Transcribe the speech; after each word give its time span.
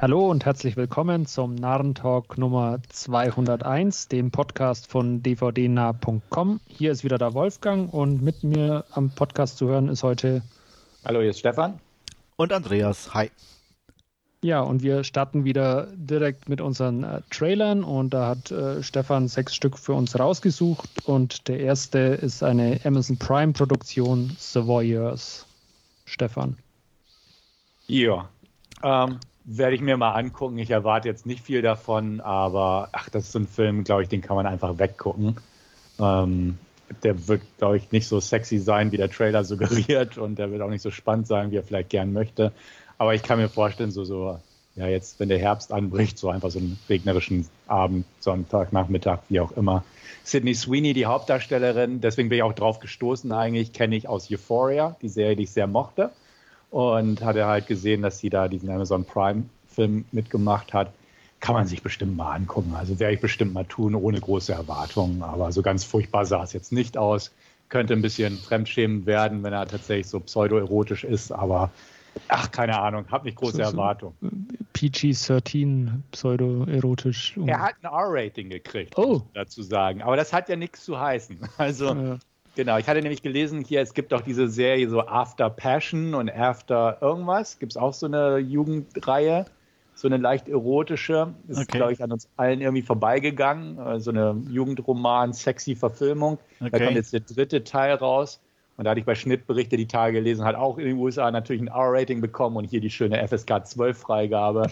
Hallo 0.00 0.30
und 0.30 0.44
herzlich 0.44 0.76
willkommen 0.76 1.26
zum 1.26 1.56
Narrentalk 1.56 2.38
Nummer 2.38 2.78
201, 2.88 4.06
dem 4.06 4.30
Podcast 4.30 4.88
von 4.88 5.24
dvdnah.com. 5.24 6.60
Hier 6.68 6.92
ist 6.92 7.02
wieder 7.02 7.18
der 7.18 7.34
Wolfgang 7.34 7.92
und 7.92 8.22
mit 8.22 8.44
mir 8.44 8.84
am 8.92 9.10
Podcast 9.10 9.58
zu 9.58 9.66
hören 9.66 9.88
ist 9.88 10.04
heute. 10.04 10.42
Hallo, 11.04 11.20
hier 11.20 11.30
ist 11.30 11.40
Stefan. 11.40 11.80
Und 12.36 12.52
Andreas. 12.52 13.12
Hi. 13.12 13.32
Ja, 14.40 14.60
und 14.60 14.84
wir 14.84 15.02
starten 15.02 15.44
wieder 15.44 15.88
direkt 15.96 16.48
mit 16.48 16.60
unseren 16.60 17.02
äh, 17.02 17.22
Trailern 17.30 17.82
und 17.82 18.10
da 18.10 18.28
hat 18.28 18.52
äh, 18.52 18.84
Stefan 18.84 19.26
sechs 19.26 19.56
Stück 19.56 19.76
für 19.76 19.94
uns 19.94 20.16
rausgesucht 20.16 21.08
und 21.08 21.48
der 21.48 21.58
erste 21.58 21.98
ist 21.98 22.44
eine 22.44 22.78
Amazon 22.84 23.16
Prime 23.16 23.52
Produktion, 23.52 24.30
The 24.38 24.64
Voyeurs. 24.64 25.44
Stefan. 26.04 26.56
Ja, 27.88 28.28
ähm, 28.84 29.18
werde 29.50 29.74
ich 29.74 29.80
mir 29.80 29.96
mal 29.96 30.12
angucken. 30.12 30.58
Ich 30.58 30.70
erwarte 30.70 31.08
jetzt 31.08 31.24
nicht 31.24 31.42
viel 31.42 31.62
davon, 31.62 32.20
aber 32.20 32.90
ach, 32.92 33.08
das 33.08 33.24
ist 33.24 33.32
so 33.32 33.38
ein 33.38 33.46
Film, 33.46 33.82
glaube 33.82 34.02
ich, 34.02 34.08
den 34.10 34.20
kann 34.20 34.36
man 34.36 34.46
einfach 34.46 34.78
weggucken. 34.78 35.36
Ähm, 35.98 36.58
der 37.02 37.28
wird, 37.28 37.40
glaube 37.56 37.78
ich, 37.78 37.90
nicht 37.90 38.06
so 38.08 38.20
sexy 38.20 38.58
sein, 38.58 38.92
wie 38.92 38.98
der 38.98 39.10
Trailer 39.10 39.44
suggeriert 39.44 40.18
und 40.18 40.38
der 40.38 40.50
wird 40.52 40.60
auch 40.60 40.68
nicht 40.68 40.82
so 40.82 40.90
spannend 40.90 41.26
sein, 41.26 41.50
wie 41.50 41.56
er 41.56 41.62
vielleicht 41.62 41.88
gern 41.88 42.12
möchte. 42.12 42.52
Aber 42.98 43.14
ich 43.14 43.22
kann 43.22 43.38
mir 43.38 43.48
vorstellen, 43.48 43.90
so, 43.90 44.04
so, 44.04 44.38
ja, 44.76 44.86
jetzt, 44.86 45.18
wenn 45.18 45.30
der 45.30 45.38
Herbst 45.38 45.72
anbricht, 45.72 46.18
so 46.18 46.28
einfach 46.28 46.50
so 46.50 46.58
einen 46.58 46.78
regnerischen 46.88 47.48
Abend, 47.66 48.04
Sonntag, 48.20 48.74
Nachmittag, 48.74 49.22
wie 49.30 49.40
auch 49.40 49.52
immer. 49.52 49.82
Sydney 50.24 50.54
Sweeney, 50.54 50.92
die 50.92 51.06
Hauptdarstellerin, 51.06 52.02
deswegen 52.02 52.28
bin 52.28 52.36
ich 52.36 52.42
auch 52.42 52.52
drauf 52.52 52.80
gestoßen 52.80 53.32
eigentlich, 53.32 53.72
kenne 53.72 53.96
ich 53.96 54.08
aus 54.08 54.30
Euphoria, 54.30 54.96
die 55.00 55.08
Serie, 55.08 55.36
die 55.36 55.44
ich 55.44 55.52
sehr 55.52 55.66
mochte 55.66 56.10
und 56.70 57.22
hatte 57.22 57.46
halt 57.46 57.66
gesehen, 57.66 58.02
dass 58.02 58.18
sie 58.18 58.30
da 58.30 58.48
diesen 58.48 58.70
Amazon 58.70 59.04
Prime-Film 59.04 60.04
mitgemacht 60.12 60.72
hat. 60.72 60.92
Kann 61.40 61.54
man 61.54 61.66
sich 61.66 61.82
bestimmt 61.82 62.16
mal 62.16 62.34
angucken. 62.34 62.74
Also 62.76 62.98
werde 62.98 63.14
ich 63.14 63.20
bestimmt 63.20 63.54
mal 63.54 63.64
tun, 63.64 63.94
ohne 63.94 64.20
große 64.20 64.52
Erwartungen. 64.52 65.22
Aber 65.22 65.52
so 65.52 65.62
ganz 65.62 65.84
furchtbar 65.84 66.26
sah 66.26 66.42
es 66.42 66.52
jetzt 66.52 66.72
nicht 66.72 66.98
aus. 66.98 67.32
Könnte 67.68 67.92
ein 67.92 68.02
bisschen 68.02 68.38
fremdschämend 68.38 69.06
werden, 69.06 69.42
wenn 69.44 69.52
er 69.52 69.66
tatsächlich 69.66 70.08
so 70.08 70.20
pseudoerotisch 70.20 71.04
ist, 71.04 71.30
aber 71.30 71.70
ach, 72.28 72.50
keine 72.50 72.80
Ahnung, 72.80 73.04
habe 73.10 73.26
nicht 73.26 73.36
große 73.36 73.56
so, 73.56 73.62
Erwartungen. 73.62 74.48
PG-13, 74.72 76.00
pseudoerotisch. 76.10 77.38
Er 77.46 77.60
hat 77.60 77.74
ein 77.82 77.86
R-Rating 77.86 78.48
gekriegt, 78.50 78.96
oh. 78.96 79.22
dazu 79.34 79.62
sagen. 79.62 80.02
Aber 80.02 80.16
das 80.16 80.32
hat 80.32 80.48
ja 80.48 80.56
nichts 80.56 80.84
zu 80.84 80.98
heißen. 80.98 81.38
Also 81.58 81.94
ja. 81.94 82.18
Genau, 82.58 82.76
ich 82.76 82.88
hatte 82.88 83.00
nämlich 83.00 83.22
gelesen, 83.22 83.62
hier, 83.64 83.80
es 83.80 83.94
gibt 83.94 84.12
auch 84.12 84.20
diese 84.20 84.48
Serie 84.48 84.88
so 84.88 85.06
After 85.06 85.48
Passion 85.48 86.12
und 86.12 86.28
After 86.28 86.98
irgendwas. 87.00 87.60
Gibt 87.60 87.70
es 87.70 87.76
auch 87.76 87.94
so 87.94 88.06
eine 88.06 88.38
Jugendreihe, 88.38 89.44
so 89.94 90.08
eine 90.08 90.16
leicht 90.16 90.48
erotische. 90.48 91.34
Ist, 91.46 91.60
okay. 91.60 91.76
glaube 91.76 91.92
ich, 91.92 92.02
an 92.02 92.10
uns 92.10 92.28
allen 92.36 92.60
irgendwie 92.60 92.82
vorbeigegangen. 92.82 93.78
Äh, 93.78 94.00
so 94.00 94.10
eine 94.10 94.42
Jugendroman, 94.50 95.32
sexy 95.34 95.76
Verfilmung. 95.76 96.38
Okay. 96.58 96.70
Da 96.72 96.84
kommt 96.84 96.96
jetzt 96.96 97.12
der 97.12 97.20
dritte 97.20 97.62
Teil 97.62 97.94
raus. 97.94 98.40
Und 98.76 98.86
da 98.86 98.90
hatte 98.90 98.98
ich 98.98 99.06
bei 99.06 99.14
Schnittberichte 99.14 99.76
die 99.76 99.86
Tage 99.86 100.14
gelesen, 100.14 100.44
hat 100.44 100.56
auch 100.56 100.78
in 100.78 100.86
den 100.86 100.96
USA 100.96 101.30
natürlich 101.30 101.62
ein 101.62 101.68
R-Rating 101.68 102.20
bekommen 102.20 102.56
und 102.56 102.64
hier 102.64 102.80
die 102.80 102.90
schöne 102.90 103.24
FSK 103.28 103.68
12 103.68 103.96
Freigabe. 103.96 104.66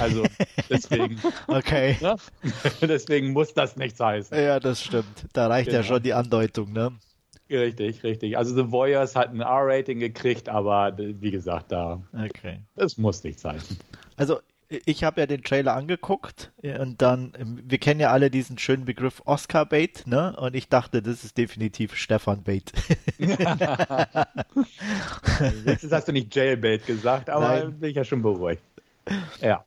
Also 0.00 0.24
deswegen. 0.70 1.20
okay. 1.48 1.98
Ne? 2.00 2.16
deswegen 2.80 3.34
muss 3.34 3.52
das 3.52 3.76
nichts 3.76 4.00
heißen. 4.00 4.34
Ja, 4.38 4.58
das 4.58 4.82
stimmt. 4.82 5.26
Da 5.34 5.48
reicht 5.48 5.68
genau. 5.68 5.80
ja 5.80 5.84
schon 5.84 6.02
die 6.02 6.14
Andeutung, 6.14 6.72
ne? 6.72 6.92
Richtig, 7.48 8.02
richtig. 8.02 8.36
Also 8.36 8.54
The 8.54 8.72
Voyeurs 8.72 9.14
hat 9.14 9.30
ein 9.30 9.40
R-Rating 9.40 10.00
gekriegt, 10.00 10.48
aber 10.48 10.96
wie 10.98 11.30
gesagt, 11.30 11.70
da 11.72 12.02
okay. 12.12 12.60
das 12.74 12.98
muss 12.98 13.22
nicht 13.22 13.38
sein. 13.38 13.60
Also 14.16 14.40
ich 14.68 15.04
habe 15.04 15.20
ja 15.20 15.26
den 15.26 15.44
Trailer 15.44 15.74
angeguckt 15.74 16.52
und 16.62 17.00
dann, 17.00 17.32
wir 17.62 17.78
kennen 17.78 18.00
ja 18.00 18.10
alle 18.10 18.30
diesen 18.30 18.58
schönen 18.58 18.84
Begriff 18.84 19.22
Oscar-Bait, 19.24 20.08
ne? 20.08 20.34
Und 20.36 20.56
ich 20.56 20.68
dachte, 20.68 21.02
das 21.02 21.22
ist 21.22 21.38
definitiv 21.38 21.94
Stefan-Bait. 21.94 22.72
Jetzt 25.64 25.92
hast 25.92 26.08
du 26.08 26.12
nicht 26.12 26.34
Jailbait 26.34 26.84
gesagt, 26.84 27.30
aber 27.30 27.48
Nein. 27.48 27.78
bin 27.78 27.90
ich 27.90 27.96
ja 27.96 28.02
schon 28.02 28.22
beruhigt. 28.22 28.62
Ja. 29.40 29.64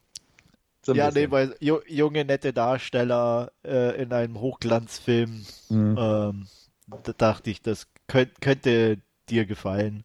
So 0.82 0.94
ja, 0.94 1.12
nee, 1.12 1.32
weil 1.32 1.56
junge, 1.60 2.26
nette 2.26 2.52
Darsteller 2.52 3.52
äh, 3.66 4.02
in 4.02 4.12
einem 4.12 4.40
Hochglanzfilm. 4.40 5.46
Mhm. 5.70 5.98
Ähm, 5.98 6.48
da 7.04 7.14
dachte 7.14 7.50
ich, 7.50 7.62
das 7.62 7.88
könnt, 8.08 8.42
könnte 8.42 9.00
dir 9.30 9.46
gefallen. 9.46 10.04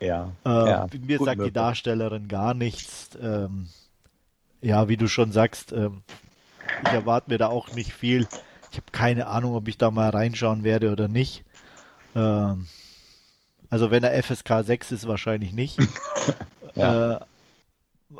Ja. 0.00 0.32
Äh, 0.44 0.48
ja 0.50 0.86
mir 1.00 1.18
sagt 1.18 1.38
möglich. 1.38 1.46
die 1.46 1.52
Darstellerin 1.52 2.28
gar 2.28 2.54
nichts. 2.54 3.10
Ähm, 3.20 3.68
ja, 4.60 4.88
wie 4.88 4.96
du 4.96 5.08
schon 5.08 5.32
sagst, 5.32 5.72
ähm, 5.72 6.02
ich 6.82 6.92
erwarte 6.92 7.30
mir 7.30 7.38
da 7.38 7.48
auch 7.48 7.72
nicht 7.74 7.92
viel. 7.92 8.26
Ich 8.70 8.78
habe 8.78 8.90
keine 8.92 9.26
Ahnung, 9.26 9.54
ob 9.54 9.68
ich 9.68 9.78
da 9.78 9.90
mal 9.90 10.10
reinschauen 10.10 10.64
werde 10.64 10.90
oder 10.90 11.08
nicht. 11.08 11.44
Ähm, 12.14 12.66
also 13.70 13.90
wenn 13.90 14.04
er 14.04 14.22
FSK 14.22 14.64
6 14.64 14.92
ist, 14.92 15.08
wahrscheinlich 15.08 15.52
nicht. 15.52 15.78
ja. 16.74 17.16
äh, 17.16 17.20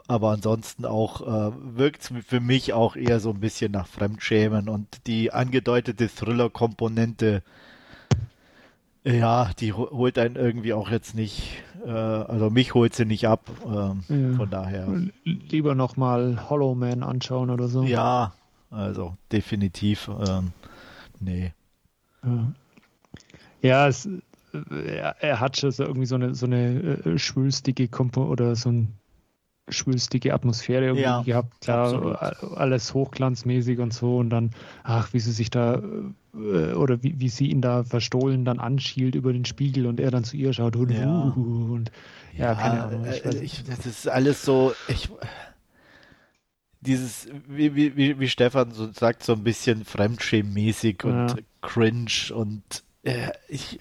aber 0.06 0.30
ansonsten 0.30 0.84
auch 0.84 1.20
äh, 1.20 1.52
wirkt 1.76 2.02
es 2.02 2.12
für 2.26 2.40
mich 2.40 2.72
auch 2.72 2.96
eher 2.96 3.20
so 3.20 3.30
ein 3.30 3.40
bisschen 3.40 3.72
nach 3.72 3.86
Fremdschämen 3.86 4.68
und 4.68 5.06
die 5.06 5.32
angedeutete 5.32 6.08
Thriller-Komponente 6.08 7.42
ja, 9.04 9.50
die 9.60 9.72
holt 9.72 10.18
einen 10.18 10.36
irgendwie 10.36 10.72
auch 10.72 10.90
jetzt 10.90 11.14
nicht, 11.14 11.62
äh, 11.84 11.90
also 11.90 12.48
mich 12.48 12.72
holt 12.72 12.94
sie 12.94 13.04
nicht 13.04 13.28
ab, 13.28 13.50
ähm, 13.66 14.02
ja. 14.08 14.36
von 14.36 14.50
daher. 14.50 14.88
Lieber 15.24 15.74
nochmal 15.74 16.48
Hollow 16.48 16.74
Man 16.74 17.02
anschauen 17.02 17.50
oder 17.50 17.68
so. 17.68 17.82
Ja, 17.82 18.32
also 18.70 19.14
definitiv, 19.30 20.10
ähm, 20.26 20.52
nee. 21.20 21.52
Ja, 22.22 22.52
ja 23.60 23.88
es, 23.88 24.08
er, 24.70 25.16
er, 25.20 25.40
hat 25.40 25.58
schon 25.58 25.70
so 25.70 25.82
irgendwie 25.82 26.06
so 26.06 26.14
eine, 26.14 26.34
so 26.34 26.46
eine 26.46 27.00
äh, 27.04 27.18
schwülstige 27.18 27.88
Kompo 27.88 28.24
oder 28.24 28.56
so 28.56 28.70
ein 28.70 28.94
schwülstige 29.68 30.34
Atmosphäre 30.34 30.84
irgendwie 30.86 31.02
ja, 31.02 31.22
gehabt, 31.22 31.66
ja, 31.66 31.86
alles 32.54 32.92
hochglanzmäßig 32.92 33.78
und 33.78 33.94
so 33.94 34.18
und 34.18 34.30
dann, 34.30 34.50
ach, 34.82 35.12
wie 35.12 35.20
sie 35.20 35.32
sich 35.32 35.50
da 35.50 35.82
äh, 36.34 36.72
oder 36.72 37.02
wie, 37.02 37.18
wie 37.18 37.28
sie 37.28 37.48
ihn 37.50 37.62
da 37.62 37.82
verstohlen 37.84 38.44
dann 38.44 38.60
anschielt 38.60 39.14
über 39.14 39.32
den 39.32 39.44
Spiegel 39.44 39.86
und 39.86 40.00
er 40.00 40.10
dann 40.10 40.24
zu 40.24 40.36
ihr 40.36 40.52
schaut 40.52 40.76
und, 40.76 40.90
ja. 40.90 41.34
Uh, 41.36 41.74
und 41.74 41.90
ja, 42.36 42.52
ja 42.52 42.54
keine 42.54 42.84
Ahnung. 42.84 43.06
Ich 43.06 43.24
äh, 43.24 43.42
ich, 43.42 43.64
das 43.64 43.86
ist 43.86 44.08
alles 44.08 44.44
so, 44.44 44.74
ich, 44.88 45.08
dieses, 46.80 47.28
wie, 47.48 47.74
wie, 47.74 48.18
wie 48.18 48.28
Stefan 48.28 48.72
so 48.72 48.92
sagt, 48.92 49.24
so 49.24 49.32
ein 49.32 49.44
bisschen 49.44 49.84
fremdschämmäßig 49.84 51.04
und 51.04 51.42
cringe 51.62 52.34
und 52.34 52.62
äh, 53.02 53.30
ich, 53.48 53.78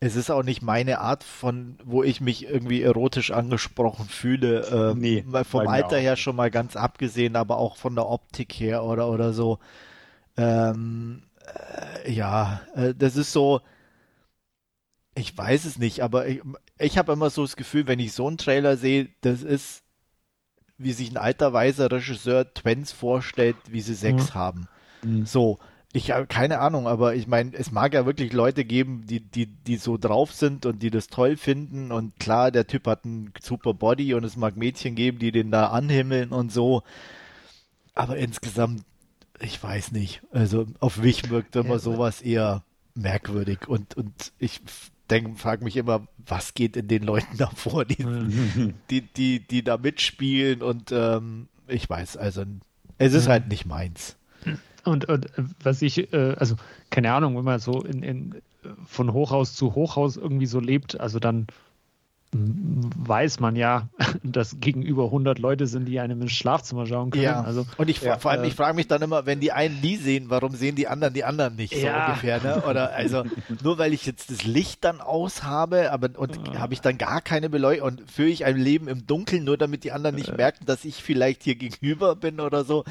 es 0.00 0.16
ist 0.16 0.30
auch 0.30 0.42
nicht 0.42 0.62
meine 0.62 1.00
Art 1.00 1.22
von, 1.22 1.78
wo 1.84 2.02
ich 2.02 2.22
mich 2.22 2.48
irgendwie 2.48 2.82
erotisch 2.82 3.30
angesprochen 3.30 4.06
fühle. 4.08 4.92
Äh, 4.92 4.94
nee, 4.98 5.24
vom 5.44 5.68
Alter 5.68 5.98
her 5.98 6.16
schon 6.16 6.36
mal 6.36 6.50
ganz 6.50 6.74
abgesehen, 6.74 7.36
aber 7.36 7.58
auch 7.58 7.76
von 7.76 7.94
der 7.94 8.08
Optik 8.08 8.54
her 8.54 8.82
oder 8.82 9.10
oder 9.10 9.34
so. 9.34 9.58
Ähm, 10.38 11.24
äh, 12.04 12.10
ja, 12.10 12.62
äh, 12.74 12.94
das 12.94 13.16
ist 13.16 13.32
so. 13.32 13.60
Ich 15.14 15.36
weiß 15.36 15.66
es 15.66 15.76
nicht, 15.76 16.02
aber 16.02 16.28
ich, 16.28 16.40
ich 16.78 16.96
habe 16.96 17.12
immer 17.12 17.28
so 17.28 17.42
das 17.42 17.56
Gefühl, 17.56 17.86
wenn 17.86 17.98
ich 17.98 18.14
so 18.14 18.26
einen 18.26 18.38
Trailer 18.38 18.78
sehe, 18.78 19.10
das 19.20 19.42
ist, 19.42 19.82
wie 20.78 20.92
sich 20.92 21.10
ein 21.10 21.18
alter 21.18 21.52
weiser 21.52 21.90
Regisseur 21.90 22.54
Twins 22.54 22.90
vorstellt, 22.92 23.56
wie 23.68 23.82
sie 23.82 23.94
Sex 23.94 24.30
mhm. 24.30 24.34
haben. 24.34 24.68
Mhm. 25.02 25.26
So, 25.26 25.58
ich 25.92 26.12
habe 26.12 26.26
keine 26.26 26.60
Ahnung, 26.60 26.86
aber 26.86 27.16
ich 27.16 27.26
meine, 27.26 27.52
es 27.54 27.72
mag 27.72 27.94
ja 27.94 28.06
wirklich 28.06 28.32
Leute 28.32 28.64
geben, 28.64 29.06
die, 29.06 29.20
die, 29.20 29.46
die 29.46 29.76
so 29.76 29.98
drauf 29.98 30.32
sind 30.32 30.64
und 30.64 30.82
die 30.82 30.90
das 30.90 31.08
toll 31.08 31.36
finden. 31.36 31.90
Und 31.90 32.18
klar, 32.20 32.52
der 32.52 32.66
Typ 32.68 32.86
hat 32.86 33.04
einen 33.04 33.32
super 33.40 33.74
Body 33.74 34.14
und 34.14 34.22
es 34.22 34.36
mag 34.36 34.56
Mädchen 34.56 34.94
geben, 34.94 35.18
die 35.18 35.32
den 35.32 35.50
da 35.50 35.66
anhimmeln 35.66 36.30
und 36.30 36.52
so. 36.52 36.82
Aber 37.94 38.16
insgesamt, 38.16 38.84
ich 39.40 39.60
weiß 39.60 39.90
nicht. 39.90 40.22
Also 40.30 40.66
auf 40.78 40.98
mich 40.98 41.28
wirkt 41.28 41.56
immer 41.56 41.80
sowas 41.80 42.22
eher 42.22 42.62
merkwürdig. 42.94 43.66
Und, 43.66 43.96
und 43.96 44.32
ich 44.38 44.60
denke, 45.10 45.36
frage 45.38 45.64
mich 45.64 45.76
immer, 45.76 46.06
was 46.24 46.54
geht 46.54 46.76
in 46.76 46.86
den 46.86 47.02
Leuten 47.02 47.36
da 47.36 47.48
vor, 47.48 47.84
die, 47.84 48.04
die, 48.90 49.00
die, 49.00 49.40
die 49.40 49.64
da 49.64 49.76
mitspielen 49.76 50.62
und 50.62 50.92
ähm, 50.92 51.48
ich 51.66 51.88
weiß, 51.90 52.16
also 52.16 52.44
es 52.98 53.12
ist 53.12 53.28
halt 53.28 53.48
nicht 53.48 53.66
meins. 53.66 54.16
Und, 54.84 55.08
und 55.08 55.26
was 55.62 55.82
ich, 55.82 56.12
äh, 56.12 56.34
also 56.38 56.56
keine 56.90 57.12
Ahnung, 57.12 57.36
wenn 57.36 57.44
man 57.44 57.60
so 57.60 57.82
in, 57.82 58.02
in, 58.02 58.42
von 58.86 59.12
Hochhaus 59.12 59.54
zu 59.54 59.74
Hochhaus 59.74 60.16
irgendwie 60.16 60.46
so 60.46 60.60
lebt, 60.60 61.00
also 61.00 61.18
dann 61.18 61.46
weiß 62.32 63.40
man 63.40 63.56
ja, 63.56 63.88
dass 64.22 64.60
gegenüber 64.60 65.06
100 65.06 65.38
Leute 65.38 65.66
sind, 65.66 65.86
die 65.86 65.98
einem 65.98 66.22
ins 66.22 66.32
Schlafzimmer 66.32 66.86
schauen 66.86 67.10
können. 67.10 67.24
Ja. 67.24 67.42
Also, 67.42 67.66
und 67.76 67.90
ich 67.90 68.00
ja, 68.02 68.18
vor 68.18 68.30
allem, 68.30 68.44
äh, 68.44 68.48
ich 68.48 68.54
frage 68.54 68.76
mich 68.76 68.86
dann 68.86 69.02
immer, 69.02 69.26
wenn 69.26 69.40
die 69.40 69.50
einen 69.50 69.80
nie 69.80 69.96
sehen, 69.96 70.26
warum 70.28 70.54
sehen 70.54 70.76
die 70.76 70.86
anderen 70.86 71.12
die 71.12 71.24
anderen 71.24 71.56
nicht 71.56 71.74
so 71.74 71.84
ja. 71.84 72.06
ungefähr, 72.06 72.40
ne? 72.40 72.62
Oder 72.68 72.92
also 72.94 73.24
nur 73.64 73.78
weil 73.78 73.92
ich 73.92 74.06
jetzt 74.06 74.30
das 74.30 74.44
Licht 74.44 74.84
dann 74.84 75.00
aus 75.00 75.42
habe, 75.42 75.90
aber 75.90 76.10
und 76.18 76.36
ja. 76.36 76.60
habe 76.60 76.72
ich 76.72 76.80
dann 76.80 76.98
gar 76.98 77.20
keine 77.20 77.50
Beleuchtung 77.50 77.88
und 77.88 78.10
führe 78.10 78.28
ich 78.28 78.44
ein 78.44 78.56
Leben 78.56 78.86
im 78.86 79.06
Dunkeln, 79.06 79.42
nur 79.42 79.56
damit 79.56 79.82
die 79.82 79.90
anderen 79.90 80.14
nicht 80.14 80.30
äh. 80.30 80.36
merken, 80.36 80.66
dass 80.66 80.84
ich 80.84 81.02
vielleicht 81.02 81.42
hier 81.42 81.56
gegenüber 81.56 82.14
bin 82.14 82.38
oder 82.38 82.64
so. 82.64 82.84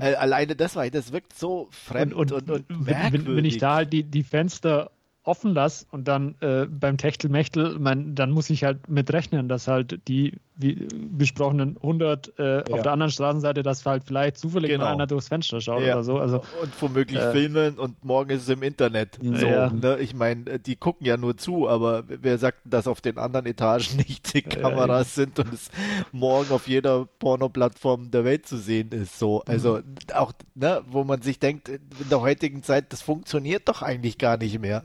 Äh, 0.00 0.14
alleine 0.14 0.56
das 0.56 0.74
war, 0.74 0.88
das 0.90 1.12
wirkt 1.12 1.38
so 1.38 1.68
fremd 1.70 2.12
und, 2.12 2.32
und, 2.32 2.50
und, 2.50 2.70
und 2.70 2.86
merkwürdig. 2.86 3.26
Wenn, 3.26 3.36
wenn 3.36 3.44
ich 3.44 3.58
da 3.58 3.76
halt 3.76 3.92
die, 3.92 4.02
die 4.02 4.24
Fenster 4.24 4.90
offen 5.22 5.54
lasse 5.54 5.86
und 5.90 6.08
dann 6.08 6.34
äh, 6.40 6.66
beim 6.66 6.96
Techtelmechtel, 6.96 7.78
mein, 7.78 8.14
dann 8.14 8.30
muss 8.30 8.48
ich 8.50 8.64
halt 8.64 8.88
mit 8.88 9.12
rechnen, 9.12 9.48
dass 9.48 9.68
halt 9.68 10.00
die 10.08 10.38
wie 10.60 10.86
besprochenen 10.92 11.76
100 11.76 12.38
äh, 12.38 12.42
ja. 12.42 12.64
auf 12.74 12.82
der 12.82 12.92
anderen 12.92 13.10
Straßenseite, 13.10 13.62
dass 13.62 13.84
halt 13.86 14.04
vielleicht 14.04 14.36
zufällig 14.36 14.70
genau. 14.70 14.84
mal 14.84 14.92
einer 14.92 15.06
durchs 15.06 15.28
Fenster 15.28 15.60
schaut 15.60 15.82
ja. 15.82 15.94
oder 15.94 16.04
so. 16.04 16.18
Also, 16.18 16.42
und 16.60 16.82
womöglich 16.82 17.18
äh, 17.18 17.32
filmen 17.32 17.78
und 17.78 18.04
morgen 18.04 18.30
ist 18.30 18.42
es 18.42 18.48
im 18.50 18.62
Internet. 18.62 19.18
So, 19.22 19.46
ja. 19.46 19.70
ne? 19.70 19.98
Ich 20.00 20.14
meine, 20.14 20.58
die 20.58 20.76
gucken 20.76 21.06
ja 21.06 21.16
nur 21.16 21.36
zu, 21.36 21.66
aber 21.66 22.04
wer 22.06 22.36
sagt, 22.36 22.58
dass 22.64 22.86
auf 22.86 23.00
den 23.00 23.16
anderen 23.16 23.46
Etagen 23.46 23.96
nicht 23.96 24.34
die 24.34 24.42
Kameras 24.42 25.14
sind 25.14 25.38
und 25.38 25.52
es 25.52 25.70
morgen 26.12 26.50
auf 26.52 26.68
jeder 26.68 27.06
Porno-Plattform 27.18 28.10
der 28.10 28.24
Welt 28.24 28.46
zu 28.46 28.58
sehen 28.58 28.90
ist. 28.90 29.18
So, 29.18 29.42
also 29.44 29.76
mhm. 29.76 29.82
auch, 30.14 30.32
ne, 30.54 30.82
wo 30.88 31.04
man 31.04 31.22
sich 31.22 31.38
denkt, 31.38 31.70
in 31.70 31.80
der 32.10 32.20
heutigen 32.20 32.62
Zeit, 32.62 32.92
das 32.92 33.00
funktioniert 33.00 33.66
doch 33.68 33.80
eigentlich 33.80 34.18
gar 34.18 34.36
nicht 34.36 34.58
mehr. 34.60 34.82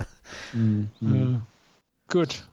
Mhm. 0.54 1.42
Gut. 2.10 2.45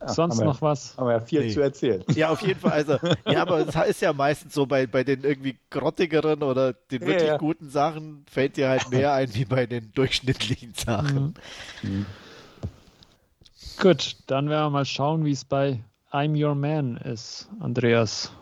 Ja, 0.00 0.08
Sonst 0.08 0.38
wir, 0.38 0.46
noch 0.46 0.62
was? 0.62 0.96
Haben 0.96 1.08
wir 1.08 1.12
ja 1.12 1.20
viel 1.20 1.40
nee. 1.42 1.50
zu 1.50 1.60
erzählen. 1.60 2.02
Ja, 2.14 2.30
auf 2.30 2.40
jeden 2.40 2.58
Fall. 2.58 2.72
Also, 2.72 2.98
ja, 3.26 3.42
aber 3.42 3.68
es 3.68 3.74
ist 3.74 4.00
ja 4.00 4.14
meistens 4.14 4.54
so 4.54 4.64
bei, 4.64 4.86
bei 4.86 5.04
den 5.04 5.24
irgendwie 5.24 5.58
grottigeren 5.68 6.42
oder 6.42 6.72
den 6.72 7.02
wirklich 7.02 7.22
ja, 7.22 7.34
ja. 7.34 7.36
guten 7.36 7.68
Sachen 7.68 8.24
fällt 8.30 8.56
dir 8.56 8.70
halt 8.70 8.90
mehr 8.90 9.12
ein 9.12 9.34
wie 9.34 9.44
bei 9.44 9.66
den 9.66 9.92
durchschnittlichen 9.92 10.72
Sachen. 10.74 11.34
Mhm. 11.82 11.90
Mhm. 11.90 12.06
Gut, 13.78 14.16
dann 14.26 14.48
werden 14.48 14.66
wir 14.66 14.70
mal 14.70 14.84
schauen, 14.86 15.24
wie 15.24 15.32
es 15.32 15.44
bei 15.44 15.80
I'm 16.12 16.34
Your 16.42 16.54
Man 16.54 16.96
ist, 16.96 17.48
Andreas. 17.60 18.32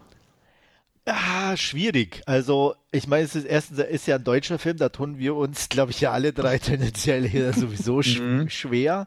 Ja, 1.09 1.57
schwierig. 1.57 2.21
Also, 2.27 2.75
ich 2.93 3.07
meine, 3.07 3.25
es 3.25 3.35
ist 3.35 3.47
erstens 3.47 3.79
ist 3.79 4.07
ja 4.07 4.17
ein 4.17 4.25
deutscher 4.25 4.59
Film, 4.59 4.77
da 4.77 4.91
tun 4.91 5.17
wir 5.19 5.37
uns, 5.37 5.71
glaube 5.71 5.91
ich, 5.91 6.03
ja 6.03 6.13
alle 6.13 6.35
drei 6.35 6.59
tendenziell 6.59 7.27
hier 7.27 7.55
sowieso 7.55 8.03
sch 8.03 8.21
mhm. 8.21 8.51
schwer. 8.51 9.07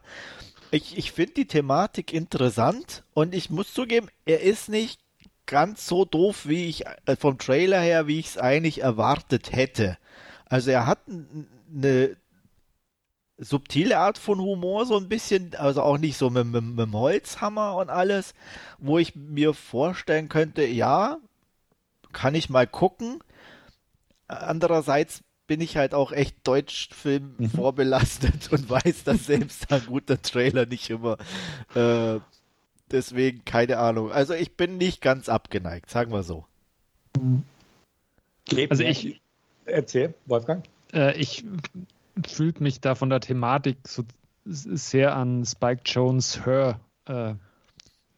Ich, 0.72 0.98
ich 0.98 1.12
finde 1.12 1.34
die 1.34 1.46
Thematik 1.46 2.12
interessant 2.12 3.04
und 3.14 3.36
ich 3.36 3.50
muss 3.50 3.72
zugeben, 3.72 4.08
er 4.24 4.40
ist 4.40 4.68
nicht 4.68 5.00
ganz 5.46 5.86
so 5.86 6.04
doof, 6.04 6.48
wie 6.48 6.66
ich 6.66 6.86
äh, 6.86 7.14
vom 7.14 7.38
Trailer 7.38 7.80
her, 7.80 8.08
wie 8.08 8.18
ich 8.18 8.26
es 8.26 8.38
eigentlich 8.38 8.82
erwartet 8.82 9.52
hätte. 9.52 9.96
Also 10.46 10.72
er 10.72 10.86
hat 10.86 10.98
eine 11.72 12.16
subtile 13.38 13.98
Art 13.98 14.18
von 14.18 14.40
Humor, 14.40 14.86
so 14.86 14.96
ein 14.96 15.08
bisschen, 15.08 15.54
also 15.54 15.82
auch 15.82 15.98
nicht 15.98 16.16
so 16.16 16.30
mit, 16.30 16.46
mit, 16.46 16.64
mit 16.64 16.78
dem 16.78 16.94
Holzhammer 16.94 17.76
und 17.76 17.90
alles, 17.90 18.34
wo 18.78 18.98
ich 18.98 19.14
mir 19.14 19.54
vorstellen 19.54 20.28
könnte, 20.28 20.64
ja, 20.64 21.18
kann 22.12 22.34
ich 22.34 22.50
mal 22.50 22.66
gucken. 22.66 23.18
Andererseits 24.28 25.22
bin 25.46 25.60
ich 25.60 25.76
halt 25.76 25.94
auch 25.94 26.12
echt 26.12 26.36
Deutschfilm 26.44 27.34
mhm. 27.38 27.50
vorbelastet 27.50 28.50
und 28.52 28.70
weiß, 28.70 29.04
dass 29.04 29.26
selbst 29.26 29.70
ein 29.72 29.84
guter 29.86 30.20
Trailer 30.20 30.66
nicht 30.66 30.88
immer. 30.90 31.18
Äh, 31.74 32.20
deswegen 32.90 33.44
keine 33.44 33.78
Ahnung. 33.78 34.12
Also 34.12 34.34
ich 34.34 34.56
bin 34.56 34.78
nicht 34.78 35.00
ganz 35.00 35.28
abgeneigt, 35.28 35.90
sagen 35.90 36.12
wir 36.12 36.22
so. 36.22 36.46
Also 38.70 38.82
ich 38.82 39.20
erzähl, 39.66 40.14
Wolfgang. 40.26 40.64
Äh, 40.92 41.18
ich 41.18 41.44
fühlt 42.26 42.60
mich 42.60 42.80
da 42.80 42.94
von 42.94 43.10
der 43.10 43.20
Thematik 43.20 43.76
so 43.86 44.04
sehr 44.44 45.16
an 45.16 45.44
Spike 45.44 45.82
Jones 45.84 46.44
Her 46.44 46.80
äh, 47.06 47.34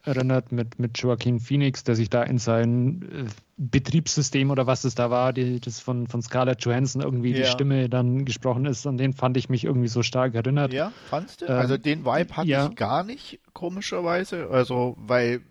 erinnert 0.03 0.53
mit, 0.53 0.79
mit 0.79 0.99
Joaquin 0.99 1.41
Phoenix, 1.41 1.85
der 1.85 1.97
sich 1.97 2.11
da 2.11 2.23
in 2.23 2.39
sein 2.39 3.03
äh, 3.03 3.31
Betriebssystem 3.57 4.51
oder 4.51 4.67
was 4.67 4.85
es 4.85 4.95
da 4.95 5.11
war, 5.11 5.33
die, 5.33 5.61
das 5.61 5.79
von, 5.79 6.09
von 6.09 6.23
Scarlett 6.23 6.63
Johansson 6.65 7.03
irgendwie 7.03 7.33
ja. 7.33 7.39
die 7.39 7.45
Stimme 7.45 7.89
dann 7.89 8.25
gesprochen 8.25 8.67
ist, 8.67 8.87
an 8.87 8.97
den 8.97 9.13
fand 9.13 9.37
ich 9.37 9.49
mich 9.49 9.65
irgendwie 9.65 9.89
so 9.89 10.03
stark 10.03 10.35
erinnert. 10.35 10.73
Ja, 10.73 10.93
fandst 11.09 11.43
du? 11.43 11.47
Ähm, 11.47 11.53
also 11.53 11.77
den 11.77 12.05
Vibe 12.05 12.37
hatte 12.37 12.49
ja. 12.49 12.69
ich 12.69 12.75
gar 12.75 13.05
nicht, 13.05 13.41
komischerweise. 13.53 14.49
Also, 14.51 14.97
weil 14.99 15.43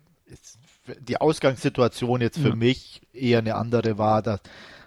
die 1.00 1.20
Ausgangssituation 1.20 2.20
jetzt 2.20 2.40
für 2.40 2.50
ja. 2.50 2.56
mich 2.56 3.02
eher 3.14 3.40
eine 3.40 3.56
andere 3.56 3.98
war, 3.98 4.22
dass, 4.22 4.42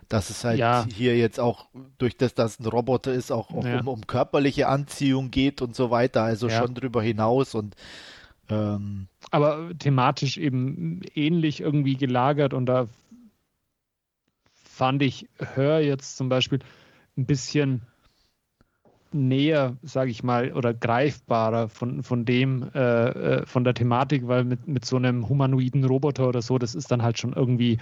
dass 0.08 0.28
es 0.28 0.44
halt 0.44 0.58
ja. 0.58 0.86
hier 0.92 1.16
jetzt 1.16 1.40
auch 1.40 1.66
durch 1.96 2.18
das, 2.18 2.34
dass 2.34 2.60
ein 2.60 2.66
Roboter 2.66 3.14
ist, 3.14 3.32
auch, 3.32 3.50
auch 3.50 3.64
um, 3.64 3.88
um, 3.88 4.06
körperliche 4.06 4.68
Anziehung 4.68 5.30
geht 5.30 5.62
und 5.62 5.74
so 5.74 5.90
weiter, 5.90 6.22
also 6.22 6.50
schon 6.50 6.74
drüber 6.74 7.02
hinaus 7.02 7.54
und 7.54 7.74
ähm, 8.48 9.08
aber 9.32 9.70
thematisch 9.76 10.38
eben 10.38 11.00
ähnlich 11.14 11.60
irgendwie 11.60 11.96
gelagert 11.96 12.54
und 12.54 12.66
da 12.66 12.86
fand 14.76 15.02
ich 15.02 15.26
Hör 15.38 15.80
jetzt 15.80 16.16
zum 16.18 16.28
Beispiel 16.28 16.58
ein 17.16 17.24
bisschen 17.24 17.80
näher, 19.10 19.78
sage 19.82 20.10
ich 20.10 20.22
mal, 20.22 20.52
oder 20.52 20.74
greifbarer 20.74 21.70
von, 21.70 22.02
von 22.02 22.26
dem, 22.26 22.68
äh, 22.74 23.08
äh, 23.08 23.46
von 23.46 23.64
der 23.64 23.72
Thematik, 23.72 24.28
weil 24.28 24.44
mit, 24.44 24.68
mit 24.68 24.84
so 24.84 24.96
einem 24.96 25.28
humanoiden 25.28 25.84
Roboter 25.84 26.28
oder 26.28 26.42
so, 26.42 26.58
das 26.58 26.74
ist 26.74 26.90
dann 26.90 27.02
halt 27.02 27.18
schon 27.18 27.32
irgendwie, 27.32 27.78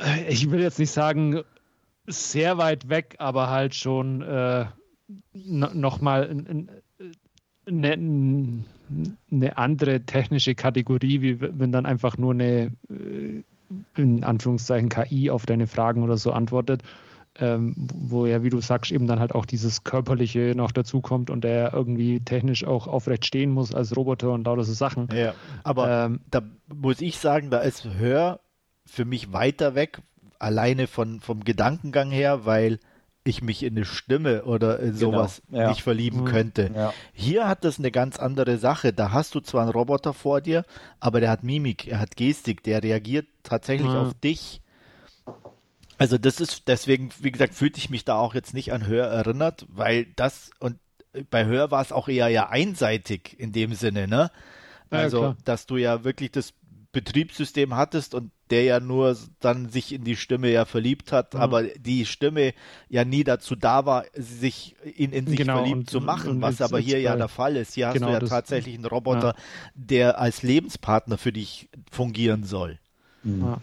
äh, 0.00 0.26
ich 0.26 0.50
will 0.50 0.60
jetzt 0.60 0.78
nicht 0.78 0.90
sagen, 0.90 1.42
sehr 2.06 2.56
weit 2.56 2.88
weg, 2.88 3.16
aber 3.18 3.50
halt 3.50 3.74
schon 3.74 4.22
äh, 4.22 4.64
nochmal 5.34 6.30
ein, 6.30 6.46
ein, 6.46 6.70
eine, 7.66 8.64
eine 9.30 9.58
andere 9.58 10.00
technische 10.00 10.54
Kategorie, 10.54 11.20
wie 11.20 11.40
wenn 11.40 11.72
dann 11.72 11.84
einfach 11.84 12.16
nur 12.16 12.32
eine 12.32 12.72
äh, 12.88 13.42
in 13.96 14.24
Anführungszeichen 14.24 14.88
KI 14.88 15.30
auf 15.30 15.46
deine 15.46 15.66
Fragen 15.66 16.02
oder 16.02 16.16
so 16.16 16.32
antwortet, 16.32 16.82
ähm, 17.38 17.74
wo 17.76 18.26
ja, 18.26 18.42
wie 18.42 18.50
du 18.50 18.60
sagst, 18.60 18.92
eben 18.92 19.06
dann 19.06 19.20
halt 19.20 19.34
auch 19.34 19.44
dieses 19.44 19.84
Körperliche 19.84 20.54
noch 20.56 20.72
dazukommt 20.72 21.30
und 21.30 21.44
der 21.44 21.72
irgendwie 21.72 22.20
technisch 22.20 22.64
auch 22.64 22.86
aufrecht 22.86 23.26
stehen 23.26 23.50
muss 23.50 23.74
als 23.74 23.96
Roboter 23.96 24.32
und 24.32 24.46
lauter 24.46 24.64
so 24.64 24.72
Sachen. 24.72 25.08
Ja, 25.12 25.34
aber 25.62 26.06
ähm, 26.06 26.20
da 26.30 26.42
muss 26.74 27.00
ich 27.00 27.18
sagen, 27.18 27.50
da 27.50 27.58
ist 27.58 27.84
Hör 27.84 28.40
für 28.86 29.04
mich 29.04 29.32
weiter 29.32 29.74
weg, 29.74 30.00
alleine 30.38 30.86
von, 30.86 31.20
vom 31.20 31.44
Gedankengang 31.44 32.10
her, 32.10 32.46
weil 32.46 32.78
ich 33.28 33.42
mich 33.42 33.62
in 33.62 33.76
eine 33.76 33.84
Stimme 33.84 34.44
oder 34.44 34.78
in 34.78 34.96
genau, 34.96 35.12
sowas 35.12 35.42
genau, 35.48 35.62
ja. 35.62 35.68
nicht 35.68 35.82
verlieben 35.82 36.20
mhm. 36.22 36.24
könnte. 36.26 36.70
Ja. 36.74 36.94
Hier 37.12 37.48
hat 37.48 37.64
das 37.64 37.78
eine 37.78 37.90
ganz 37.90 38.18
andere 38.18 38.58
Sache. 38.58 38.92
Da 38.92 39.12
hast 39.12 39.34
du 39.34 39.40
zwar 39.40 39.62
einen 39.62 39.70
Roboter 39.70 40.12
vor 40.12 40.40
dir, 40.40 40.64
aber 41.00 41.20
der 41.20 41.30
hat 41.30 41.42
Mimik, 41.42 41.86
er 41.88 42.00
hat 42.00 42.16
Gestik, 42.16 42.62
der 42.62 42.82
reagiert 42.82 43.26
tatsächlich 43.42 43.90
mhm. 43.90 43.96
auf 43.96 44.14
dich. 44.14 44.60
Also 45.98 46.18
das 46.18 46.40
ist 46.40 46.68
deswegen, 46.68 47.10
wie 47.20 47.32
gesagt, 47.32 47.54
fühlte 47.54 47.78
ich 47.78 47.90
mich 47.90 48.04
da 48.04 48.16
auch 48.16 48.34
jetzt 48.34 48.54
nicht 48.54 48.72
an 48.72 48.86
Hör 48.86 49.06
erinnert, 49.06 49.66
weil 49.68 50.06
das 50.16 50.50
und 50.58 50.78
bei 51.30 51.46
Hör 51.46 51.70
war 51.70 51.80
es 51.80 51.92
auch 51.92 52.08
eher 52.08 52.28
ja 52.28 52.48
einseitig 52.50 53.34
in 53.38 53.52
dem 53.52 53.72
Sinne, 53.74 54.06
ne? 54.06 54.30
Also, 54.90 55.22
ja, 55.22 55.36
dass 55.44 55.66
du 55.66 55.76
ja 55.76 56.04
wirklich 56.04 56.30
das 56.30 56.52
Betriebssystem 56.96 57.76
hattest 57.76 58.14
und 58.14 58.30
der 58.48 58.62
ja 58.62 58.80
nur 58.80 59.14
dann 59.40 59.68
sich 59.68 59.92
in 59.92 60.02
die 60.02 60.16
Stimme 60.16 60.50
ja 60.50 60.64
verliebt 60.64 61.12
hat, 61.12 61.34
mhm. 61.34 61.40
aber 61.40 61.62
die 61.64 62.06
Stimme 62.06 62.54
ja 62.88 63.04
nie 63.04 63.22
dazu 63.22 63.54
da 63.54 63.84
war, 63.84 64.06
sich 64.14 64.76
in, 64.82 65.12
in 65.12 65.26
sich 65.26 65.36
genau, 65.36 65.58
verliebt 65.58 65.76
und, 65.76 65.90
zu 65.90 66.00
machen, 66.00 66.30
und, 66.30 66.40
was 66.40 66.62
aber 66.62 66.78
hier 66.78 66.98
ja 66.98 67.14
der 67.14 67.28
Fall 67.28 67.56
ist. 67.56 67.74
Hier 67.74 67.90
genau, 67.92 68.06
hast 68.06 68.08
du 68.08 68.12
ja 68.14 68.20
das, 68.20 68.30
tatsächlich 68.30 68.76
einen 68.76 68.86
Roboter, 68.86 69.34
ja. 69.36 69.42
der 69.74 70.18
als 70.18 70.42
Lebenspartner 70.42 71.18
für 71.18 71.32
dich 71.32 71.68
fungieren 71.90 72.44
soll. 72.44 72.78
Mhm. 73.24 73.42
Ja. 73.42 73.60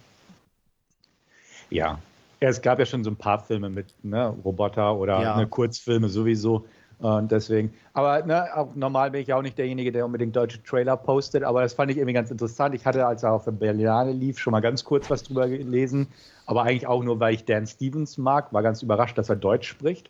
ja. 1.72 2.00
Es 2.40 2.62
gab 2.62 2.78
ja 2.78 2.86
schon 2.86 3.04
so 3.04 3.10
ein 3.10 3.16
paar 3.16 3.40
Filme 3.40 3.72
mit 3.72 3.88
ne, 4.04 4.28
Roboter 4.28 4.96
oder 4.96 5.20
ja. 5.24 5.38
ne, 5.38 5.48
Kurzfilme 5.48 6.08
sowieso. 6.08 6.68
Und 7.04 7.34
deswegen, 7.34 7.74
aber 7.92 8.26
ne, 8.26 8.48
auch 8.56 8.76
normal 8.76 9.12
bin 9.12 9.20
ich 9.20 9.34
auch 9.34 9.42
nicht 9.42 9.58
derjenige, 9.58 9.92
der 9.92 10.06
unbedingt 10.06 10.34
deutsche 10.34 10.64
Trailer 10.64 10.96
postet, 10.96 11.44
aber 11.44 11.62
das 11.62 11.74
fand 11.74 11.92
ich 11.92 11.98
irgendwie 11.98 12.14
ganz 12.14 12.32
interessant. 12.32 12.74
Ich 12.76 12.86
hatte, 12.86 13.06
als 13.06 13.24
er 13.24 13.34
auf 13.34 13.44
der 13.44 13.52
Berlinale 13.52 14.14
lief, 14.14 14.40
schon 14.40 14.52
mal 14.52 14.62
ganz 14.62 14.86
kurz 14.86 15.10
was 15.10 15.22
drüber 15.24 15.50
gelesen, 15.50 16.08
aber 16.46 16.64
eigentlich 16.64 16.88
auch 16.88 17.04
nur, 17.04 17.20
weil 17.20 17.34
ich 17.34 17.44
Dan 17.44 17.68
Stevens 17.68 18.18
mag, 18.18 18.54
war 18.54 18.64
ganz 18.64 18.82
überrascht, 18.82 19.18
dass 19.18 19.28
er 19.28 19.36
Deutsch 19.36 19.68
spricht. 19.68 20.10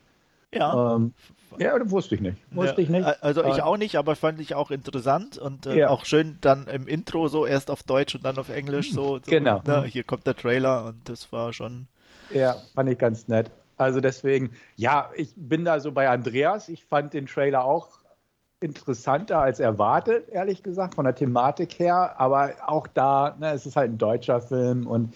Ja. 0.54 0.98
Ähm, 0.98 1.16
ja, 1.58 1.80
das 1.80 1.90
wusste 1.90 2.14
ich 2.14 2.22
nicht. 2.22 2.38
Wusste 2.52 2.82
ja, 2.82 2.84
ich 2.84 2.90
nicht. 2.90 3.24
Also 3.24 3.44
ich 3.44 3.64
auch 3.64 3.78
nicht, 3.78 3.96
aber 3.96 4.16
fand 4.16 4.40
ich 4.40 4.54
auch 4.54 4.70
interessant 4.70 5.40
und 5.40 5.66
äh, 5.66 5.80
ja. 5.80 5.90
auch 5.90 6.06
schön 6.06 6.38
dann 6.42 6.68
im 6.68 6.88
Intro 6.88 7.28
so 7.28 7.48
erst 7.48 7.72
auf 7.72 7.82
Deutsch 7.82 8.14
und 8.14 8.24
dann 8.24 8.38
auf 8.38 8.50
Englisch 8.50 8.92
so. 8.92 9.16
so 9.16 9.22
genau. 9.26 9.64
Ne, 9.66 9.86
hier 9.86 10.04
kommt 10.04 10.28
der 10.28 10.36
Trailer 10.36 10.86
und 10.86 11.10
das 11.10 11.32
war 11.32 11.54
schon. 11.54 11.88
Ja, 12.32 12.58
fand 12.76 12.92
ich 12.92 13.00
ganz 13.00 13.28
nett. 13.28 13.50
Also 13.77 14.00
deswegen, 14.00 14.51
ja, 14.75 15.10
ich 15.15 15.34
bin 15.36 15.65
da 15.65 15.80
so 15.80 15.92
bei 15.92 16.10
Andreas. 16.10 16.70
Ich 16.70 16.86
fand 16.86 17.13
den 17.13 17.25
Trailer 17.25 17.65
auch 17.65 17.89
interessanter 18.60 19.39
als 19.39 19.60
erwartet, 19.60 20.30
ehrlich 20.30 20.63
gesagt, 20.63 20.96
von 20.96 21.06
der 21.06 21.15
Thematik 21.15 21.77
her. 21.80 22.15
Aber 22.18 22.53
auch 22.65 22.88
da, 22.88 23.36
ne, 23.39 23.51
es 23.51 23.65
ist 23.65 23.75
halt 23.75 23.92
ein 23.92 23.98
deutscher 23.98 24.42
Film 24.42 24.88
und 24.88 25.13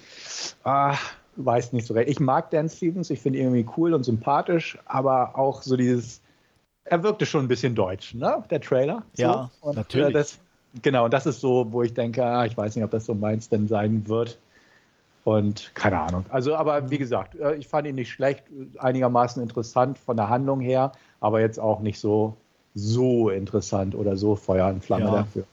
ah, 0.63 0.97
weiß 1.37 1.73
nicht 1.73 1.87
so 1.87 1.93
recht. 1.93 2.09
Ich 2.09 2.19
mag 2.19 2.51
Dan 2.51 2.69
Stevens, 2.69 3.09
ich 3.09 3.21
finde 3.21 3.39
ihn 3.39 3.45
irgendwie 3.45 3.69
cool 3.77 3.93
und 3.93 4.03
sympathisch, 4.03 4.77
aber 4.85 5.37
auch 5.37 5.61
so 5.61 5.77
dieses, 5.77 6.21
er 6.83 7.03
wirkte 7.03 7.25
schon 7.25 7.45
ein 7.45 7.47
bisschen 7.47 7.75
deutsch, 7.75 8.13
ne? 8.13 8.43
Der 8.49 8.59
Trailer. 8.59 9.03
So. 9.13 9.23
Ja, 9.23 9.51
und, 9.61 9.73
äh, 9.73 9.79
natürlich. 9.79 10.09
Äh, 10.09 10.13
das, 10.13 10.39
genau, 10.81 11.05
und 11.05 11.13
das 11.13 11.25
ist 11.25 11.39
so, 11.39 11.71
wo 11.71 11.83
ich 11.83 11.93
denke, 11.93 12.25
ah, 12.25 12.45
ich 12.45 12.57
weiß 12.57 12.75
nicht, 12.75 12.83
ob 12.83 12.91
das 12.91 13.05
so 13.05 13.13
meins 13.13 13.49
denn 13.49 13.67
sein 13.67 14.07
wird. 14.07 14.39
Und 15.27 15.71
keine 15.73 15.99
Ahnung. 15.99 16.25
Also, 16.29 16.55
aber 16.55 16.89
wie 16.89 16.97
gesagt, 16.97 17.35
äh, 17.35 17.55
ich 17.55 17.67
fand 17.67 17.85
ihn 17.85 17.95
nicht 17.95 18.09
schlecht, 18.09 18.45
einigermaßen 18.77 19.43
interessant 19.43 19.97
von 19.97 20.15
der 20.15 20.29
Handlung 20.29 20.61
her, 20.61 20.93
aber 21.19 21.41
jetzt 21.41 21.59
auch 21.59 21.81
nicht 21.81 21.99
so, 21.99 22.37
so 22.73 23.29
interessant 23.29 23.93
oder 23.93 24.15
so 24.15 24.37
Feuer 24.37 24.69
und 24.69 24.85
Flamme 24.85 25.03
ja. 25.03 25.11
dafür. 25.11 25.43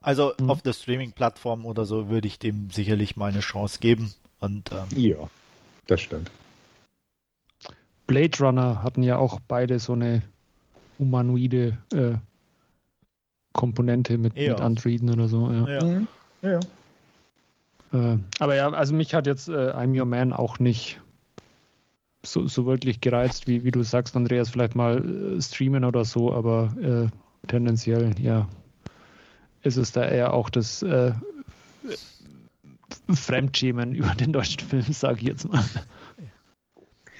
Also 0.00 0.32
mhm. 0.40 0.48
auf 0.48 0.62
der 0.62 0.72
Streaming-Plattform 0.72 1.66
oder 1.66 1.84
so 1.84 2.08
würde 2.08 2.28
ich 2.28 2.38
dem 2.38 2.70
sicherlich 2.70 3.18
mal 3.18 3.30
eine 3.30 3.40
Chance 3.40 3.80
geben. 3.80 4.14
Und, 4.40 4.72
ähm, 4.72 4.98
ja, 4.98 5.28
das 5.86 6.00
stimmt. 6.00 6.30
Blade 8.06 8.38
Runner 8.40 8.82
hatten 8.82 9.02
ja 9.02 9.18
auch 9.18 9.38
beide 9.46 9.80
so 9.80 9.92
eine 9.92 10.22
humanoide 10.98 11.76
äh, 11.92 12.14
Komponente 13.52 14.16
mit, 14.16 14.34
ja. 14.38 14.52
mit 14.52 14.62
Androiden 14.62 15.10
oder 15.10 15.28
so. 15.28 15.50
Ja. 15.50 15.68
ja. 15.68 15.84
Mhm. 15.84 16.08
ja. 16.40 16.60
Äh, 17.92 18.18
aber 18.38 18.54
ja, 18.54 18.70
also 18.70 18.94
mich 18.94 19.14
hat 19.14 19.26
jetzt 19.26 19.48
äh, 19.48 19.72
I'm 19.72 19.98
Your 19.98 20.06
Man 20.06 20.32
auch 20.32 20.58
nicht 20.58 21.00
so, 22.22 22.46
so 22.46 22.66
wirklich 22.66 23.00
gereizt, 23.00 23.46
wie, 23.46 23.64
wie 23.64 23.70
du 23.70 23.82
sagst, 23.82 24.16
Andreas, 24.16 24.50
vielleicht 24.50 24.74
mal 24.74 25.36
äh, 25.36 25.42
streamen 25.42 25.84
oder 25.84 26.04
so, 26.04 26.32
aber 26.32 26.74
äh, 26.80 27.46
tendenziell, 27.48 28.14
ja, 28.20 28.48
ist 29.62 29.76
es 29.76 29.92
da 29.92 30.04
eher 30.04 30.34
auch 30.34 30.50
das 30.50 30.82
äh, 30.82 31.12
Fremdschämen 33.12 33.94
über 33.94 34.14
den 34.14 34.32
deutschen 34.32 34.60
Film, 34.60 34.82
sage 34.92 35.20
ich 35.20 35.26
jetzt 35.26 35.48
mal. 35.48 35.64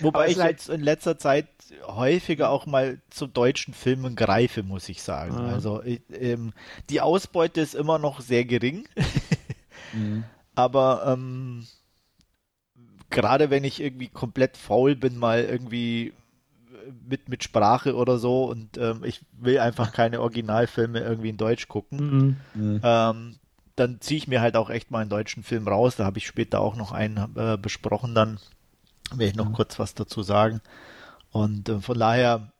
Wobei 0.01 0.29
ich 0.29 0.39
halt 0.39 0.53
jetzt 0.53 0.71
in 0.71 0.81
letzter 0.81 1.19
Zeit 1.19 1.47
häufiger 1.87 2.51
auch 2.51 2.67
mal 2.67 3.01
zu 3.11 3.27
deutschen 3.27 3.75
Filmen 3.75 4.17
greife, 4.17 4.63
muss 4.63 4.89
ich 4.89 5.03
sagen. 5.03 5.35
Ah. 5.35 5.53
Also 5.53 5.83
ich, 5.83 6.01
ähm, 6.11 6.53
die 6.89 7.01
Ausbeute 7.01 7.61
ist 7.61 7.75
immer 7.75 7.99
noch 7.99 8.21
sehr 8.21 8.45
gering. 8.45 8.89
mhm. 9.93 10.25
Aber 10.61 11.05
ähm, 11.07 11.67
gerade 13.09 13.51
wenn 13.51 13.65
ich 13.65 13.81
irgendwie 13.81 14.09
komplett 14.09 14.57
faul 14.57 14.95
bin, 14.95 15.19
mal 15.19 15.43
irgendwie 15.43 16.13
mit, 17.09 17.29
mit 17.29 17.45
Sprache 17.45 17.95
oder 17.95 18.19
so 18.19 18.45
und 18.45 18.77
ähm, 18.79 19.05
ich 19.05 19.21
will 19.33 19.59
einfach 19.59 19.93
keine 19.93 20.21
Originalfilme 20.21 21.01
irgendwie 21.01 21.31
in 21.31 21.37
Deutsch 21.37 21.69
gucken, 21.69 22.39
mhm. 22.55 22.63
mhm. 22.63 22.81
ähm, 22.83 23.37
dann 23.77 24.01
ziehe 24.01 24.19
ich 24.19 24.29
mir 24.29 24.41
halt 24.41 24.57
auch 24.57 24.69
echt 24.69 24.91
mal 24.91 24.99
einen 24.99 25.11
deutschen 25.11 25.43
Film 25.43 25.67
raus. 25.67 25.97
Da 25.97 26.05
habe 26.05 26.19
ich 26.19 26.27
später 26.27 26.61
auch 26.61 26.77
noch 26.77 26.93
einen 26.93 27.35
äh, 27.37 27.57
besprochen, 27.57 28.15
dann 28.15 28.39
werde 29.11 29.31
ich 29.31 29.37
noch 29.37 29.49
mhm. 29.49 29.55
kurz 29.55 29.79
was 29.79 29.95
dazu 29.95 30.23
sagen. 30.23 30.61
Und 31.31 31.69
äh, 31.69 31.81
von 31.81 31.99
daher 31.99 32.53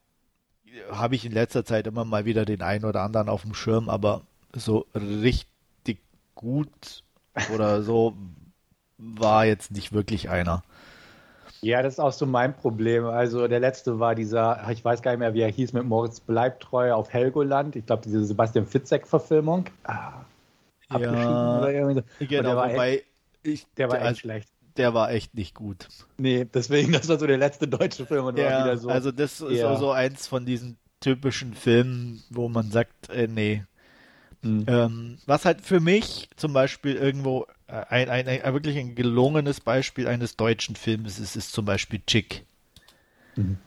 habe 0.91 1.17
ich 1.17 1.27
in 1.27 1.33
letzter 1.33 1.65
Zeit 1.65 1.87
immer 1.87 2.05
mal 2.05 2.25
wieder 2.25 2.45
den 2.45 2.63
einen 2.63 2.85
oder 2.85 3.03
anderen 3.03 3.29
auf 3.29 3.43
dem 3.43 3.55
Schirm, 3.55 3.89
aber 3.89 4.23
so 4.55 4.87
richtig 4.95 5.99
gut 6.35 7.03
oder 7.55 7.83
so 7.83 8.15
war 8.99 9.47
jetzt 9.47 9.71
nicht 9.71 9.93
wirklich 9.93 10.29
einer. 10.31 10.63
Ja, 11.63 11.83
das 11.83 11.95
ist 11.95 11.99
auch 11.99 12.13
so 12.13 12.27
mein 12.27 12.57
Problem. 12.57 13.05
Also 13.05 13.47
der 13.47 13.61
letzte 13.61 13.99
war 13.99 14.15
dieser, 14.15 14.67
ich 14.71 14.85
weiß 14.85 15.03
gar 15.03 15.13
nicht 15.13 15.21
mehr, 15.21 15.35
wie 15.35 15.43
er 15.43 15.51
hieß, 15.51 15.73
mit 15.75 15.85
Moritz 15.85 16.21
Bleibtreu 16.21 16.93
auf 16.93 17.13
Helgoland. 17.13 17.77
Ich 17.77 17.87
glaube, 17.87 18.03
diese 18.05 18.25
Sebastian 18.25 18.67
Fitzek-Verfilmung. 18.67 19.67
Ah, 19.85 20.25
ja, 20.91 21.59
oder 21.59 21.73
irgendwie 21.73 22.01
so. 22.01 22.27
Genau, 22.27 22.43
der 22.43 22.57
war 22.57 22.71
wobei 22.71 22.95
echt, 22.95 23.07
ich, 23.43 23.67
der 23.77 23.89
war 23.91 23.97
echt 23.97 24.07
also, 24.07 24.21
schlecht. 24.21 24.49
Der 24.77 24.95
war 24.95 25.11
echt 25.11 25.35
nicht 25.35 25.55
gut. 25.55 25.89
Nee, 26.17 26.47
deswegen, 26.47 26.93
das 26.93 27.09
war 27.09 27.19
so 27.19 27.27
der 27.27 27.37
letzte 27.37 27.69
deutsche 27.69 28.07
Film 28.07 28.25
und 28.25 28.39
ja, 28.39 28.51
war 28.51 28.65
wieder 28.65 28.77
so. 28.79 28.89
Also 28.89 29.13
das 29.13 29.41
ist 29.41 29.59
ja. 29.59 29.77
so 29.77 29.91
eins 29.91 30.27
von 30.27 30.47
diesen 30.47 30.79
typischen 31.01 31.55
Filmen, 31.55 32.23
wo 32.31 32.49
man 32.49 32.71
sagt, 32.71 33.11
äh, 33.11 33.27
nee, 33.27 33.65
Mhm. 34.43 34.65
Ähm, 34.67 35.19
was 35.27 35.45
halt 35.45 35.61
für 35.61 35.81
mich 35.81 36.29
zum 36.37 36.53
Beispiel 36.53 36.97
irgendwo 36.97 37.47
äh, 37.67 37.85
ein, 37.89 38.09
ein, 38.09 38.27
ein, 38.27 38.53
wirklich 38.55 38.77
ein 38.79 38.95
gelungenes 38.95 39.61
Beispiel 39.61 40.09
eines 40.09 40.37
deutschen 40.37 40.77
Films 40.77 41.19
ist, 41.19 41.37
ist 41.37 41.53
zum 41.53 41.65
Beispiel 41.67 42.01
Chick. 42.07 42.45
Mhm. 43.37 43.59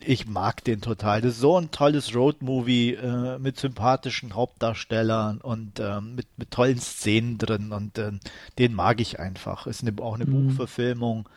Ich 0.00 0.26
mag 0.26 0.62
den 0.64 0.82
total. 0.82 1.22
Das 1.22 1.34
ist 1.34 1.40
so 1.40 1.58
ein 1.58 1.70
tolles 1.70 2.14
Roadmovie 2.14 2.94
äh, 2.94 3.38
mit 3.38 3.58
sympathischen 3.58 4.34
Hauptdarstellern 4.34 5.38
und 5.38 5.78
äh, 5.78 6.00
mit, 6.00 6.26
mit 6.36 6.50
tollen 6.50 6.78
Szenen 6.78 7.38
drin 7.38 7.72
und 7.72 7.96
äh, 7.96 8.12
den 8.58 8.74
mag 8.74 9.00
ich 9.00 9.20
einfach. 9.20 9.66
Ist 9.66 9.82
eine, 9.82 9.94
auch 10.02 10.14
eine 10.14 10.26
mhm. 10.26 10.48
Buchverfilmung. 10.48 11.28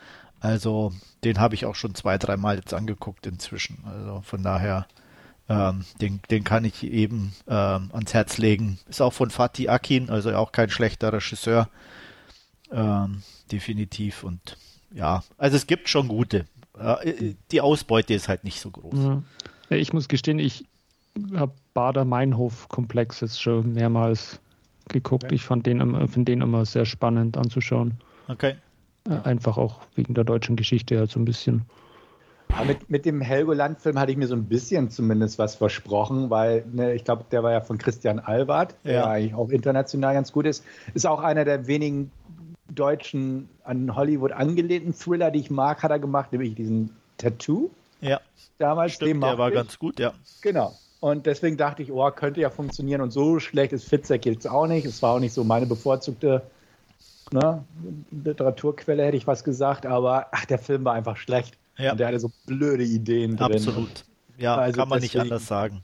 Also 0.41 0.93
den 1.23 1.39
habe 1.39 1.55
ich 1.55 1.65
auch 1.65 1.75
schon 1.75 1.95
zwei, 1.95 2.17
dreimal 2.17 2.57
jetzt 2.57 2.73
angeguckt 2.73 3.27
inzwischen. 3.27 3.83
Also 3.85 4.21
von 4.21 4.43
daher 4.43 4.87
ähm, 5.49 5.83
den, 5.99 6.21
den 6.29 6.43
kann 6.43 6.63
ich 6.63 6.83
eben 6.83 7.33
ähm, 7.47 7.89
ans 7.91 8.13
Herz 8.13 8.37
legen. 8.37 8.77
Ist 8.87 9.01
auch 9.01 9.13
von 9.13 9.31
Fatih 9.31 9.69
Akin, 9.69 10.09
also 10.09 10.33
auch 10.35 10.51
kein 10.51 10.69
schlechter 10.69 11.11
Regisseur. 11.11 11.69
Ähm, 12.71 13.23
definitiv. 13.51 14.23
Und 14.23 14.57
ja, 14.93 15.23
also 15.37 15.57
es 15.57 15.65
gibt 15.65 15.89
schon 15.89 16.07
gute. 16.07 16.45
Äh, 16.77 17.33
die 17.51 17.61
Ausbeute 17.61 18.13
ist 18.13 18.29
halt 18.29 18.43
nicht 18.43 18.61
so 18.61 18.69
groß. 18.69 18.99
Ja. 18.99 19.23
Ich 19.75 19.91
muss 19.91 20.07
gestehen, 20.07 20.39
ich 20.39 20.65
habe 21.35 21.51
Bader-Meinhof-Komplex 21.73 23.21
jetzt 23.21 23.41
schon 23.41 23.73
mehrmals 23.73 24.39
geguckt. 24.87 25.25
Okay. 25.25 25.35
Ich 25.35 25.43
fand 25.43 25.65
den, 25.65 26.07
find 26.07 26.27
den 26.27 26.41
immer 26.41 26.65
sehr 26.65 26.85
spannend 26.85 27.37
anzuschauen. 27.37 27.99
Okay. 28.27 28.55
Äh, 29.07 29.19
einfach 29.23 29.57
auch 29.57 29.81
wegen 29.95 30.13
der 30.13 30.23
deutschen 30.23 30.55
Geschichte 30.55 30.97
halt 30.99 31.09
so 31.09 31.19
ein 31.19 31.25
bisschen. 31.25 31.65
Aber 32.53 32.65
mit, 32.65 32.89
mit 32.89 33.05
dem 33.05 33.21
Helgoland-Film 33.21 33.99
hatte 33.99 34.11
ich 34.11 34.17
mir 34.17 34.27
so 34.27 34.35
ein 34.35 34.45
bisschen 34.45 34.89
zumindest 34.89 35.37
was 35.39 35.55
versprochen, 35.55 36.29
weil 36.29 36.65
ne, 36.71 36.93
ich 36.93 37.03
glaube, 37.03 37.25
der 37.31 37.43
war 37.43 37.51
ja 37.51 37.61
von 37.61 37.77
Christian 37.77 38.19
Albert, 38.19 38.75
der 38.83 38.93
ja. 38.93 39.05
eigentlich 39.05 39.35
auch 39.35 39.49
international 39.49 40.13
ganz 40.13 40.31
gut 40.31 40.45
ist. 40.45 40.63
Ist 40.93 41.05
auch 41.05 41.21
einer 41.21 41.45
der 41.45 41.67
wenigen 41.67 42.11
deutschen 42.73 43.49
an 43.63 43.95
Hollywood 43.95 44.31
angelehnten 44.31 44.93
Thriller, 44.93 45.31
die 45.31 45.39
ich 45.39 45.51
mag, 45.51 45.83
hat 45.83 45.91
er 45.91 45.99
gemacht, 45.99 46.31
nämlich 46.31 46.55
diesen 46.55 46.95
Tattoo. 47.17 47.69
Ja. 48.01 48.19
Damals, 48.57 48.93
Stimmt, 48.93 49.23
der 49.23 49.37
war 49.37 49.49
ich. 49.49 49.55
ganz 49.55 49.77
gut, 49.77 49.99
ja. 49.99 50.13
Genau. 50.41 50.73
Und 50.99 51.25
deswegen 51.25 51.55
dachte 51.55 51.81
ich, 51.81 51.91
oh, 51.91 52.11
könnte 52.11 52.41
ja 52.41 52.49
funktionieren. 52.49 53.01
Und 53.01 53.11
so 53.11 53.39
schlecht 53.39 53.73
ist 53.73 53.87
Fitzek 53.87 54.25
jetzt 54.25 54.49
auch 54.49 54.67
nicht. 54.67 54.85
Es 54.85 55.01
war 55.01 55.13
auch 55.13 55.19
nicht 55.19 55.33
so 55.33 55.43
meine 55.43 55.65
bevorzugte 55.65 56.41
ne, 57.31 57.63
Literaturquelle, 58.11 59.05
hätte 59.05 59.17
ich 59.17 59.27
was 59.27 59.43
gesagt. 59.43 59.85
Aber 59.85 60.27
ach, 60.31 60.45
der 60.45 60.59
Film 60.59 60.83
war 60.83 60.93
einfach 60.93 61.15
schlecht. 61.15 61.57
Ja. 61.79 61.91
Und 61.91 61.99
der 61.99 62.07
hatte 62.07 62.19
so 62.19 62.31
blöde 62.45 62.83
Ideen 62.83 63.37
drin. 63.37 63.53
Absolut. 63.53 64.05
Ja, 64.37 64.55
also 64.55 64.79
kann 64.79 64.89
man 64.89 65.01
deswegen, 65.01 65.23
nicht 65.23 65.31
anders 65.31 65.47
sagen. 65.47 65.81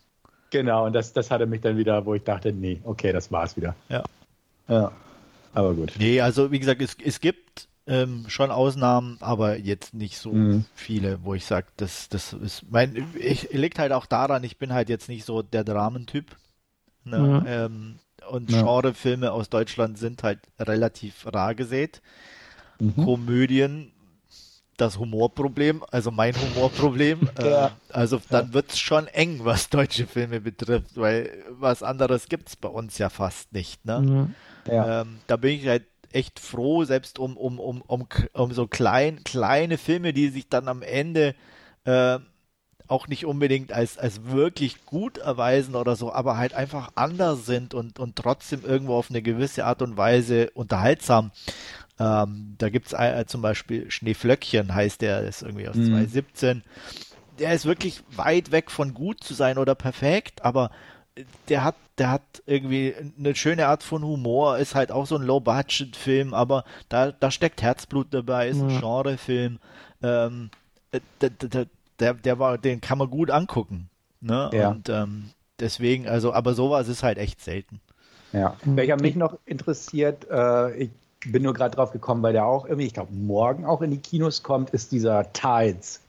Genau, 0.51 0.85
und 0.85 0.93
das, 0.93 1.13
das 1.13 1.31
hatte 1.31 1.45
mich 1.45 1.61
dann 1.61 1.77
wieder, 1.77 2.05
wo 2.05 2.13
ich 2.13 2.23
dachte, 2.23 2.53
nee, 2.53 2.79
okay, 2.83 3.11
das 3.11 3.31
war's 3.31 3.57
wieder. 3.57 3.75
Ja. 3.89 4.03
Ja. 4.67 4.91
Aber 5.53 5.73
gut. 5.73 5.93
Nee, 5.97 6.21
also 6.21 6.51
wie 6.51 6.59
gesagt, 6.59 6.81
es, 6.81 6.97
es 7.03 7.19
gibt 7.19 7.67
ähm, 7.87 8.25
schon 8.27 8.51
Ausnahmen, 8.51 9.17
aber 9.21 9.57
jetzt 9.57 9.93
nicht 9.93 10.17
so 10.17 10.33
mhm. 10.33 10.65
viele, 10.75 11.19
wo 11.23 11.33
ich 11.33 11.45
sage, 11.45 11.67
das, 11.77 12.09
das 12.09 12.33
ist 12.33 12.65
mein, 12.69 13.07
ich 13.15 13.51
liegt 13.51 13.79
halt 13.79 13.91
auch 13.91 14.05
daran, 14.05 14.43
ich 14.43 14.57
bin 14.57 14.73
halt 14.73 14.89
jetzt 14.89 15.07
nicht 15.07 15.25
so 15.25 15.41
der 15.41 15.63
Dramentyp. 15.63 16.35
Ne? 17.03 17.19
Mhm. 17.19 17.43
Ähm, 17.47 17.95
und 18.29 18.51
ja. 18.51 18.63
Genrefilme 18.63 19.31
aus 19.31 19.49
Deutschland 19.49 19.97
sind 19.97 20.23
halt 20.23 20.39
relativ 20.59 21.25
rar 21.31 21.53
gesät. 21.53 22.01
Mhm. 22.79 22.95
Komödien 22.95 23.91
das 24.77 24.97
Humorproblem, 24.99 25.83
also 25.91 26.11
mein 26.11 26.33
Humorproblem. 26.35 27.29
ja. 27.39 27.67
äh, 27.67 27.69
also 27.89 28.21
dann 28.29 28.53
wird 28.53 28.71
es 28.71 28.79
schon 28.79 29.07
eng, 29.07 29.39
was 29.43 29.69
deutsche 29.69 30.07
Filme 30.07 30.41
betrifft, 30.41 30.97
weil 30.97 31.43
was 31.49 31.83
anderes 31.83 32.27
gibt 32.27 32.49
es 32.49 32.55
bei 32.55 32.69
uns 32.69 32.97
ja 32.97 33.09
fast 33.09 33.53
nicht. 33.53 33.85
Ne? 33.85 33.99
Mhm. 33.99 34.35
Ja. 34.67 35.01
Ähm, 35.01 35.19
da 35.27 35.37
bin 35.37 35.51
ich 35.59 35.67
halt 35.67 35.83
echt 36.11 36.39
froh, 36.39 36.85
selbst 36.85 37.19
um, 37.19 37.35
um, 37.37 37.59
um, 37.59 37.81
um, 37.81 38.07
um 38.33 38.51
so 38.53 38.67
klein, 38.67 39.23
kleine 39.23 39.77
Filme, 39.77 40.13
die 40.13 40.29
sich 40.29 40.47
dann 40.47 40.67
am 40.67 40.81
Ende 40.81 41.35
äh, 41.83 42.19
auch 42.87 43.07
nicht 43.07 43.25
unbedingt 43.25 43.71
als, 43.71 43.97
als 43.97 44.25
wirklich 44.25 44.85
gut 44.85 45.17
erweisen 45.17 45.75
oder 45.75 45.95
so, 45.95 46.13
aber 46.13 46.37
halt 46.37 46.53
einfach 46.53 46.91
anders 46.95 47.45
sind 47.45 47.73
und, 47.73 47.99
und 47.99 48.15
trotzdem 48.15 48.63
irgendwo 48.63 48.95
auf 48.95 49.09
eine 49.09 49.21
gewisse 49.21 49.65
Art 49.65 49.81
und 49.81 49.97
Weise 49.97 50.51
unterhaltsam. 50.53 51.31
Ähm, 51.99 52.55
da 52.57 52.69
gibt 52.69 52.87
es 52.87 52.93
äh, 52.93 53.25
zum 53.25 53.41
Beispiel 53.41 53.89
Schneeflöckchen, 53.89 54.73
heißt 54.73 55.01
der, 55.01 55.21
ist 55.21 55.43
irgendwie 55.43 55.67
aus 55.67 55.75
mhm. 55.75 55.87
2017. 55.87 56.63
Der 57.39 57.53
ist 57.53 57.65
wirklich 57.65 58.03
weit 58.15 58.51
weg 58.51 58.71
von 58.71 58.93
gut 58.93 59.23
zu 59.23 59.33
sein 59.33 59.57
oder 59.57 59.75
perfekt, 59.75 60.43
aber 60.43 60.71
der 61.47 61.63
hat, 61.63 61.75
der 61.97 62.11
hat 62.11 62.43
irgendwie 62.45 62.93
eine 63.17 63.35
schöne 63.35 63.67
Art 63.67 63.83
von 63.83 64.03
Humor, 64.03 64.57
ist 64.57 64.75
halt 64.75 64.91
auch 64.91 65.05
so 65.05 65.15
ein 65.15 65.23
Low-Budget-Film, 65.23 66.33
aber 66.33 66.65
da, 66.89 67.11
da 67.11 67.31
steckt 67.31 67.61
Herzblut 67.61 68.07
dabei, 68.11 68.49
ist 68.49 68.61
ein 68.61 68.69
ja. 68.69 68.79
Genrefilm. 68.79 69.59
Ähm, 70.03 70.49
der, 71.21 71.29
der, 71.29 71.67
der, 71.99 72.13
der 72.13 72.39
war, 72.39 72.57
den 72.57 72.81
kann 72.81 72.97
man 72.97 73.09
gut 73.09 73.31
angucken. 73.31 73.89
Ne? 74.19 74.49
Ja. 74.53 74.69
Und 74.69 74.89
ähm, 74.89 75.29
deswegen, 75.59 76.07
also, 76.07 76.33
aber 76.33 76.53
sowas 76.53 76.87
ist 76.89 77.03
halt 77.03 77.17
echt 77.17 77.41
selten. 77.41 77.79
Ja. 78.33 78.57
Welcher 78.65 78.99
mich 78.99 79.15
noch 79.15 79.37
interessiert, 79.45 80.27
äh, 80.29 80.75
ich 80.75 80.89
bin 81.31 81.43
nur 81.43 81.53
gerade 81.53 81.75
drauf 81.75 81.91
gekommen, 81.91 82.21
weil 82.23 82.33
der 82.33 82.45
auch 82.45 82.65
irgendwie, 82.65 82.87
ich 82.87 82.93
glaube, 82.93 83.13
morgen 83.13 83.65
auch 83.65 83.81
in 83.81 83.91
die 83.91 83.97
Kinos 83.97 84.43
kommt, 84.43 84.69
ist 84.71 84.91
dieser 84.91 85.31
Tides. 85.33 86.01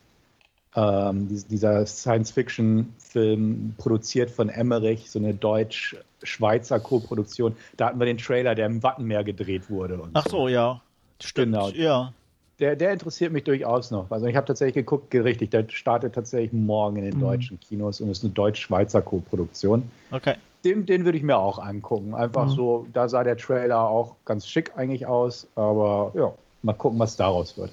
Ähm, 0.75 1.29
dieser 1.49 1.87
Science-Fiction-Film, 1.87 3.75
produziert 3.79 4.31
von 4.31 4.51
Emmerich, 4.51 5.11
so 5.11 5.19
eine 5.19 5.33
deutsch-schweizer 5.33 6.81
Co-Produktion. 6.81 7.57
Da 7.79 7.87
hatten 7.87 7.99
wir 7.99 8.05
den 8.05 8.19
Trailer, 8.19 8.55
der 8.55 8.67
im 8.67 8.83
Wattenmeer 8.83 9.25
gedreht 9.25 9.71
wurde. 9.71 9.99
Ach 10.13 10.27
so, 10.29 10.49
ja. 10.49 10.83
Stimmt. 11.23 11.55
Genau. 11.55 11.71
Ja. 11.71 12.13
Der, 12.59 12.77
der 12.77 12.93
interessiert 12.93 13.33
mich 13.33 13.45
durchaus 13.45 13.91
noch. 13.91 14.11
Also 14.11 14.27
ich 14.27 14.37
habe 14.37 14.47
tatsächlich 14.47 14.75
geguckt, 14.75 15.15
richtig, 15.15 15.51
der 15.51 15.67
startet 15.69 16.15
tatsächlich 16.15 16.53
morgen 16.53 16.97
in 16.97 17.05
den 17.05 17.17
mhm. 17.17 17.21
deutschen 17.21 17.61
Kinos 17.61 18.01
und 18.01 18.11
ist 18.11 18.23
eine 18.23 18.33
deutsch-schweizer 18.33 19.03
Co-Produktion. 19.03 19.91
Okay. 20.11 20.35
Den, 20.67 20.85
den 20.85 21.05
würde 21.05 21.17
ich 21.17 21.23
mir 21.23 21.37
auch 21.39 21.61
angucken. 21.61 22.15
Einfach 22.15 22.47
mhm. 22.47 22.51
so, 22.51 22.87
da 22.93 23.09
sah 23.09 23.23
der 23.23 23.37
Trailer 23.37 23.89
auch 23.89 24.17
ganz 24.25 24.49
schick 24.49 24.73
eigentlich 24.77 25.07
aus, 25.07 25.47
aber 25.55 26.11
ja, 26.17 26.33
mal 26.63 26.73
gucken, 26.73 26.99
was 26.99 27.17
daraus 27.17 27.57
wird. 27.57 27.71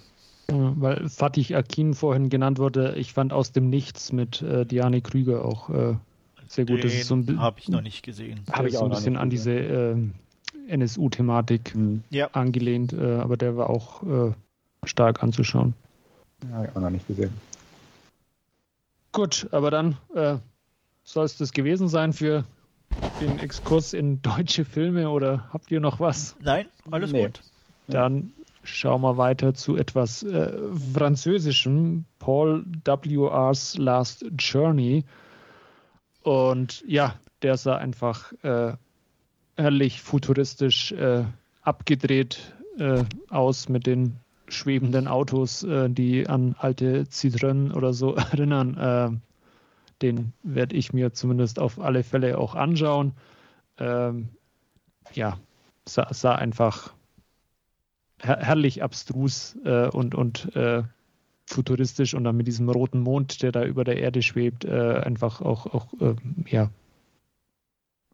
Weil 0.47 1.09
Fatih 1.09 1.55
Akin 1.55 1.95
vorhin 1.95 2.29
genannt 2.29 2.59
wurde, 2.59 2.93
ich 2.95 3.13
fand 3.13 3.33
aus 3.33 3.51
dem 3.51 3.71
Nichts 3.71 4.11
mit 4.11 4.43
äh, 4.43 4.65
Diane 4.65 5.01
Krüger 5.01 5.43
auch 5.43 5.69
äh, 5.69 5.95
sehr 6.47 6.65
gut. 6.65 6.83
Den 6.83 7.03
so 7.03 7.17
habe 7.39 7.59
ich 7.59 7.69
noch 7.69 7.81
nicht 7.81 8.03
gesehen. 8.03 8.41
Habe 8.51 8.67
ich 8.69 8.77
auch 8.77 8.81
so 8.81 8.85
ein 8.85 8.91
bisschen 8.91 9.17
an 9.17 9.31
diese 9.31 9.51
äh, 9.51 9.95
NSU-Thematik 10.67 11.73
mhm. 11.73 12.03
ja. 12.11 12.27
angelehnt, 12.33 12.93
äh, 12.93 13.15
aber 13.15 13.37
der 13.37 13.57
war 13.57 13.71
auch 13.71 14.03
äh, 14.03 14.33
stark 14.83 15.23
anzuschauen. 15.23 15.73
Ja, 16.43 16.57
habe 16.57 16.67
ich 16.67 16.75
auch 16.75 16.81
noch 16.81 16.89
nicht 16.91 17.07
gesehen. 17.07 17.31
Gut, 19.13 19.47
aber 19.51 19.71
dann 19.71 19.97
äh, 20.13 20.37
soll 21.03 21.25
es 21.25 21.37
das 21.37 21.53
gewesen 21.53 21.87
sein 21.87 22.13
für 22.13 22.43
den 23.19 23.39
Exkurs 23.39 23.93
in 23.93 24.21
deutsche 24.21 24.65
Filme 24.65 25.09
oder 25.09 25.49
habt 25.51 25.71
ihr 25.71 25.79
noch 25.79 25.99
was? 25.99 26.35
Nein, 26.41 26.67
alles 26.91 27.11
nee. 27.11 27.25
gut. 27.25 27.41
Dann 27.87 28.33
schauen 28.63 29.01
wir 29.01 29.17
weiter 29.17 29.53
zu 29.53 29.75
etwas 29.75 30.23
äh, 30.23 30.51
Französischem. 30.93 32.05
Paul 32.19 32.65
W.R.'s 32.85 33.77
Last 33.77 34.25
Journey. 34.37 35.03
Und 36.21 36.83
ja, 36.87 37.15
der 37.41 37.57
sah 37.57 37.75
einfach 37.75 38.31
äh, 38.43 38.73
herrlich 39.57 40.01
futuristisch 40.01 40.93
äh, 40.93 41.25
abgedreht 41.61 42.53
äh, 42.77 43.03
aus 43.29 43.67
mit 43.67 43.85
den 43.85 44.15
schwebenden 44.47 45.07
Autos, 45.07 45.63
äh, 45.63 45.89
die 45.89 46.27
an 46.27 46.55
alte 46.57 47.03
Citroën 47.03 47.73
oder 47.73 47.93
so 47.93 48.15
erinnern. 48.31 49.21
Den 50.03 50.33
werde 50.43 50.75
ich 50.75 50.93
mir 50.93 51.13
zumindest 51.13 51.57
auf 51.59 51.79
alle 51.79 52.03
Fälle 52.03 52.37
auch 52.37 52.53
anschauen. 52.55 53.13
Ähm, 53.79 54.29
ja, 55.13 55.39
sah, 55.87 56.13
sah 56.13 56.35
einfach 56.35 56.93
her 58.21 58.37
herrlich 58.41 58.83
abstrus 58.83 59.57
äh, 59.65 59.87
und, 59.87 60.13
und 60.13 60.55
äh, 60.55 60.83
futuristisch 61.45 62.13
und 62.13 62.23
dann 62.23 62.37
mit 62.37 62.47
diesem 62.47 62.69
roten 62.69 62.99
Mond, 62.99 63.41
der 63.41 63.51
da 63.51 63.63
über 63.63 63.83
der 63.83 63.97
Erde 63.97 64.21
schwebt, 64.21 64.65
äh, 64.65 65.01
einfach 65.03 65.41
auch, 65.41 65.65
auch 65.67 65.87
äh, 65.99 66.15
ja, 66.47 66.69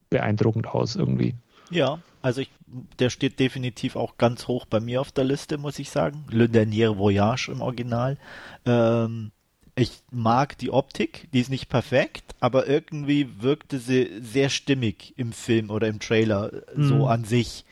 beeindruckend 0.10 0.68
aus 0.68 0.96
irgendwie. 0.96 1.36
Ja, 1.70 2.00
also 2.22 2.42
ich, 2.42 2.50
der 2.98 3.10
steht 3.10 3.40
definitiv 3.40 3.96
auch 3.96 4.18
ganz 4.18 4.48
hoch 4.48 4.66
bei 4.66 4.80
mir 4.80 5.02
auf 5.02 5.12
der 5.12 5.24
Liste, 5.24 5.58
muss 5.58 5.80
ich 5.80 5.92
sagen. 5.92 6.26
Le 6.30 6.50
Dernier 6.50 6.98
Voyage 6.98 7.50
im 7.52 7.62
Original. 7.62 8.18
Ähm, 8.66 9.32
ich 9.80 10.04
mag 10.12 10.58
die 10.58 10.72
Optik, 10.72 11.30
die 11.32 11.40
ist 11.40 11.50
nicht 11.50 11.70
perfekt, 11.70 12.36
aber 12.40 12.68
irgendwie 12.68 13.42
wirkte 13.42 13.80
sie 13.80 14.20
sehr 14.22 14.50
stimmig 14.50 15.14
im 15.18 15.32
Film 15.32 15.70
oder 15.70 15.88
im 15.88 16.00
Trailer 16.00 16.52
mhm. 16.76 16.88
so 16.88 17.08
an 17.08 17.24
sich. 17.24 17.66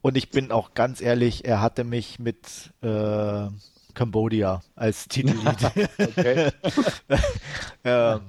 Und 0.00 0.16
ich 0.16 0.30
bin 0.30 0.52
auch 0.52 0.74
ganz 0.74 1.00
ehrlich, 1.00 1.44
er 1.44 1.60
hatte 1.60 1.84
mich 1.84 2.18
mit 2.18 2.70
äh, 2.82 3.48
Cambodia 3.94 4.62
als 4.76 5.08
Titellied. 5.08 5.58
ähm, 7.84 8.20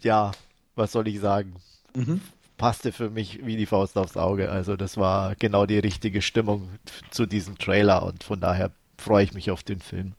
ja, 0.00 0.32
was 0.74 0.92
soll 0.92 1.08
ich 1.08 1.20
sagen? 1.20 1.54
Mhm. 1.94 2.20
Passte 2.56 2.92
für 2.92 3.10
mich 3.10 3.44
wie 3.44 3.56
die 3.56 3.66
Faust 3.66 3.98
aufs 3.98 4.16
Auge. 4.16 4.50
Also 4.50 4.76
das 4.76 4.96
war 4.96 5.34
genau 5.36 5.66
die 5.66 5.78
richtige 5.78 6.22
Stimmung 6.22 6.70
zu 7.10 7.26
diesem 7.26 7.58
Trailer 7.58 8.02
und 8.04 8.24
von 8.24 8.40
daher 8.40 8.70
freue 8.96 9.24
ich 9.24 9.34
mich 9.34 9.50
auf 9.50 9.62
den 9.62 9.80
Film. 9.80 10.14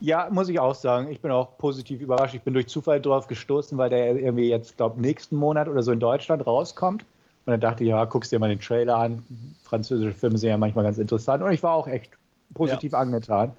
Ja, 0.00 0.28
muss 0.30 0.48
ich 0.48 0.60
auch 0.60 0.74
sagen. 0.74 1.10
Ich 1.10 1.20
bin 1.20 1.30
auch 1.30 1.58
positiv 1.58 2.00
überrascht. 2.00 2.34
Ich 2.34 2.42
bin 2.42 2.54
durch 2.54 2.68
Zufall 2.68 3.00
drauf 3.00 3.26
gestoßen, 3.26 3.76
weil 3.78 3.90
der 3.90 4.16
irgendwie 4.16 4.48
jetzt, 4.48 4.76
glaube 4.76 5.00
nächsten 5.00 5.36
Monat 5.36 5.68
oder 5.68 5.82
so 5.82 5.92
in 5.92 6.00
Deutschland 6.00 6.46
rauskommt. 6.46 7.02
Und 7.46 7.52
dann 7.52 7.60
dachte 7.60 7.82
ich, 7.82 7.90
ja, 7.90 8.04
guckst 8.04 8.30
dir 8.30 8.38
mal 8.38 8.48
den 8.48 8.60
Trailer 8.60 8.96
an. 8.96 9.24
Französische 9.64 10.12
Filme 10.12 10.38
sind 10.38 10.50
ja 10.50 10.58
manchmal 10.58 10.84
ganz 10.84 10.98
interessant. 10.98 11.42
Und 11.42 11.52
ich 11.52 11.62
war 11.62 11.72
auch 11.72 11.88
echt 11.88 12.12
positiv 12.54 12.92
ja. 12.92 12.98
angetan. 12.98 13.52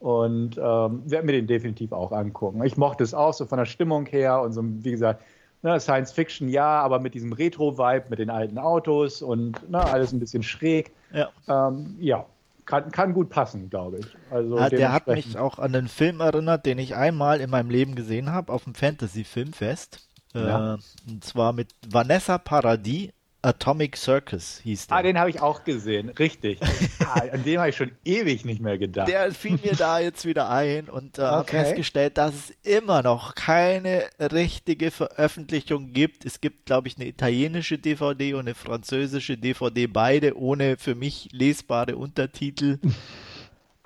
Und 0.00 0.58
ähm, 0.58 1.02
werde 1.06 1.26
mir 1.26 1.32
den 1.32 1.46
definitiv 1.46 1.92
auch 1.92 2.12
angucken. 2.12 2.62
Ich 2.64 2.76
mochte 2.76 3.04
es 3.04 3.14
auch 3.14 3.32
so 3.32 3.46
von 3.46 3.58
der 3.58 3.64
Stimmung 3.64 4.06
her 4.06 4.42
und 4.42 4.52
so, 4.52 4.62
wie 4.64 4.90
gesagt, 4.90 5.22
ne, 5.62 5.80
Science 5.80 6.12
Fiction 6.12 6.48
ja, 6.48 6.82
aber 6.82 6.98
mit 6.98 7.14
diesem 7.14 7.32
Retro-Vibe, 7.32 8.06
mit 8.10 8.18
den 8.18 8.30
alten 8.30 8.58
Autos 8.58 9.22
und 9.22 9.68
ne, 9.70 9.82
alles 9.82 10.12
ein 10.12 10.20
bisschen 10.20 10.42
schräg. 10.42 10.92
Ja. 11.12 11.30
Ähm, 11.48 11.96
ja, 11.98 12.26
kann, 12.66 12.90
kann 12.90 13.14
gut 13.14 13.30
passen, 13.30 13.70
glaube 13.70 13.98
ich. 13.98 14.06
Also 14.30 14.58
ja, 14.58 14.68
der 14.68 14.92
hat 14.92 15.06
mich 15.06 15.38
auch 15.38 15.58
an 15.58 15.74
einen 15.74 15.88
Film 15.88 16.20
erinnert, 16.20 16.66
den 16.66 16.78
ich 16.78 16.94
einmal 16.94 17.40
in 17.40 17.50
meinem 17.50 17.70
Leben 17.70 17.94
gesehen 17.94 18.30
habe, 18.32 18.52
auf 18.52 18.64
dem 18.64 18.74
Fantasy-Filmfest. 18.74 20.08
Ja. 20.32 20.74
Äh, 20.74 20.78
und 21.08 21.24
zwar 21.24 21.52
mit 21.52 21.74
Vanessa 21.88 22.38
Paradis 22.38 23.10
Atomic 23.44 23.96
Circus 23.96 24.60
hieß 24.62 24.86
der. 24.86 24.96
Ah, 24.96 25.02
den 25.02 25.18
habe 25.18 25.28
ich 25.30 25.40
auch 25.40 25.64
gesehen, 25.64 26.08
richtig. 26.08 26.60
ah, 27.00 27.20
an 27.32 27.44
dem 27.44 27.60
habe 27.60 27.70
ich 27.70 27.76
schon 27.76 27.92
ewig 28.04 28.44
nicht 28.44 28.60
mehr 28.60 28.78
gedacht. 28.78 29.08
Der 29.08 29.32
fiel 29.32 29.58
mir 29.62 29.74
da 29.76 29.98
jetzt 29.98 30.24
wieder 30.24 30.48
ein 30.48 30.88
und 30.88 31.18
äh, 31.18 31.22
okay. 31.22 31.30
habe 31.30 31.44
festgestellt, 31.48 32.16
dass 32.18 32.34
es 32.34 32.50
immer 32.62 33.02
noch 33.02 33.34
keine 33.34 34.04
richtige 34.18 34.90
Veröffentlichung 34.90 35.92
gibt. 35.92 36.24
Es 36.24 36.40
gibt, 36.40 36.66
glaube 36.66 36.88
ich, 36.88 36.96
eine 36.96 37.06
italienische 37.06 37.78
DVD 37.78 38.34
und 38.34 38.40
eine 38.40 38.54
französische 38.54 39.36
DVD, 39.36 39.86
beide 39.86 40.38
ohne 40.38 40.76
für 40.78 40.94
mich 40.94 41.28
lesbare 41.32 41.96
Untertitel. 41.96 42.78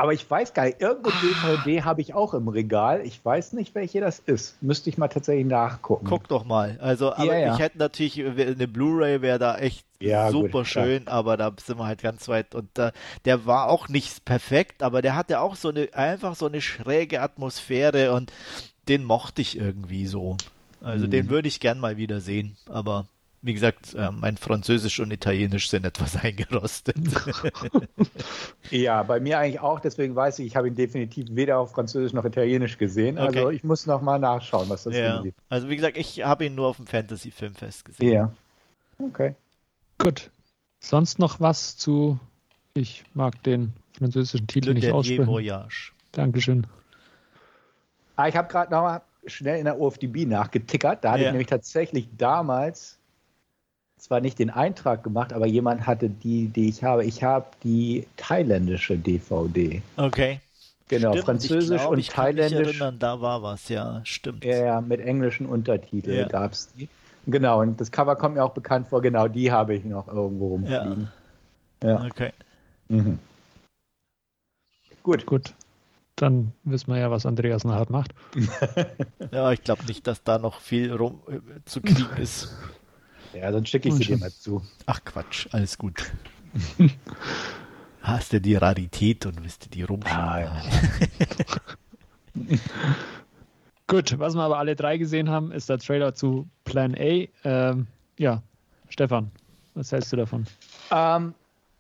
Aber 0.00 0.12
ich 0.12 0.30
weiß 0.30 0.54
gar 0.54 0.66
nicht, 0.66 0.80
irgendeine 0.80 1.16
ah. 1.16 1.56
DVD 1.56 1.82
habe 1.82 2.00
ich 2.00 2.14
auch 2.14 2.32
im 2.32 2.46
Regal. 2.46 3.04
Ich 3.04 3.22
weiß 3.22 3.52
nicht, 3.54 3.74
welche 3.74 4.00
das 4.00 4.20
ist. 4.20 4.62
Müsste 4.62 4.88
ich 4.90 4.96
mal 4.96 5.08
tatsächlich 5.08 5.44
nachgucken. 5.44 6.06
Guck 6.08 6.28
doch 6.28 6.44
mal. 6.44 6.78
Also, 6.80 7.12
aber 7.12 7.24
ja, 7.24 7.38
ja. 7.38 7.54
ich 7.54 7.58
hätte 7.58 7.78
natürlich, 7.78 8.24
eine 8.24 8.68
Blu-ray 8.68 9.22
wäre 9.22 9.40
da 9.40 9.58
echt 9.58 9.84
ja, 9.98 10.30
super 10.30 10.60
gut, 10.60 10.68
schön, 10.68 11.08
aber 11.08 11.36
da 11.36 11.52
sind 11.60 11.80
wir 11.80 11.86
halt 11.86 12.00
ganz 12.00 12.28
weit. 12.28 12.54
Und 12.54 12.68
da, 12.74 12.92
der 13.24 13.44
war 13.44 13.68
auch 13.68 13.88
nicht 13.88 14.24
perfekt, 14.24 14.84
aber 14.84 15.02
der 15.02 15.16
hatte 15.16 15.40
auch 15.40 15.56
so 15.56 15.70
eine, 15.70 15.92
einfach 15.94 16.36
so 16.36 16.46
eine 16.46 16.60
schräge 16.60 17.20
Atmosphäre 17.20 18.12
und 18.12 18.32
den 18.88 19.02
mochte 19.02 19.42
ich 19.42 19.58
irgendwie 19.58 20.06
so. 20.06 20.36
Also, 20.80 21.06
mhm. 21.06 21.10
den 21.10 21.28
würde 21.28 21.48
ich 21.48 21.58
gern 21.58 21.80
mal 21.80 21.96
wieder 21.96 22.20
sehen, 22.20 22.56
aber 22.68 23.06
wie 23.40 23.54
gesagt, 23.54 23.94
äh, 23.94 24.10
mein 24.10 24.36
Französisch 24.36 24.98
und 25.00 25.12
Italienisch 25.12 25.70
sind 25.70 25.84
etwas 25.84 26.16
eingerostet. 26.22 26.96
ja, 28.70 29.02
bei 29.02 29.20
mir 29.20 29.38
eigentlich 29.38 29.60
auch. 29.60 29.80
Deswegen 29.80 30.16
weiß 30.16 30.40
ich, 30.40 30.46
ich 30.46 30.56
habe 30.56 30.68
ihn 30.68 30.74
definitiv 30.74 31.28
weder 31.30 31.58
auf 31.58 31.72
Französisch 31.72 32.12
noch 32.12 32.24
Italienisch 32.24 32.78
gesehen. 32.78 33.18
Also 33.18 33.46
okay. 33.46 33.56
ich 33.56 33.64
muss 33.64 33.86
noch 33.86 34.02
mal 34.02 34.18
nachschauen, 34.18 34.68
was 34.68 34.84
das 34.84 34.94
ja. 34.96 35.20
ist. 35.20 35.34
Also 35.48 35.68
wie 35.68 35.76
gesagt, 35.76 35.96
ich 35.96 36.24
habe 36.24 36.46
ihn 36.46 36.54
nur 36.54 36.66
auf 36.68 36.76
dem 36.76 36.86
Fantasy-Filmfest 36.86 37.84
gesehen. 37.84 38.12
Ja. 38.12 38.32
Okay. 38.98 39.34
Gut. 39.98 40.30
Sonst 40.80 41.18
noch 41.18 41.40
was 41.40 41.76
zu? 41.76 42.18
Ich 42.74 43.04
mag 43.14 43.42
den 43.42 43.72
französischen 43.96 44.46
Titel 44.46 44.68
Le 44.68 44.74
nicht 44.74 44.90
aussprechen. 44.90 45.26
Voyage. 45.26 45.92
Dankeschön. 46.12 46.66
Ah, 48.16 48.28
ich 48.28 48.36
habe 48.36 48.48
gerade 48.48 48.72
noch 48.72 48.82
mal 48.82 49.02
schnell 49.26 49.58
in 49.58 49.64
der 49.64 49.80
OFDB 49.80 50.26
nachgetickert. 50.26 51.04
Da 51.04 51.12
hatte 51.12 51.22
ja. 51.22 51.28
ich 51.28 51.32
nämlich 51.32 51.48
tatsächlich 51.48 52.08
damals 52.16 52.97
zwar 53.98 54.20
nicht 54.20 54.38
den 54.38 54.50
Eintrag 54.50 55.02
gemacht, 55.02 55.32
aber 55.32 55.46
jemand 55.46 55.86
hatte 55.86 56.08
die, 56.08 56.48
die 56.48 56.68
ich 56.68 56.84
habe. 56.84 57.04
Ich 57.04 57.22
habe 57.22 57.46
die 57.62 58.06
thailändische 58.16 58.96
DVD. 58.96 59.82
Okay. 59.96 60.40
Genau, 60.88 61.12
stimmt, 61.12 61.24
Französisch 61.26 61.80
glaub, 61.80 61.92
und 61.92 61.98
ich 61.98 62.08
Thailändisch. 62.08 62.52
Kann 62.52 62.66
mich 62.66 62.80
erinnern, 62.80 62.98
da 62.98 63.20
war 63.20 63.42
was, 63.42 63.68
ja, 63.68 64.00
stimmt. 64.04 64.44
Ja, 64.44 64.56
ja 64.56 64.80
mit 64.80 65.00
englischen 65.00 65.46
Untertiteln 65.46 66.16
ja. 66.16 66.28
gab 66.28 66.52
es 66.52 66.72
die. 66.72 66.88
Genau, 67.26 67.60
und 67.60 67.78
das 67.78 67.92
Cover 67.92 68.16
kommt 68.16 68.36
mir 68.36 68.42
auch 68.44 68.54
bekannt 68.54 68.88
vor, 68.88 69.02
genau 69.02 69.28
die 69.28 69.52
habe 69.52 69.74
ich 69.74 69.84
noch 69.84 70.08
irgendwo 70.08 70.48
rumfliegen. 70.48 71.08
Ja. 71.82 71.90
ja. 71.90 72.04
Okay. 72.06 72.32
Mhm. 72.88 73.18
Gut. 75.02 75.26
Gut. 75.26 75.54
Dann 76.16 76.52
wissen 76.64 76.92
wir 76.92 76.98
ja, 76.98 77.10
was 77.10 77.26
Andreas 77.26 77.64
nachher 77.64 77.86
macht. 77.90 78.12
ja, 79.30 79.52
ich 79.52 79.62
glaube 79.62 79.84
nicht, 79.84 80.06
dass 80.06 80.24
da 80.24 80.38
noch 80.38 80.60
viel 80.60 80.92
rum 80.92 81.20
äh, 81.28 81.38
zu 81.64 81.80
kriegen 81.80 82.16
ist. 82.16 82.56
Ja, 83.32 83.50
dann 83.50 83.66
schicke 83.66 83.88
ich 83.88 83.94
sie 83.94 84.04
dir 84.04 84.18
mal 84.18 84.32
zu. 84.32 84.62
Ach 84.86 85.00
Quatsch, 85.04 85.46
alles 85.52 85.78
gut. 85.78 86.10
Hast 88.02 88.32
du 88.32 88.40
die 88.40 88.54
Rarität 88.54 89.26
und 89.26 89.44
wirst 89.44 89.66
du 89.66 89.70
die 89.70 89.82
rumschauen. 89.82 90.16
Ah, 90.16 90.62
ja. 92.34 92.58
Gut, 93.86 94.18
was 94.18 94.34
wir 94.34 94.42
aber 94.42 94.58
alle 94.58 94.76
drei 94.76 94.98
gesehen 94.98 95.30
haben, 95.30 95.50
ist 95.50 95.68
der 95.68 95.78
Trailer 95.78 96.14
zu 96.14 96.46
Plan 96.64 96.94
A. 96.94 97.26
Ähm, 97.44 97.86
ja, 98.18 98.42
Stefan, 98.90 99.30
was 99.74 99.92
hältst 99.92 100.12
du 100.12 100.16
davon? 100.16 100.46
Ähm, 100.90 101.34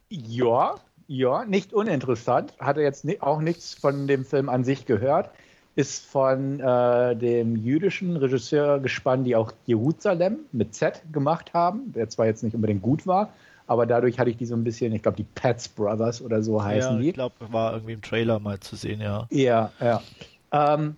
ja, 0.08 0.74
ja, 1.06 1.44
nicht 1.44 1.72
uninteressant. 1.72 2.54
Hatte 2.58 2.80
jetzt 2.80 3.06
auch 3.20 3.40
nichts 3.40 3.74
von 3.74 4.06
dem 4.06 4.24
Film 4.24 4.48
an 4.48 4.64
sich 4.64 4.86
gehört. 4.86 5.30
Ist 5.78 6.06
von 6.06 6.58
äh, 6.58 7.14
dem 7.14 7.54
jüdischen 7.54 8.16
Regisseur 8.16 8.80
gespannt, 8.80 9.28
die 9.28 9.36
auch 9.36 9.52
Jerusalem 9.64 10.38
mit 10.50 10.74
Z 10.74 11.04
gemacht 11.12 11.54
haben, 11.54 11.92
der 11.92 12.08
zwar 12.08 12.26
jetzt 12.26 12.42
nicht 12.42 12.54
unbedingt 12.54 12.82
gut 12.82 13.06
war, 13.06 13.32
aber 13.68 13.86
dadurch 13.86 14.18
hatte 14.18 14.28
ich 14.28 14.36
die 14.36 14.46
so 14.46 14.56
ein 14.56 14.64
bisschen, 14.64 14.92
ich 14.92 15.02
glaube, 15.02 15.18
die 15.18 15.26
Pets 15.36 15.68
Brothers 15.68 16.20
oder 16.20 16.42
so 16.42 16.64
heißen 16.64 16.96
ja, 16.96 17.00
die. 17.00 17.08
Ich 17.10 17.14
glaube, 17.14 17.34
war 17.52 17.74
irgendwie 17.74 17.92
im 17.92 18.02
Trailer 18.02 18.40
mal 18.40 18.58
zu 18.58 18.74
sehen, 18.74 19.00
ja. 19.00 19.28
Ja, 19.30 19.70
ja. 19.78 20.02
Ähm, 20.50 20.96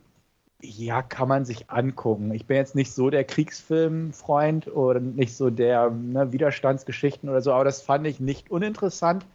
ja, 0.62 1.02
kann 1.02 1.28
man 1.28 1.44
sich 1.44 1.68
angucken. 1.68 2.32
Ich 2.32 2.46
bin 2.46 2.56
jetzt 2.56 2.74
nicht 2.74 2.92
so 2.92 3.10
der 3.10 3.24
Kriegsfilmfreund 3.24 4.68
oder 4.68 5.00
nicht 5.00 5.36
so 5.36 5.50
der 5.50 5.90
ne, 5.90 6.32
Widerstandsgeschichten 6.32 7.28
oder 7.28 7.42
so, 7.42 7.52
aber 7.52 7.64
das 7.64 7.82
fand 7.82 8.06
ich 8.06 8.18
nicht 8.18 8.50
uninteressant, 8.50 9.26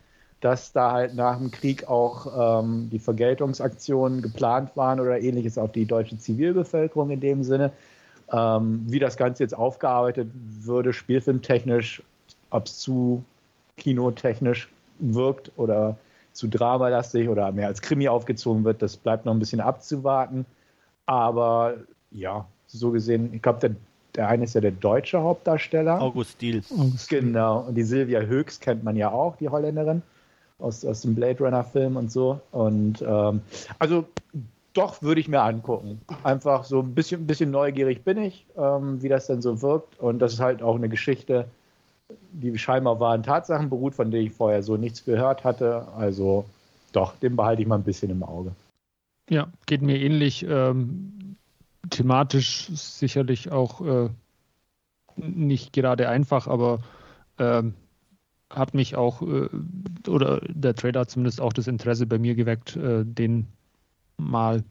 dass 0.45 0.71
da 0.71 0.91
halt 0.91 1.15
nach 1.15 1.39
dem 1.39 1.49
Krieg 1.49 1.87
auch 1.87 2.59
ähm, 2.61 2.87
die 2.91 2.99
Vergeltungsaktionen 2.99 4.21
geplant 4.21 4.77
waren 4.77 4.99
oder 4.99 5.19
ähnliches 5.19 5.57
auf 5.57 5.71
die 5.71 5.85
deutsche 5.85 6.19
Zivilbevölkerung 6.19 7.09
in 7.09 7.19
dem 7.19 7.43
Sinne. 7.43 7.71
Ähm, 8.31 8.85
wie 8.87 8.99
das 8.99 9.17
Ganze 9.17 9.41
jetzt 9.41 9.57
aufgearbeitet 9.57 10.27
würde, 10.59 10.93
spielfilmtechnisch, 10.93 12.03
ob 12.51 12.67
es 12.67 12.77
zu 12.77 13.23
kinotechnisch 13.77 14.69
wirkt 14.99 15.51
oder 15.57 15.97
zu 16.33 16.47
dramalastig 16.47 17.27
oder 17.27 17.51
mehr 17.51 17.65
als 17.65 17.81
Krimi 17.81 18.07
aufgezogen 18.07 18.63
wird, 18.65 18.83
das 18.83 18.97
bleibt 18.97 19.25
noch 19.25 19.33
ein 19.33 19.39
bisschen 19.39 19.61
abzuwarten. 19.61 20.45
Aber 21.07 21.73
ja, 22.11 22.45
so 22.67 22.91
gesehen, 22.91 23.33
ich 23.33 23.41
glaube, 23.41 23.61
der, 23.61 23.71
der 24.13 24.27
eine 24.27 24.43
ist 24.43 24.53
ja 24.53 24.61
der 24.61 24.71
deutsche 24.71 25.19
Hauptdarsteller. 25.23 25.99
August 25.99 26.39
Diel. 26.39 26.61
Genau. 27.09 27.61
Und 27.61 27.73
die 27.73 27.83
Silvia 27.83 28.19
Höchst 28.19 28.61
kennt 28.61 28.83
man 28.83 28.95
ja 28.95 29.09
auch, 29.09 29.37
die 29.37 29.49
Holländerin 29.49 30.03
aus, 30.59 30.85
aus 30.85 31.01
dem 31.01 31.15
Blade 31.15 31.43
Runner-Film 31.43 31.97
und 31.97 32.11
so. 32.11 32.39
Und 32.51 33.01
ähm, 33.01 33.41
also 33.79 34.05
doch 34.73 35.01
würde 35.01 35.21
ich 35.21 35.27
mir 35.27 35.41
angucken. 35.41 36.01
Einfach 36.23 36.65
so 36.65 36.81
ein 36.81 36.93
bisschen, 36.93 37.21
ein 37.21 37.27
bisschen 37.27 37.51
neugierig 37.51 38.03
bin 38.03 38.17
ich, 38.17 38.45
ähm, 38.57 39.01
wie 39.01 39.09
das 39.09 39.27
denn 39.27 39.41
so 39.41 39.61
wirkt. 39.61 39.99
Und 39.99 40.19
das 40.19 40.33
ist 40.33 40.39
halt 40.39 40.61
auch 40.61 40.75
eine 40.75 40.89
Geschichte, 40.89 41.45
die 42.33 42.57
scheinbar 42.57 42.99
wahren 42.99 43.23
Tatsachen 43.23 43.69
beruht, 43.69 43.95
von 43.95 44.11
denen 44.11 44.27
ich 44.27 44.33
vorher 44.33 44.63
so 44.63 44.77
nichts 44.77 45.05
gehört 45.05 45.43
hatte. 45.43 45.87
Also 45.95 46.45
doch, 46.91 47.15
den 47.17 47.35
behalte 47.35 47.61
ich 47.61 47.67
mal 47.67 47.75
ein 47.75 47.83
bisschen 47.83 48.11
im 48.11 48.23
Auge. 48.23 48.51
Ja, 49.29 49.47
geht 49.65 49.81
mir 49.81 49.99
ähnlich. 49.99 50.45
Ähm, 50.47 51.37
thematisch 51.89 52.67
sicherlich 52.73 53.51
auch 53.51 53.81
äh, 53.81 54.09
nicht 55.15 55.73
gerade 55.73 56.09
einfach, 56.09 56.47
aber 56.47 56.79
ähm, 57.39 57.73
hat 58.49 58.73
mich 58.73 58.95
auch, 58.95 59.21
äh, 59.21 59.49
oder 60.07 60.41
der 60.47 60.75
Trader 60.75 61.01
hat 61.01 61.11
zumindest 61.11 61.41
auch 61.41 61.53
das 61.53 61.67
Interesse 61.67 62.05
bei 62.05 62.17
mir 62.17 62.35
geweckt, 62.35 62.75
äh, 62.75 63.03
den 63.05 63.47
mal 64.17 64.63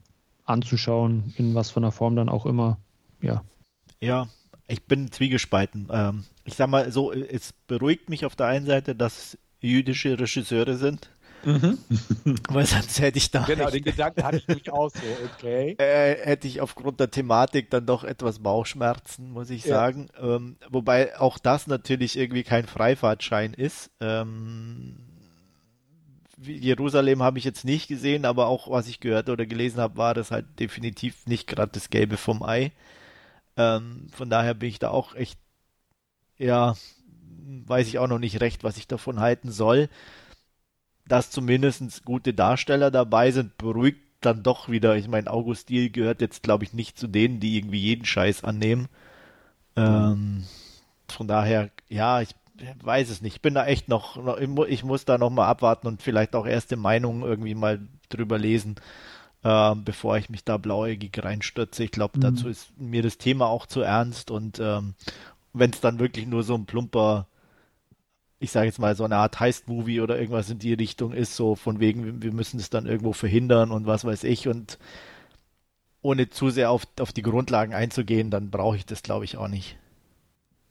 anzuschauen, 0.45 1.33
in 1.37 1.55
was 1.55 1.71
von 1.71 1.83
der 1.83 1.91
Form 1.91 2.15
dann 2.15 2.29
auch 2.29 2.45
immer. 2.45 2.77
Ja. 3.21 3.43
Ja, 3.99 4.27
ich 4.67 4.85
bin 4.85 5.11
zwiegespalten. 5.11 5.87
Ähm, 5.91 6.25
ich 6.43 6.55
sag 6.55 6.69
mal 6.69 6.91
so, 6.91 7.11
es 7.11 7.53
beruhigt 7.67 8.09
mich 8.09 8.25
auf 8.25 8.35
der 8.35 8.47
einen 8.47 8.65
Seite, 8.65 8.95
dass 8.95 9.37
jüdische 9.59 10.19
Regisseure 10.19 10.75
sind. 10.75 11.09
Mhm. 11.45 11.77
Weil 12.49 12.65
sonst 12.65 12.99
hätte 12.99 13.17
ich 13.17 13.29
da. 13.29 13.43
Genau, 13.43 13.69
den 13.69 13.83
Gedanken 13.83 14.23
hatte 14.23 14.37
ich 14.37 14.47
mich 14.47 14.71
auch 14.71 14.89
so, 14.89 15.01
okay. 15.33 15.75
Äh, 15.85 16.25
hätte 16.25 16.47
ich 16.47 16.61
aufgrund 16.61 16.99
der 16.99 17.11
Thematik 17.11 17.69
dann 17.69 17.85
doch 17.85 18.03
etwas 18.03 18.39
Bauchschmerzen, 18.39 19.31
muss 19.31 19.49
ich 19.49 19.65
ja. 19.65 19.75
sagen. 19.75 20.09
Ähm, 20.19 20.57
wobei 20.69 21.19
auch 21.19 21.37
das 21.37 21.67
natürlich 21.67 22.17
irgendwie 22.17 22.43
kein 22.43 22.65
Freifahrtschein 22.65 23.53
ist. 23.53 23.91
Ähm, 23.99 24.97
Jerusalem 26.41 27.23
habe 27.23 27.37
ich 27.37 27.43
jetzt 27.43 27.63
nicht 27.63 27.87
gesehen, 27.87 28.25
aber 28.25 28.47
auch 28.47 28.69
was 28.69 28.87
ich 28.87 28.99
gehört 28.99 29.29
oder 29.29 29.45
gelesen 29.45 29.79
habe, 29.79 29.97
war 29.97 30.13
das 30.13 30.31
halt 30.31 30.45
definitiv 30.59 31.27
nicht 31.27 31.47
gerade 31.47 31.71
das 31.71 31.89
Gelbe 31.89 32.17
vom 32.17 32.43
Ei. 32.43 32.71
Ähm, 33.57 34.07
von 34.11 34.29
daher 34.29 34.53
bin 34.53 34.69
ich 34.69 34.79
da 34.79 34.89
auch 34.89 35.15
echt, 35.15 35.39
ja, 36.37 36.75
weiß 37.67 37.87
ich 37.87 37.99
auch 37.99 38.07
noch 38.07 38.19
nicht 38.19 38.41
recht, 38.41 38.63
was 38.63 38.77
ich 38.77 38.87
davon 38.87 39.19
halten 39.19 39.51
soll 39.51 39.89
dass 41.07 41.31
zumindest 41.31 42.03
gute 42.03 42.33
Darsteller 42.33 42.91
dabei 42.91 43.31
sind, 43.31 43.57
beruhigt 43.57 43.99
dann 44.21 44.43
doch 44.43 44.69
wieder. 44.69 44.95
Ich 44.95 45.07
meine, 45.07 45.29
August 45.29 45.69
Diel 45.69 45.89
gehört 45.89 46.21
jetzt, 46.21 46.43
glaube 46.43 46.63
ich, 46.63 46.73
nicht 46.73 46.97
zu 46.97 47.07
denen, 47.07 47.39
die 47.39 47.57
irgendwie 47.57 47.79
jeden 47.79 48.05
Scheiß 48.05 48.43
annehmen. 48.43 48.87
Ähm, 49.75 50.45
von 51.07 51.27
daher, 51.27 51.69
ja, 51.89 52.21
ich 52.21 52.35
weiß 52.81 53.09
es 53.09 53.21
nicht. 53.21 53.35
Ich 53.35 53.41
bin 53.41 53.53
da 53.53 53.65
echt 53.65 53.89
noch, 53.89 54.37
ich 54.67 54.83
muss 54.83 55.05
da 55.05 55.17
noch 55.17 55.29
mal 55.29 55.47
abwarten 55.47 55.87
und 55.87 56.01
vielleicht 56.01 56.35
auch 56.35 56.47
erste 56.47 56.77
Meinungen 56.77 57.23
irgendwie 57.23 57.55
mal 57.55 57.79
drüber 58.09 58.37
lesen, 58.37 58.75
äh, 59.43 59.75
bevor 59.75 60.17
ich 60.17 60.29
mich 60.29 60.43
da 60.43 60.57
blauäugig 60.57 61.23
reinstürze. 61.23 61.83
Ich 61.83 61.91
glaube, 61.91 62.17
mhm. 62.17 62.21
dazu 62.21 62.47
ist 62.47 62.69
mir 62.79 63.03
das 63.03 63.17
Thema 63.17 63.47
auch 63.47 63.65
zu 63.65 63.81
ernst 63.81 64.31
und 64.31 64.59
ähm, 64.59 64.95
wenn 65.53 65.71
es 65.71 65.81
dann 65.81 65.99
wirklich 65.99 66.27
nur 66.27 66.43
so 66.43 66.55
ein 66.55 66.65
plumper 66.65 67.27
ich 68.39 68.51
sage 68.51 68.67
jetzt 68.67 68.79
mal, 68.79 68.95
so 68.95 69.03
eine 69.03 69.17
Art 69.17 69.39
Heist-Movie 69.39 70.01
oder 70.01 70.19
irgendwas 70.19 70.49
in 70.49 70.59
die 70.59 70.73
Richtung 70.73 71.13
ist, 71.13 71.35
so 71.35 71.55
von 71.55 71.79
wegen, 71.79 72.21
wir 72.21 72.33
müssen 72.33 72.59
es 72.59 72.69
dann 72.69 72.85
irgendwo 72.85 73.13
verhindern 73.13 73.71
und 73.71 73.85
was 73.85 74.05
weiß 74.05 74.23
ich 74.25 74.47
und 74.47 74.77
ohne 76.01 76.29
zu 76.29 76.49
sehr 76.49 76.69
auf, 76.69 76.85
auf 76.99 77.13
die 77.13 77.23
Grundlagen 77.23 77.73
einzugehen, 77.73 78.29
dann 78.29 78.51
brauche 78.51 78.77
ich 78.77 78.85
das, 78.85 79.01
glaube 79.01 79.25
ich, 79.25 79.37
auch 79.37 79.47
nicht. 79.47 79.77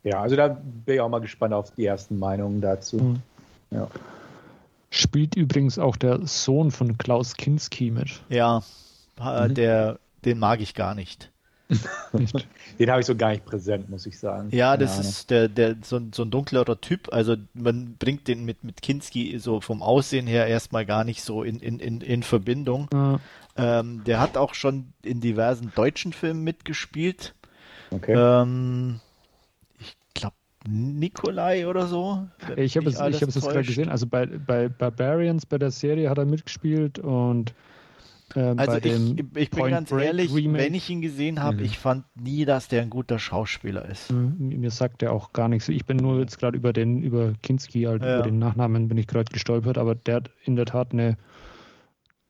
Ja, 0.04 0.20
also 0.20 0.36
da 0.36 0.48
bin 0.48 0.94
ich 0.94 1.00
auch 1.00 1.08
mal 1.08 1.20
gespannt 1.20 1.54
auf 1.54 1.72
die 1.72 1.86
ersten 1.86 2.18
Meinungen 2.18 2.60
dazu. 2.60 2.98
Mhm. 2.98 3.22
Ja. 3.70 3.88
Spielt 4.90 5.34
übrigens 5.34 5.78
auch 5.78 5.96
der 5.96 6.24
Sohn 6.26 6.70
von 6.70 6.98
Klaus 6.98 7.34
Kinski 7.34 7.90
mit. 7.90 8.20
Ja, 8.28 8.62
mhm. 9.18 9.54
der, 9.54 9.98
den 10.24 10.38
mag 10.38 10.60
ich 10.60 10.74
gar 10.74 10.94
nicht. 10.94 11.32
Den 12.78 12.90
habe 12.90 13.00
ich 13.00 13.06
so 13.06 13.16
gar 13.16 13.30
nicht 13.30 13.44
präsent, 13.44 13.88
muss 13.88 14.06
ich 14.06 14.18
sagen. 14.18 14.48
Ja, 14.52 14.76
das 14.76 14.92
Ahnung. 14.92 15.08
ist 15.08 15.30
der, 15.30 15.48
der, 15.48 15.76
so, 15.82 16.00
so 16.12 16.22
ein 16.22 16.30
dunklerer 16.30 16.80
Typ. 16.80 17.12
Also 17.12 17.36
man 17.54 17.96
bringt 17.98 18.28
den 18.28 18.44
mit, 18.44 18.64
mit 18.64 18.82
Kinski 18.82 19.38
so 19.38 19.60
vom 19.60 19.82
Aussehen 19.82 20.26
her 20.26 20.46
erstmal 20.46 20.84
gar 20.84 21.04
nicht 21.04 21.22
so 21.22 21.42
in, 21.42 21.60
in, 21.60 21.78
in, 21.78 22.00
in 22.00 22.22
Verbindung. 22.22 22.88
Ja. 22.92 23.18
Ähm, 23.56 24.02
der 24.04 24.20
hat 24.20 24.36
auch 24.36 24.54
schon 24.54 24.92
in 25.02 25.20
diversen 25.20 25.72
deutschen 25.74 26.12
Filmen 26.12 26.42
mitgespielt. 26.42 27.34
Okay. 27.90 28.14
Ähm, 28.14 29.00
ich 29.78 29.96
glaube, 30.12 30.36
Nikolai 30.68 31.66
oder 31.66 31.86
so. 31.86 32.26
Ich 32.56 32.76
habe 32.76 32.88
es, 32.88 32.96
ich 32.96 33.22
hab 33.22 33.28
es 33.28 33.40
gerade 33.40 33.62
gesehen. 33.62 33.88
Also 33.88 34.06
bei, 34.06 34.26
bei 34.26 34.68
Barbarians, 34.68 35.46
bei 35.46 35.58
der 35.58 35.70
Serie 35.70 36.10
hat 36.10 36.18
er 36.18 36.26
mitgespielt 36.26 36.98
und 36.98 37.54
äh, 38.34 38.54
also 38.56 38.78
ich, 38.78 39.24
ich 39.34 39.50
bin 39.50 39.70
ganz 39.70 39.90
Break 39.90 40.06
ehrlich, 40.06 40.34
Remake. 40.34 40.64
wenn 40.64 40.74
ich 40.74 40.88
ihn 40.90 41.00
gesehen 41.00 41.42
habe, 41.42 41.58
mhm. 41.58 41.64
ich 41.64 41.78
fand 41.78 42.04
nie, 42.16 42.44
dass 42.44 42.68
der 42.68 42.82
ein 42.82 42.90
guter 42.90 43.18
Schauspieler 43.18 43.88
ist. 43.88 44.12
Mhm. 44.12 44.60
Mir 44.60 44.70
sagt 44.70 45.02
er 45.02 45.12
auch 45.12 45.32
gar 45.32 45.48
nichts. 45.48 45.68
Ich 45.68 45.84
bin 45.84 45.96
nur 45.96 46.20
jetzt 46.20 46.38
gerade 46.38 46.56
über 46.56 46.72
den, 46.72 47.02
über 47.02 47.32
Kinski, 47.42 47.82
halt 47.82 48.02
ja. 48.02 48.16
über 48.16 48.24
den 48.24 48.38
Nachnamen 48.38 48.88
bin 48.88 48.98
ich 48.98 49.06
gerade 49.06 49.32
gestolpert, 49.32 49.78
aber 49.78 49.94
der 49.94 50.16
hat 50.16 50.30
in 50.44 50.56
der 50.56 50.66
Tat 50.66 50.92
eine 50.92 51.16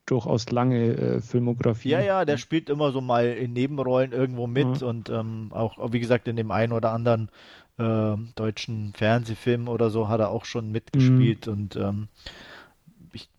durchaus 0.06 0.50
lange 0.50 0.96
äh, 0.96 1.20
Filmografie. 1.20 1.90
Ja, 1.90 2.00
ja, 2.00 2.24
der 2.24 2.36
spielt 2.36 2.68
immer 2.68 2.92
so 2.92 3.00
mal 3.00 3.26
in 3.26 3.52
Nebenrollen 3.52 4.12
irgendwo 4.12 4.46
mit 4.46 4.82
mhm. 4.82 4.86
und 4.86 5.10
ähm, 5.10 5.50
auch, 5.52 5.92
wie 5.92 6.00
gesagt, 6.00 6.28
in 6.28 6.36
dem 6.36 6.50
einen 6.50 6.72
oder 6.72 6.92
anderen 6.92 7.30
äh, 7.78 8.16
deutschen 8.34 8.92
Fernsehfilm 8.94 9.68
oder 9.68 9.90
so 9.90 10.08
hat 10.08 10.20
er 10.20 10.30
auch 10.30 10.44
schon 10.44 10.70
mitgespielt 10.70 11.46
mhm. 11.46 11.52
und 11.52 11.76
ähm, 11.76 12.08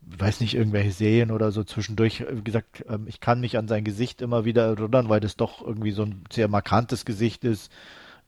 weiß 0.05 0.39
nicht, 0.41 0.53
irgendwelche 0.53 0.91
Serien 0.91 1.31
oder 1.31 1.51
so 1.51 1.63
zwischendurch. 1.63 2.23
Wie 2.29 2.43
gesagt, 2.43 2.85
ähm, 2.89 3.07
ich 3.07 3.19
kann 3.19 3.39
mich 3.39 3.57
an 3.57 3.67
sein 3.67 3.83
Gesicht 3.83 4.21
immer 4.21 4.45
wieder 4.45 4.65
erinnern, 4.65 5.09
weil 5.09 5.19
das 5.19 5.35
doch 5.35 5.65
irgendwie 5.65 5.91
so 5.91 6.03
ein 6.03 6.23
sehr 6.31 6.47
markantes 6.47 7.05
Gesicht 7.05 7.43
ist. 7.43 7.71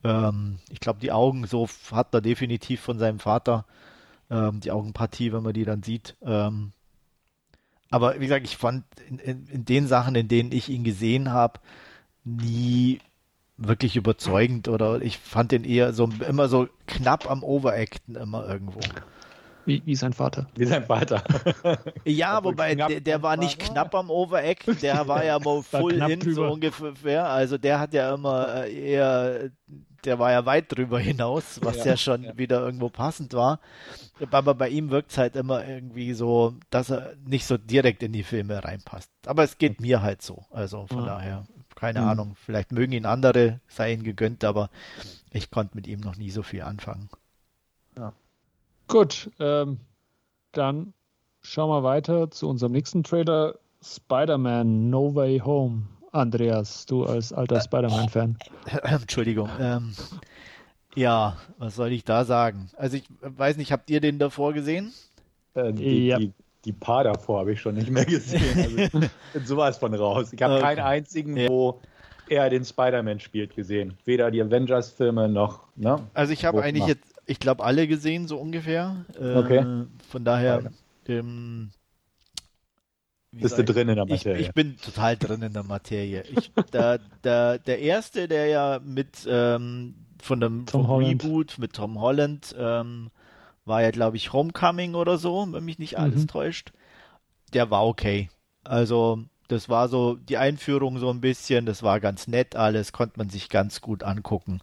Ähm, 0.03 0.57
ich 0.69 0.79
glaube, 0.79 0.99
die 0.99 1.11
Augen 1.11 1.45
so 1.45 1.67
hat 1.91 2.13
er 2.13 2.21
definitiv 2.21 2.81
von 2.81 2.99
seinem 2.99 3.19
Vater. 3.19 3.65
Ähm, 4.29 4.59
die 4.59 4.71
Augenpartie, 4.71 5.31
wenn 5.33 5.43
man 5.43 5.53
die 5.53 5.65
dann 5.65 5.83
sieht. 5.83 6.15
aber 7.89 8.15
wie 8.15 8.27
gesagt, 8.27 8.45
ich 8.45 8.57
fand 8.57 8.83
in, 9.07 9.19
in, 9.19 9.47
in 9.47 9.65
den 9.65 9.87
Sachen, 9.87 10.15
in 10.15 10.27
denen 10.27 10.51
ich 10.51 10.67
ihn 10.69 10.83
gesehen 10.83 11.31
habe, 11.31 11.59
nie 12.25 12.99
wirklich 13.57 13.95
überzeugend 13.95 14.67
oder 14.67 15.01
ich 15.01 15.17
fand 15.17 15.51
den 15.51 15.63
eher 15.63 15.93
so 15.93 16.09
immer 16.27 16.47
so 16.47 16.67
knapp 16.85 17.29
am 17.29 17.43
Overacten 17.43 18.15
immer 18.15 18.47
irgendwo. 18.47 18.79
Wie, 19.67 19.81
wie 19.85 19.95
sein 19.95 20.13
Vater. 20.13 20.47
Wie 20.55 20.65
sein 20.65 20.85
Vater. 20.85 21.23
ja, 22.05 22.43
wobei 22.43 22.73
der, 22.75 23.01
der 23.01 23.21
war 23.21 23.35
nicht 23.35 23.59
knapp 23.59 23.93
am 23.95 24.09
Overact, 24.09 24.81
der 24.81 25.07
war 25.07 25.25
ja 25.25 25.37
mal 25.39 25.61
full 25.61 25.93
in 25.93 26.19
drüber. 26.19 26.35
so 26.35 26.45
ungefähr. 26.45 27.27
Also 27.27 27.57
der 27.57 27.79
hat 27.79 27.93
ja 27.93 28.13
immer 28.13 28.63
äh, 28.63 28.91
eher, 28.91 29.49
der 30.05 30.19
war 30.19 30.31
ja 30.31 30.45
weit 30.45 30.71
drüber 30.71 30.99
hinaus, 30.99 31.59
was 31.61 31.79
ja, 31.79 31.87
ja 31.87 31.97
schon 31.97 32.23
ja. 32.23 32.37
wieder 32.37 32.61
irgendwo 32.61 32.89
passend 32.89 33.33
war. 33.33 33.59
Aber 34.31 34.55
bei 34.55 34.69
ihm 34.69 34.89
wirkt 34.89 35.11
es 35.11 35.17
halt 35.17 35.35
immer 35.35 35.67
irgendwie 35.67 36.13
so, 36.13 36.55
dass 36.69 36.89
er 36.89 37.13
nicht 37.25 37.45
so 37.45 37.57
direkt 37.57 38.01
in 38.03 38.13
die 38.13 38.23
Filme 38.23 38.63
reinpasst. 38.63 39.11
Aber 39.25 39.43
es 39.43 39.57
geht 39.57 39.81
mir 39.81 40.01
halt 40.01 40.21
so. 40.21 40.45
Also 40.49 40.87
von 40.87 40.99
ja. 40.99 41.05
daher 41.05 41.47
Keine 41.75 42.01
mhm. 42.01 42.07
Ahnung, 42.07 42.35
vielleicht 42.35 42.71
mögen 42.71 42.93
ihn 42.93 43.05
andere, 43.05 43.59
sei 43.67 43.93
ihnen 43.93 44.03
gegönnt, 44.03 44.43
aber 44.43 44.69
ich 45.31 45.51
konnte 45.51 45.75
mit 45.75 45.87
ihm 45.87 45.99
noch 45.99 46.15
nie 46.15 46.31
so 46.31 46.41
viel 46.41 46.63
anfangen. 46.63 47.09
Ja. 47.95 48.13
Gut, 48.87 49.29
ähm, 49.39 49.79
dann 50.51 50.93
schauen 51.41 51.69
wir 51.69 51.83
weiter 51.83 52.31
zu 52.31 52.47
unserem 52.49 52.71
nächsten 52.71 53.03
Trailer, 53.03 53.55
Spider-Man 53.81 54.89
No 54.89 55.13
Way 55.13 55.39
Home. 55.39 55.83
Andreas, 56.13 56.85
du 56.85 57.05
als 57.05 57.33
alter 57.33 57.61
Spider-Man-Fan. 57.61 58.37
Entschuldigung. 58.83 59.49
Ähm, 59.59 59.93
ja, 60.95 61.37
was 61.57 61.75
soll 61.75 61.91
ich 61.91 62.05
da 62.05 62.25
sagen? 62.25 62.69
Also 62.75 62.97
ich 62.97 63.03
weiß 63.21 63.57
nicht, 63.57 63.71
habt 63.71 63.89
ihr 63.89 64.01
den 64.01 64.17
davor 64.17 64.53
gesehen? 64.53 64.93
Äh, 65.53 65.73
die, 65.73 66.07
ja. 66.07 66.17
die, 66.17 66.33
die, 66.65 66.73
paar 66.73 67.03
davor 67.03 67.41
habe 67.41 67.53
ich 67.53 67.61
schon 67.61 67.75
nicht 67.75 67.91
mehr 67.91 68.05
gesehen. 68.05 68.57
Also 68.57 68.77
ich 68.77 68.91
bin 69.33 69.45
sowas 69.45 69.77
von 69.77 69.93
raus. 69.93 70.33
Ich 70.33 70.41
habe 70.41 70.55
okay. 70.55 70.63
keinen 70.63 70.79
einzigen, 70.79 71.37
ja. 71.37 71.49
wo 71.49 71.81
er 72.29 72.49
den 72.49 72.65
Spider-Man 72.65 73.19
spielt, 73.19 73.55
gesehen. 73.55 73.97
Weder 74.05 74.31
die 74.31 74.41
Avengers-Filme 74.41 75.29
noch. 75.29 75.67
Ne? 75.75 75.99
Also 76.13 76.33
ich 76.33 76.45
habe 76.45 76.63
eigentlich 76.63 76.87
jetzt, 76.87 77.16
ich 77.27 77.39
glaube, 77.39 77.63
alle 77.63 77.87
gesehen, 77.87 78.27
so 78.27 78.37
ungefähr. 78.37 79.05
Äh, 79.19 79.35
okay. 79.35 79.85
Von 80.09 80.25
daher. 80.25 80.71
Ähm, 81.07 81.69
bist 83.31 83.57
du 83.57 83.63
drin 83.63 83.89
in 83.89 83.95
der 83.95 84.05
Materie? 84.05 84.39
Ich, 84.39 84.47
ich, 84.47 84.53
bin 84.53 84.77
total 84.77 85.17
drin 85.17 85.41
in 85.41 85.53
der 85.53 85.63
Materie. 85.63 86.23
Ich, 86.23 86.51
der, 86.73 86.99
der, 87.23 87.59
der 87.59 87.79
erste, 87.79 88.27
der 88.27 88.47
ja 88.47 88.79
mit 88.83 89.27
ähm, 89.29 89.95
von 90.19 90.39
dem 90.39 90.65
Reboot 90.73 91.59
mit 91.59 91.73
Tom 91.73 91.99
Holland 91.99 92.55
ähm, 92.57 93.11
war 93.65 93.81
ja, 93.81 93.91
glaube 93.91 94.17
ich, 94.17 94.33
Homecoming 94.33 94.95
oder 94.95 95.17
so, 95.17 95.45
wenn 95.51 95.65
mich 95.65 95.77
nicht 95.77 95.99
alles 95.99 96.21
mhm. 96.21 96.27
täuscht. 96.27 96.71
Der 97.53 97.69
war 97.69 97.85
okay. 97.85 98.29
Also, 98.63 99.23
das 99.49 99.69
war 99.69 99.89
so 99.89 100.15
die 100.15 100.37
Einführung 100.37 100.97
so 100.97 101.09
ein 101.09 101.21
bisschen, 101.21 101.65
das 101.65 101.83
war 101.83 101.99
ganz 101.99 102.27
nett 102.27 102.55
alles, 102.55 102.93
konnte 102.93 103.19
man 103.19 103.29
sich 103.29 103.49
ganz 103.49 103.81
gut 103.81 104.03
angucken. 104.03 104.61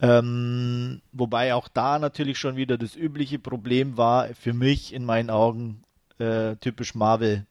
Ähm, 0.00 1.02
wobei 1.12 1.54
auch 1.54 1.68
da 1.68 1.98
natürlich 1.98 2.38
schon 2.38 2.56
wieder 2.56 2.78
das 2.78 2.96
übliche 2.96 3.38
Problem 3.38 3.96
war, 3.96 4.28
für 4.34 4.54
mich 4.54 4.94
in 4.94 5.04
meinen 5.04 5.28
Augen 5.30 5.82
äh, 6.18 6.56
typisch 6.56 6.94
Marvel 6.94 7.46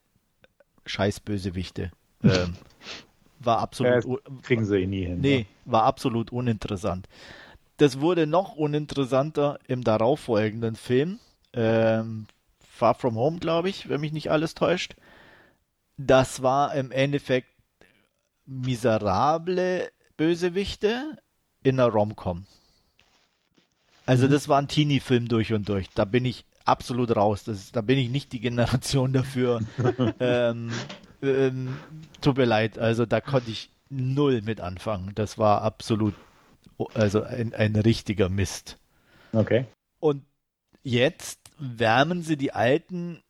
Scheißbösewichte. 0.86 1.92
Ähm, 2.24 2.56
war 3.40 3.60
absolut. 3.60 4.06
Ja, 4.06 4.18
kriegen 4.42 4.66
sie 4.66 4.82
eh 4.82 4.88
nie 4.88 5.06
hin. 5.06 5.22
Nee, 5.22 5.38
ne? 5.40 5.46
war 5.66 5.84
absolut 5.84 6.32
uninteressant. 6.32 7.08
Das 7.78 8.02
wurde 8.02 8.28
noch 8.28 8.56
uninteressanter 8.56 9.60
im 9.68 9.84
darauffolgenden 9.84 10.76
Film. 10.76 11.20
Ähm, 11.54 12.28
Far 12.60 12.96
From 12.96 13.16
Home, 13.16 13.40
glaube 13.40 13.70
ich, 13.70 13.90
wenn 13.90 14.02
mich 14.02 14.12
nicht 14.12 14.32
alles 14.32 14.56
täuscht. 14.56 14.96
Das 15.98 16.42
war 16.42 16.74
im 16.76 16.92
Endeffekt 16.92 17.48
miserable 18.46 19.92
Bösewichte 20.18 21.18
in 21.64 21.80
einer 21.80 21.90
Romcom. 21.90 22.46
Also 24.06 24.28
mhm. 24.28 24.32
das 24.32 24.48
war 24.48 24.60
ein 24.60 24.68
Teenie-Film 24.68 25.28
durch 25.28 25.54
und 25.54 25.70
durch. 25.70 25.90
Da 25.94 26.06
bin 26.06 26.26
ich 26.26 26.46
absolut 26.66 27.16
raus. 27.16 27.44
Das, 27.44 27.72
da 27.72 27.82
bin 27.82 27.98
ich 27.98 28.10
nicht 28.10 28.32
die 28.34 28.40
Generation 28.40 29.14
dafür. 29.14 29.62
ähm, 30.20 30.72
ähm, 31.22 31.78
tut 32.22 32.38
mir 32.38 32.46
leid, 32.46 32.80
also 32.80 33.06
da 33.06 33.22
konnte 33.22 33.52
ich 33.52 33.70
null 33.90 34.42
mit 34.42 34.62
anfangen. 34.62 35.12
Das 35.16 35.38
war 35.38 35.62
absolut, 35.62 36.16
also 36.94 37.24
ein, 37.24 37.54
ein 37.54 37.76
richtiger 37.76 38.30
Mist. 38.30 38.78
Okay. 39.34 39.66
Und 40.00 40.24
jetzt 40.84 41.40
wärmen 41.58 42.22
sie 42.22 42.38
die 42.38 42.54
alten 42.54 43.22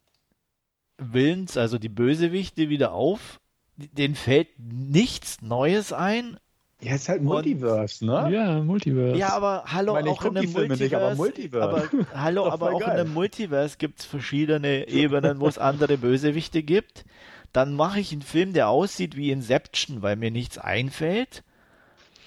Willens, 0.97 1.57
also 1.57 1.77
die 1.77 1.89
Bösewichte 1.89 2.69
wieder 2.69 2.91
auf. 2.91 3.39
Den 3.75 4.15
fällt 4.15 4.49
nichts 4.59 5.41
Neues 5.41 5.93
ein 5.93 6.37
ja, 6.81 6.95
ist 6.95 7.09
halt 7.09 7.21
Multiverse, 7.21 8.05
ne? 8.05 8.29
Ja, 8.31 8.61
Multiverse. 8.61 9.17
Ja, 9.17 9.29
aber 9.33 9.63
hallo, 9.65 9.93
meine, 9.93 10.09
auch 10.09 10.23
in 10.23 10.37
einem 10.37 10.51
Multiverse. 10.51 10.83
Nicht, 10.83 10.95
aber, 10.95 11.15
Multiverse. 11.15 11.63
aber 11.63 11.89
hallo, 12.23 12.47
aber 12.47 12.73
auch 12.73 12.79
geil. 12.79 12.93
in 12.93 12.99
einem 12.99 13.13
Multiverse 13.13 13.77
gibt 13.77 13.99
es 13.99 14.05
verschiedene 14.05 14.87
Ebenen, 14.87 15.39
wo 15.39 15.47
es 15.47 15.57
andere 15.57 15.97
Bösewichte 15.97 16.63
gibt. 16.63 17.05
Dann 17.51 17.73
mache 17.75 17.99
ich 17.99 18.11
einen 18.11 18.21
Film, 18.21 18.53
der 18.53 18.69
aussieht 18.69 19.17
wie 19.17 19.31
Inception, 19.31 20.01
weil 20.01 20.15
mir 20.15 20.31
nichts 20.31 20.57
einfällt. 20.57 21.43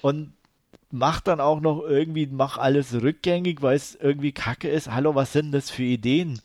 Und 0.01 0.33
mach 0.91 1.21
dann 1.21 1.39
auch 1.39 1.59
noch 1.59 1.81
irgendwie, 1.81 2.27
mach 2.27 2.57
alles 2.57 2.93
rückgängig, 2.93 3.61
weil 3.61 3.75
es 3.75 3.95
irgendwie 3.95 4.33
kacke 4.33 4.69
ist. 4.69 4.93
Hallo, 4.93 5.15
was 5.15 5.33
sind 5.33 5.51
das 5.51 5.71
für 5.71 5.83
Ideen? 5.83 6.39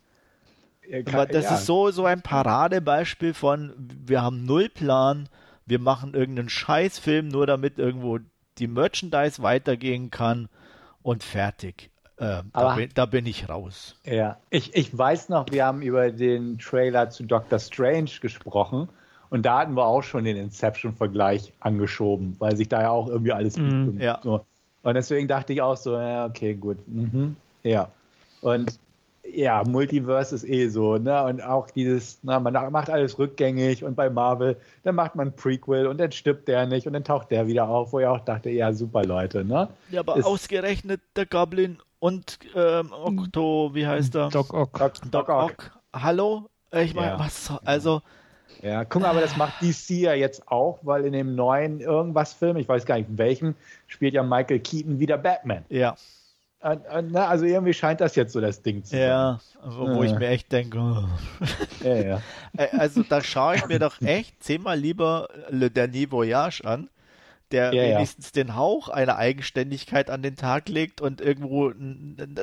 Ja, 0.88 1.02
kann, 1.02 1.28
das 1.30 1.44
ja. 1.44 1.54
ist 1.56 1.66
so, 1.66 1.90
so 1.90 2.06
ein 2.06 2.22
Paradebeispiel 2.22 3.34
von, 3.34 3.74
wir 4.06 4.22
haben 4.22 4.46
null 4.46 4.70
Plan, 4.70 5.28
wir 5.68 5.78
machen 5.78 6.14
irgendeinen 6.14 6.48
Scheißfilm, 6.48 7.28
nur 7.28 7.46
damit 7.46 7.78
irgendwo 7.78 8.18
die 8.58 8.66
Merchandise 8.66 9.42
weitergehen 9.42 10.10
kann 10.10 10.48
und 11.02 11.22
fertig. 11.22 11.90
Äh, 12.16 12.42
da, 12.52 12.74
bin, 12.74 12.90
da, 12.94 13.06
bin, 13.06 13.26
ich 13.26 13.48
raus. 13.48 13.94
Ja, 14.04 14.38
ich, 14.50 14.74
ich 14.74 14.96
weiß 14.96 15.28
noch, 15.28 15.46
wir 15.50 15.64
haben 15.64 15.82
über 15.82 16.10
den 16.10 16.58
Trailer 16.58 17.10
zu 17.10 17.22
Doctor 17.24 17.60
Strange 17.60 18.10
gesprochen 18.20 18.88
und 19.30 19.46
da 19.46 19.60
hatten 19.60 19.74
wir 19.74 19.86
auch 19.86 20.02
schon 20.02 20.24
den 20.24 20.36
Inception-Vergleich 20.36 21.52
angeschoben, 21.60 22.34
weil 22.40 22.56
sich 22.56 22.68
da 22.68 22.82
ja 22.82 22.90
auch 22.90 23.08
irgendwie 23.08 23.32
alles 23.32 23.56
mm, 23.56 24.00
ja. 24.00 24.20
so. 24.24 24.44
Und 24.82 24.94
deswegen 24.94 25.28
dachte 25.28 25.52
ich 25.52 25.62
auch 25.62 25.76
so, 25.76 25.96
ja, 25.96 26.26
okay, 26.26 26.54
gut. 26.54 26.78
Mhm, 26.88 27.36
ja. 27.62 27.90
Und 28.40 28.78
ja, 29.34 29.62
Multiverse 29.64 30.34
ist 30.34 30.44
eh 30.44 30.68
so, 30.68 30.96
ne? 30.96 31.24
Und 31.24 31.42
auch 31.42 31.70
dieses, 31.70 32.18
na, 32.22 32.40
man 32.40 32.52
macht 32.72 32.90
alles 32.90 33.18
rückgängig 33.18 33.84
und 33.84 33.94
bei 33.94 34.10
Marvel, 34.10 34.56
dann 34.84 34.94
macht 34.94 35.14
man 35.14 35.28
ein 35.28 35.36
Prequel 35.36 35.86
und 35.86 35.98
dann 35.98 36.12
stirbt 36.12 36.48
der 36.48 36.66
nicht 36.66 36.86
und 36.86 36.92
dann 36.92 37.04
taucht 37.04 37.30
der 37.30 37.46
wieder 37.46 37.68
auf, 37.68 37.92
wo 37.92 38.00
ich 38.00 38.06
auch 38.06 38.20
dachte, 38.20 38.50
ja, 38.50 38.72
super 38.72 39.04
Leute, 39.04 39.44
ne? 39.44 39.68
Ja, 39.90 40.00
aber 40.00 40.16
ist, 40.16 40.24
ausgerechnet 40.24 41.00
der 41.16 41.26
Goblin 41.26 41.78
und 41.98 42.38
ähm, 42.54 42.92
Octo, 42.92 43.70
wie 43.74 43.86
heißt 43.86 44.14
er? 44.14 44.28
Doc 44.30 44.52
Ock. 44.54 44.78
Doc, 44.78 44.94
Doc, 45.02 45.10
Doc 45.10 45.28
Ock. 45.28 45.78
Hallo? 45.94 46.48
Ich 46.72 46.94
meine, 46.94 47.12
ja. 47.12 47.18
was, 47.18 47.52
also. 47.64 48.02
Ja, 48.62 48.84
guck 48.84 49.02
mal, 49.02 49.08
aber 49.08 49.20
das 49.20 49.36
macht 49.36 49.62
DC 49.62 49.90
ja 49.90 50.14
jetzt 50.14 50.48
auch, 50.48 50.80
weil 50.82 51.04
in 51.04 51.12
dem 51.12 51.34
neuen 51.34 51.80
irgendwas 51.80 52.32
Film, 52.32 52.56
ich 52.56 52.68
weiß 52.68 52.86
gar 52.86 52.98
nicht 52.98 53.08
welchen, 53.16 53.54
spielt 53.86 54.14
ja 54.14 54.22
Michael 54.22 54.58
Keaton 54.58 54.98
wieder 54.98 55.16
Batman. 55.16 55.64
Ja. 55.68 55.96
Also 56.60 57.44
irgendwie 57.44 57.72
scheint 57.72 58.00
das 58.00 58.16
jetzt 58.16 58.32
so 58.32 58.40
das 58.40 58.62
Ding 58.62 58.82
zu 58.82 58.90
sein. 58.90 59.00
Ja, 59.00 59.40
wo, 59.62 59.94
wo 59.94 60.02
ich 60.02 60.12
mir 60.12 60.26
echt 60.28 60.50
denke, 60.50 60.78
oh. 60.78 61.04
ja, 61.84 61.94
ja. 61.94 62.22
Also 62.72 63.04
da 63.04 63.22
schaue 63.22 63.56
ich 63.56 63.66
mir 63.66 63.78
doch 63.78 64.00
echt 64.00 64.42
zehnmal 64.42 64.76
lieber 64.76 65.28
Le 65.50 65.70
Dernier 65.70 66.10
Voyage 66.10 66.64
an, 66.64 66.90
der 67.52 67.72
ja, 67.72 67.82
wenigstens 67.96 68.32
den 68.32 68.56
Hauch 68.56 68.88
einer 68.88 69.16
Eigenständigkeit 69.16 70.10
an 70.10 70.22
den 70.22 70.34
Tag 70.34 70.68
legt 70.68 71.00
und 71.00 71.20
irgendwo, 71.20 71.72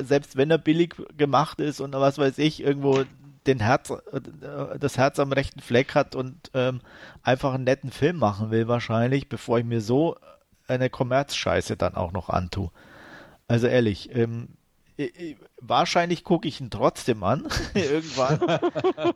selbst 0.02 0.36
wenn 0.36 0.50
er 0.50 0.58
billig 0.58 0.94
gemacht 1.18 1.60
ist 1.60 1.80
und 1.80 1.92
was 1.92 2.16
weiß 2.16 2.38
ich, 2.38 2.62
irgendwo 2.62 3.04
den 3.46 3.60
Herz, 3.60 3.90
äh, 3.90 4.78
das 4.78 4.96
Herz 4.96 5.18
am 5.18 5.32
rechten 5.32 5.60
Fleck 5.60 5.94
hat 5.94 6.14
und 6.14 6.50
ähm, 6.54 6.80
einfach 7.22 7.52
einen 7.52 7.64
netten 7.64 7.90
Film 7.90 8.16
machen 8.16 8.50
will 8.50 8.66
wahrscheinlich, 8.66 9.28
bevor 9.28 9.58
ich 9.58 9.64
mir 9.64 9.82
so 9.82 10.16
eine 10.68 10.90
Kommerzscheiße 10.90 11.76
dann 11.76 11.94
auch 11.94 12.12
noch 12.12 12.30
antue. 12.30 12.70
Also 13.48 13.66
ehrlich, 13.66 14.14
ähm, 14.14 14.48
wahrscheinlich 15.60 16.24
gucke 16.24 16.48
ich 16.48 16.60
ihn 16.60 16.70
trotzdem 16.70 17.22
an, 17.22 17.46
irgendwann. 17.74 18.40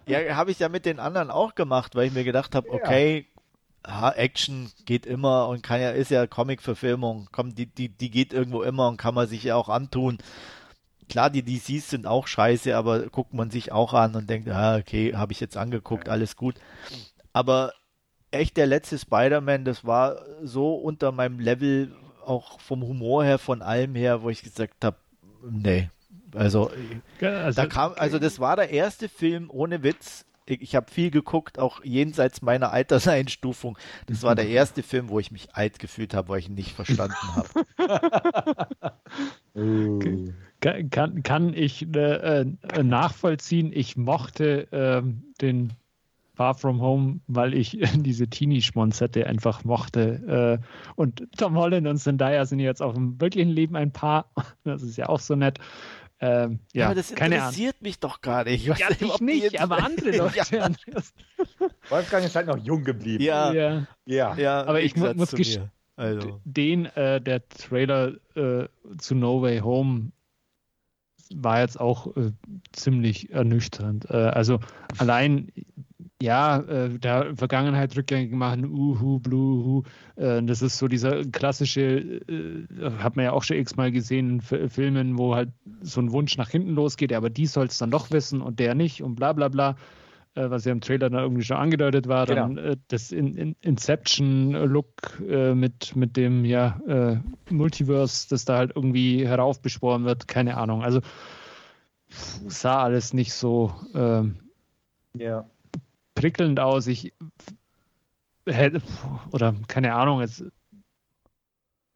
ja, 0.06 0.36
habe 0.36 0.50
ich 0.50 0.58
ja 0.58 0.68
mit 0.68 0.86
den 0.86 0.98
anderen 0.98 1.30
auch 1.30 1.54
gemacht, 1.54 1.94
weil 1.94 2.06
ich 2.08 2.12
mir 2.12 2.24
gedacht 2.24 2.54
habe, 2.54 2.70
okay, 2.70 3.26
ja, 3.86 4.10
Action 4.10 4.70
geht 4.84 5.06
immer 5.06 5.48
und 5.48 5.62
kann 5.62 5.80
ja, 5.80 5.90
ist 5.90 6.10
ja 6.10 6.26
Comic-Verfilmung, 6.26 7.28
komm, 7.32 7.54
die, 7.54 7.66
die, 7.66 7.88
die 7.88 8.10
geht 8.10 8.32
irgendwo 8.32 8.62
immer 8.62 8.88
und 8.88 8.98
kann 8.98 9.14
man 9.14 9.26
sich 9.26 9.42
ja 9.44 9.56
auch 9.56 9.68
antun. 9.68 10.18
Klar, 11.08 11.30
die 11.30 11.42
DCs 11.42 11.90
sind 11.90 12.06
auch 12.06 12.26
scheiße, 12.26 12.76
aber 12.76 13.06
guckt 13.06 13.34
man 13.34 13.50
sich 13.50 13.72
auch 13.72 13.94
an 13.94 14.14
und 14.14 14.30
denkt, 14.30 14.48
ah, 14.48 14.76
okay, 14.76 15.14
habe 15.16 15.32
ich 15.32 15.40
jetzt 15.40 15.56
angeguckt, 15.56 16.08
alles 16.08 16.36
gut. 16.36 16.56
Aber 17.32 17.72
echt 18.30 18.56
der 18.56 18.66
letzte 18.66 18.98
Spider-Man, 18.98 19.64
das 19.64 19.84
war 19.84 20.24
so 20.42 20.74
unter 20.74 21.10
meinem 21.10 21.40
Level, 21.40 21.92
auch 22.30 22.60
vom 22.60 22.82
Humor 22.82 23.24
her, 23.24 23.38
von 23.38 23.60
allem 23.60 23.94
her, 23.94 24.22
wo 24.22 24.30
ich 24.30 24.42
gesagt 24.42 24.84
habe, 24.84 24.96
nee. 25.50 25.90
Also, 26.32 26.70
also, 27.20 27.60
da 27.60 27.66
kam, 27.66 27.92
also 27.96 28.20
das 28.20 28.38
war 28.38 28.54
der 28.54 28.70
erste 28.70 29.08
Film 29.08 29.50
ohne 29.50 29.82
Witz. 29.82 30.24
Ich, 30.46 30.62
ich 30.62 30.76
habe 30.76 30.90
viel 30.90 31.10
geguckt, 31.10 31.58
auch 31.58 31.82
jenseits 31.82 32.40
meiner 32.40 32.70
Alterseinstufung. 32.70 33.76
Das 34.06 34.22
war 34.22 34.36
der 34.36 34.46
erste 34.48 34.84
Film, 34.84 35.08
wo 35.08 35.18
ich 35.18 35.32
mich 35.32 35.54
alt 35.56 35.80
gefühlt 35.80 36.14
habe, 36.14 36.28
weil 36.28 36.38
ich 36.38 36.48
ihn 36.48 36.54
nicht 36.54 36.72
verstanden 36.72 37.16
habe. 37.34 37.48
uh. 39.56 40.28
kann, 40.90 41.22
kann 41.22 41.54
ich 41.54 41.86
äh, 41.94 42.42
äh, 42.42 42.82
nachvollziehen. 42.82 43.72
Ich 43.74 43.96
mochte 43.96 44.70
äh, 44.72 45.02
den 45.40 45.72
Far 46.40 46.54
From 46.54 46.80
Home, 46.80 47.20
weil 47.26 47.52
ich 47.52 47.78
diese 47.96 48.26
Teenie-Schmonzette 48.26 49.26
einfach 49.26 49.62
mochte. 49.64 50.58
Äh, 50.62 50.66
und 50.96 51.28
Tom 51.36 51.54
Holland 51.54 51.86
und 51.86 51.98
Zendaya 51.98 52.46
sind 52.46 52.60
jetzt 52.60 52.80
auch 52.80 52.96
im 52.96 53.20
wirklichen 53.20 53.50
Leben 53.50 53.76
ein 53.76 53.92
Paar. 53.92 54.30
Das 54.64 54.80
ist 54.80 54.96
ja 54.96 55.10
auch 55.10 55.20
so 55.20 55.36
nett. 55.36 55.58
Ähm, 56.18 56.60
ja, 56.72 56.86
aber 56.86 56.94
das 56.94 57.10
interessiert 57.10 57.82
mich 57.82 57.98
doch 57.98 58.22
gar 58.22 58.44
nicht. 58.44 58.66
Ich 58.66 58.78
ja, 58.78 58.88
ich 58.88 59.20
nicht, 59.20 59.60
aber 59.60 59.84
andere 59.84 60.10
Leute. 60.16 60.56
ja. 60.56 60.70
Wolfgang 61.90 62.24
ist 62.24 62.34
halt 62.34 62.46
noch 62.46 62.56
jung 62.56 62.84
geblieben. 62.84 63.22
Ja, 63.22 63.52
ja. 63.52 63.86
ja. 64.06 64.34
ja 64.36 64.64
aber 64.64 64.80
ich 64.80 64.96
mu 64.96 65.12
muss 65.12 65.32
gestehen, 65.32 65.70
also. 65.96 66.40
den, 66.44 66.86
äh, 66.86 67.20
der 67.20 67.46
Trailer 67.50 68.12
äh, 68.34 68.66
zu 68.96 69.14
No 69.14 69.42
Way 69.42 69.58
Home 69.58 70.12
war 71.34 71.60
jetzt 71.60 71.78
auch 71.78 72.16
äh, 72.16 72.32
ziemlich 72.72 73.30
ernüchternd. 73.30 74.08
Äh, 74.08 74.16
also 74.16 74.60
allein 74.96 75.52
ja, 76.22 76.58
äh, 76.58 76.98
der 76.98 77.34
Vergangenheit 77.36 77.96
rückgängig 77.96 78.32
machen, 78.32 78.66
uhu, 78.66 79.18
bluhu. 79.20 79.82
Äh, 80.16 80.42
das 80.42 80.60
ist 80.60 80.78
so 80.78 80.86
dieser 80.86 81.24
klassische, 81.24 81.80
äh, 81.80 82.66
hat 82.98 83.16
man 83.16 83.24
ja 83.24 83.32
auch 83.32 83.42
schon 83.42 83.56
x-mal 83.56 83.90
gesehen 83.90 84.42
in 84.50 84.68
Filmen, 84.70 85.16
wo 85.18 85.34
halt 85.34 85.50
so 85.80 86.00
ein 86.00 86.12
Wunsch 86.12 86.36
nach 86.36 86.50
hinten 86.50 86.74
losgeht, 86.74 87.12
aber 87.12 87.30
die 87.30 87.46
soll 87.46 87.66
es 87.66 87.78
dann 87.78 87.90
doch 87.90 88.10
wissen 88.10 88.42
und 88.42 88.60
der 88.60 88.74
nicht 88.74 89.02
und 89.02 89.14
bla 89.14 89.32
bla 89.32 89.48
bla. 89.48 89.76
Äh, 90.34 90.50
was 90.50 90.64
ja 90.64 90.72
im 90.72 90.80
Trailer 90.80 91.10
dann 91.10 91.22
irgendwie 91.22 91.42
schon 91.42 91.56
angedeutet 91.56 92.06
war, 92.06 92.26
genau. 92.26 92.42
dann 92.42 92.58
äh, 92.58 92.76
das 92.88 93.10
in, 93.10 93.36
in 93.36 93.56
Inception-Look 93.62 95.20
äh, 95.26 95.54
mit, 95.54 95.96
mit 95.96 96.16
dem 96.16 96.44
ja, 96.44 96.80
äh, 96.86 97.16
Multiverse, 97.52 98.28
das 98.28 98.44
da 98.44 98.58
halt 98.58 98.72
irgendwie 98.76 99.26
heraufbeschworen 99.26 100.04
wird, 100.04 100.28
keine 100.28 100.56
Ahnung. 100.56 100.82
Also 100.82 101.00
sah 102.08 102.82
alles 102.82 103.12
nicht 103.12 103.32
so 103.32 103.72
ähm, 103.94 104.36
ja 105.14 105.46
prickelnd 106.20 106.60
aus. 106.60 106.86
Ich 106.86 107.12
hätte, 108.46 108.82
oder 109.32 109.54
keine 109.68 109.94
Ahnung, 109.94 110.20
jetzt, 110.20 110.44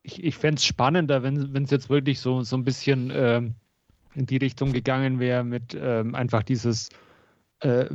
ich, 0.03 0.23
ich 0.23 0.37
fände 0.37 0.59
es 0.59 0.65
spannender, 0.65 1.23
wenn 1.23 1.65
es 1.65 1.71
jetzt 1.71 1.91
wirklich 1.91 2.21
so, 2.21 2.43
so 2.43 2.57
ein 2.57 2.65
bisschen 2.65 3.11
ähm, 3.15 3.55
in 4.15 4.27
die 4.27 4.39
Richtung 4.39 4.73
gegangen 4.73 5.19
wäre 5.19 5.45
mit 5.45 5.77
ähm, 5.79 6.15
einfach 6.15 6.43
dieses 6.43 6.89
äh, 7.61 7.87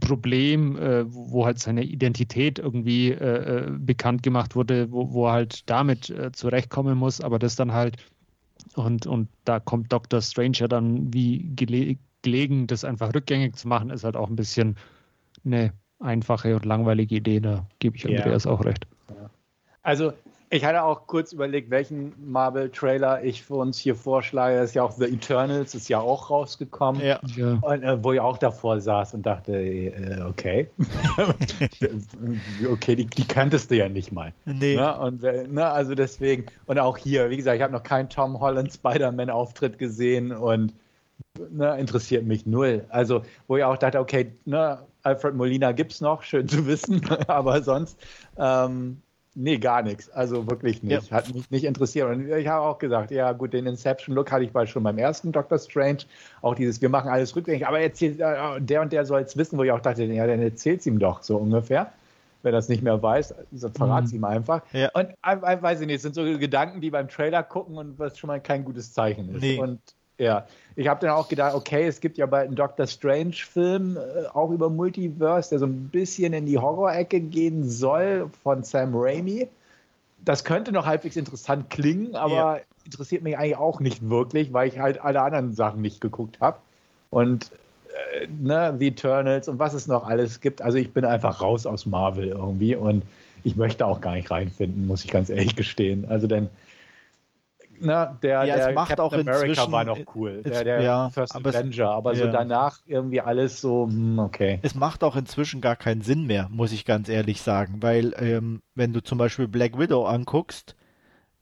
Problem, 0.00 0.76
äh, 0.76 1.12
wo 1.12 1.44
halt 1.44 1.58
seine 1.58 1.82
Identität 1.82 2.58
irgendwie 2.58 3.10
äh, 3.10 3.70
bekannt 3.76 4.22
gemacht 4.22 4.54
wurde, 4.54 4.90
wo, 4.92 5.26
er 5.26 5.32
halt 5.32 5.68
damit 5.68 6.12
zurechtkommen 6.32 6.98
muss, 6.98 7.20
aber 7.20 7.38
das 7.38 7.56
dann 7.56 7.72
halt 7.72 7.96
und, 8.76 9.06
und 9.06 9.28
da 9.44 9.60
kommt 9.60 9.92
Dr. 9.92 10.20
Stranger 10.20 10.68
dann 10.68 11.12
wie 11.12 11.38
gele 11.54 11.96
gelegen, 12.22 12.66
das 12.66 12.84
einfach 12.84 13.14
rückgängig 13.14 13.56
zu 13.56 13.68
machen, 13.68 13.90
ist 13.90 14.02
halt 14.02 14.16
auch 14.16 14.30
ein 14.30 14.36
bisschen 14.36 14.76
eine 15.44 15.72
einfache 16.00 16.54
und 16.54 16.64
langweilige 16.64 17.16
Idee. 17.16 17.40
Da 17.40 17.66
gebe 17.78 17.96
ich 17.96 18.06
Andreas 18.06 18.44
ja. 18.44 18.50
auch 18.50 18.64
recht. 18.64 18.86
Also 19.82 20.12
ich 20.54 20.64
hatte 20.64 20.84
auch 20.84 21.08
kurz 21.08 21.32
überlegt, 21.32 21.70
welchen 21.70 22.12
Marvel-Trailer 22.30 23.24
ich 23.24 23.42
für 23.42 23.54
uns 23.54 23.76
hier 23.76 23.96
vorschlage. 23.96 24.56
Das 24.56 24.70
ist 24.70 24.74
ja 24.74 24.84
auch 24.84 24.92
The 24.92 25.06
Eternals, 25.06 25.74
ist 25.74 25.88
ja 25.88 25.98
auch 25.98 26.30
rausgekommen. 26.30 27.02
Ja. 27.04 27.18
ja. 27.34 27.58
Und, 27.60 27.82
äh, 27.82 28.04
wo 28.04 28.12
ich 28.12 28.20
auch 28.20 28.38
davor 28.38 28.80
saß 28.80 29.14
und 29.14 29.26
dachte, 29.26 29.52
äh, 29.56 30.22
okay. 30.22 30.70
okay, 32.70 32.94
die, 32.94 33.06
die 33.06 33.24
kanntest 33.26 33.72
du 33.72 33.76
ja 33.76 33.88
nicht 33.88 34.12
mal. 34.12 34.32
Nee. 34.44 34.76
Ne? 34.76 34.96
Und, 34.96 35.24
äh, 35.24 35.48
ne, 35.48 35.66
also 35.66 35.96
deswegen, 35.96 36.46
und 36.66 36.78
auch 36.78 36.98
hier, 36.98 37.30
wie 37.30 37.36
gesagt, 37.36 37.56
ich 37.56 37.62
habe 37.62 37.72
noch 37.72 37.82
keinen 37.82 38.08
Tom 38.08 38.38
Holland 38.38 38.72
Spider-Man-Auftritt 38.72 39.78
gesehen 39.78 40.30
und 40.30 40.72
ne, 41.50 41.78
interessiert 41.78 42.24
mich 42.24 42.46
null. 42.46 42.84
Also, 42.88 43.22
wo 43.46 43.56
ich 43.56 43.64
auch 43.64 43.76
dachte, 43.76 44.00
okay, 44.00 44.32
ne, 44.44 44.78
Alfred 45.02 45.34
Molina 45.34 45.72
gibt 45.72 45.92
es 45.92 46.00
noch, 46.00 46.22
schön 46.22 46.48
zu 46.48 46.66
wissen, 46.66 47.00
aber 47.28 47.62
sonst, 47.62 47.98
ähm, 48.38 49.02
nee, 49.34 49.58
gar 49.58 49.82
nichts. 49.82 50.10
Also 50.10 50.48
wirklich 50.48 50.82
nicht. 50.82 51.10
Ja. 51.10 51.16
Hat 51.16 51.32
mich 51.34 51.50
nicht 51.50 51.64
interessiert. 51.64 52.08
Und 52.08 52.30
ich 52.30 52.48
habe 52.48 52.64
auch 52.64 52.78
gesagt, 52.78 53.10
ja 53.10 53.32
gut, 53.32 53.52
den 53.52 53.66
Inception-Look 53.66 54.30
hatte 54.30 54.44
ich 54.44 54.52
bei 54.52 54.66
schon 54.66 54.82
beim 54.82 54.98
ersten 54.98 55.32
Doctor 55.32 55.58
Strange. 55.58 55.98
Auch 56.40 56.54
dieses, 56.54 56.80
wir 56.80 56.88
machen 56.88 57.10
alles 57.10 57.34
rückgängig, 57.36 57.66
aber 57.66 57.80
erzählt, 57.80 58.20
äh, 58.20 58.60
der 58.60 58.80
und 58.80 58.92
der 58.92 59.04
soll 59.04 59.22
es 59.22 59.36
wissen, 59.36 59.58
wo 59.58 59.64
ich 59.64 59.72
auch 59.72 59.80
dachte, 59.80 60.04
ja, 60.04 60.26
dann 60.26 60.40
erzählt 60.40 60.80
es 60.80 60.86
ihm 60.86 60.98
doch 60.98 61.22
so 61.22 61.36
ungefähr. 61.36 61.92
Wer 62.42 62.52
das 62.52 62.68
nicht 62.68 62.82
mehr 62.82 63.02
weiß, 63.02 63.34
verrat 63.74 64.04
es 64.04 64.12
mhm. 64.12 64.18
ihm 64.18 64.24
einfach. 64.24 64.62
Ja. 64.72 64.90
Und 64.92 65.08
äh, 65.22 65.62
weiß 65.62 65.80
ich 65.80 65.86
nicht, 65.86 65.96
es 65.96 66.02
sind 66.02 66.14
so 66.14 66.24
Gedanken, 66.38 66.82
die 66.82 66.90
beim 66.90 67.08
Trailer 67.08 67.42
gucken 67.42 67.78
und 67.78 67.98
was 67.98 68.18
schon 68.18 68.28
mal 68.28 68.40
kein 68.40 68.64
gutes 68.64 68.92
Zeichen 68.92 69.34
ist. 69.34 69.40
Nee. 69.40 69.58
Und 69.58 69.80
ja, 70.18 70.46
ich 70.76 70.88
habe 70.88 71.00
dann 71.00 71.10
auch 71.10 71.28
gedacht, 71.28 71.54
okay, 71.54 71.86
es 71.86 72.00
gibt 72.00 72.18
ja 72.18 72.26
bald 72.26 72.46
einen 72.46 72.56
Doctor 72.56 72.86
Strange-Film, 72.86 73.96
äh, 73.96 74.26
auch 74.32 74.50
über 74.50 74.70
Multiverse, 74.70 75.50
der 75.50 75.58
so 75.60 75.66
ein 75.66 75.88
bisschen 75.88 76.32
in 76.32 76.46
die 76.46 76.58
Horror-Ecke 76.58 77.20
gehen 77.20 77.68
soll 77.68 78.30
von 78.42 78.62
Sam 78.62 78.92
Raimi. 78.94 79.48
Das 80.24 80.44
könnte 80.44 80.72
noch 80.72 80.86
halbwegs 80.86 81.16
interessant 81.16 81.70
klingen, 81.70 82.16
aber 82.16 82.34
ja. 82.34 82.60
interessiert 82.84 83.22
mich 83.22 83.36
eigentlich 83.36 83.56
auch 83.56 83.80
nicht 83.80 84.08
wirklich, 84.08 84.52
weil 84.52 84.68
ich 84.68 84.78
halt 84.78 85.00
alle 85.02 85.20
anderen 85.20 85.52
Sachen 85.54 85.82
nicht 85.82 86.00
geguckt 86.00 86.38
habe. 86.40 86.58
Und 87.10 87.50
äh, 88.14 88.26
ne, 88.26 88.74
The 88.78 88.88
Eternals 88.88 89.48
und 89.48 89.58
was 89.58 89.74
es 89.74 89.86
noch 89.86 90.06
alles 90.06 90.40
gibt. 90.40 90.62
Also 90.62 90.78
ich 90.78 90.92
bin 90.92 91.04
einfach 91.04 91.40
raus 91.40 91.66
aus 91.66 91.86
Marvel 91.86 92.28
irgendwie 92.28 92.74
und 92.74 93.02
ich 93.44 93.56
möchte 93.56 93.86
auch 93.86 94.00
gar 94.00 94.14
nicht 94.14 94.30
reinfinden, 94.30 94.86
muss 94.86 95.04
ich 95.04 95.10
ganz 95.10 95.28
ehrlich 95.28 95.54
gestehen. 95.54 96.06
Also 96.08 96.26
denn 96.26 96.48
ne, 97.84 98.18
der, 98.22 98.44
ja, 98.44 98.56
der 98.56 98.72
macht 98.72 98.88
Captain 98.88 99.04
auch 99.04 99.12
America 99.12 99.70
war 99.70 99.84
noch 99.84 99.98
cool, 100.14 100.42
der, 100.42 100.64
der 100.64 100.82
ja, 100.82 101.10
First 101.10 101.34
aber 101.34 101.50
Avenger, 101.50 101.90
aber 101.90 102.14
ja. 102.14 102.24
so 102.24 102.32
danach 102.32 102.80
irgendwie 102.86 103.20
alles 103.20 103.60
so, 103.60 103.86
hm, 103.86 104.18
okay. 104.18 104.58
Es 104.62 104.74
macht 104.74 105.04
auch 105.04 105.16
inzwischen 105.16 105.60
gar 105.60 105.76
keinen 105.76 106.02
Sinn 106.02 106.26
mehr, 106.26 106.48
muss 106.50 106.72
ich 106.72 106.84
ganz 106.84 107.08
ehrlich 107.08 107.42
sagen, 107.42 107.76
weil 107.80 108.14
ähm, 108.18 108.62
wenn 108.74 108.92
du 108.92 109.02
zum 109.02 109.18
Beispiel 109.18 109.48
Black 109.48 109.78
Widow 109.78 110.04
anguckst, 110.06 110.74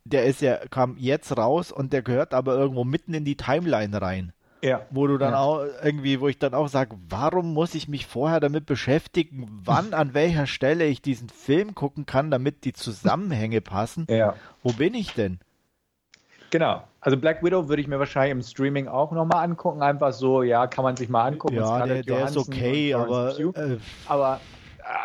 der 0.05 0.25
ist 0.25 0.41
ja, 0.41 0.57
kam 0.69 0.97
jetzt 0.99 1.37
raus 1.37 1.73
und 1.73 1.93
der 1.93 2.03
gehört 2.03 2.35
aber 2.35 2.57
irgendwo 2.57 2.85
mitten 2.85 3.15
in 3.15 3.25
die 3.25 3.37
Timeline 3.37 4.01
rein. 4.01 4.33
Ja. 4.63 4.87
Wo 4.91 5.09
du 5.09 5.19
dann 5.19 5.33
ja. 5.33 5.41
auch 5.41 5.65
irgendwie, 5.83 6.21
wo 6.21 6.29
ich 6.29 6.39
dann 6.39 6.55
auch 6.55 6.69
sage, 6.69 6.97
warum 7.09 7.53
muss 7.53 7.75
ich 7.75 7.89
mich 7.89 8.07
vorher 8.07 8.39
damit 8.39 8.65
beschäftigen, 8.65 9.49
wann, 9.65 9.93
an 9.93 10.15
welcher 10.15 10.47
Stelle 10.47 10.87
ich 10.87 11.03
diesen 11.03 11.29
Film 11.29 11.75
gucken 11.75 12.07
kann, 12.07 12.31
damit 12.31 12.65
die 12.65 12.73
Zusammenhänge 12.73 13.61
passen? 13.61 14.07
Ja. 14.09 14.37
Wo 14.63 14.73
bin 14.73 14.95
ich 14.95 15.15
denn? 15.15 15.41
Genau. 16.53 16.83
Also 17.01 17.17
Black 17.17 17.43
Widow 17.43 17.69
würde 17.69 17.81
ich 17.81 17.89
mir 17.89 17.99
wahrscheinlich 17.99 18.33
im 18.33 18.43
Streaming 18.43 18.87
auch 18.87 19.11
nochmal 19.11 19.43
angucken. 19.43 19.83
Einfach 19.83 20.13
so, 20.13 20.43
ja, 20.43 20.67
kann 20.67 20.85
man 20.85 20.97
sich 20.97 21.09
mal 21.09 21.25
angucken. 21.25 21.55
Ja, 21.55 21.85
der, 21.87 22.03
der 22.03 22.27
ist 22.27 22.37
okay, 22.37 22.95
aber... 22.95 23.37
Äh, 23.39 23.79
aber 24.07 24.39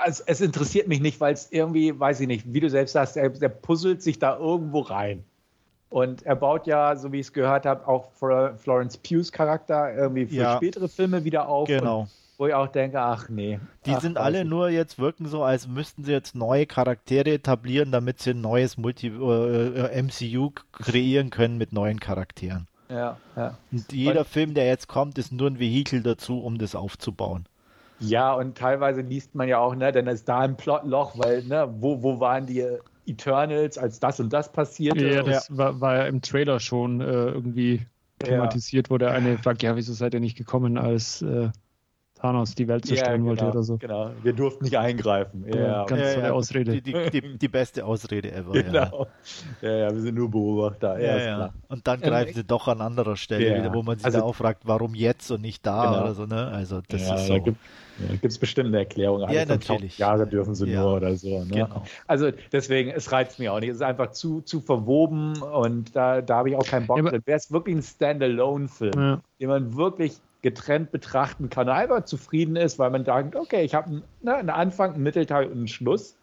also, 0.04 0.24
es 0.26 0.42
interessiert 0.42 0.90
mich 0.90 1.00
nicht, 1.00 1.22
weil 1.22 1.34
es 1.34 1.50
irgendwie, 1.52 1.98
weiß 1.98 2.20
ich 2.20 2.28
nicht, 2.28 2.54
wie 2.54 2.60
du 2.60 2.70
selbst 2.70 2.92
sagst, 2.92 3.16
der, 3.16 3.30
der 3.30 3.50
puzzelt 3.50 4.02
sich 4.04 4.20
da 4.20 4.38
irgendwo 4.38 4.82
rein. 4.82 5.24
Und 5.90 6.26
er 6.26 6.36
baut 6.36 6.68
ja, 6.68 6.98
so 6.98 7.14
wie 7.14 7.22
ich 7.22 7.28
es 7.28 7.34
gehört 7.34 7.66
habe, 7.66 7.88
auch 7.88 8.12
Florence 8.12 8.98
Pughs 8.98 9.32
Charakter 9.32 9.94
irgendwie 9.96 10.26
für 10.26 10.36
ja, 10.36 10.58
spätere 10.58 10.90
Filme 10.90 11.24
wieder 11.24 11.48
auf. 11.48 11.68
Genau 11.70 12.08
wo 12.38 12.48
ich 12.48 12.54
auch 12.54 12.68
denke, 12.68 13.02
ach 13.02 13.30
nee. 13.30 13.60
Die 13.86 13.92
ach, 13.92 14.02
sind 14.02 14.18
alle 14.18 14.46
nur 14.46 14.70
jetzt 14.70 15.00
wirken 15.00 15.28
so, 15.28 15.44
als 15.44 15.68
müssten 15.68 16.04
sie 16.04 16.12
jetzt 16.12 16.36
neue 16.36 16.66
Charaktere 16.66 17.32
etablieren, 17.32 17.92
damit 17.92 18.20
sie 18.20 18.32
ein 18.32 18.42
neues 18.42 18.78
Multi 18.78 19.08
äh, 19.08 20.02
MCU 20.02 20.52
kreieren 20.72 21.30
können 21.30 21.58
mit 21.58 21.74
neuen 21.74 22.00
Charakteren. 22.00 22.68
Ja, 22.90 23.18
ja. 23.36 23.58
Und 23.72 23.92
jeder 23.92 24.22
und, 24.22 24.28
Film, 24.28 24.54
der 24.54 24.68
jetzt 24.68 24.88
kommt, 24.88 25.18
ist 25.18 25.32
nur 25.32 25.50
ein 25.50 25.60
Vehikel 25.60 26.04
dazu, 26.04 26.40
um 26.40 26.58
das 26.58 26.76
aufzubauen. 26.76 27.46
Ja, 28.00 28.34
und 28.34 28.58
teilweise 28.58 29.02
liest 29.02 29.34
man 29.34 29.48
ja 29.48 29.58
auch, 29.58 29.76
ne, 29.76 29.92
dann 29.92 30.08
ist 30.08 30.30
da 30.30 30.40
ein 30.40 30.56
Plotloch, 30.56 31.18
weil, 31.18 31.44
ne, 31.44 31.68
wo, 31.80 32.04
wo 32.04 32.20
waren 32.20 32.46
die 32.46 32.64
Eternals, 33.08 33.78
als 33.78 34.00
das 34.00 34.20
und 34.20 34.32
das 34.32 34.52
passierte? 34.52 35.08
Ja, 35.08 35.24
das 35.24 35.50
ja. 35.50 35.58
War, 35.58 35.82
war 35.82 35.96
ja 35.96 36.06
im 36.06 36.22
Trailer 36.22 36.60
schon 36.60 37.02
äh, 37.02 37.06
irgendwie 37.06 37.88
thematisiert, 38.20 38.88
ja. 38.88 38.92
wo 38.92 38.98
der 38.98 39.12
eine 39.12 39.38
fragt, 39.40 39.64
ja, 39.64 39.76
wieso 39.76 39.94
seid 39.94 40.14
ihr 40.14 40.20
nicht 40.20 40.38
gekommen, 40.38 40.78
als 40.78 41.24
äh, 41.24 41.50
Thanos 42.18 42.56
die 42.56 42.68
Welt 42.68 42.86
zerstören 42.86 43.12
ja, 43.12 43.18
genau, 43.18 43.30
wollte 43.30 43.46
oder 43.46 43.64
so. 43.64 43.78
Genau, 43.78 44.12
wir 44.24 44.34
durften 44.34 44.64
nicht 44.64 44.78
eingreifen. 44.78 45.46
Ja, 45.48 45.86
ganz 45.86 46.02
ja, 46.02 46.14
tolle 46.16 46.34
Ausrede. 46.34 46.72
Die, 46.72 46.82
die, 46.82 47.10
die, 47.12 47.38
die, 47.38 47.48
beste 47.48 47.86
Ausrede 47.86 48.32
ever. 48.32 48.54
Genau. 48.54 49.08
Ja. 49.62 49.70
ja, 49.72 49.94
wir 49.94 50.02
sind 50.02 50.16
nur 50.16 50.30
Beobachter. 50.30 51.00
Ja, 51.00 51.18
ja. 51.18 51.54
Und 51.68 51.86
dann 51.88 52.02
greifen 52.02 52.34
sie 52.34 52.44
doch 52.44 52.68
an 52.68 52.82
anderer 52.82 53.16
Stelle 53.16 53.58
wieder, 53.58 53.74
wo 53.74 53.84
man 53.84 53.98
sich 53.98 54.06
also, 54.06 54.24
auch 54.24 54.36
fragt, 54.36 54.64
warum 54.66 54.96
jetzt 54.96 55.30
und 55.32 55.42
nicht 55.42 55.66
da 55.66 55.86
genau. 55.86 56.02
oder 56.04 56.14
so. 56.16 56.26
Ne? 56.26 56.48
Also 56.48 56.82
das 56.88 57.02
ist 57.02 57.28
so. 57.28 57.40
Da 58.00 58.14
gibt 58.14 58.26
es 58.26 58.38
bestimmt 58.38 58.68
eine 58.68 58.80
Erklärung. 58.80 59.28
Ja, 59.30 59.46
natürlich. 59.46 59.98
Jahre 59.98 60.28
dürfen 60.28 60.54
sie 60.56 60.68
nur 60.68 60.96
oder 60.96 61.16
so. 61.16 61.44
Ne? 61.44 61.48
Genau. 61.50 61.84
Also 62.06 62.32
deswegen, 62.52 62.92
es 62.92 63.12
reizt 63.12 63.40
mich 63.40 63.50
auch 63.50 63.60
nicht. 63.60 63.70
Es 63.70 63.78
ist 63.78 63.82
einfach 63.82 64.12
zu, 64.12 64.42
zu 64.42 64.62
verwoben 64.62 65.42
und 65.42 65.96
da, 65.96 66.22
da 66.22 66.38
habe 66.38 66.50
ich 66.50 66.56
auch 66.56 66.66
keinen 66.66 66.88
Bock 66.88 67.02
drin. 67.04 67.22
Wäre 67.26 67.38
es 67.38 67.52
wirklich 67.52 67.76
ein 67.76 67.82
Standalone-Film, 67.82 69.22
den 69.40 69.48
man 69.48 69.76
wirklich 69.76 70.20
getrennt 70.42 70.92
betrachten 70.92 71.50
kann, 71.50 71.70
einfach 71.70 72.06
zufrieden 72.06 72.56
ist, 72.56 72.80
weil 72.80 72.90
man 72.92 73.04
denkt, 73.04 73.36
okay, 73.36 73.64
ich 73.64 73.74
habe 73.76 74.04
ne, 74.22 74.36
einen 74.36 74.50
Anfang, 74.50 74.94
einen 74.94 75.04
Mittelteil 75.04 75.48
und 75.48 75.58
einen 75.58 75.68
Schluss. 75.68 76.16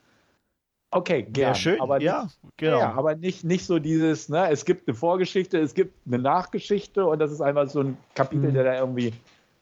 Okay, 0.90 1.22
gerne. 1.24 1.50
Ja, 1.50 1.55
schön, 1.57 1.81
aber 1.81 2.00
ja, 2.00 2.22
nicht, 2.22 2.38
genau. 2.57 2.79
Ja, 2.79 2.92
aber 2.92 3.16
nicht, 3.16 3.42
nicht 3.42 3.66
so 3.66 3.81
dieses, 3.81 4.29
ne, 4.29 4.48
es 4.50 4.64
gibt 4.64 4.87
eine 4.87 4.94
Vorgeschichte, 4.94 5.58
es 5.58 5.75
gibt 5.75 5.94
eine 6.06 6.21
Nachgeschichte 6.21 7.04
und 7.04 7.19
das 7.19 7.33
ist 7.33 7.40
einfach 7.40 7.69
so 7.69 7.81
ein 7.81 7.96
Kapitel, 8.15 8.50
mhm. 8.50 8.54
der 8.54 8.65
da 8.65 8.79
irgendwie 8.79 9.12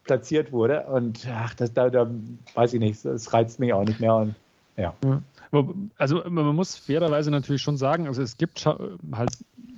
platziert 0.04 0.52
wurde. 0.52 0.82
Und 0.82 1.26
ach, 1.32 1.54
das, 1.54 1.72
da, 1.72 1.88
da 1.88 2.10
weiß 2.54 2.74
ich 2.74 2.80
nicht, 2.80 3.04
das 3.04 3.32
reizt 3.32 3.60
mich 3.60 3.72
auch 3.72 3.84
nicht 3.84 4.00
mehr. 4.00 4.14
Und, 4.14 4.34
ja. 4.76 4.94
Also 5.96 6.22
man 6.28 6.54
muss 6.54 6.76
fairerweise 6.76 7.30
natürlich 7.30 7.62
schon 7.62 7.76
sagen, 7.76 8.06
also 8.06 8.22
es 8.22 8.36
gibt 8.36 8.64
halt 8.66 9.30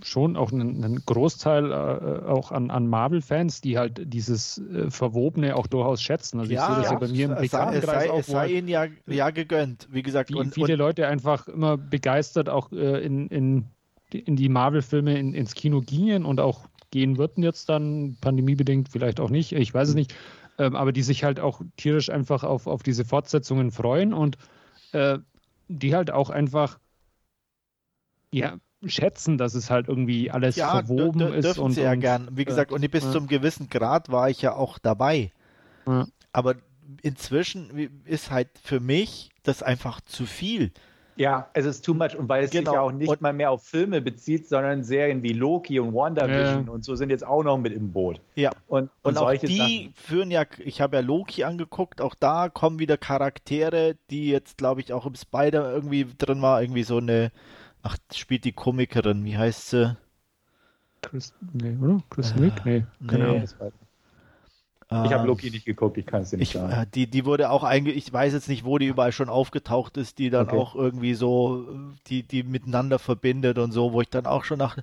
schon 0.05 0.37
auch 0.37 0.53
einen, 0.53 0.85
einen 0.85 1.05
Großteil 1.07 1.73
äh, 1.73 2.27
auch 2.27 2.53
an, 2.53 2.71
an 2.71 2.87
Marvel-Fans, 2.87 3.63
die 3.63 3.79
halt 3.79 4.01
dieses 4.05 4.59
äh, 4.59 4.91
Verwobene 4.91 5.57
auch 5.57 5.67
durchaus 5.67 6.03
schätzen. 6.03 6.41
Also 6.41 6.53
ja, 6.53 6.61
ich 6.61 6.67
sehe 6.67 6.83
das 6.83 6.93
ja, 6.93 6.99
bei 6.99 7.09
mir 7.09 7.25
im 7.27 7.35
Bekanntenkreis 7.37 8.11
auch. 8.11 8.19
Es 8.19 8.27
sei 8.27 8.49
ihnen 8.49 8.69
ja, 8.69 8.87
ja 9.07 9.31
gegönnt, 9.31 9.89
wie 9.91 10.03
gesagt. 10.03 10.31
Wie 10.31 10.35
und, 10.35 10.53
viele 10.53 10.75
und, 10.75 10.79
Leute 10.79 11.09
einfach 11.09 11.49
immer 11.49 11.79
begeistert 11.79 12.49
auch 12.51 12.71
äh, 12.73 13.05
in, 13.05 13.29
in, 13.29 13.65
in 14.11 14.37
die 14.37 14.49
Marvel-Filme 14.49 15.19
in, 15.19 15.35
ins 15.35 15.55
Kino 15.55 15.81
gingen 15.81 16.27
und 16.27 16.39
auch 16.39 16.67
gehen 16.91 17.17
würden 17.17 17.43
jetzt 17.43 17.71
dann, 17.71 18.17
pandemiebedingt 18.21 18.91
vielleicht 18.91 19.21
auch 19.21 19.31
nicht, 19.31 19.53
ich 19.53 19.73
weiß 19.73 19.89
es 19.89 19.95
nicht, 19.95 20.15
ähm, 20.59 20.77
aber 20.77 20.93
die 20.93 21.03
sich 21.03 21.25
halt 21.25 21.41
auch 21.41 21.63
tierisch 21.77 22.11
einfach 22.11 22.45
auf, 22.45 22.67
auf 22.67 22.83
diese 22.83 23.05
Fortsetzungen 23.05 23.73
freuen 23.73 24.13
und 24.13 24.39
äh, 24.93 25.19
die 25.69 25.97
halt 25.97 26.11
auch 26.11 26.31
einfach 26.31 26.79
ja, 28.31 28.59
schätzen, 28.89 29.39
dass 29.39 29.55
es 29.55 29.71
halt 29.71 29.89
irgendwie 29.89 30.31
alles 30.31 30.57
ja, 30.57 30.71
verwoben 30.71 31.33
ist. 31.33 31.59
und, 31.59 31.73
sie 31.73 31.83
ja 31.83 31.93
und, 31.93 32.01
gern. 32.01 32.29
Wie 32.33 32.45
gesagt, 32.45 32.73
und 32.73 32.89
bis 32.91 33.05
ja. 33.05 33.13
zum 33.13 33.27
gewissen 33.27 33.69
Grad 33.69 34.11
war 34.11 34.31
ich 34.31 34.43
ja 34.43 34.55
auch 34.55 34.79
dabei. 34.79 35.33
Ja. 35.87 36.07
Aber 36.33 36.57
inzwischen 37.03 38.03
ist 38.05 38.31
halt 38.31 38.49
für 38.63 38.81
mich 38.81 39.31
das 39.43 39.63
einfach 39.63 40.01
zu 40.01 40.27
viel. 40.27 40.73
Ja, 41.17 41.49
es 41.53 41.65
ist 41.65 41.85
too 41.85 41.95
much 41.95 42.17
und 42.17 42.29
weil 42.29 42.45
es 42.45 42.51
genau. 42.51 42.71
sich 42.71 42.75
ja 42.75 42.81
auch 42.81 42.91
nicht 42.91 43.09
und, 43.09 43.21
mal 43.21 43.33
mehr 43.33 43.51
auf 43.51 43.63
Filme 43.63 44.01
bezieht, 44.01 44.49
sondern 44.49 44.83
Serien 44.83 45.23
wie 45.23 45.33
Loki 45.33 45.79
und 45.79 45.95
WandaVision 45.95 46.67
ja. 46.67 46.73
und 46.73 46.85
so 46.85 46.97
sind 46.97 47.11
jetzt 47.11 47.25
auch 47.25 47.45
noch 47.45 47.57
mit 47.57 47.73
im 47.73 47.93
Boot. 47.93 48.21
Ja. 48.35 48.51
Und, 48.67 48.91
und, 49.03 49.17
und 49.17 49.19
auch 49.19 49.33
die 49.33 49.57
Sachen. 49.57 49.95
führen 49.95 50.31
ja, 50.31 50.45
ich 50.59 50.81
habe 50.81 50.97
ja 50.97 51.03
Loki 51.03 51.45
angeguckt, 51.45 52.01
auch 52.01 52.17
da 52.19 52.49
kommen 52.49 52.81
wieder 52.81 52.97
Charaktere, 52.97 53.97
die 54.11 54.29
jetzt 54.29 54.59
glaube 54.59 54.81
ich 54.81 54.93
auch 54.93 55.07
im 55.07 55.15
Spider 55.15 55.73
irgendwie 55.73 56.07
drin 56.19 56.43
war, 56.43 56.61
irgendwie 56.61 56.83
so 56.83 56.97
eine 56.97 57.31
Ach, 57.85 57.99
spielt 58.13 58.45
die 58.45 58.53
Komikerin, 58.53 59.25
wie 59.25 59.37
heißt 59.37 59.71
sie? 59.71 59.97
Chris, 61.03 61.35
nee, 61.53 61.77
oder? 61.81 62.01
Chris 62.09 62.33
äh, 62.33 62.41
Wick? 62.41 62.65
Nee, 62.65 62.85
keine 63.07 63.25
nee. 63.25 63.31
Ahnung. 63.31 63.73
Ich 64.91 65.13
habe 65.13 65.23
ähm, 65.23 65.27
Loki 65.27 65.51
nicht 65.51 65.67
geguckt, 65.67 65.99
ich 65.99 66.07
kann 66.07 66.23
es 66.23 66.31
dir 66.31 66.39
nicht 66.39 66.55
ich, 66.55 66.61
sagen. 66.61 66.73
Äh, 66.73 66.87
die, 66.95 67.07
die 67.07 67.27
wurde 67.27 67.51
auch 67.51 67.63
einge... 67.63 67.91
Ich 67.93 68.11
weiß 68.11 68.33
jetzt 68.33 68.49
nicht, 68.49 68.65
wo 68.65 68.79
die 68.79 68.87
überall 68.87 69.13
schon 69.13 69.29
aufgetaucht 69.29 69.99
ist, 69.99 70.19
die 70.19 70.31
dann 70.31 70.49
okay. 70.49 70.57
auch 70.57 70.75
irgendwie 70.75 71.15
so, 71.15 71.67
die, 72.07 72.23
die 72.23 72.43
miteinander 72.43 72.99
verbindet 72.99 73.59
und 73.59 73.73
so, 73.73 73.93
wo 73.93 74.01
ich 74.01 74.09
dann 74.09 74.27
auch 74.27 74.45
schon 74.45 74.59
nach... 74.59 74.79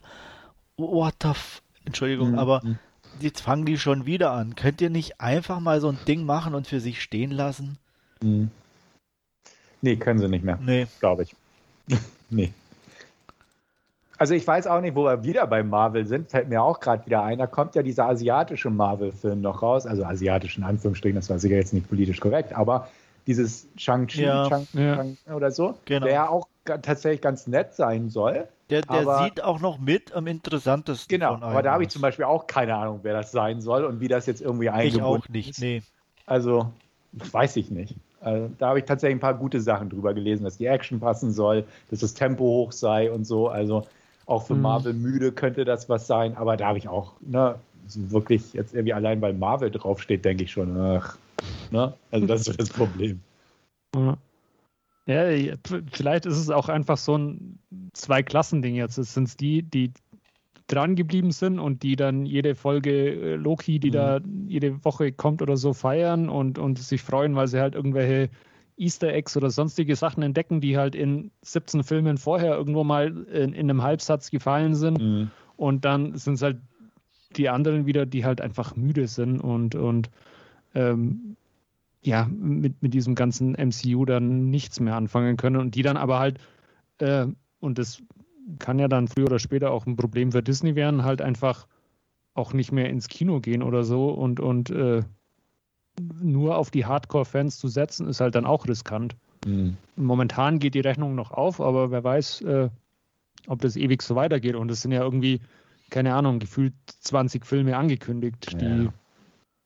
What 0.77 1.15
the 1.23 1.29
f... 1.29 1.63
Entschuldigung, 1.85 2.31
mhm. 2.31 2.39
aber 2.39 2.61
mhm. 2.63 2.77
jetzt 3.19 3.41
fangen 3.41 3.65
die 3.65 3.79
schon 3.79 4.05
wieder 4.05 4.31
an. 4.31 4.55
Könnt 4.55 4.81
ihr 4.81 4.91
nicht 4.91 5.21
einfach 5.21 5.59
mal 5.59 5.81
so 5.81 5.89
ein 5.89 5.97
Ding 6.07 6.23
machen 6.25 6.53
und 6.53 6.67
für 6.67 6.79
sich 6.79 7.01
stehen 7.01 7.31
lassen? 7.31 7.77
Mhm. 8.21 8.51
Nee, 9.81 9.95
können 9.95 10.19
sie 10.19 10.29
nicht 10.29 10.43
mehr. 10.45 10.59
Nee. 10.61 10.85
Glaube 10.99 11.23
ich. 11.23 11.35
nee. 12.29 12.53
Also 14.22 14.36
ich 14.36 14.45
weiß 14.45 14.67
auch 14.67 14.82
nicht, 14.82 14.95
wo 14.95 15.05
wir 15.05 15.24
wieder 15.24 15.47
bei 15.47 15.63
Marvel 15.63 16.05
sind, 16.05 16.30
fällt 16.30 16.47
mir 16.47 16.61
auch 16.61 16.80
gerade 16.80 17.03
wieder 17.07 17.24
ein. 17.24 17.39
Da 17.39 17.47
kommt 17.47 17.74
ja 17.74 17.82
dieser 17.82 18.05
asiatische 18.05 18.69
Marvel-Film 18.69 19.41
noch 19.41 19.63
raus, 19.63 19.88
also 19.88 20.05
asiatischen 20.05 20.63
Anführungsstrichen, 20.63 21.15
das 21.15 21.28
war 21.32 21.39
sicher 21.39 21.55
jetzt 21.55 21.74
nicht 21.74 21.89
politisch 21.89 22.19
korrekt, 22.19 22.53
aber 22.53 22.88
dieses 23.26 23.67
Shang-Chi 23.78 24.22
ja, 24.22 24.47
Shang, 24.47 24.67
ja. 24.74 25.03
Oder 25.34 25.49
so, 25.49 25.74
genau. 25.86 26.05
der 26.05 26.13
ja 26.13 26.30
auch 26.30 26.47
tatsächlich 26.65 27.22
ganz 27.22 27.47
nett 27.47 27.74
sein 27.74 28.11
soll. 28.11 28.47
Der, 28.69 28.84
der 28.84 28.91
aber, 28.91 29.24
sieht 29.24 29.43
auch 29.43 29.59
noch 29.59 29.80
mit 29.80 30.13
am 30.13 30.28
interessantesten. 30.28 31.07
Genau, 31.09 31.39
aber 31.41 31.63
da 31.63 31.72
habe 31.74 31.82
ich 31.82 31.89
zum 31.89 32.03
Beispiel 32.03 32.26
auch 32.26 32.45
keine 32.45 32.76
Ahnung, 32.76 32.99
wer 33.01 33.13
das 33.13 33.32
sein 33.32 33.59
soll 33.59 33.86
und 33.86 34.01
wie 34.01 34.07
das 34.07 34.28
jetzt 34.28 34.41
irgendwie 34.41 34.69
eingebunden 34.69 34.99
ist. 34.99 34.99
Ich 35.01 35.26
auch 35.26 35.30
nicht, 35.30 35.49
ist. 35.49 35.61
nee. 35.61 35.82
Also, 36.28 36.72
weiß 37.13 37.55
ich 37.55 37.72
nicht. 37.72 37.95
Also, 38.19 38.51
da 38.59 38.67
habe 38.67 38.78
ich 38.78 38.86
tatsächlich 38.86 39.15
ein 39.15 39.19
paar 39.19 39.34
gute 39.34 39.59
Sachen 39.59 39.89
drüber 39.89 40.13
gelesen, 40.13 40.43
dass 40.43 40.57
die 40.57 40.67
Action 40.67 40.99
passen 40.99 41.32
soll, 41.34 41.65
dass 41.89 42.01
das 42.01 42.13
Tempo 42.13 42.43
hoch 42.43 42.72
sei 42.72 43.11
und 43.11 43.26
so. 43.26 43.47
Also, 43.47 43.88
auch 44.32 44.47
für 44.47 44.55
mhm. 44.55 44.61
Marvel 44.61 44.93
müde 44.93 45.32
könnte 45.32 45.65
das 45.65 45.89
was 45.89 46.07
sein, 46.07 46.36
aber 46.36 46.57
da 46.57 46.67
habe 46.67 46.77
ich 46.77 46.88
auch, 46.88 47.13
ne, 47.21 47.55
wirklich 47.93 48.53
jetzt 48.53 48.73
irgendwie 48.73 48.93
allein 48.93 49.21
weil 49.21 49.34
Marvel 49.34 49.69
draufsteht, 49.69 50.23
denke 50.23 50.45
ich 50.45 50.51
schon, 50.51 50.79
ach, 50.79 51.17
ne? 51.71 51.93
Also 52.11 52.25
das 52.25 52.47
ist 52.47 52.59
das 52.59 52.69
Problem. 52.73 53.19
Ja, 55.05 55.25
vielleicht 55.91 56.25
ist 56.25 56.38
es 56.38 56.49
auch 56.49 56.69
einfach 56.69 56.97
so 56.97 57.17
ein 57.17 57.59
Zwei-Klassen-Ding 57.93 58.75
jetzt. 58.75 58.97
Es 58.97 59.13
sind 59.13 59.39
die, 59.41 59.63
die 59.63 59.91
dran 60.67 60.95
geblieben 60.95 61.32
sind 61.32 61.59
und 61.59 61.84
die 61.84 61.97
dann 61.97 62.25
jede 62.25 62.55
Folge 62.55 62.91
äh, 62.91 63.36
Loki, 63.36 63.79
die 63.79 63.89
mhm. 63.89 63.93
da 63.93 64.19
jede 64.47 64.86
Woche 64.86 65.11
kommt 65.11 65.41
oder 65.41 65.57
so, 65.57 65.73
feiern 65.73 66.29
und, 66.29 66.57
und 66.57 66.79
sich 66.79 67.01
freuen, 67.01 67.36
weil 67.36 67.47
sie 67.47 67.59
halt 67.59 67.75
irgendwelche 67.75 68.29
Easter 68.82 69.13
Eggs 69.13 69.38
oder 69.38 69.51
sonstige 69.51 69.95
Sachen 69.95 70.23
entdecken, 70.23 70.59
die 70.59 70.77
halt 70.77 70.95
in 70.95 71.32
17 71.43 71.84
Filmen 71.84 72.17
vorher 72.17 72.55
irgendwo 72.55 72.84
mal 72.84 73.25
in, 73.27 73.53
in 73.53 73.69
einem 73.69 73.84
Halbsatz 73.84 74.32
gefallen 74.32 74.73
sind. 74.73 74.99
Mhm. 74.99 75.32
Und 75.55 75.86
dann 75.86 76.17
sind 76.17 76.34
es 76.34 76.41
halt 76.41 76.57
die 77.36 77.47
anderen 77.47 77.86
wieder, 77.86 78.05
die 78.05 78.25
halt 78.25 78.41
einfach 78.41 78.75
müde 78.75 79.07
sind 79.07 79.39
und, 79.39 79.75
und 79.75 80.09
ähm, 80.73 81.38
ja, 82.03 82.27
mit, 82.32 82.82
mit 82.82 82.93
diesem 82.95 83.13
ganzen 83.13 83.53
MCU 83.53 84.05
dann 84.05 84.49
nichts 84.49 84.79
mehr 84.79 84.95
anfangen 84.95 85.38
können 85.38 85.57
und 85.57 85.75
die 85.75 85.84
dann 85.84 85.97
aber 85.97 86.17
halt, 86.17 86.39
äh, 86.97 87.27
und 87.59 87.77
das 87.77 88.01
kann 88.57 88.79
ja 88.79 88.88
dann 88.88 89.07
früher 89.07 89.27
oder 89.27 89.39
später 89.39 89.71
auch 89.71 89.86
ein 89.86 89.95
Problem 89.95 90.32
für 90.32 90.41
Disney 90.41 90.75
werden, 90.75 91.03
halt 91.03 91.21
einfach 91.21 91.67
auch 92.34 92.53
nicht 92.53 92.71
mehr 92.71 92.89
ins 92.89 93.07
Kino 93.07 93.39
gehen 93.39 93.61
oder 93.61 93.84
so 93.84 94.09
und, 94.09 94.39
und 94.39 94.71
äh, 94.71 95.03
nur 95.99 96.57
auf 96.57 96.71
die 96.71 96.85
Hardcore-Fans 96.85 97.57
zu 97.57 97.67
setzen, 97.67 98.07
ist 98.07 98.21
halt 98.21 98.35
dann 98.35 98.45
auch 98.45 98.67
riskant. 98.67 99.15
Mhm. 99.45 99.77
Momentan 99.95 100.59
geht 100.59 100.75
die 100.75 100.81
Rechnung 100.81 101.15
noch 101.15 101.31
auf, 101.31 101.59
aber 101.59 101.91
wer 101.91 102.03
weiß, 102.03 102.41
äh, 102.41 102.69
ob 103.47 103.61
das 103.61 103.75
ewig 103.75 104.01
so 104.01 104.15
weitergeht. 104.15 104.55
Und 104.55 104.71
es 104.71 104.81
sind 104.81 104.91
ja 104.91 105.01
irgendwie, 105.01 105.41
keine 105.89 106.13
Ahnung, 106.13 106.39
gefühlt 106.39 106.73
20 107.01 107.45
Filme 107.45 107.77
angekündigt, 107.77 108.59
die 108.59 108.89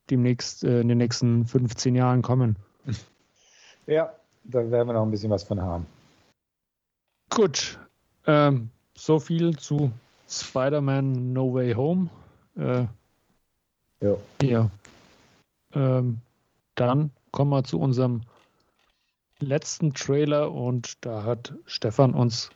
demnächst 0.09 0.63
äh, 0.63 0.81
in 0.81 0.87
den 0.87 0.97
nächsten 0.97 1.45
15 1.45 1.95
Jahren 1.95 2.21
kommen. 2.21 2.55
Ja, 3.87 4.11
da 4.45 4.71
werden 4.71 4.87
wir 4.87 4.93
noch 4.93 5.03
ein 5.03 5.11
bisschen 5.11 5.29
was 5.29 5.43
von 5.43 5.61
haben. 5.61 5.85
Gut, 7.29 7.77
ähm, 8.25 8.71
so 8.95 9.19
viel 9.19 9.55
zu 9.57 9.91
Spider-Man 10.27 11.33
No 11.33 11.53
Way 11.53 11.73
Home. 11.73 12.09
Äh, 12.57 12.85
ja. 14.01 14.15
ja. 14.41 14.71
Ähm, 15.75 16.21
dann 16.75 17.11
kommen 17.31 17.51
wir 17.51 17.63
zu 17.63 17.79
unserem 17.79 18.21
letzten 19.39 19.93
Trailer 19.93 20.51
und 20.51 21.05
da 21.05 21.23
hat 21.23 21.53
Stefan 21.65 22.13
uns 22.13 22.49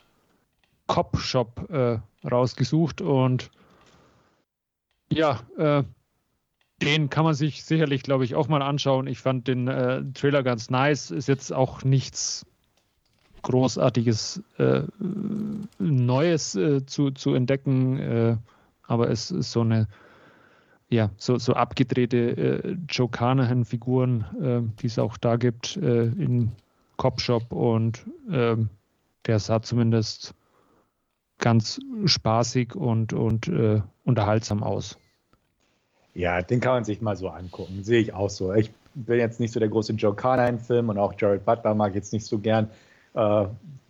Cop 0.88 1.18
Shop 1.18 1.70
äh, 1.70 2.00
rausgesucht 2.28 3.02
und 3.02 3.52
ja, 5.12 5.42
äh, 5.58 5.84
den 6.82 7.10
kann 7.10 7.26
man 7.26 7.34
sich 7.34 7.64
sicherlich, 7.64 8.04
glaube 8.04 8.24
ich, 8.24 8.36
auch 8.36 8.48
mal 8.48 8.62
anschauen. 8.62 9.08
Ich 9.08 9.20
fand 9.20 9.48
den 9.48 9.68
äh, 9.68 10.04
Trailer 10.14 10.44
ganz 10.44 10.70
nice. 10.70 11.12
Ist 11.12 11.28
jetzt 11.28 11.52
auch 11.52 11.84
nichts 11.84 12.46
Großartiges 13.42 14.42
äh, 14.58 14.84
Neues 15.80 16.56
äh, 16.56 16.86
zu, 16.86 17.12
zu 17.12 17.34
entdecken, 17.34 17.98
äh, 17.98 18.38
aber 18.84 19.10
es 19.10 19.32
ist 19.32 19.52
so 19.52 19.62
eine 19.62 19.88
ja, 20.90 21.12
so, 21.18 21.38
so 21.38 21.54
abgedrehte 21.54 22.18
äh, 22.18 22.78
Joe 22.90 23.10
Carnahan-Figuren, 23.10 24.26
äh, 24.42 24.82
die 24.82 24.88
es 24.88 24.98
auch 24.98 25.18
da 25.18 25.36
gibt 25.36 25.78
äh, 25.78 26.06
in 26.06 26.52
Cop 26.98 27.22
Shop 27.22 27.52
und 27.52 28.06
ähm, 28.32 28.70
der 29.26 29.40
sah 29.40 29.62
zumindest 29.62 30.34
ganz 31.38 31.80
spaßig 32.06 32.76
und, 32.76 33.14
und 33.14 33.48
äh, 33.48 33.82
unterhaltsam 34.04 34.64
aus. 34.64 34.98
Ja, 36.16 36.42
den 36.42 36.60
kann 36.60 36.74
man 36.74 36.84
sich 36.84 37.02
mal 37.02 37.16
so 37.16 37.30
angucken. 37.30 37.84
Sehe 37.84 38.02
ich 38.02 38.14
auch 38.14 38.30
so. 38.30 38.54
Ich 38.54 38.72
bin 38.96 39.20
jetzt 39.20 39.40
nicht 39.40 39.54
so 39.54 39.60
der 39.60 39.70
große 39.70 39.94
Joe 39.94 40.16
Carnahan-Film 40.16 40.90
und 40.90 40.98
auch 40.98 41.14
Jared 41.18 41.46
Butler 41.46 41.76
mag 41.76 41.90
ich 41.90 41.96
jetzt 41.96 42.14
nicht 42.14 42.26
so 42.26 42.40
gern. 42.40 42.70
Äh, 43.14 43.46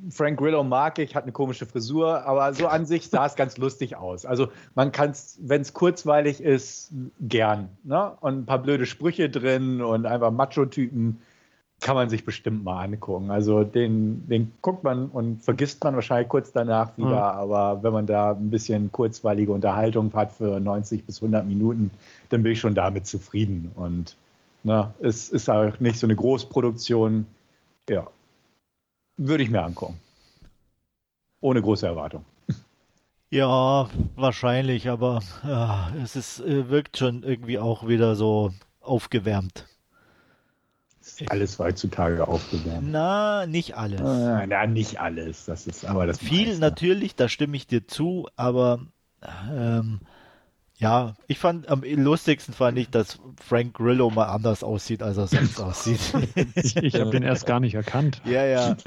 Frank 0.09 0.39
Grillo 0.39 0.63
mag 0.63 0.97
ich, 0.99 1.15
hat 1.15 1.23
eine 1.23 1.33
komische 1.33 1.65
Frisur, 1.65 2.25
aber 2.25 2.53
so 2.53 2.67
an 2.67 2.85
sich 2.85 3.09
sah 3.09 3.25
es 3.25 3.35
ganz 3.35 3.57
lustig 3.57 3.97
aus. 3.97 4.25
Also 4.25 4.47
man 4.73 4.91
kann 4.91 5.11
es, 5.11 5.37
wenn 5.41 5.61
es 5.61 5.73
kurzweilig 5.73 6.41
ist, 6.41 6.91
gern. 7.19 7.69
Ne? 7.83 8.13
Und 8.21 8.39
ein 8.39 8.45
paar 8.45 8.59
blöde 8.59 8.85
Sprüche 8.85 9.29
drin 9.29 9.81
und 9.81 10.05
einfach 10.05 10.31
Macho-Typen 10.31 11.19
kann 11.81 11.95
man 11.95 12.09
sich 12.09 12.25
bestimmt 12.25 12.63
mal 12.63 12.83
angucken. 12.83 13.31
Also 13.31 13.63
den, 13.63 14.27
den 14.27 14.51
guckt 14.61 14.83
man 14.83 15.07
und 15.07 15.43
vergisst 15.43 15.83
man 15.83 15.95
wahrscheinlich 15.95 16.29
kurz 16.29 16.51
danach 16.51 16.97
wieder, 16.97 17.07
mhm. 17.09 17.39
aber 17.39 17.83
wenn 17.83 17.93
man 17.93 18.05
da 18.05 18.31
ein 18.31 18.49
bisschen 18.49 18.91
kurzweilige 18.91 19.51
Unterhaltung 19.51 20.11
hat 20.13 20.31
für 20.31 20.59
90 20.59 21.05
bis 21.05 21.17
100 21.17 21.45
Minuten, 21.45 21.91
dann 22.29 22.43
bin 22.43 22.53
ich 22.53 22.59
schon 22.59 22.75
damit 22.75 23.05
zufrieden. 23.05 23.71
Und 23.75 24.17
ne, 24.63 24.93
es 25.01 25.29
ist 25.29 25.49
auch 25.49 25.79
nicht 25.79 25.99
so 25.99 26.07
eine 26.07 26.15
Großproduktion. 26.15 27.25
Ja, 27.89 28.07
würde 29.19 29.43
ich 29.43 29.49
mir 29.49 29.63
angucken. 29.63 29.99
Ohne 31.41 31.61
große 31.61 31.85
Erwartung. 31.85 32.25
Ja, 33.31 33.87
wahrscheinlich, 34.15 34.89
aber 34.89 35.21
ja, 35.43 35.91
es 36.03 36.15
ist, 36.15 36.39
äh, 36.39 36.67
wirkt 36.69 36.97
schon 36.97 37.21
irgendwie 37.21 37.59
auch 37.59 37.87
wieder 37.87 38.15
so 38.15 38.51
aufgewärmt. 38.81 39.67
ist 40.99 41.29
alles 41.29 41.59
heutzutage 41.59 42.27
aufgewärmt. 42.27 42.87
Na, 42.89 43.45
nicht 43.45 43.77
alles. 43.77 44.01
Äh, 44.01 44.47
na, 44.47 44.65
nicht 44.65 44.99
alles. 44.99 45.45
Das 45.45 45.67
ist 45.67 45.85
aber 45.85 46.07
das 46.07 46.17
Viel 46.17 46.47
meiste. 46.47 46.61
natürlich, 46.61 47.15
da 47.15 47.29
stimme 47.29 47.55
ich 47.55 47.67
dir 47.67 47.87
zu, 47.87 48.27
aber 48.35 48.79
ähm, 49.51 49.99
ja, 50.79 51.13
ich 51.27 51.39
fand 51.39 51.67
am 51.67 51.83
lustigsten 51.83 52.53
fand 52.53 52.77
ich, 52.77 52.89
dass 52.89 53.19
Frank 53.45 53.73
Grillo 53.73 54.09
mal 54.09 54.27
anders 54.27 54.63
aussieht, 54.63 55.03
als 55.03 55.17
er 55.17 55.27
sonst 55.27 55.59
aussieht. 55.61 55.99
ich 56.55 56.77
ich 56.77 56.95
habe 56.95 57.09
den 57.09 57.23
erst 57.23 57.45
gar 57.45 57.59
nicht 57.59 57.75
erkannt. 57.75 58.21
Ja, 58.23 58.45
ja. 58.45 58.77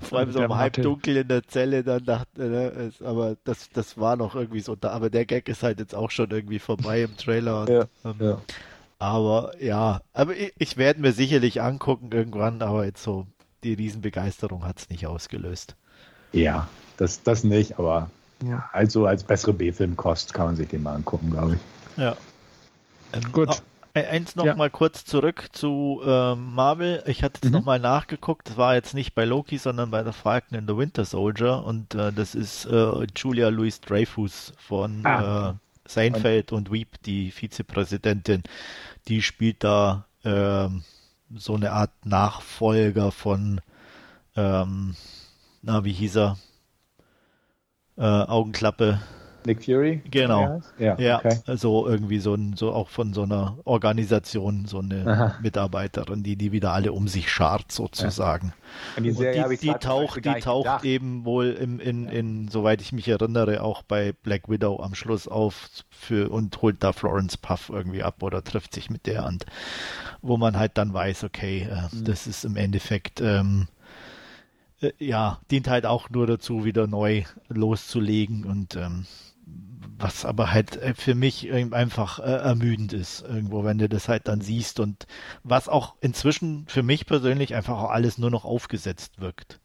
Vor 0.00 0.20
allem 0.20 0.32
so 0.32 0.42
im 0.42 0.56
Halbdunkel 0.56 1.18
in 1.18 1.28
der 1.28 1.46
Zelle, 1.46 1.84
dann 1.84 2.06
dachte, 2.06 2.42
ne, 2.42 2.90
aber 3.04 3.36
das, 3.44 3.68
das 3.68 3.98
war 3.98 4.16
noch 4.16 4.34
irgendwie 4.34 4.60
so 4.60 4.76
da. 4.76 4.92
Aber 4.92 5.10
der 5.10 5.26
Gag 5.26 5.46
ist 5.46 5.62
halt 5.62 5.78
jetzt 5.78 5.94
auch 5.94 6.10
schon 6.10 6.30
irgendwie 6.30 6.58
vorbei 6.58 7.02
im 7.02 7.18
Trailer. 7.18 7.68
Ja, 7.68 8.10
ähm, 8.10 8.16
ja. 8.18 8.40
Aber 8.98 9.52
ja, 9.60 10.00
aber 10.14 10.34
ich, 10.34 10.54
ich 10.56 10.76
werde 10.78 11.02
mir 11.02 11.12
sicherlich 11.12 11.60
angucken 11.60 12.10
irgendwann, 12.12 12.62
aber 12.62 12.86
jetzt 12.86 13.02
so 13.02 13.26
die 13.62 13.74
Riesenbegeisterung 13.74 14.64
hat 14.64 14.78
es 14.78 14.88
nicht 14.88 15.06
ausgelöst. 15.06 15.76
Ja, 16.32 16.66
das, 16.96 17.22
das 17.22 17.44
nicht, 17.44 17.78
aber 17.78 18.10
ja. 18.44 18.68
Also 18.72 19.06
als 19.06 19.24
bessere 19.24 19.52
B-Film-Kost 19.52 20.34
kann 20.34 20.46
man 20.46 20.56
sich 20.56 20.68
den 20.68 20.82
mal 20.82 20.94
angucken, 20.94 21.30
glaube 21.30 21.54
ich. 21.54 21.98
Ja. 21.98 22.16
Ähm, 23.12 23.32
Gut. 23.32 23.48
Oh, 23.50 23.98
eins 23.98 24.36
noch 24.36 24.46
ja. 24.46 24.54
mal 24.54 24.70
kurz 24.70 25.04
zurück 25.04 25.48
zu 25.52 26.00
äh, 26.04 26.34
Marvel. 26.34 27.02
Ich 27.06 27.22
hatte 27.22 27.40
jetzt 27.42 27.52
mhm. 27.52 27.58
noch 27.58 27.64
mal 27.64 27.78
nachgeguckt. 27.78 28.48
Das 28.48 28.56
war 28.56 28.74
jetzt 28.74 28.94
nicht 28.94 29.14
bei 29.14 29.24
Loki, 29.24 29.58
sondern 29.58 29.90
bei 29.90 30.02
der 30.02 30.12
Falcon 30.12 30.58
in 30.58 30.66
the 30.66 30.76
Winter 30.76 31.04
Soldier. 31.04 31.64
Und 31.64 31.94
äh, 31.94 32.12
das 32.12 32.34
ist 32.34 32.64
äh, 32.66 33.06
Julia 33.14 33.48
Louis 33.48 33.80
Dreyfus 33.80 34.52
von 34.56 35.04
ah. 35.04 35.50
Äh, 35.50 35.54
Seinfeld 35.88 36.52
und 36.52 36.72
Weep, 36.72 37.02
die 37.02 37.30
Vizepräsidentin. 37.30 38.44
Die 39.08 39.20
spielt 39.20 39.64
da 39.64 40.06
ähm, 40.24 40.84
so 41.34 41.54
eine 41.54 41.72
Art 41.72 41.90
Nachfolger 42.04 43.10
von, 43.10 43.60
ähm, 44.36 44.94
na, 45.62 45.84
wie 45.84 45.92
hieß 45.92 46.16
er? 46.16 46.38
Äh, 47.96 48.02
Augenklappe. 48.02 49.00
Nick 49.44 49.64
Fury? 49.64 50.02
Genau. 50.10 50.62
Ja, 50.78 50.98
ja 50.98 51.18
okay. 51.18 51.38
also 51.46 51.86
irgendwie 51.86 52.18
so 52.18 52.34
ein, 52.34 52.54
so 52.56 52.72
auch 52.72 52.88
von 52.88 53.12
so 53.12 53.22
einer 53.22 53.58
Organisation, 53.64 54.66
so 54.66 54.78
eine 54.78 55.06
Aha. 55.06 55.38
Mitarbeiterin, 55.42 56.22
die 56.22 56.36
die 56.36 56.52
wieder 56.52 56.72
alle 56.72 56.92
um 56.92 57.08
sich 57.08 57.30
schart 57.30 57.72
sozusagen. 57.72 58.48
Ja. 58.48 58.98
Und 58.98 59.04
die, 59.04 59.10
Serie 59.12 59.44
Und 59.44 59.50
die, 59.50 59.56
die 59.56 59.74
taucht, 59.74 60.24
die 60.24 60.40
taucht 60.40 60.64
gedacht. 60.64 60.84
eben 60.84 61.24
wohl 61.24 61.50
im, 61.52 61.80
in, 61.80 62.08
in, 62.08 62.48
soweit 62.48 62.80
ich 62.80 62.92
mich 62.92 63.08
erinnere, 63.08 63.62
auch 63.62 63.82
bei 63.82 64.12
Black 64.22 64.48
Widow 64.48 64.80
am 64.80 64.94
Schluss 64.94 65.26
auf 65.28 65.68
für 65.90 66.30
und 66.30 66.62
holt 66.62 66.82
da 66.82 66.92
Florence 66.92 67.36
Puff 67.36 67.68
irgendwie 67.68 68.02
ab 68.02 68.22
oder 68.22 68.44
trifft 68.44 68.74
sich 68.74 68.90
mit 68.90 69.06
der 69.06 69.26
und 69.26 69.46
wo 70.20 70.36
man 70.36 70.56
halt 70.56 70.78
dann 70.78 70.94
weiß, 70.94 71.24
okay, 71.24 71.68
äh, 71.70 71.94
mhm. 71.94 72.04
das 72.04 72.26
ist 72.26 72.44
im 72.44 72.56
Endeffekt 72.56 73.20
ähm, 73.20 73.66
äh, 74.82 74.92
ja, 74.98 75.40
dient 75.50 75.68
halt 75.68 75.86
auch 75.86 76.10
nur 76.10 76.26
dazu, 76.26 76.64
wieder 76.64 76.86
neu 76.86 77.24
loszulegen 77.48 78.44
und 78.44 78.76
ähm, 78.76 79.06
was 79.98 80.24
aber 80.24 80.52
halt 80.52 80.76
äh, 80.76 80.94
für 80.94 81.14
mich 81.14 81.52
einfach 81.52 82.18
äh, 82.18 82.22
ermüdend 82.22 82.92
ist, 82.92 83.22
irgendwo, 83.22 83.64
wenn 83.64 83.78
du 83.78 83.88
das 83.88 84.08
halt 84.08 84.28
dann 84.28 84.40
siehst 84.40 84.80
und 84.80 85.06
was 85.44 85.68
auch 85.68 85.94
inzwischen 86.00 86.66
für 86.66 86.82
mich 86.82 87.06
persönlich 87.06 87.54
einfach 87.54 87.78
auch 87.78 87.90
alles 87.90 88.18
nur 88.18 88.30
noch 88.30 88.44
aufgesetzt 88.44 89.20
wirkt. 89.20 89.60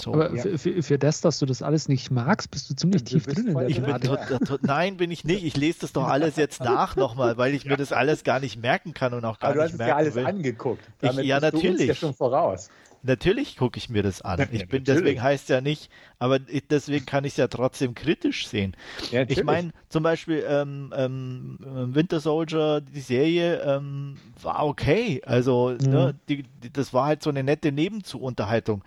So, 0.00 0.14
aber 0.14 0.34
ja. 0.34 0.42
für, 0.42 0.58
für, 0.58 0.82
für, 0.82 0.98
das, 0.98 1.20
dass 1.20 1.38
du 1.38 1.46
das 1.46 1.62
alles 1.62 1.88
nicht 1.88 2.10
magst, 2.10 2.50
bist 2.50 2.70
du 2.70 2.74
ziemlich 2.74 3.02
du 3.04 3.18
tief 3.18 3.26
drin. 3.26 3.48
In 3.48 3.68
ich 3.68 3.82
bin 3.82 4.00
tot, 4.00 4.20
tot, 4.46 4.62
nein, 4.62 4.96
bin 4.96 5.10
ich 5.10 5.24
nicht. 5.24 5.44
Ich 5.44 5.56
lese 5.56 5.80
das 5.80 5.92
doch 5.92 6.06
alles 6.06 6.36
jetzt 6.36 6.60
nach 6.60 6.94
nochmal, 6.94 7.36
weil 7.36 7.52
ich 7.54 7.64
mir 7.64 7.76
das 7.76 7.92
alles 7.92 8.22
gar 8.22 8.38
nicht 8.38 8.60
merken 8.60 8.94
kann 8.94 9.12
und 9.12 9.24
auch 9.24 9.40
gar 9.40 9.50
aber 9.50 9.64
nicht 9.64 9.76
merken 9.76 9.98
will. 9.98 10.04
Du 10.04 10.06
hast 10.06 10.10
es 10.10 10.14
ja 10.14 10.22
alles 10.22 10.34
will. 10.34 10.36
angeguckt. 10.38 10.84
Damit 11.00 11.24
ich, 11.24 11.26
ja, 11.26 11.40
natürlich. 11.40 11.62
Du 11.62 11.70
uns 11.72 11.86
ja 11.88 11.94
schon 11.94 12.14
voraus. 12.14 12.70
Natürlich 13.02 13.56
gucke 13.56 13.78
ich 13.78 13.88
mir 13.88 14.02
das 14.02 14.22
an. 14.22 14.40
Ich 14.52 14.68
bin 14.68 14.84
ja, 14.84 14.94
deswegen 14.94 15.22
heißt 15.22 15.48
ja 15.48 15.60
nicht, 15.60 15.90
aber 16.18 16.38
deswegen 16.38 17.06
kann 17.06 17.24
ich 17.24 17.34
es 17.34 17.36
ja 17.36 17.48
trotzdem 17.48 17.94
kritisch 17.94 18.48
sehen. 18.48 18.76
Ja, 19.10 19.24
ich 19.28 19.42
meine, 19.44 19.72
zum 19.88 20.02
Beispiel 20.02 20.44
ähm, 20.48 20.92
ähm, 20.96 21.58
Winter 21.94 22.20
Soldier, 22.20 22.80
die 22.80 23.00
Serie 23.00 23.62
ähm, 23.62 24.16
war 24.42 24.66
okay. 24.66 25.22
Also 25.24 25.76
mhm. 25.80 25.90
ne, 25.90 26.14
die, 26.28 26.42
die, 26.42 26.72
das 26.72 26.92
war 26.92 27.06
halt 27.06 27.22
so 27.22 27.30
eine 27.30 27.44
nette 27.44 27.72
Nebenzuunterhaltung. 27.72 28.82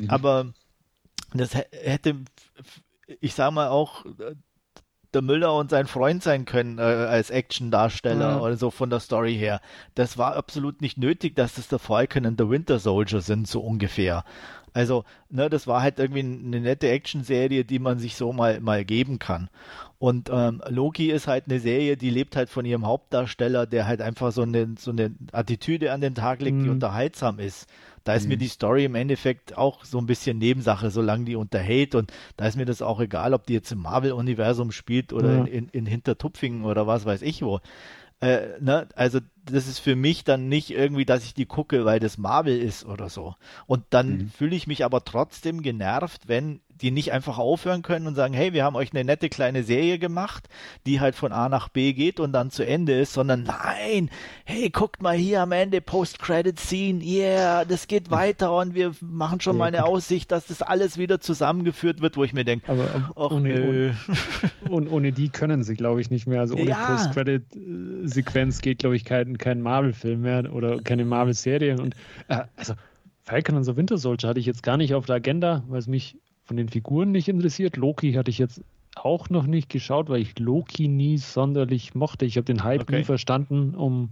Mhm. 0.00 0.10
Aber 0.10 0.52
das 1.34 1.54
hätte, 1.54 2.16
ich 3.20 3.34
sag 3.34 3.50
mal 3.52 3.68
auch, 3.68 4.04
der 5.14 5.22
Müller 5.22 5.54
und 5.54 5.70
sein 5.70 5.86
Freund 5.86 6.22
sein 6.22 6.44
können 6.44 6.78
äh, 6.78 6.82
als 6.82 7.30
Action-Darsteller 7.30 8.36
mhm. 8.36 8.42
oder 8.42 8.56
so 8.56 8.70
von 8.70 8.90
der 8.90 9.00
Story 9.00 9.34
her. 9.34 9.60
Das 9.94 10.18
war 10.18 10.36
absolut 10.36 10.80
nicht 10.82 10.98
nötig, 10.98 11.34
dass 11.34 11.58
es 11.58 11.68
der 11.68 11.78
Falcon 11.78 12.26
und 12.26 12.38
der 12.38 12.50
Winter 12.50 12.78
Soldier 12.78 13.20
sind, 13.20 13.48
so 13.48 13.60
ungefähr. 13.60 14.24
Also, 14.74 15.04
ne, 15.30 15.48
das 15.48 15.66
war 15.66 15.82
halt 15.82 15.98
irgendwie 15.98 16.20
eine 16.20 16.60
nette 16.60 16.88
Action-Serie, 16.88 17.64
die 17.64 17.78
man 17.78 17.98
sich 17.98 18.16
so 18.16 18.32
mal, 18.32 18.60
mal 18.60 18.84
geben 18.84 19.18
kann. 19.18 19.48
Und 19.98 20.30
ähm, 20.32 20.62
Loki 20.68 21.10
ist 21.10 21.26
halt 21.26 21.44
eine 21.48 21.58
Serie, 21.58 21.96
die 21.96 22.10
lebt 22.10 22.36
halt 22.36 22.50
von 22.50 22.64
ihrem 22.64 22.86
Hauptdarsteller, 22.86 23.66
der 23.66 23.86
halt 23.86 24.00
einfach 24.00 24.30
so 24.30 24.42
eine, 24.42 24.74
so 24.78 24.90
eine 24.92 25.12
Attitüde 25.32 25.92
an 25.92 26.00
den 26.00 26.14
Tag 26.14 26.40
legt, 26.40 26.58
mhm. 26.58 26.64
die 26.64 26.70
unterhaltsam 26.70 27.38
ist. 27.40 27.66
Da 28.08 28.14
ist 28.14 28.22
mhm. 28.22 28.30
mir 28.30 28.36
die 28.38 28.48
Story 28.48 28.86
im 28.86 28.94
Endeffekt 28.94 29.58
auch 29.58 29.84
so 29.84 29.98
ein 29.98 30.06
bisschen 30.06 30.38
Nebensache, 30.38 30.90
solange 30.90 31.26
die 31.26 31.36
unterhält. 31.36 31.94
Und 31.94 32.10
da 32.38 32.46
ist 32.46 32.56
mir 32.56 32.64
das 32.64 32.80
auch 32.80 33.00
egal, 33.00 33.34
ob 33.34 33.46
die 33.46 33.52
jetzt 33.52 33.70
im 33.70 33.80
Marvel-Universum 33.80 34.72
spielt 34.72 35.12
oder 35.12 35.30
ja. 35.30 35.44
in, 35.44 35.46
in, 35.46 35.68
in 35.68 35.84
Hintertupfingen 35.84 36.64
oder 36.64 36.86
was 36.86 37.04
weiß 37.04 37.20
ich 37.20 37.42
wo. 37.42 37.60
Äh, 38.20 38.60
ne? 38.60 38.88
Also 38.94 39.20
das 39.44 39.68
ist 39.68 39.80
für 39.80 39.94
mich 39.94 40.24
dann 40.24 40.48
nicht 40.48 40.70
irgendwie, 40.70 41.04
dass 41.04 41.22
ich 41.22 41.34
die 41.34 41.44
gucke, 41.44 41.84
weil 41.84 42.00
das 42.00 42.16
Marvel 42.16 42.58
ist 42.58 42.86
oder 42.86 43.10
so. 43.10 43.34
Und 43.66 43.84
dann 43.90 44.10
mhm. 44.16 44.30
fühle 44.30 44.56
ich 44.56 44.66
mich 44.66 44.86
aber 44.86 45.04
trotzdem 45.04 45.60
genervt, 45.60 46.28
wenn 46.28 46.62
die 46.80 46.90
nicht 46.90 47.12
einfach 47.12 47.38
aufhören 47.38 47.82
können 47.82 48.06
und 48.06 48.14
sagen, 48.14 48.34
hey, 48.34 48.52
wir 48.52 48.64
haben 48.64 48.76
euch 48.76 48.92
eine 48.92 49.04
nette 49.04 49.28
kleine 49.28 49.62
Serie 49.62 49.98
gemacht, 49.98 50.48
die 50.86 51.00
halt 51.00 51.14
von 51.14 51.32
A 51.32 51.48
nach 51.48 51.68
B 51.68 51.92
geht 51.92 52.20
und 52.20 52.32
dann 52.32 52.50
zu 52.50 52.66
Ende 52.66 52.98
ist, 52.98 53.12
sondern 53.12 53.42
nein, 53.42 54.10
hey, 54.44 54.70
guckt 54.70 55.02
mal 55.02 55.16
hier 55.16 55.42
am 55.42 55.52
Ende 55.52 55.80
Post-Credit-Scene, 55.80 57.02
yeah, 57.02 57.64
das 57.64 57.86
geht 57.88 58.10
weiter 58.10 58.56
und 58.56 58.74
wir 58.74 58.92
machen 59.00 59.40
schon 59.40 59.54
ja, 59.54 59.58
mal 59.58 59.66
eine 59.66 59.84
Aussicht, 59.84 60.30
dass 60.32 60.46
das 60.46 60.62
alles 60.62 60.98
wieder 60.98 61.20
zusammengeführt 61.20 62.00
wird, 62.00 62.16
wo 62.16 62.24
ich 62.24 62.32
mir 62.32 62.44
denke, 62.44 62.70
aber 62.70 63.12
ohne, 63.14 63.96
ohne, 64.68 64.90
ohne, 64.90 65.12
die 65.12 65.28
können 65.28 65.64
sie, 65.64 65.74
glaube 65.74 66.00
ich, 66.00 66.10
nicht 66.10 66.26
mehr. 66.26 66.40
Also 66.40 66.54
ohne 66.54 66.70
ja. 66.70 66.86
Post-Credit-Sequenz 66.86 68.60
geht, 68.60 68.78
glaube 68.78 68.96
ich, 68.96 69.04
kein, 69.04 69.38
kein 69.38 69.60
Marvel-Film 69.60 70.20
mehr 70.22 70.52
oder 70.52 70.80
keine 70.80 71.04
Marvel-Serie 71.04 71.78
und 71.78 71.94
äh, 72.28 72.42
also 72.56 72.74
Falcon 73.28 73.56
und 73.56 73.64
so 73.64 73.76
Winter 73.76 73.98
Soldier 73.98 74.30
hatte 74.30 74.40
ich 74.40 74.46
jetzt 74.46 74.62
gar 74.62 74.78
nicht 74.78 74.94
auf 74.94 75.04
der 75.04 75.16
Agenda, 75.16 75.62
weil 75.68 75.78
es 75.78 75.86
mich 75.86 76.16
von 76.48 76.56
den 76.56 76.68
Figuren 76.68 77.12
nicht 77.12 77.28
interessiert. 77.28 77.76
Loki 77.76 78.14
hatte 78.14 78.30
ich 78.30 78.38
jetzt 78.38 78.62
auch 78.96 79.28
noch 79.28 79.46
nicht 79.46 79.68
geschaut, 79.68 80.08
weil 80.08 80.20
ich 80.20 80.38
Loki 80.38 80.88
nie 80.88 81.18
sonderlich 81.18 81.94
mochte. 81.94 82.24
Ich 82.24 82.36
habe 82.36 82.46
den 82.46 82.64
Hype 82.64 82.82
okay. 82.82 82.98
nie 82.98 83.04
verstanden 83.04 83.74
um 83.74 84.10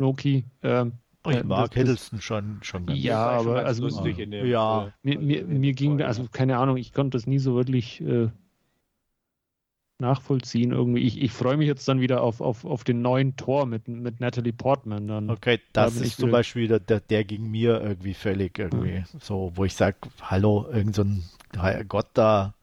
Loki. 0.00 0.44
Ähm, 0.62 0.92
ich 1.26 1.36
äh, 1.36 1.44
mag 1.44 1.72
Hiddleston 1.72 2.20
schon, 2.20 2.58
schon 2.62 2.84
ganz 2.84 3.00
Ja, 3.00 3.28
aber 3.28 3.64
also 3.64 3.84
lustig 3.84 4.18
in 4.18 4.32
dem, 4.32 4.46
ja, 4.46 4.92
mir, 5.02 5.18
mir, 5.20 5.44
mir 5.44 5.72
ging, 5.72 6.02
also 6.02 6.26
keine 6.30 6.58
Ahnung, 6.58 6.76
ich 6.76 6.92
konnte 6.92 7.16
das 7.16 7.26
nie 7.26 7.38
so 7.38 7.54
wirklich 7.54 8.00
äh, 8.00 8.28
nachvollziehen 10.00 10.72
irgendwie. 10.72 11.02
Ich, 11.02 11.20
ich 11.20 11.32
freue 11.32 11.56
mich 11.56 11.68
jetzt 11.68 11.86
dann 11.86 12.00
wieder 12.00 12.22
auf, 12.22 12.40
auf, 12.40 12.64
auf 12.64 12.84
den 12.84 13.02
neuen 13.02 13.36
Tor 13.36 13.66
mit, 13.66 13.86
mit 13.88 14.20
Natalie 14.20 14.52
Portman. 14.52 15.06
Dann 15.06 15.30
okay, 15.30 15.60
das 15.72 15.96
ist 15.96 16.18
zum 16.18 16.30
Beispiel 16.30 16.66
der, 16.68 16.80
der, 16.80 17.00
der 17.00 17.24
ging 17.24 17.50
mir 17.50 17.80
irgendwie 17.80 18.14
völlig 18.14 18.58
irgendwie 18.58 18.98
mhm. 18.98 19.04
so, 19.20 19.52
wo 19.54 19.64
ich 19.64 19.74
sage, 19.74 19.96
hallo, 20.22 20.66
irgend 20.72 20.96
so 20.96 21.02
ein 21.02 21.24
Gott 21.88 22.08
da. 22.14 22.54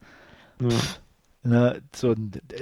Mhm. 0.58 0.70
Ne, 1.42 1.80
so, 1.94 2.14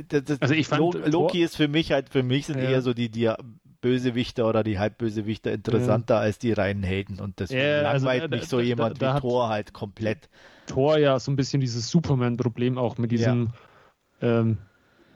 das, 0.08 0.24
das, 0.24 0.42
also 0.42 0.54
ich 0.54 0.68
fand, 0.68 1.06
Loki 1.06 1.42
ist 1.42 1.56
für 1.56 1.68
mich 1.68 1.90
halt, 1.90 2.10
für 2.10 2.22
mich 2.22 2.46
sind 2.46 2.58
ja. 2.58 2.68
eher 2.68 2.82
so 2.82 2.92
die, 2.92 3.08
die 3.08 3.32
Bösewichter 3.80 4.46
oder 4.46 4.62
die 4.62 4.78
Halbbösewichter 4.78 5.52
interessanter 5.52 6.16
ja. 6.16 6.20
als 6.20 6.38
die 6.38 6.52
reinen 6.52 6.82
Helden 6.82 7.18
und 7.18 7.40
das 7.40 7.50
ja, 7.50 7.80
langweilt 7.80 8.24
also, 8.24 8.36
mich 8.36 8.48
so 8.48 8.56
da, 8.58 8.62
jemand 8.62 9.00
da, 9.00 9.12
da 9.12 9.16
wie 9.16 9.20
Thor 9.20 9.48
halt 9.48 9.72
komplett. 9.72 10.28
Thor 10.66 10.98
ja 10.98 11.18
so 11.18 11.32
ein 11.32 11.36
bisschen 11.36 11.60
dieses 11.60 11.88
Superman-Problem 11.88 12.76
auch 12.76 12.98
mit 12.98 13.10
diesem 13.10 13.50
ähm, 14.20 14.58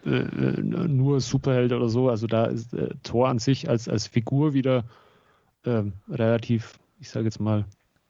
äh, 0.04 0.10
äh, 0.10 0.60
nur 0.62 1.20
Superheld 1.20 1.72
oder 1.72 1.88
so. 1.88 2.08
Also 2.08 2.26
da 2.26 2.46
ist 2.46 2.72
äh, 2.74 2.90
Thor 3.02 3.28
an 3.28 3.38
sich 3.38 3.68
als, 3.68 3.88
als 3.88 4.06
Figur 4.06 4.54
wieder 4.54 4.84
ähm, 5.64 5.94
relativ, 6.08 6.78
ich 7.00 7.10
sage 7.10 7.26
jetzt 7.26 7.40
mal, 7.40 7.64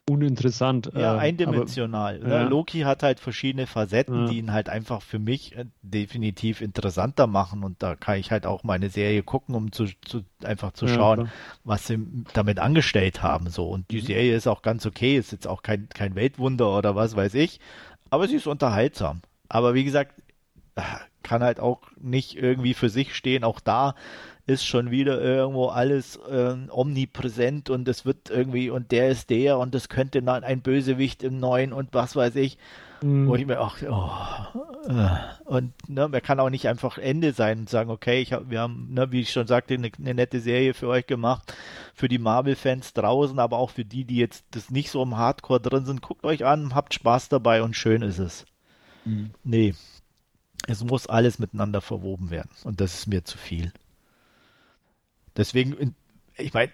uninteressant. 0.08 0.90
Ja, 0.94 1.16
äh, 1.16 1.18
eindimensional. 1.18 2.20
Aber, 2.22 2.30
ja. 2.30 2.42
Loki 2.42 2.80
hat 2.80 3.02
halt 3.02 3.20
verschiedene 3.20 3.66
Facetten, 3.66 4.26
ja. 4.26 4.30
die 4.30 4.38
ihn 4.38 4.52
halt 4.52 4.68
einfach 4.68 5.02
für 5.02 5.18
mich 5.18 5.56
äh, 5.56 5.66
definitiv 5.82 6.60
interessanter 6.60 7.26
machen 7.26 7.64
und 7.64 7.82
da 7.82 7.94
kann 7.94 8.18
ich 8.18 8.30
halt 8.30 8.46
auch 8.46 8.64
meine 8.64 8.90
Serie 8.90 9.22
gucken, 9.22 9.54
um 9.54 9.72
zu, 9.72 9.86
zu 10.04 10.22
einfach 10.42 10.72
zu 10.72 10.88
schauen, 10.88 11.26
ja, 11.26 11.32
was 11.64 11.86
sie 11.86 11.98
damit 12.32 12.58
angestellt 12.58 13.22
haben. 13.22 13.50
So 13.50 13.68
und 13.68 13.90
die 13.90 14.00
mhm. 14.00 14.06
Serie 14.06 14.36
ist 14.36 14.46
auch 14.46 14.62
ganz 14.62 14.86
okay, 14.86 15.16
ist 15.16 15.32
jetzt 15.32 15.46
auch 15.46 15.62
kein, 15.62 15.88
kein 15.88 16.14
Weltwunder 16.14 16.76
oder 16.76 16.94
was 16.96 17.16
weiß 17.16 17.34
ich, 17.34 17.60
aber 18.10 18.28
sie 18.28 18.36
ist 18.36 18.46
unterhaltsam. 18.46 19.20
Aber 19.48 19.74
wie 19.74 19.84
gesagt, 19.84 20.14
kann 21.22 21.42
halt 21.42 21.60
auch 21.60 21.82
nicht 22.00 22.36
irgendwie 22.36 22.74
für 22.74 22.88
sich 22.88 23.14
stehen. 23.14 23.44
Auch 23.44 23.60
da 23.60 23.94
ist 24.48 24.64
schon 24.64 24.90
wieder 24.90 25.20
irgendwo 25.20 25.66
alles 25.66 26.16
äh, 26.16 26.56
omnipräsent 26.70 27.68
und 27.68 27.86
es 27.86 28.06
wird 28.06 28.30
irgendwie 28.30 28.70
und 28.70 28.92
der 28.92 29.10
ist 29.10 29.28
der 29.28 29.58
und 29.58 29.74
das 29.74 29.90
könnte 29.90 30.22
ein 30.26 30.62
Bösewicht 30.62 31.22
im 31.22 31.38
Neuen 31.38 31.74
und 31.74 31.90
was 31.92 32.16
weiß 32.16 32.34
ich. 32.36 32.56
Mhm. 33.02 33.28
Wo 33.28 33.36
ich 33.36 33.46
mir 33.46 33.60
auch, 33.60 33.76
oh, 33.82 34.90
äh, 34.90 35.18
und 35.44 35.72
ne, 35.88 36.08
man 36.08 36.22
kann 36.22 36.40
auch 36.40 36.50
nicht 36.50 36.66
einfach 36.66 36.98
Ende 36.98 37.32
sein 37.32 37.60
und 37.60 37.68
sagen, 37.68 37.90
okay, 37.90 38.20
ich 38.20 38.32
hab, 38.32 38.50
wir 38.50 38.60
haben, 38.60 38.88
ne, 38.90 39.12
wie 39.12 39.20
ich 39.20 39.30
schon 39.30 39.46
sagte, 39.46 39.74
eine, 39.74 39.90
eine 39.98 40.14
nette 40.14 40.40
Serie 40.40 40.74
für 40.74 40.88
euch 40.88 41.06
gemacht, 41.06 41.54
für 41.94 42.08
die 42.08 42.18
Marvel-Fans 42.18 42.94
draußen, 42.94 43.38
aber 43.38 43.58
auch 43.58 43.70
für 43.70 43.84
die, 43.84 44.04
die 44.04 44.16
jetzt 44.16 44.46
das 44.50 44.70
nicht 44.70 44.90
so 44.90 45.02
im 45.02 45.16
Hardcore 45.16 45.60
drin 45.60 45.84
sind. 45.84 46.02
Guckt 46.02 46.24
euch 46.24 46.44
an, 46.44 46.74
habt 46.74 46.94
Spaß 46.94 47.28
dabei 47.28 47.62
und 47.62 47.76
schön 47.76 48.02
ist 48.02 48.18
es. 48.18 48.46
Mhm. 49.04 49.30
Nee, 49.44 49.74
es 50.66 50.82
muss 50.82 51.06
alles 51.06 51.38
miteinander 51.38 51.82
verwoben 51.82 52.30
werden 52.30 52.50
und 52.64 52.80
das 52.80 52.94
ist 52.94 53.06
mir 53.06 53.24
zu 53.24 53.38
viel. 53.38 53.72
Deswegen, 55.38 55.94
ich 56.36 56.52
meine, 56.52 56.72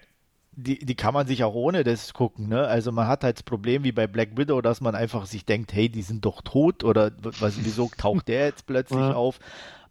die, 0.57 0.79
die 0.79 0.95
kann 0.95 1.13
man 1.13 1.27
sich 1.27 1.43
auch 1.43 1.53
ohne 1.53 1.83
das 1.83 2.13
gucken, 2.13 2.47
ne? 2.47 2.65
Also 2.65 2.91
man 2.91 3.07
hat 3.07 3.23
halt 3.23 3.37
das 3.37 3.43
Problem 3.43 3.83
wie 3.83 3.91
bei 3.91 4.07
Black 4.07 4.37
Widow, 4.37 4.61
dass 4.61 4.81
man 4.81 4.95
einfach 4.95 5.25
sich 5.25 5.45
denkt, 5.45 5.73
hey, 5.73 5.89
die 5.89 6.01
sind 6.01 6.25
doch 6.25 6.41
tot 6.41 6.83
oder 6.83 7.11
was, 7.21 7.63
wieso 7.63 7.89
taucht 7.97 8.27
der 8.27 8.45
jetzt 8.45 8.65
plötzlich 8.65 8.99
ja. 8.99 9.13
auf? 9.13 9.39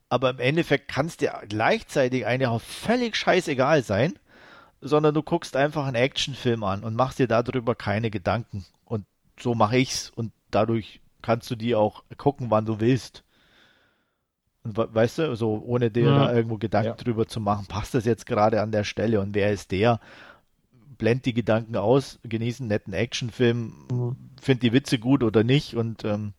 Aber 0.09 0.31
im 0.31 0.39
Endeffekt 0.39 0.89
kann 0.89 1.07
es 1.07 1.17
dir 1.17 1.41
gleichzeitig 1.49 2.27
eigentlich 2.27 2.49
auch 2.49 2.61
völlig 2.61 3.17
scheißegal 3.17 3.83
sein, 3.83 4.15
sondern 4.81 5.15
du 5.15 5.23
guckst 5.23 5.57
einfach 5.57 5.87
einen 5.87 5.97
Actionfilm 5.97 6.63
an 6.63 6.85
und 6.85 6.95
machst 6.95 7.19
dir 7.19 7.29
darüber 7.29 7.75
keine 7.75 8.11
Gedanken. 8.11 8.65
Und 8.85 9.07
so 9.39 9.55
mache 9.55 9.79
ich's 9.79 10.11
und 10.11 10.33
dadurch 10.51 11.01
kannst 11.21 11.51
du 11.51 11.57
die 11.57 11.75
auch 11.75 12.05
gucken, 12.17 12.51
wann 12.51 12.67
du 12.67 12.81
willst. 12.81 13.24
Und 14.65 14.77
weißt 14.77 15.19
du, 15.19 15.37
so 15.37 15.63
ohne 15.65 15.91
dir 15.91 16.07
ja. 16.07 16.19
da 16.27 16.35
irgendwo 16.35 16.57
Gedanken 16.57 16.89
ja. 16.89 16.95
drüber 16.95 17.27
zu 17.27 17.41
machen, 17.41 17.67
passt 17.67 17.95
das 17.95 18.05
jetzt 18.05 18.27
gerade 18.27 18.61
an 18.61 18.73
der 18.73 18.85
Stelle 18.85 19.21
und 19.21 19.35
wer 19.35 19.53
ist 19.53 19.71
der? 19.71 20.01
blend 20.97 21.27
die 21.27 21.35
Gedanken 21.35 21.77
aus, 21.77 22.19
genieße 22.23 22.63
einen 22.63 22.69
netten 22.69 22.93
Actionfilm, 22.93 23.75
mhm. 23.91 24.17
find 24.41 24.63
die 24.63 24.73
Witze 24.73 24.99
gut 24.99 25.23
oder 25.23 25.45
nicht 25.45 25.75
und 25.75 26.05
ähm, 26.05 26.33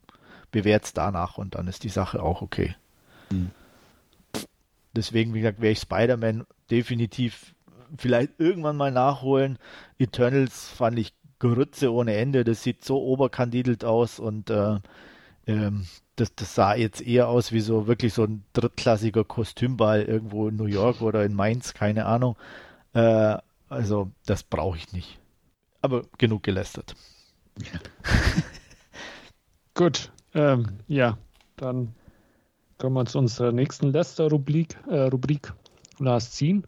es 0.51 0.93
danach 0.93 1.37
und 1.37 1.55
dann 1.55 1.67
ist 1.67 1.83
die 1.83 1.89
Sache 1.89 2.23
auch 2.23 2.41
okay. 2.41 2.75
Mhm. 3.29 3.51
Deswegen, 4.95 5.33
wie 5.33 5.41
gesagt, 5.41 5.59
werde 5.59 5.73
ich 5.73 5.79
Spider-Man 5.79 6.45
definitiv 6.71 7.53
vielleicht 7.97 8.39
irgendwann 8.39 8.77
mal 8.77 8.91
nachholen. 8.91 9.59
Eternals 9.99 10.69
fand 10.69 10.97
ich 10.97 11.13
Grütze 11.39 11.91
ohne 11.91 12.15
Ende, 12.15 12.45
das 12.45 12.63
sieht 12.63 12.85
so 12.85 13.03
oberkandidelt 13.03 13.83
aus 13.83 14.19
und 14.19 14.49
äh, 14.49 14.79
ähm, 15.45 15.85
das, 16.15 16.33
das 16.35 16.55
sah 16.55 16.75
jetzt 16.75 17.01
eher 17.01 17.27
aus 17.27 17.51
wie 17.51 17.59
so 17.59 17.87
wirklich 17.87 18.13
so 18.13 18.23
ein 18.23 18.43
drittklassiger 18.53 19.23
Kostümball 19.23 20.03
irgendwo 20.03 20.47
in 20.47 20.55
New 20.55 20.65
York 20.65 21.01
oder 21.01 21.23
in 21.25 21.33
Mainz, 21.33 21.73
keine 21.73 22.05
Ahnung. 22.05 22.37
Äh, 22.93 23.37
also, 23.69 24.11
das 24.25 24.43
brauche 24.43 24.77
ich 24.77 24.93
nicht. 24.93 25.19
Aber 25.81 26.03
genug 26.17 26.43
gelästert. 26.43 26.95
Gut, 29.73 30.11
ähm, 30.33 30.79
ja, 30.87 31.17
dann 31.57 31.93
kommen 32.77 32.95
wir 32.95 33.05
zu 33.05 33.19
unserer 33.19 33.51
nächsten 33.51 33.91
Läster-Rubrik, 33.91 34.77
äh, 34.87 35.01
Rubrik 35.07 35.53
Last 35.99 36.33
Scene. 36.33 36.63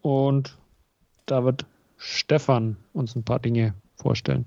Und 0.00 0.56
da 1.26 1.44
wird 1.44 1.66
Stefan 1.96 2.76
uns 2.92 3.16
ein 3.16 3.24
paar 3.24 3.40
Dinge 3.40 3.74
vorstellen. 3.96 4.46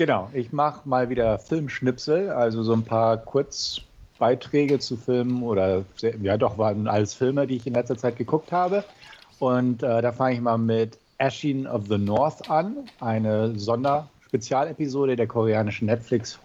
Genau, 0.00 0.30
ich 0.32 0.50
mache 0.50 0.88
mal 0.88 1.10
wieder 1.10 1.38
Filmschnipsel, 1.38 2.30
also 2.30 2.62
so 2.62 2.72
ein 2.72 2.84
paar 2.84 3.18
Kurzbeiträge 3.18 4.78
zu 4.78 4.96
Filmen 4.96 5.42
oder 5.42 5.84
ja 6.22 6.38
doch 6.38 6.56
waren 6.56 6.88
alles 6.88 7.12
Filme, 7.12 7.46
die 7.46 7.56
ich 7.56 7.66
in 7.66 7.74
letzter 7.74 7.98
Zeit 7.98 8.16
geguckt 8.16 8.50
habe. 8.50 8.82
Und 9.40 9.82
äh, 9.82 10.00
da 10.00 10.10
fange 10.10 10.36
ich 10.36 10.40
mal 10.40 10.56
mit 10.56 10.96
Ashin 11.18 11.66
of 11.66 11.86
the 11.88 11.98
North 11.98 12.48
an, 12.48 12.88
eine 13.00 13.58
Sonderspezialepisode 13.58 15.16
der 15.16 15.26
koreanischen 15.26 15.84
Netflix 15.84 16.38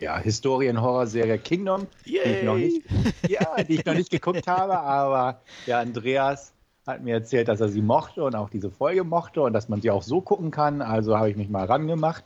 ja, 0.00 0.16
Historien-Horror-Serie 0.16 1.36
Kingdom, 1.36 1.86
die 2.06 2.16
ich, 2.16 2.42
noch 2.42 2.56
nicht, 2.56 2.86
ja, 3.28 3.62
die 3.62 3.74
ich 3.74 3.84
noch 3.84 3.92
nicht 3.92 4.12
geguckt 4.12 4.46
habe, 4.46 4.78
aber 4.78 5.42
ja, 5.66 5.78
Andreas 5.80 6.54
hat 6.86 7.02
mir 7.02 7.16
erzählt, 7.16 7.48
dass 7.48 7.60
er 7.60 7.68
sie 7.68 7.82
mochte 7.82 8.24
und 8.24 8.34
auch 8.34 8.48
diese 8.48 8.70
Folge 8.70 9.04
mochte 9.04 9.42
und 9.42 9.52
dass 9.52 9.68
man 9.68 9.82
sie 9.82 9.90
auch 9.90 10.02
so 10.02 10.22
gucken 10.22 10.50
kann. 10.50 10.80
Also 10.80 11.18
habe 11.18 11.28
ich 11.28 11.36
mich 11.36 11.50
mal 11.50 11.66
rangemacht 11.66 12.24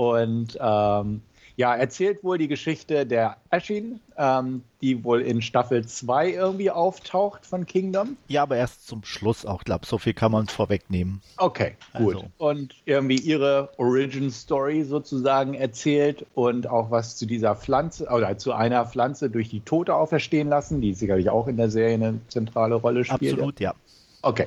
und 0.00 0.56
ähm, 0.58 1.20
ja, 1.56 1.76
erzählt 1.76 2.24
wohl 2.24 2.38
die 2.38 2.48
Geschichte 2.48 3.04
der 3.04 3.36
Ashin, 3.50 4.00
ähm, 4.16 4.62
die 4.80 5.04
wohl 5.04 5.20
in 5.20 5.42
Staffel 5.42 5.86
2 5.86 6.30
irgendwie 6.30 6.70
auftaucht 6.70 7.44
von 7.44 7.66
Kingdom. 7.66 8.16
Ja, 8.26 8.44
aber 8.44 8.56
erst 8.56 8.86
zum 8.86 9.04
Schluss 9.04 9.44
auch, 9.44 9.62
glaube 9.62 9.84
so 9.84 9.98
viel 9.98 10.14
kann 10.14 10.32
man 10.32 10.46
vorwegnehmen. 10.46 11.20
Okay, 11.36 11.76
gut. 11.98 12.14
Also. 12.14 12.26
Und 12.38 12.76
irgendwie 12.86 13.18
ihre 13.18 13.68
Origin 13.76 14.30
Story 14.30 14.84
sozusagen 14.84 15.52
erzählt 15.52 16.24
und 16.34 16.66
auch 16.66 16.90
was 16.90 17.18
zu 17.18 17.26
dieser 17.26 17.54
Pflanze 17.54 18.06
oder 18.06 18.38
zu 18.38 18.54
einer 18.54 18.86
Pflanze 18.86 19.28
durch 19.28 19.50
die 19.50 19.60
Tote 19.60 19.94
auferstehen 19.94 20.48
lassen, 20.48 20.80
die 20.80 20.94
sicherlich 20.94 21.28
auch 21.28 21.46
in 21.46 21.58
der 21.58 21.68
Serie 21.68 21.96
eine 21.96 22.20
zentrale 22.28 22.76
Rolle 22.76 23.04
spielt. 23.04 23.34
Absolut, 23.34 23.60
ja. 23.60 23.74
Okay, 24.22 24.46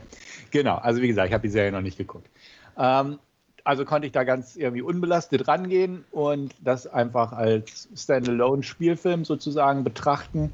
genau. 0.49 0.77
Also 0.77 1.03
wie 1.03 1.09
gesagt, 1.09 1.27
ich 1.27 1.33
habe 1.35 1.43
die 1.43 1.53
Serie 1.53 1.71
noch 1.71 1.81
nicht 1.81 1.99
geguckt. 1.99 2.27
Ähm, 2.75 3.19
also 3.63 3.85
konnte 3.85 4.07
ich 4.07 4.13
da 4.13 4.23
ganz 4.23 4.55
irgendwie 4.55 4.81
unbelastet 4.81 5.47
rangehen 5.47 6.03
und 6.11 6.53
das 6.61 6.87
einfach 6.87 7.31
als 7.31 7.87
Standalone-Spielfilm 7.95 9.25
sozusagen 9.25 9.83
betrachten 9.83 10.51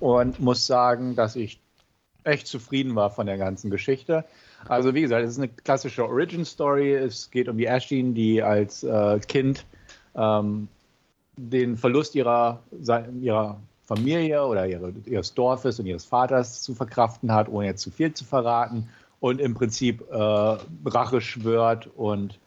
und 0.00 0.40
muss 0.40 0.66
sagen, 0.66 1.14
dass 1.14 1.36
ich 1.36 1.60
echt 2.24 2.46
zufrieden 2.46 2.94
war 2.94 3.10
von 3.10 3.26
der 3.26 3.38
ganzen 3.38 3.70
Geschichte. 3.70 4.24
Also 4.68 4.94
wie 4.94 5.02
gesagt, 5.02 5.24
es 5.24 5.32
ist 5.32 5.38
eine 5.38 5.48
klassische 5.48 6.04
Origin-Story. 6.04 6.92
Es 6.94 7.30
geht 7.30 7.48
um 7.48 7.56
die 7.56 7.68
Ashin, 7.68 8.14
die 8.14 8.42
als 8.42 8.82
äh, 8.82 9.20
Kind 9.20 9.64
ähm, 10.16 10.68
den 11.36 11.76
Verlust 11.76 12.16
ihrer, 12.16 12.62
ihrer 13.20 13.60
Familie 13.84 14.44
oder 14.44 14.66
ihre, 14.66 14.92
ihres 15.06 15.34
Dorfes 15.34 15.78
und 15.78 15.86
ihres 15.86 16.04
Vaters 16.04 16.62
zu 16.62 16.74
verkraften 16.74 17.32
hat, 17.32 17.48
ohne 17.48 17.68
jetzt 17.68 17.82
zu 17.82 17.90
viel 17.90 18.12
zu 18.12 18.24
verraten 18.24 18.88
und 19.20 19.40
im 19.40 19.54
Prinzip 19.54 20.04
äh, 20.10 20.16
Rache 20.16 21.20
schwört 21.20 21.88
und 21.96 22.38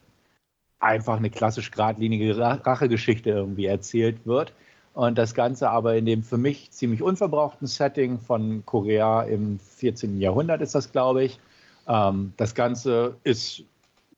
einfach 0.80 1.17
eine 1.17 1.30
klassisch 1.30 1.72
geradlinige 1.72 2.38
Rachegeschichte 2.38 3.30
irgendwie 3.30 3.65
erzählt 3.65 4.26
wird. 4.26 4.53
Und 4.93 5.17
das 5.17 5.34
Ganze 5.34 5.69
aber 5.69 5.95
in 5.95 6.05
dem 6.05 6.24
für 6.24 6.38
mich 6.38 6.72
ziemlich 6.72 7.01
unverbrauchten 7.01 7.67
Setting 7.67 8.19
von 8.19 8.63
Korea 8.65 9.24
im 9.24 9.59
14. 9.59 10.19
Jahrhundert 10.19 10.61
ist 10.61 10.76
das, 10.76 10.91
glaube 10.91 11.24
ich. 11.24 11.39
Ähm, 11.88 12.34
das 12.38 12.55
Ganze 12.55 13.15
ist 13.24 13.63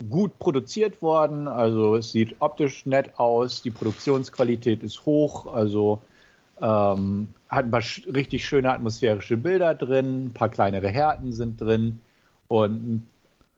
gut 0.10 0.38
produziert 0.40 1.02
worden, 1.02 1.48
also 1.48 1.96
es 1.96 2.12
sieht 2.12 2.36
optisch 2.40 2.86
nett 2.86 3.12
aus, 3.18 3.62
die 3.62 3.72
Produktionsqualität 3.72 4.84
ist 4.84 5.06
hoch, 5.06 5.54
also 5.54 6.02
ähm, 6.60 7.28
hat 7.48 7.66
ein 7.66 7.72
paar 7.72 7.84
richtig 8.14 8.46
schöne 8.46 8.74
atmosphärische 8.74 9.38
Bilder 9.38 9.76
drin, 9.76 10.26
ein 10.26 10.34
paar 10.34 10.50
kleinere 10.50 10.90
Härten 10.90 11.32
sind 11.32 11.62
drin 11.62 12.02
und 12.48 13.06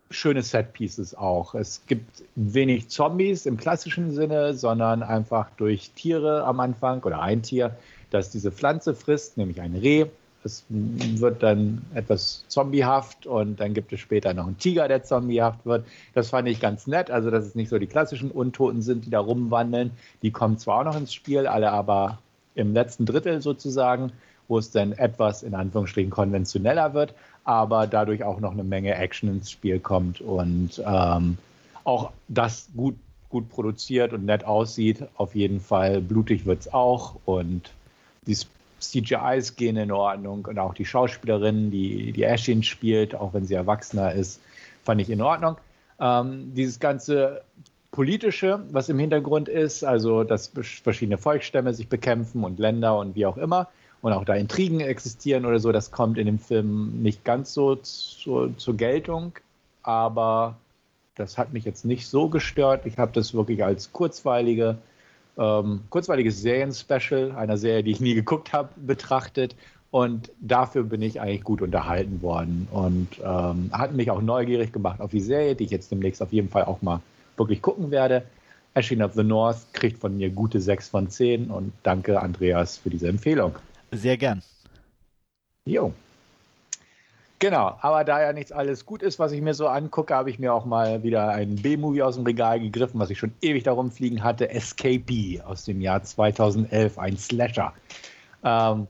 schöne 0.09 0.41
Set-Pieces 0.41 1.15
auch. 1.15 1.55
Es 1.55 1.81
gibt 1.87 2.23
wenig 2.35 2.89
Zombies 2.89 3.45
im 3.45 3.57
klassischen 3.57 4.11
Sinne, 4.11 4.53
sondern 4.53 5.03
einfach 5.03 5.49
durch 5.57 5.91
Tiere 5.91 6.43
am 6.43 6.59
Anfang 6.59 7.03
oder 7.03 7.21
ein 7.21 7.41
Tier, 7.41 7.75
das 8.11 8.29
diese 8.29 8.51
Pflanze 8.51 8.93
frisst, 8.93 9.37
nämlich 9.37 9.61
ein 9.61 9.75
Reh. 9.75 10.05
Es 10.43 10.63
wird 10.69 11.41
dann 11.41 11.81
etwas 11.95 12.45
zombiehaft 12.47 13.25
und 13.25 13.59
dann 13.59 13.73
gibt 13.73 13.91
es 13.93 13.99
später 13.99 14.31
noch 14.35 14.45
einen 14.45 14.59
Tiger, 14.59 14.87
der 14.87 15.03
zombiehaft 15.03 15.65
wird. 15.65 15.85
Das 16.13 16.29
fand 16.29 16.47
ich 16.47 16.59
ganz 16.59 16.85
nett, 16.85 17.09
also 17.09 17.31
dass 17.31 17.45
es 17.45 17.55
nicht 17.55 17.69
so 17.69 17.79
die 17.79 17.87
klassischen 17.87 18.29
Untoten 18.29 18.83
sind, 18.83 19.05
die 19.05 19.09
da 19.09 19.19
rumwandeln. 19.19 19.89
Die 20.21 20.29
kommen 20.29 20.59
zwar 20.59 20.79
auch 20.79 20.83
noch 20.83 20.95
ins 20.95 21.15
Spiel, 21.15 21.47
alle 21.47 21.71
aber 21.71 22.19
im 22.53 22.73
letzten 22.73 23.07
Drittel 23.07 23.41
sozusagen, 23.41 24.11
wo 24.47 24.59
es 24.59 24.69
dann 24.69 24.91
etwas 24.91 25.41
in 25.41 25.55
Anführungsstrichen 25.55 26.11
konventioneller 26.11 26.93
wird, 26.93 27.15
aber 27.45 27.87
dadurch 27.87 28.23
auch 28.23 28.39
noch 28.39 28.51
eine 28.51 28.63
Menge 28.63 28.95
Action 28.95 29.29
ins 29.29 29.51
Spiel 29.51 29.79
kommt 29.79 30.19
und 30.19 30.81
ähm, 30.85 31.37
auch 31.83 32.11
das 32.27 32.67
gut, 32.75 32.95
gut 33.29 33.49
produziert 33.49 34.11
und 34.13 34.25
nett 34.25 34.43
aussieht. 34.43 35.03
Auf 35.15 35.35
jeden 35.35 35.61
Fall 35.61 36.01
blutig 36.01 36.45
wird 36.45 36.61
es 36.61 36.73
auch 36.73 37.15
und 37.25 37.71
die 38.25 38.35
CGIs 38.79 39.55
gehen 39.55 39.77
in 39.77 39.91
Ordnung 39.91 40.45
und 40.45 40.57
auch 40.57 40.73
die 40.73 40.85
Schauspielerin, 40.85 41.69
die, 41.69 42.11
die 42.11 42.25
Ashin 42.25 42.63
spielt, 42.63 43.15
auch 43.15 43.33
wenn 43.33 43.45
sie 43.45 43.53
erwachsener 43.53 44.11
ist, 44.11 44.41
fand 44.83 44.99
ich 44.99 45.09
in 45.09 45.21
Ordnung. 45.21 45.57
Ähm, 45.99 46.51
dieses 46.55 46.79
ganze 46.79 47.43
politische, 47.91 48.63
was 48.71 48.89
im 48.89 48.97
Hintergrund 48.99 49.47
ist, 49.47 49.83
also 49.83 50.23
dass 50.23 50.51
verschiedene 50.83 51.17
Volksstämme 51.17 51.73
sich 51.73 51.87
bekämpfen 51.87 52.43
und 52.43 52.59
Länder 52.59 52.97
und 52.97 53.15
wie 53.15 53.25
auch 53.27 53.37
immer, 53.37 53.69
und 54.01 54.13
auch 54.13 54.25
da 54.25 54.35
Intrigen 54.35 54.79
existieren 54.81 55.45
oder 55.45 55.59
so, 55.59 55.71
das 55.71 55.91
kommt 55.91 56.17
in 56.17 56.25
dem 56.25 56.39
Film 56.39 57.01
nicht 57.01 57.23
ganz 57.23 57.53
so 57.53 57.75
zu, 57.75 58.53
zur 58.57 58.77
Geltung, 58.77 59.33
aber 59.83 60.57
das 61.15 61.37
hat 61.37 61.53
mich 61.53 61.65
jetzt 61.65 61.85
nicht 61.85 62.07
so 62.07 62.29
gestört. 62.29 62.85
Ich 62.85 62.97
habe 62.97 63.11
das 63.13 63.33
wirklich 63.33 63.63
als 63.63 63.91
kurzweilige, 63.93 64.77
ähm, 65.37 65.81
kurzweiliges 65.89 66.41
Serien-Special 66.41 67.31
einer 67.31 67.57
Serie, 67.57 67.83
die 67.83 67.91
ich 67.91 68.01
nie 68.01 68.13
geguckt 68.13 68.53
habe, 68.53 68.69
betrachtet 68.75 69.55
Und 69.91 70.29
dafür 70.41 70.83
bin 70.83 71.01
ich 71.01 71.21
eigentlich 71.21 71.43
gut 71.43 71.61
unterhalten 71.61 72.21
worden 72.21 72.67
und 72.69 73.07
ähm, 73.23 73.69
hat 73.71 73.93
mich 73.93 74.11
auch 74.11 74.21
neugierig 74.21 74.73
gemacht 74.73 74.99
auf 74.99 75.11
die 75.11 75.21
Serie, 75.21 75.55
die 75.55 75.63
ich 75.63 75.71
jetzt 75.71 75.89
demnächst 75.89 76.21
auf 76.21 76.33
jeden 76.33 76.49
Fall 76.49 76.65
auch 76.65 76.81
mal 76.81 76.99
wirklich 77.37 77.61
gucken 77.61 77.91
werde. 77.91 78.23
Machine 78.75 79.05
of 79.05 79.13
the 79.13 79.23
North 79.23 79.71
kriegt 79.71 80.01
von 80.01 80.17
mir 80.17 80.29
gute 80.29 80.59
6 80.59 80.89
von 80.89 81.09
10 81.09 81.49
und 81.49 81.71
danke 81.83 82.19
Andreas 82.19 82.77
für 82.77 82.89
diese 82.89 83.07
Empfehlung. 83.07 83.55
Sehr 83.95 84.17
gern. 84.17 84.41
Jo. 85.65 85.93
Genau, 87.39 87.77
aber 87.81 88.03
da 88.03 88.21
ja 88.21 88.33
nichts 88.33 88.51
alles 88.51 88.85
gut 88.85 89.01
ist, 89.01 89.19
was 89.19 89.31
ich 89.31 89.41
mir 89.41 89.53
so 89.53 89.67
angucke, 89.67 90.15
habe 90.15 90.29
ich 90.29 90.39
mir 90.39 90.53
auch 90.53 90.65
mal 90.65 91.03
wieder 91.03 91.29
einen 91.29 91.57
B-Movie 91.57 92.01
aus 92.01 92.15
dem 92.15 92.25
Regal 92.25 92.59
gegriffen, 92.59 92.99
was 92.99 93.09
ich 93.09 93.19
schon 93.19 93.33
ewig 93.41 93.63
darum 93.63 93.91
fliegen 93.91 94.23
hatte. 94.23 94.49
Escapee 94.49 95.41
aus 95.41 95.65
dem 95.65 95.81
Jahr 95.81 96.01
2011, 96.01 96.97
ein 96.97 97.17
Slasher. 97.17 97.73
Ähm, 98.43 98.87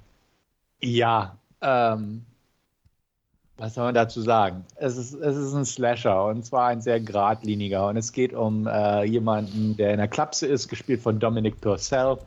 ja, 0.82 1.38
ähm, 1.62 2.24
was 3.58 3.74
soll 3.74 3.86
man 3.86 3.96
dazu 3.96 4.22
sagen? 4.22 4.66
Es 4.76 4.98
ist, 4.98 5.14
es 5.14 5.36
ist 5.36 5.54
ein 5.54 5.66
Slasher 5.66 6.26
und 6.26 6.46
zwar 6.46 6.68
ein 6.68 6.82
sehr 6.82 7.00
geradliniger. 7.00 7.88
Und 7.88 7.98
es 7.98 8.12
geht 8.12 8.34
um 8.34 8.68
äh, 8.68 9.06
jemanden, 9.06 9.76
der 9.78 9.92
in 9.92 9.98
der 9.98 10.08
Klapse 10.08 10.46
ist, 10.46 10.68
gespielt 10.68 11.02
von 11.02 11.20
Dominic 11.20 11.60
Purcell, 11.62 12.18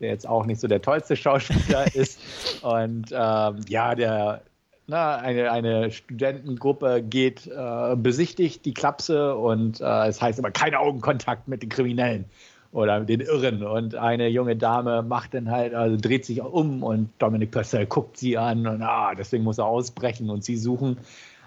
der 0.00 0.08
jetzt 0.08 0.26
auch 0.26 0.46
nicht 0.46 0.60
so 0.60 0.66
der 0.66 0.82
tollste 0.82 1.16
Schauspieler 1.16 1.86
ist. 1.94 2.20
Und 2.62 3.12
ähm, 3.12 3.60
ja, 3.68 3.94
der 3.94 4.42
na, 4.90 5.16
eine, 5.16 5.52
eine 5.52 5.92
Studentengruppe 5.92 7.00
geht, 7.00 7.46
äh, 7.46 7.96
besichtigt 7.96 8.64
die 8.64 8.74
Klapse 8.74 9.36
und 9.36 9.80
äh, 9.80 10.08
es 10.08 10.20
heißt 10.20 10.38
immer 10.40 10.50
kein 10.50 10.74
Augenkontakt 10.74 11.46
mit 11.46 11.62
den 11.62 11.68
Kriminellen 11.68 12.24
oder 12.72 13.00
den 13.00 13.20
Irren. 13.20 13.62
Und 13.62 13.94
eine 13.94 14.28
junge 14.28 14.56
Dame 14.56 15.02
macht 15.02 15.34
dann 15.34 15.50
halt, 15.50 15.74
also 15.74 15.96
dreht 15.96 16.24
sich 16.24 16.42
um 16.42 16.82
und 16.82 17.10
Dominic 17.18 17.52
Purcell 17.52 17.86
guckt 17.86 18.16
sie 18.16 18.36
an 18.36 18.66
und 18.66 18.82
ah, 18.82 19.14
deswegen 19.14 19.44
muss 19.44 19.58
er 19.58 19.66
ausbrechen 19.66 20.28
und 20.28 20.44
sie 20.44 20.56
suchen. 20.56 20.98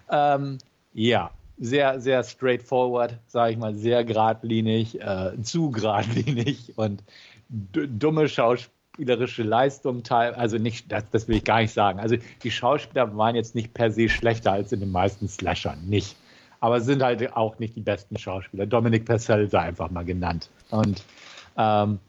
Ähm, 0.09 0.57
ja, 0.93 1.31
sehr, 1.57 1.99
sehr 1.99 2.23
straightforward, 2.23 3.19
sage 3.27 3.51
ich 3.51 3.57
mal, 3.57 3.75
sehr 3.75 4.03
geradlinig, 4.05 5.01
äh, 5.01 5.33
zu 5.41 5.69
geradlinig 5.71 6.73
und 6.77 7.03
dumme 7.53 8.27
schauspielerische 8.27 9.43
Leistung, 9.43 10.03
also 10.09 10.57
nicht, 10.57 10.91
das, 10.91 11.03
das 11.11 11.27
will 11.27 11.37
ich 11.37 11.43
gar 11.43 11.61
nicht 11.61 11.73
sagen. 11.73 11.99
Also 11.99 12.17
die 12.43 12.51
Schauspieler 12.51 13.15
waren 13.15 13.35
jetzt 13.35 13.55
nicht 13.55 13.73
per 13.73 13.91
se 13.91 14.09
schlechter 14.09 14.51
als 14.51 14.71
in 14.71 14.79
den 14.79 14.91
meisten 14.91 15.27
Slashern, 15.27 15.87
nicht 15.87 16.17
aber 16.63 16.79
sind 16.79 17.03
halt 17.03 17.35
auch 17.35 17.59
nicht 17.59 17.75
die 17.75 17.81
besten 17.81 18.17
Schauspieler. 18.17 18.65
Dominic 18.65 19.03
Purcell 19.03 19.49
sei 19.49 19.59
einfach 19.59 19.91
mal 19.91 20.05
genannt. 20.05 20.49
Und 20.69 21.03
ähm, 21.57 21.99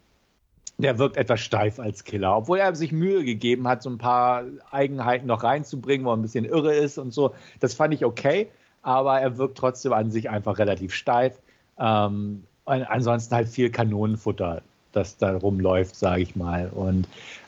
der 0.79 1.01
wirkt 1.01 1.17
etwas 1.17 1.41
steif 1.41 1.81
als 1.81 2.05
Killer, 2.05 2.37
obwohl 2.37 2.59
er 2.59 2.73
sich 2.77 2.93
Mühe 2.93 3.25
gegeben 3.25 3.67
hat, 3.67 3.83
so 3.83 3.91
ein 3.91 3.99
paar 3.99 4.45
Eigenheiten 4.71 5.27
noch 5.27 5.43
reinzubringen, 5.43 6.07
wo 6.07 6.11
er 6.11 6.17
ein 6.17 6.23
bisschen 6.23 6.45
irre 6.45 6.73
ist 6.73 6.99
und 6.99 7.13
so. 7.13 7.35
Das 7.59 7.75
fand 7.75 7.95
ich 7.95 8.05
okay, 8.05 8.49
aber 8.83 9.21
er 9.21 9.39
wirkt 9.39 9.59
trotzdem 9.59 9.93
an 9.93 10.13
sich 10.13 10.31
einfach 10.31 10.57
relativ 10.57 10.95
steif. 10.95 11.41
Ähm, 11.77 12.45
ansonsten 12.65 13.35
halt 13.35 13.49
viel 13.49 13.71
Kanonenfutter, 13.71 14.63
das 14.95 15.17
da 15.17 15.37
rumläuft, 15.37 15.97
sage 15.97 16.23
ich 16.23 16.37
mal. 16.37 16.69
Und 16.69 17.07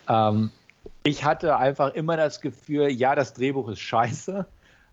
ähm, 0.08 0.50
ich 1.04 1.24
hatte 1.24 1.56
einfach 1.56 1.94
immer 1.94 2.16
das 2.16 2.40
Gefühl, 2.40 2.90
ja, 2.90 3.14
das 3.14 3.32
Drehbuch 3.34 3.68
ist 3.68 3.80
scheiße, 3.80 4.46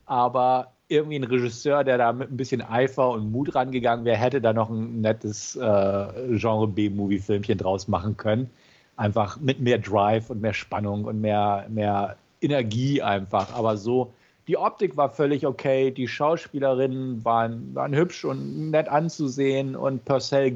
aber 0.06 0.72
irgendwie 0.88 1.16
ein 1.16 1.24
Regisseur, 1.24 1.84
der 1.84 1.98
da 1.98 2.14
mit 2.14 2.32
ein 2.32 2.38
bisschen 2.38 2.62
Eifer 2.62 3.10
und 3.10 3.32
Mut 3.32 3.56
rangegangen 3.56 4.06
wäre, 4.06 4.18
hätte 4.18 4.42
da 4.42 4.54
noch 4.54 4.70
ein 4.70 5.02
nettes 5.02 5.56
äh, 5.56 6.38
Genre 6.38 6.68
B-Movie-Filmchen 6.68 7.58
draus 7.58 7.88
machen 7.88 8.16
können. 8.18 8.50
Einfach 8.96 9.40
mit 9.40 9.60
mehr 9.60 9.80
Drive 9.80 10.30
und 10.30 10.42
mehr 10.42 10.54
Spannung 10.54 11.06
und 11.06 11.20
mehr, 11.20 11.66
mehr 11.70 12.16
Energie 12.42 13.02
einfach. 13.02 13.54
Aber 13.56 13.78
so, 13.78 14.14
die 14.48 14.58
Optik 14.58 14.98
war 14.98 15.10
völlig 15.10 15.48
okay, 15.48 15.90
die 15.90 16.08
Schauspielerinnen 16.08 17.24
waren, 17.26 17.74
waren 17.74 17.96
hübsch 17.96 18.26
und 18.26 18.72
nett 18.72 18.90
anzusehen 18.90 19.76
und 19.76 20.06
Purcell 20.06 20.54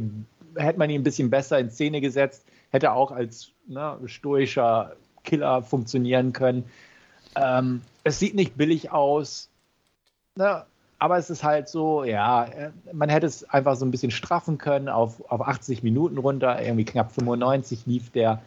hätte 0.57 0.79
man 0.79 0.89
ihn 0.89 1.01
ein 1.01 1.03
bisschen 1.03 1.29
besser 1.29 1.59
in 1.59 1.71
Szene 1.71 2.01
gesetzt, 2.01 2.45
hätte 2.71 2.91
auch 2.91 3.11
als 3.11 3.51
ne, 3.67 3.97
stoischer 4.05 4.93
Killer 5.23 5.61
funktionieren 5.63 6.33
können. 6.33 6.65
Ähm, 7.35 7.81
es 8.03 8.19
sieht 8.19 8.35
nicht 8.35 8.57
billig 8.57 8.91
aus 8.91 9.49
Ne? 10.37 10.63
Aber 10.99 11.17
es 11.17 11.29
ist 11.29 11.43
halt 11.43 11.67
so, 11.67 12.03
ja, 12.03 12.45
äh, 12.45 12.71
man 12.93 13.09
hätte 13.09 13.27
es 13.27 13.47
einfach 13.49 13.75
so 13.75 13.85
ein 13.85 13.91
bisschen 13.91 14.11
straffen 14.11 14.57
können 14.57 14.89
auf, 14.89 15.21
auf 15.29 15.41
80 15.41 15.83
Minuten 15.83 16.17
runter, 16.17 16.61
irgendwie 16.61 16.85
knapp 16.85 17.11
95 17.11 17.85
lief 17.85 18.09
der. 18.11 18.41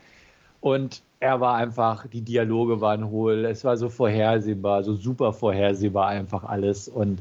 Und 0.61 1.02
er 1.20 1.40
war 1.40 1.56
einfach, 1.56 2.06
die 2.06 2.22
Dialoge 2.22 2.80
waren 2.80 3.08
hohl, 3.08 3.44
es 3.44 3.64
war 3.64 3.76
so 3.76 3.88
vorhersehbar, 3.88 4.82
so 4.84 4.94
super 4.94 5.32
vorhersehbar 5.32 6.08
einfach 6.08 6.44
alles. 6.44 6.88
Und 6.88 7.20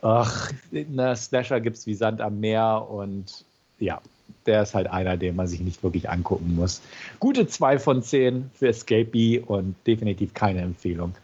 ach, 0.00 0.50
ne, 0.70 1.16
Slasher 1.16 1.60
gibt 1.60 1.76
es 1.76 1.86
wie 1.86 1.94
Sand 1.94 2.20
am 2.20 2.40
Meer 2.40 2.86
und 2.88 3.44
ja, 3.78 4.00
der 4.46 4.62
ist 4.62 4.74
halt 4.74 4.88
einer, 4.88 5.16
den 5.16 5.36
man 5.36 5.46
sich 5.46 5.60
nicht 5.60 5.82
wirklich 5.82 6.10
angucken 6.10 6.54
muss. 6.54 6.82
Gute 7.20 7.46
2 7.46 7.78
von 7.78 8.02
10 8.02 8.50
für 8.54 8.68
Escapee 8.68 9.40
und 9.40 9.74
definitiv 9.86 10.34
keine 10.34 10.60
Empfehlung. 10.60 11.14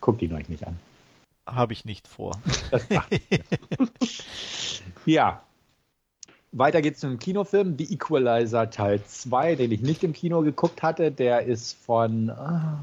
Guckt 0.00 0.22
ihn 0.22 0.34
euch 0.34 0.48
nicht 0.48 0.66
an. 0.66 0.78
Habe 1.46 1.72
ich 1.72 1.84
nicht 1.84 2.08
vor. 2.08 2.40
ja. 5.06 5.42
Weiter 6.52 6.80
geht's 6.80 7.00
zu 7.00 7.06
einem 7.06 7.18
Kinofilm, 7.18 7.76
The 7.78 7.92
Equalizer 7.92 8.70
Teil 8.70 9.02
2, 9.04 9.56
den 9.56 9.72
ich 9.72 9.82
nicht 9.82 10.02
im 10.02 10.12
Kino 10.12 10.42
geguckt 10.42 10.82
hatte. 10.82 11.12
Der 11.12 11.42
ist 11.42 11.76
von 11.84 12.30
ah, 12.30 12.80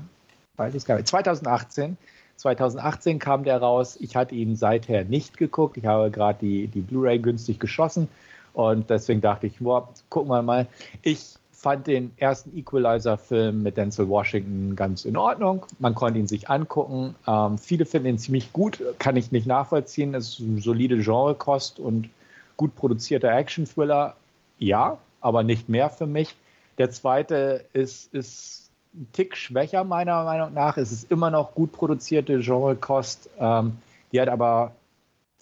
2018. 0.58 1.98
2018 2.38 3.20
kam 3.20 3.44
der 3.44 3.58
raus. 3.58 3.98
Ich 4.00 4.16
hatte 4.16 4.36
ihn 4.36 4.56
seither 4.56 5.04
nicht 5.06 5.38
geguckt. 5.38 5.78
Ich 5.78 5.86
habe 5.86 6.12
gerade 6.12 6.40
die, 6.40 6.68
die 6.68 6.82
Blu-ray 6.82 7.20
günstig 7.20 7.60
geschossen 7.60 8.08
und 8.54 8.90
deswegen 8.90 9.22
dachte 9.22 9.48
ich, 9.48 9.60
boah, 9.60 9.90
gucken 10.10 10.30
wir 10.30 10.42
mal. 10.42 10.68
Ich 11.02 11.36
fand 11.64 11.88
den 11.88 12.12
ersten 12.18 12.56
Equalizer-Film 12.58 13.64
mit 13.64 13.78
Denzel 13.78 14.10
Washington 14.10 14.76
ganz 14.76 15.06
in 15.06 15.16
Ordnung. 15.16 15.66
Man 15.80 15.96
konnte 15.96 16.20
ihn 16.20 16.28
sich 16.28 16.50
angucken. 16.50 17.16
Ähm, 17.26 17.58
viele 17.58 17.86
finden 17.86 18.10
ihn 18.10 18.18
ziemlich 18.18 18.52
gut, 18.52 18.84
kann 19.00 19.16
ich 19.16 19.32
nicht 19.32 19.48
nachvollziehen. 19.48 20.14
Es 20.14 20.40
ist 20.40 20.64
solide 20.64 20.98
Genrekost 20.98 21.80
und 21.80 22.10
gut 22.58 22.76
produzierter 22.76 23.32
Action-Thriller. 23.32 24.16
Ja, 24.60 24.98
aber 25.22 25.44
nicht 25.44 25.70
mehr 25.70 25.90
für 25.90 26.06
mich. 26.06 26.36
Der 26.78 26.92
zweite 26.92 27.64
ist, 27.72 28.14
ist 28.14 28.70
ein 28.94 29.08
Tick 29.14 29.38
schwächer, 29.38 29.86
meiner 29.86 30.26
Meinung 30.26 30.54
nach. 30.54 30.76
Es 30.78 30.92
ist 30.92 31.10
immer 31.10 31.32
noch 31.32 31.56
gut 31.56 31.72
produzierte 31.72 32.40
Genrekost. 32.40 33.30
Ähm, 33.40 33.78
die 34.12 34.20
hat 34.20 34.28
aber 34.28 34.74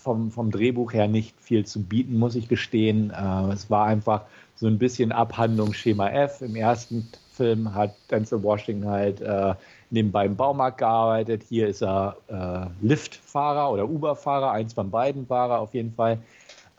vom, 0.02 0.32
vom 0.32 0.52
Drehbuch 0.52 0.94
her 0.94 1.08
nicht 1.08 1.36
viel 1.40 1.66
zu 1.66 1.82
bieten, 1.84 2.18
muss 2.18 2.36
ich 2.36 2.48
gestehen. 2.48 3.12
Äh, 3.12 3.54
es 3.54 3.70
war 3.70 3.86
einfach 3.86 4.24
so 4.56 4.68
ein 4.68 4.78
bisschen 4.78 5.12
Abhandlung 5.12 5.74
Schema 5.74 6.10
F. 6.10 6.42
Im 6.42 6.56
ersten 6.56 7.08
Film 7.32 7.74
hat 7.74 7.96
Denzel 8.10 8.44
Washington 8.44 8.88
halt 8.88 9.22
äh, 9.22 9.54
nebenbei 9.90 10.26
im 10.26 10.36
Baumarkt 10.36 10.80
gearbeitet. 10.80 11.44
Hier 11.48 11.68
ist 11.68 11.82
er 11.82 12.18
äh, 12.28 12.86
Liftfahrer 12.86 13.72
oder 13.72 13.90
Uber-Fahrer, 13.90 14.52
eins 14.52 14.74
von 14.74 14.90
beiden 14.90 15.26
Fahrer 15.26 15.60
auf 15.60 15.74
jeden 15.74 15.94
Fall. 15.94 16.20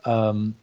Ähm, 0.05 0.55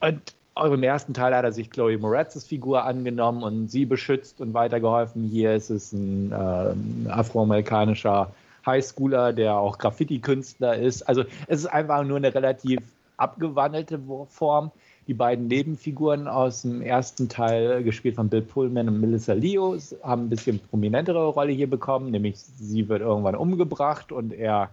und 0.00 0.34
auch 0.54 0.70
im 0.70 0.82
ersten 0.82 1.14
Teil 1.14 1.34
hat 1.34 1.44
er 1.44 1.52
sich 1.52 1.70
Chloe 1.70 1.96
Moretz's 1.96 2.44
Figur 2.44 2.84
angenommen 2.84 3.42
und 3.42 3.70
sie 3.70 3.86
beschützt 3.86 4.40
und 4.40 4.52
weitergeholfen. 4.52 5.24
Hier 5.24 5.54
ist 5.54 5.70
es 5.70 5.92
ein, 5.92 6.30
äh, 6.32 6.34
ein 6.34 7.06
afroamerikanischer 7.10 8.32
Highschooler, 8.66 9.32
der 9.32 9.56
auch 9.56 9.78
Graffiti-Künstler 9.78 10.76
ist. 10.76 11.02
Also 11.02 11.24
es 11.46 11.60
ist 11.60 11.66
einfach 11.66 12.04
nur 12.04 12.16
eine 12.16 12.34
relativ 12.34 12.80
abgewandelte 13.16 14.00
Form. 14.28 14.70
Die 15.08 15.14
beiden 15.14 15.48
Nebenfiguren 15.48 16.28
aus 16.28 16.62
dem 16.62 16.80
ersten 16.80 17.28
Teil, 17.28 17.82
gespielt 17.82 18.14
von 18.14 18.28
Bill 18.28 18.42
Pullman 18.42 18.88
und 18.88 19.00
Melissa 19.00 19.32
Leo, 19.32 19.76
haben 20.02 20.26
ein 20.26 20.28
bisschen 20.28 20.60
prominentere 20.60 21.26
Rolle 21.26 21.52
hier 21.52 21.68
bekommen, 21.68 22.12
nämlich 22.12 22.38
sie 22.38 22.88
wird 22.88 23.00
irgendwann 23.00 23.34
umgebracht 23.34 24.12
und 24.12 24.32
er 24.32 24.70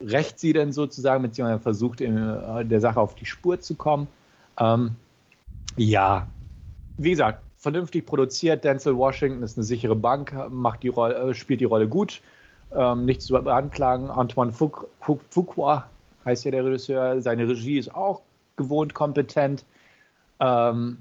rächt 0.00 0.38
sie 0.38 0.52
dann 0.52 0.72
sozusagen, 0.72 1.22
beziehungsweise 1.22 1.60
versucht 1.60 2.00
in 2.02 2.18
äh, 2.18 2.66
der 2.66 2.80
Sache 2.80 3.00
auf 3.00 3.14
die 3.14 3.24
Spur 3.24 3.60
zu 3.60 3.74
kommen. 3.74 4.08
Ähm, 4.58 4.90
ja, 5.76 6.26
wie 6.98 7.10
gesagt, 7.10 7.42
vernünftig 7.56 8.06
produziert. 8.06 8.64
Denzel 8.64 8.96
Washington 8.96 9.42
ist 9.42 9.56
eine 9.56 9.64
sichere 9.64 9.96
Bank, 9.96 10.34
macht 10.50 10.82
die 10.82 10.88
Rolle, 10.88 11.14
äh, 11.14 11.34
spielt 11.34 11.60
die 11.60 11.64
Rolle 11.64 11.88
gut. 11.88 12.20
Ähm, 12.74 13.04
nichts 13.04 13.26
zu 13.26 13.34
beanklagen. 13.34 14.10
Antoine 14.10 14.52
Fuqua 14.52 15.88
heißt 16.24 16.44
ja 16.44 16.50
der 16.50 16.64
Regisseur. 16.64 17.20
Seine 17.20 17.48
Regie 17.48 17.78
ist 17.78 17.94
auch 17.94 18.22
gewohnt 18.56 18.94
kompetent. 18.94 19.64
Ähm, 20.40 20.98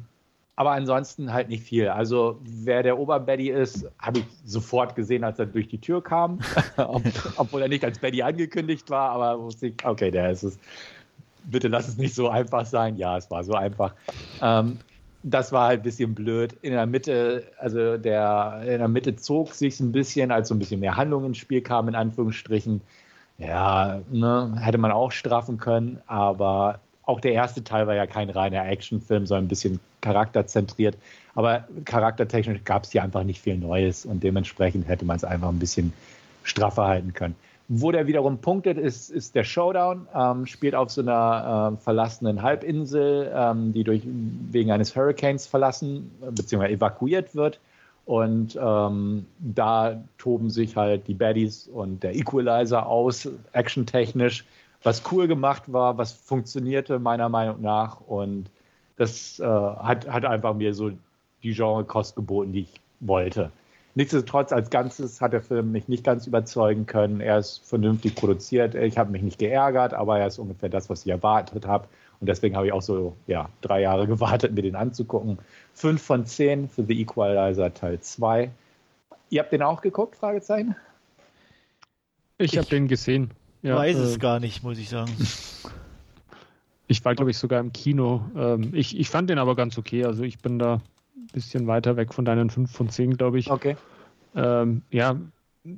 aber 0.58 0.72
ansonsten 0.72 1.34
halt 1.34 1.50
nicht 1.50 1.64
viel. 1.64 1.90
Also 1.90 2.40
wer 2.44 2.82
der 2.82 2.98
Oberbaddy 2.98 3.50
ist, 3.50 3.86
habe 4.00 4.20
ich 4.20 4.26
sofort 4.46 4.96
gesehen, 4.96 5.24
als 5.26 5.38
er 5.38 5.48
durch 5.48 5.68
die 5.68 5.80
Tür 5.80 6.02
kam. 6.02 6.40
Ob, 6.78 7.04
obwohl 7.36 7.62
er 7.62 7.68
nicht 7.68 7.84
als 7.84 8.00
Baddy 8.00 8.22
angekündigt 8.22 8.90
war, 8.90 9.10
aber 9.10 9.42
wusste 9.42 9.68
ich, 9.68 9.86
okay, 9.86 10.12
der 10.12 10.32
ist 10.32 10.44
es. 10.44 10.58
Bitte 11.44 11.68
lass 11.68 11.88
es 11.88 11.98
nicht 11.98 12.16
so 12.16 12.30
einfach 12.30 12.66
sein. 12.66 12.96
Ja, 12.98 13.18
es 13.18 13.30
war 13.30 13.44
so 13.44 13.54
einfach. 13.54 13.94
Ähm, 14.42 14.80
das 15.28 15.52
war 15.52 15.68
halt 15.68 15.80
ein 15.80 15.84
bisschen 15.84 16.14
blöd. 16.14 16.54
In 16.62 16.72
der 16.72 16.86
Mitte, 16.86 17.52
also 17.58 17.98
der, 17.98 18.62
in 18.62 18.78
der 18.78 18.88
Mitte 18.88 19.16
zog 19.16 19.54
sich 19.54 19.80
ein 19.80 19.92
bisschen, 19.92 20.32
als 20.32 20.50
so 20.50 20.56
ein 20.56 20.60
bisschen 20.60 20.80
mehr 20.80 20.96
Handlung 20.96 21.26
ins 21.26 21.40
Spiel 21.40 21.62
kam, 21.62 21.88
in 21.88 21.96
Anführungsstrichen. 21.96 22.82
Ja, 23.40 24.02
ne, 24.12 24.56
hätte 24.60 24.78
man 24.78 24.92
auch 24.92 25.12
straffen 25.12 25.58
können, 25.58 26.00
aber 26.06 26.80
auch 27.04 27.20
der 27.20 27.34
erste 27.34 27.64
Teil 27.64 27.88
war 27.88 27.96
ja 27.96 28.06
kein 28.06 28.30
reiner 28.30 28.66
Actionfilm, 28.68 29.26
sondern 29.26 29.46
ein 29.46 29.50
bisschen 29.50 29.80
charakterzentriert. 30.02 30.96
Aber 31.34 31.68
charaktertechnisch 31.86 32.64
gab 32.64 32.84
es 32.84 32.92
hier 32.92 33.04
einfach 33.04 33.24
nicht 33.24 33.42
viel 33.42 33.58
Neues 33.58 34.06
und 34.06 34.24
dementsprechend 34.24 34.88
hätte 34.88 35.06
man 35.06 35.18
es 35.18 35.24
einfach 35.24 35.50
ein 35.50 35.60
bisschen 35.60 35.92
straffer 36.44 36.86
halten 36.86 37.14
können. 37.14 37.36
Wo 37.68 37.92
der 37.92 38.06
wiederum 38.06 38.38
punktet, 38.38 38.78
ist, 38.78 39.10
ist 39.10 39.34
der 39.34 39.44
Showdown. 39.44 40.08
Ähm, 40.14 40.46
spielt 40.46 40.76
auf 40.76 40.92
so 40.92 41.02
einer 41.02 41.74
äh, 41.74 41.82
verlassenen 41.82 42.44
Halbinsel, 42.44 43.32
ähm, 43.34 43.74
die 43.74 43.84
durch, 43.84 44.04
wegen 44.06 44.72
eines 44.72 44.96
Hurricanes 44.96 45.48
verlassen 45.48 46.12
bzw. 46.32 46.74
evakuiert 46.74 47.36
wird. 47.36 47.60
Und 48.06 48.58
ähm, 48.62 49.26
da 49.40 50.04
toben 50.20 50.52
sich 50.52 50.76
halt 50.76 51.08
die 51.08 51.16
Baddies 51.16 51.68
und 51.68 52.04
der 52.04 52.16
Equalizer 52.16 52.86
aus, 52.86 53.28
actiontechnisch, 53.52 54.46
was 54.84 55.02
cool 55.12 55.28
gemacht 55.28 55.64
war, 55.74 55.98
was 55.98 56.12
funktionierte 56.12 57.00
meiner 57.00 57.30
Meinung 57.30 57.62
nach. 57.62 58.00
Und 58.02 58.52
das 58.98 59.40
äh, 59.40 59.44
hat, 59.44 60.08
hat 60.08 60.24
einfach 60.24 60.54
mir 60.54 60.76
so 60.76 60.92
die 61.42 61.54
Genre-Kost 61.54 62.16
geboten, 62.16 62.54
die 62.54 62.62
ich 62.62 62.82
wollte. 63.00 63.52
Nichtsdestotrotz, 63.98 64.52
als 64.52 64.70
Ganzes 64.70 65.22
hat 65.22 65.32
der 65.32 65.42
Film 65.42 65.72
mich 65.72 65.88
nicht 65.88 66.04
ganz 66.04 66.28
überzeugen 66.28 66.86
können. 66.86 67.22
Er 67.22 67.40
ist 67.40 67.66
vernünftig 67.66 68.16
produziert. 68.16 68.76
Ich 68.76 68.98
habe 68.98 69.12
mich 69.12 69.22
nicht 69.22 69.40
geärgert, 69.40 69.94
aber 69.94 70.20
er 70.20 70.28
ist 70.28 70.38
ungefähr 70.38 70.68
das, 70.68 70.90
was 70.90 71.06
ich 71.06 71.12
erwartet 71.12 71.66
habe. 71.66 71.88
Und 72.20 72.28
deswegen 72.28 72.58
habe 72.58 72.68
ich 72.68 72.74
auch 72.74 72.82
so 72.82 73.16
ja, 73.26 73.50
drei 73.62 73.82
Jahre 73.82 74.06
gewartet, 74.08 74.54
mir 74.54 74.64
den 74.64 74.76
anzugucken. 74.76 75.40
Fünf 75.74 76.02
von 76.02 76.26
zehn 76.26 76.68
für 76.68 76.84
The 76.84 77.02
Equalizer 77.02 77.74
Teil 77.74 78.02
2. 78.02 78.52
Ihr 79.30 79.42
habt 79.42 79.54
den 79.54 79.62
auch 79.62 79.82
geguckt? 79.82 80.18
Fragezeichen? 80.18 80.76
Ich 82.38 82.58
habe 82.58 82.68
den 82.68 82.90
gesehen. 82.90 83.32
Ja, 83.62 83.78
weiß 83.78 83.98
äh, 83.98 84.02
es 84.02 84.20
gar 84.20 84.42
nicht, 84.42 84.62
muss 84.62 84.78
ich 84.78 84.90
sagen. 84.90 85.12
Ich 86.88 87.04
war, 87.04 87.16
glaube 87.16 87.32
ich, 87.32 87.40
sogar 87.40 87.60
im 87.62 87.74
Kino. 87.74 88.30
Ähm, 88.38 88.70
ich, 88.74 89.00
ich 89.00 89.10
fand 89.10 89.32
den 89.32 89.40
aber 89.40 89.56
ganz 89.56 89.76
okay. 89.76 90.06
Also 90.06 90.22
ich 90.22 90.38
bin 90.38 90.60
da 90.60 90.82
bisschen 91.34 91.68
weiter 91.68 91.98
weg 91.98 92.14
von 92.14 92.26
deinen 92.26 92.50
5 92.50 92.72
von 92.72 92.90
10, 92.90 93.18
glaube 93.18 93.40
ich. 93.40 93.52
Okay. 93.52 93.76
Ähm, 94.36 94.82
ja, 94.92 95.16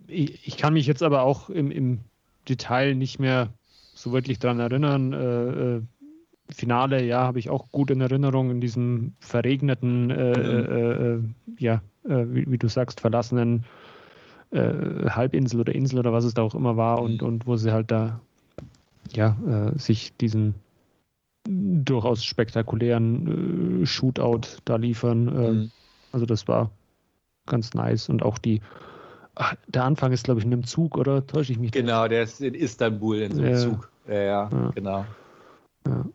ich, 0.07 0.47
ich, 0.47 0.57
kann 0.57 0.73
mich 0.73 0.87
jetzt 0.87 1.03
aber 1.03 1.23
auch 1.23 1.49
im, 1.49 1.71
im 1.71 1.99
Detail 2.49 2.95
nicht 2.95 3.19
mehr 3.19 3.49
so 3.93 4.11
wirklich 4.11 4.39
daran 4.39 4.59
erinnern. 4.59 5.13
Äh, 5.13 5.75
äh, 5.75 5.81
Finale, 6.49 7.03
ja, 7.03 7.23
habe 7.23 7.39
ich 7.39 7.49
auch 7.49 7.71
gut 7.71 7.91
in 7.91 7.99
Erinnerung 7.99 8.51
in 8.51 8.61
diesem 8.61 9.13
verregneten, 9.19 10.09
äh, 10.11 11.17
mhm. 11.17 11.35
Ja, 11.59 11.81
wie, 12.03 12.49
wie, 12.49 12.57
du 12.57 12.69
sagst, 12.69 13.01
verlassenen 13.01 13.65
Halbinsel 14.53 15.59
oder 15.59 15.75
Insel 15.75 15.99
oder 15.99 16.13
was 16.13 16.23
es 16.23 16.33
da 16.33 16.41
auch 16.41 16.55
immer 16.55 16.77
war 16.77 17.01
und, 17.01 17.21
mhm. 17.21 17.27
und 17.27 17.47
wo 17.47 17.57
sie 17.57 17.73
halt 17.73 17.91
da 17.91 18.21
ja, 19.11 19.35
sich 19.75 20.15
diesen 20.15 20.55
durchaus 21.47 22.23
spektakulären 22.23 23.83
äh, 23.83 23.85
Shootout 23.85 24.59
da 24.65 24.75
liefern. 24.75 25.27
Äh, 25.27 25.51
mhm. 25.51 25.71
Also 26.11 26.25
das 26.25 26.47
war 26.47 26.71
ganz 27.45 27.73
nice 27.73 28.09
und 28.09 28.23
auch 28.23 28.37
die 28.37 28.61
ach, 29.35 29.55
der 29.67 29.83
Anfang 29.83 30.11
ist 30.11 30.25
glaube 30.25 30.39
ich 30.39 30.45
in 30.45 30.53
einem 30.53 30.65
Zug 30.65 30.97
oder 30.97 31.25
täusche 31.25 31.51
ich 31.51 31.59
mich? 31.59 31.71
Genau, 31.71 32.03
da? 32.03 32.07
der 32.09 32.23
ist 32.23 32.41
in 32.41 32.53
Istanbul 32.53 33.17
in 33.17 33.35
so 33.35 33.41
einem 33.41 33.51
ja. 33.51 33.59
Zug. 33.59 33.91
Ja, 34.07 34.13
ja, 34.13 34.49
ja, 34.51 34.71
genau. 34.75 35.05
Ja. 35.85 36.05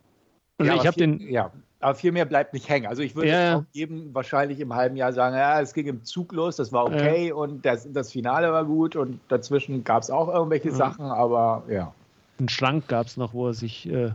Also 0.57 0.73
ich 0.73 0.87
habe 0.87 0.97
den 0.97 1.19
ja, 1.19 1.51
aber 1.83 1.95
viel 1.95 2.11
mehr 2.11 2.25
bleibt 2.25 2.53
nicht 2.53 2.69
hängen. 2.69 2.87
Also 2.87 3.01
ich 3.01 3.15
würde 3.15 3.29
ja. 3.29 3.57
auch 3.57 3.63
jedem 3.71 4.13
wahrscheinlich 4.13 4.59
im 4.59 4.73
halben 4.73 4.95
Jahr 4.95 5.13
sagen, 5.13 5.35
ja, 5.35 5.59
es 5.59 5.73
ging 5.73 5.87
im 5.87 6.03
Zug 6.03 6.31
los, 6.31 6.55
das 6.55 6.71
war 6.71 6.85
okay 6.85 7.31
und 7.31 7.65
das, 7.65 7.91
das 7.91 8.11
Finale 8.11 8.51
war 8.51 8.65
gut 8.65 8.95
und 8.95 9.19
dazwischen 9.27 9.83
gab 9.83 10.03
es 10.03 10.09
auch 10.09 10.33
irgendwelche. 10.33 10.71
Sachen, 10.71 11.05
aber 11.05 11.63
ja. 11.69 11.93
Einen 12.39 12.49
Schrank 12.49 12.87
gab 12.87 13.07
es 13.07 13.17
noch, 13.17 13.33
wo 13.33 13.47
er 13.47 13.53
sich 13.53 13.87
äh, 13.89 14.11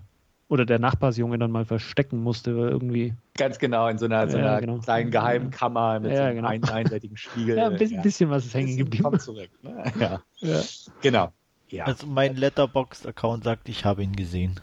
oder 0.49 0.65
der 0.65 0.79
Nachbarsjunge 0.79 1.39
dann 1.39 1.51
mal 1.51 1.65
verstecken 1.65 2.23
musste 2.23 2.51
irgendwie. 2.51 3.15
Ganz 3.37 3.59
genau, 3.59 3.87
in 3.89 3.99
so 3.99 4.07
einer, 4.07 4.29
so 4.29 4.39
einer 4.39 4.53
ja, 4.53 4.61
genau. 4.61 4.79
kleinen 4.79 5.11
geheimen 5.11 5.51
Kammer 5.51 6.01
mit 6.01 6.11
ja, 6.11 6.17
so 6.17 6.23
einem 6.25 6.37
genau. 6.37 6.49
ein, 6.49 6.65
einseitigen 6.65 7.17
Spiegel. 7.17 7.57
Ja, 7.59 7.67
ein 7.67 7.77
bisschen, 7.77 7.97
ja. 7.97 8.03
bisschen 8.03 8.31
was 8.31 8.47
ist 8.47 8.55
hängen 8.55 8.77
geblieben. 8.77 9.05
Kommt 9.05 9.23
zurück. 9.23 9.51
Ne? 9.63 9.85
Ja. 10.01 10.23
ja. 10.39 10.61
Genau. 11.03 11.33
Ja. 11.69 11.85
Also 11.85 12.07
mein 12.07 12.37
Letterboxd-Account 12.37 13.45
sagt, 13.45 13.69
ich 13.69 13.85
habe 13.85 14.03
ihn 14.03 14.17
gesehen. 14.17 14.59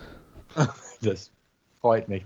das 1.01 1.31
freut 1.81 2.09
mich. 2.09 2.25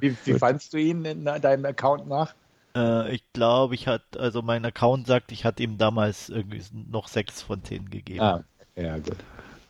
Wie, 0.00 0.14
wie, 0.24 0.34
fandst 0.34 0.74
du 0.74 0.78
ihn 0.78 1.04
in 1.06 1.24
deinem 1.24 1.64
Account 1.64 2.06
nach? 2.06 2.34
Äh, 2.76 3.14
ich 3.14 3.24
glaube, 3.32 3.74
ich 3.74 3.86
hatte, 3.86 4.20
also 4.20 4.42
mein 4.42 4.64
Account 4.66 5.06
sagt, 5.06 5.32
ich 5.32 5.46
hatte 5.46 5.62
ihm 5.62 5.78
damals 5.78 6.28
irgendwie 6.28 6.62
noch 6.72 7.08
sechs 7.08 7.40
von 7.40 7.64
zehn 7.64 7.88
gegeben. 7.88 8.20
Ah, 8.20 8.44
ja, 8.76 8.98
gut. 8.98 9.16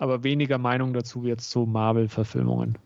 Aber 0.00 0.24
weniger 0.24 0.58
Meinung 0.58 0.92
dazu 0.92 1.22
wie 1.22 1.28
jetzt 1.28 1.50
zu 1.50 1.60
Marvel-Verfilmungen. 1.60 2.76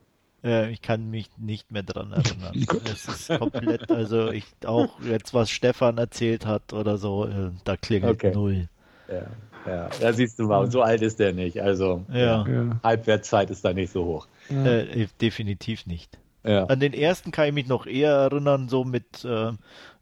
Ja, 0.42 0.66
ich 0.66 0.82
kann 0.82 1.08
mich 1.08 1.30
nicht 1.38 1.70
mehr 1.70 1.84
dran 1.84 2.12
erinnern. 2.12 2.52
es 2.84 3.06
ist 3.06 3.38
komplett, 3.38 3.90
also 3.90 4.30
ich 4.30 4.44
auch 4.66 5.00
jetzt, 5.00 5.34
was 5.34 5.50
Stefan 5.50 5.98
erzählt 5.98 6.46
hat 6.46 6.72
oder 6.72 6.98
so, 6.98 7.26
äh, 7.26 7.50
da 7.64 7.76
klingelt 7.76 8.14
okay. 8.14 8.32
null. 8.34 8.68
Ja, 9.08 9.26
ja, 9.66 9.90
da 10.00 10.12
siehst 10.12 10.38
du 10.38 10.44
mal, 10.44 10.68
so 10.70 10.82
alt 10.82 11.02
ist 11.02 11.20
der 11.20 11.32
nicht. 11.32 11.60
Also 11.60 12.04
ja. 12.12 12.46
ja. 12.46 12.80
Halbwertszeit 12.82 13.50
ist 13.50 13.64
da 13.64 13.72
nicht 13.72 13.92
so 13.92 14.04
hoch. 14.04 14.26
Äh, 14.48 15.06
definitiv 15.20 15.86
nicht. 15.86 16.18
Ja. 16.44 16.64
An 16.64 16.80
den 16.80 16.92
ersten 16.92 17.30
kann 17.30 17.46
ich 17.46 17.52
mich 17.52 17.68
noch 17.68 17.86
eher 17.86 18.10
erinnern, 18.10 18.68
so 18.68 18.84
mit, 18.84 19.24
äh, 19.24 19.52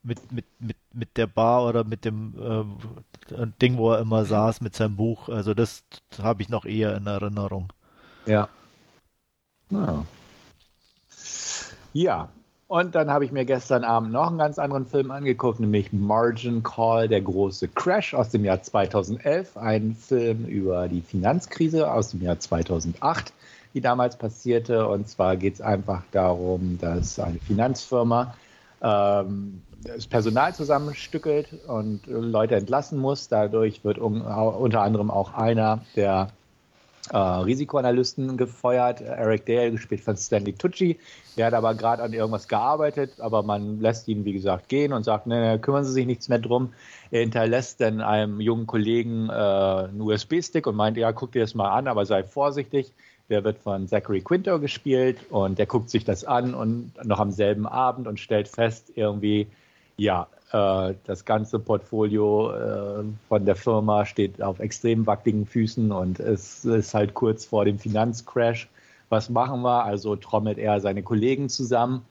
mit, 0.03 0.33
mit, 0.33 0.47
mit, 0.59 0.77
mit 0.95 1.17
der 1.19 1.27
Bar 1.27 1.67
oder 1.67 1.85
mit 1.85 2.07
dem 2.07 2.35
äh, 3.31 3.47
Ding, 3.61 3.77
wo 3.77 3.93
er 3.93 4.01
immer 4.01 4.25
saß 4.25 4.63
mit 4.63 4.75
seinem 4.75 4.97
Buch. 4.97 5.29
Also 5.29 5.53
das 5.53 5.85
habe 6.23 6.41
ich 6.43 6.49
noch 6.49 6.65
eher 6.65 6.97
in 6.97 7.07
Erinnerung. 7.07 7.73
Ja. 8.25 8.49
Ja. 9.71 10.07
Ja, 11.93 12.29
und 12.71 12.95
dann 12.95 13.11
habe 13.11 13.25
ich 13.25 13.33
mir 13.33 13.45
gestern 13.45 13.83
Abend 13.83 14.13
noch 14.13 14.29
einen 14.29 14.39
ganz 14.39 14.57
anderen 14.57 14.87
Film 14.87 15.11
angeguckt, 15.11 15.59
nämlich 15.59 15.93
Margin 15.93 16.63
Call, 16.63 17.09
der 17.09 17.21
große 17.21 17.67
Crash 17.67 18.15
aus 18.15 18.29
dem 18.29 18.45
Jahr 18.45 18.63
2011. 18.63 19.57
Ein 19.57 19.97
Film 19.97 20.45
über 20.45 20.87
die 20.87 21.01
Finanzkrise 21.01 21.93
aus 21.93 22.13
dem 22.13 22.23
Jahr 22.23 22.39
2008, 22.39 23.33
die 23.75 23.81
damals 23.81 24.17
passierte. 24.17 24.87
Und 24.87 25.09
zwar 25.09 25.37
geht 25.37 25.55
es 25.55 25.61
einfach 25.61 26.05
darum, 26.13 26.79
dass 26.81 27.19
eine 27.19 27.41
Finanzfirma 27.41 28.37
ähm, 28.81 29.63
das 29.83 30.07
Personal 30.07 30.55
zusammenstückelt 30.55 31.49
und 31.67 32.07
Leute 32.07 32.55
entlassen 32.55 33.01
muss. 33.01 33.27
Dadurch 33.27 33.83
wird 33.83 33.99
unter 33.99 34.83
anderem 34.83 35.11
auch 35.11 35.35
einer 35.35 35.81
der 35.97 36.29
äh, 37.13 37.17
Risikoanalysten 37.17 38.37
gefeuert, 38.37 39.01
Eric 39.01 39.47
Dale, 39.47 39.73
gespielt 39.73 40.01
von 40.01 40.17
Stanley 40.17 40.53
Tucci. 40.53 40.99
Der 41.37 41.47
hat 41.47 41.55
aber 41.55 41.75
gerade 41.75 42.03
an 42.03 42.13
irgendwas 42.13 42.49
gearbeitet, 42.49 43.21
aber 43.21 43.43
man 43.43 43.81
lässt 43.81 44.09
ihn, 44.09 44.25
wie 44.25 44.33
gesagt, 44.33 44.69
gehen 44.69 44.93
und 44.93 45.05
sagt, 45.05 45.27
ne, 45.27 45.59
kümmern 45.59 45.85
Sie 45.85 45.93
sich 45.93 46.07
nichts 46.07 46.29
mehr 46.29 46.39
drum. 46.39 46.73
Er 47.11 47.21
hinterlässt 47.21 47.81
dann 47.81 48.01
einem 48.01 48.41
jungen 48.41 48.67
Kollegen 48.67 49.29
äh, 49.29 49.33
einen 49.33 50.01
USB-Stick 50.01 50.67
und 50.67 50.77
meint, 50.77 50.97
ja, 50.97 51.13
guck 51.13 51.33
dir 51.33 51.43
das 51.43 51.55
mal 51.55 51.71
an, 51.71 51.89
aber 51.89 52.07
sei 52.07 52.23
vorsichtig. 52.23 52.93
Der 53.29 53.45
wird 53.45 53.59
von 53.59 53.87
Zachary 53.87 54.23
Quinto 54.23 54.59
gespielt 54.59 55.19
und 55.31 55.59
der 55.59 55.67
guckt 55.67 55.89
sich 55.89 56.05
das 56.05 56.25
an 56.25 56.53
und 56.53 56.93
noch 57.05 57.21
am 57.21 57.31
selben 57.31 57.67
Abend 57.67 58.09
und 58.09 58.19
stellt 58.19 58.49
fest, 58.49 58.91
irgendwie, 58.97 59.47
ja, 59.97 60.27
das 60.53 61.25
ganze 61.25 61.61
Portfolio 61.61 62.51
äh, 62.51 63.05
von 63.29 63.45
der 63.45 63.55
Firma 63.55 64.05
steht 64.05 64.43
auf 64.43 64.59
extrem 64.59 65.07
wackeligen 65.07 65.47
Füßen 65.47 65.93
und 65.93 66.19
es 66.19 66.65
ist 66.65 66.93
halt 66.93 67.15
kurz 67.15 67.45
vor 67.45 67.65
dem 67.65 67.79
Finanzcrash. 67.79 68.69
Was 69.11 69.31
machen 69.31 69.63
wir? 69.63 69.85
Also 69.85 70.17
trommelt 70.17 70.59
er 70.59 70.81
seine 70.81 71.03
Kollegen 71.03 71.49
zusammen 71.49 72.05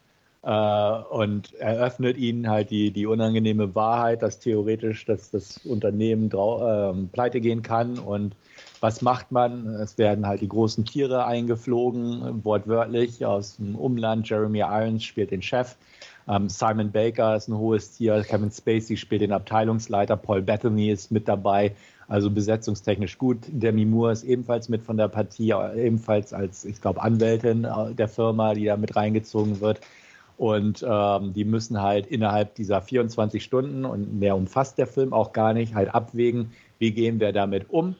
äh, 0.43 0.91
und 1.09 1.53
eröffnet 1.55 2.17
ihnen 2.17 2.49
halt 2.49 2.71
die, 2.71 2.91
die 2.91 3.05
unangenehme 3.05 3.75
Wahrheit, 3.75 4.21
dass 4.21 4.39
theoretisch 4.39 5.05
dass 5.05 5.31
das 5.31 5.57
Unternehmen 5.65 6.31
äh, 6.31 6.93
pleite 7.11 7.41
gehen 7.41 7.61
kann. 7.61 7.99
Und 7.99 8.35
was 8.79 9.01
macht 9.01 9.33
man? 9.33 9.67
Es 9.75 9.97
werden 9.97 10.25
halt 10.25 10.39
die 10.39 10.47
großen 10.47 10.85
Tiere 10.85 11.25
eingeflogen, 11.25 12.43
wortwörtlich 12.45 13.25
aus 13.25 13.57
dem 13.57 13.75
Umland. 13.75 14.29
Jeremy 14.29 14.59
Irons 14.59 15.03
spielt 15.03 15.31
den 15.31 15.41
Chef 15.41 15.75
Simon 16.47 16.91
Baker 16.91 17.35
ist 17.35 17.47
ein 17.47 17.57
hohes 17.57 17.91
Tier, 17.91 18.23
Kevin 18.23 18.51
Spacey 18.51 18.97
spielt 18.97 19.21
den 19.21 19.31
Abteilungsleiter, 19.31 20.15
Paul 20.15 20.43
Bethany 20.43 20.91
ist 20.91 21.11
mit 21.11 21.27
dabei, 21.27 21.75
also 22.07 22.29
besetzungstechnisch 22.29 23.17
gut. 23.17 23.37
Demi 23.47 23.85
Moore 23.85 24.11
ist 24.11 24.23
ebenfalls 24.23 24.69
mit 24.69 24.83
von 24.83 24.97
der 24.97 25.07
Partie, 25.07 25.53
ebenfalls 25.75 26.31
als, 26.31 26.65
ich 26.65 26.81
glaube, 26.81 27.01
Anwältin 27.01 27.63
äh, 27.63 27.95
der 27.95 28.07
Firma, 28.07 28.53
die 28.53 28.65
da 28.65 28.77
mit 28.77 28.95
reingezogen 28.95 29.59
wird. 29.59 29.81
Und 30.37 30.85
ähm, 30.87 31.33
die 31.33 31.45
müssen 31.45 31.81
halt 31.81 32.07
innerhalb 32.07 32.55
dieser 32.55 32.81
24 32.81 33.43
Stunden 33.43 33.83
und 33.83 34.19
mehr 34.19 34.35
umfasst 34.35 34.77
der 34.77 34.87
Film 34.87 35.13
auch 35.13 35.33
gar 35.33 35.53
nicht, 35.53 35.73
halt 35.73 35.93
abwägen, 35.93 36.51
wie 36.77 36.91
gehen 36.91 37.19
wir 37.19 37.33
damit 37.33 37.69
um. 37.69 37.95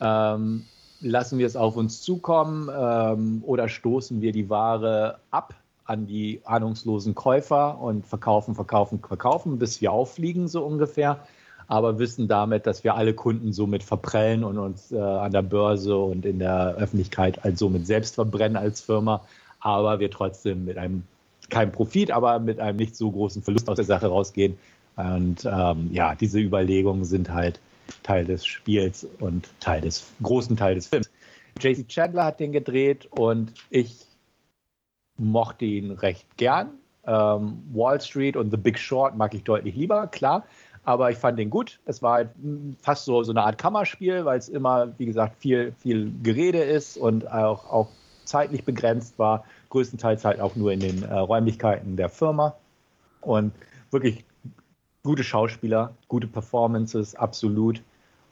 Ähm, 0.00 0.64
lassen 1.00 1.38
wir 1.38 1.46
es 1.46 1.54
auf 1.54 1.76
uns 1.76 2.02
zukommen 2.02 2.68
ähm, 2.74 3.42
oder 3.46 3.68
stoßen 3.68 4.22
wir 4.22 4.32
die 4.32 4.48
Ware 4.48 5.18
ab 5.30 5.54
an 5.84 6.06
die 6.06 6.40
ahnungslosen 6.44 7.14
Käufer 7.14 7.80
und 7.80 8.06
verkaufen, 8.06 8.54
verkaufen, 8.54 9.00
verkaufen, 9.00 9.58
bis 9.58 9.80
wir 9.80 9.92
auffliegen, 9.92 10.48
so 10.48 10.64
ungefähr. 10.64 11.26
Aber 11.66 11.98
wissen 11.98 12.28
damit, 12.28 12.66
dass 12.66 12.84
wir 12.84 12.94
alle 12.94 13.14
Kunden 13.14 13.52
somit 13.52 13.82
verprellen 13.82 14.44
und 14.44 14.58
uns 14.58 14.92
äh, 14.92 14.98
an 14.98 15.32
der 15.32 15.42
Börse 15.42 15.96
und 15.96 16.26
in 16.26 16.38
der 16.38 16.74
Öffentlichkeit 16.76 17.42
halt 17.42 17.58
somit 17.58 17.86
selbst 17.86 18.16
verbrennen 18.16 18.56
als 18.56 18.82
Firma. 18.82 19.24
Aber 19.60 19.98
wir 19.98 20.10
trotzdem 20.10 20.66
mit 20.66 20.76
einem, 20.76 21.04
kein 21.48 21.72
Profit, 21.72 22.10
aber 22.10 22.38
mit 22.38 22.60
einem 22.60 22.76
nicht 22.76 22.96
so 22.96 23.10
großen 23.10 23.42
Verlust 23.42 23.68
aus 23.68 23.76
der 23.76 23.86
Sache 23.86 24.08
rausgehen. 24.08 24.58
Und 24.96 25.44
ähm, 25.44 25.88
ja, 25.90 26.14
diese 26.14 26.38
Überlegungen 26.38 27.04
sind 27.04 27.32
halt 27.32 27.60
Teil 28.02 28.24
des 28.24 28.46
Spiels 28.46 29.06
und 29.20 29.48
Teil 29.60 29.80
des 29.80 30.04
großen 30.22 30.56
Teil 30.56 30.74
des 30.74 30.88
Films. 30.88 31.10
JC 31.60 31.86
Chandler 31.88 32.24
hat 32.24 32.40
den 32.40 32.52
gedreht 32.52 33.08
und 33.10 33.52
ich 33.70 34.06
mochte 35.16 35.64
ihn 35.64 35.92
recht 35.92 36.36
gern. 36.36 36.70
Ähm, 37.06 37.62
Wall 37.72 38.00
Street 38.00 38.36
und 38.36 38.50
The 38.50 38.56
Big 38.56 38.78
Short 38.78 39.16
mag 39.16 39.34
ich 39.34 39.44
deutlich 39.44 39.76
lieber, 39.76 40.06
klar. 40.06 40.44
Aber 40.84 41.10
ich 41.10 41.16
fand 41.16 41.38
den 41.38 41.50
gut. 41.50 41.80
Es 41.86 42.02
war 42.02 42.14
halt 42.14 42.30
fast 42.82 43.06
so, 43.06 43.22
so 43.22 43.32
eine 43.32 43.42
Art 43.42 43.56
Kammerspiel, 43.56 44.24
weil 44.24 44.38
es 44.38 44.48
immer, 44.48 44.92
wie 44.98 45.06
gesagt, 45.06 45.36
viel, 45.38 45.72
viel 45.78 46.12
Gerede 46.22 46.62
ist 46.62 46.98
und 46.98 47.30
auch, 47.30 47.70
auch 47.70 47.88
zeitlich 48.24 48.64
begrenzt 48.64 49.18
war. 49.18 49.44
Größtenteils 49.70 50.24
halt 50.24 50.40
auch 50.40 50.56
nur 50.56 50.72
in 50.72 50.80
den 50.80 51.02
äh, 51.02 51.14
Räumlichkeiten 51.14 51.96
der 51.96 52.10
Firma. 52.10 52.54
Und 53.22 53.52
wirklich 53.90 54.24
gute 55.02 55.24
Schauspieler, 55.24 55.94
gute 56.08 56.26
Performances, 56.26 57.14
absolut. 57.14 57.80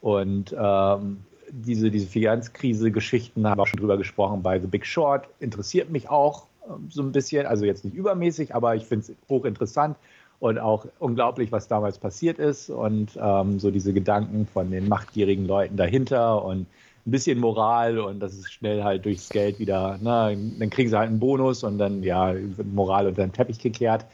Und 0.02 0.54
ähm, 0.58 1.24
diese, 1.50 1.90
diese 1.90 2.06
Finanzkrise-Geschichten 2.06 3.46
haben 3.46 3.58
wir 3.58 3.62
auch 3.62 3.66
schon 3.66 3.80
drüber 3.80 3.96
gesprochen 3.96 4.42
bei 4.42 4.58
The 4.58 4.66
Big 4.66 4.86
Short. 4.86 5.26
Interessiert 5.40 5.90
mich 5.90 6.10
auch 6.10 6.46
so 6.88 7.02
ein 7.02 7.12
bisschen, 7.12 7.46
also 7.46 7.64
jetzt 7.64 7.84
nicht 7.84 7.94
übermäßig, 7.94 8.54
aber 8.54 8.74
ich 8.74 8.84
finde 8.84 9.06
es 9.06 9.28
hochinteressant 9.28 9.96
und 10.40 10.58
auch 10.58 10.86
unglaublich, 10.98 11.52
was 11.52 11.68
damals 11.68 11.98
passiert 11.98 12.38
ist 12.38 12.70
und 12.70 13.18
ähm, 13.20 13.60
so 13.60 13.70
diese 13.70 13.92
Gedanken 13.92 14.46
von 14.46 14.70
den 14.70 14.88
machtgierigen 14.88 15.46
Leuten 15.46 15.76
dahinter 15.76 16.44
und 16.44 16.66
ein 17.06 17.10
bisschen 17.10 17.38
Moral 17.40 17.98
und 17.98 18.20
das 18.20 18.34
ist 18.34 18.52
schnell 18.52 18.84
halt 18.84 19.04
durchs 19.04 19.28
Geld 19.28 19.58
wieder, 19.58 19.98
na, 20.00 20.30
dann 20.30 20.70
kriegen 20.70 20.88
sie 20.88 20.96
halt 20.96 21.08
einen 21.08 21.18
Bonus 21.18 21.64
und 21.64 21.78
dann 21.78 22.02
ja, 22.02 22.34
wird 22.34 22.72
Moral 22.72 23.06
unter 23.06 23.22
den 23.22 23.32
Teppich 23.32 23.58
gekehrt. 23.58 24.06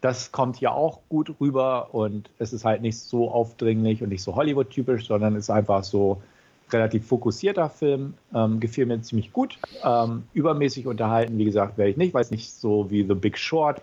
Das 0.00 0.32
kommt 0.32 0.56
hier 0.56 0.72
auch 0.72 1.00
gut 1.08 1.34
rüber 1.40 1.94
und 1.94 2.28
es 2.38 2.52
ist 2.52 2.66
halt 2.66 2.82
nicht 2.82 2.98
so 2.98 3.30
aufdringlich 3.30 4.02
und 4.02 4.10
nicht 4.10 4.22
so 4.22 4.34
Hollywood-typisch, 4.34 5.06
sondern 5.06 5.36
ist 5.36 5.48
einfach 5.48 5.84
so 5.84 6.20
relativ 6.74 7.06
fokussierter 7.06 7.70
Film. 7.70 8.14
Ähm, 8.34 8.60
gefiel 8.60 8.86
mir 8.86 9.00
ziemlich 9.02 9.32
gut. 9.32 9.58
Ähm, 9.82 10.24
übermäßig 10.34 10.86
unterhalten, 10.86 11.38
wie 11.38 11.44
gesagt, 11.44 11.78
werde 11.78 11.92
ich 11.92 11.96
nicht, 11.96 12.12
weil 12.12 12.22
es 12.22 12.30
nicht 12.30 12.52
so 12.52 12.90
wie 12.90 13.06
The 13.06 13.14
Big 13.14 13.38
Short 13.38 13.80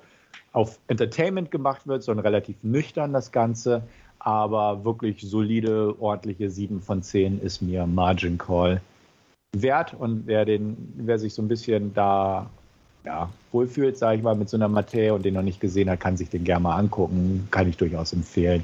auf 0.53 0.77
Entertainment 0.87 1.49
gemacht 1.49 1.87
wird, 1.87 2.03
sondern 2.03 2.25
relativ 2.25 2.57
nüchtern 2.61 3.13
das 3.13 3.31
Ganze. 3.31 3.83
Aber 4.19 4.85
wirklich 4.85 5.21
solide, 5.21 5.95
ordentliche 5.99 6.49
7 6.49 6.81
von 6.81 7.01
10 7.01 7.41
ist 7.41 7.61
mir 7.61 7.87
Margin 7.87 8.37
Call 8.37 8.81
wert. 9.55 9.93
Und 9.93 10.27
wer, 10.27 10.45
den, 10.45 10.93
wer 10.95 11.17
sich 11.17 11.33
so 11.33 11.41
ein 11.41 11.47
bisschen 11.47 11.93
da 11.93 12.49
ja, 13.03 13.29
wohlfühlt, 13.51 13.97
sage 13.97 14.17
ich 14.17 14.23
mal, 14.23 14.35
mit 14.35 14.49
so 14.49 14.57
einer 14.57 14.67
Materie 14.67 15.13
und 15.13 15.25
den 15.25 15.33
noch 15.33 15.41
nicht 15.41 15.59
gesehen 15.59 15.89
hat, 15.89 15.99
kann 15.99 16.17
sich 16.17 16.29
den 16.29 16.43
gerne 16.43 16.63
mal 16.63 16.77
angucken. 16.77 17.47
Kann 17.49 17.67
ich 17.67 17.77
durchaus 17.77 18.13
empfehlen. 18.13 18.63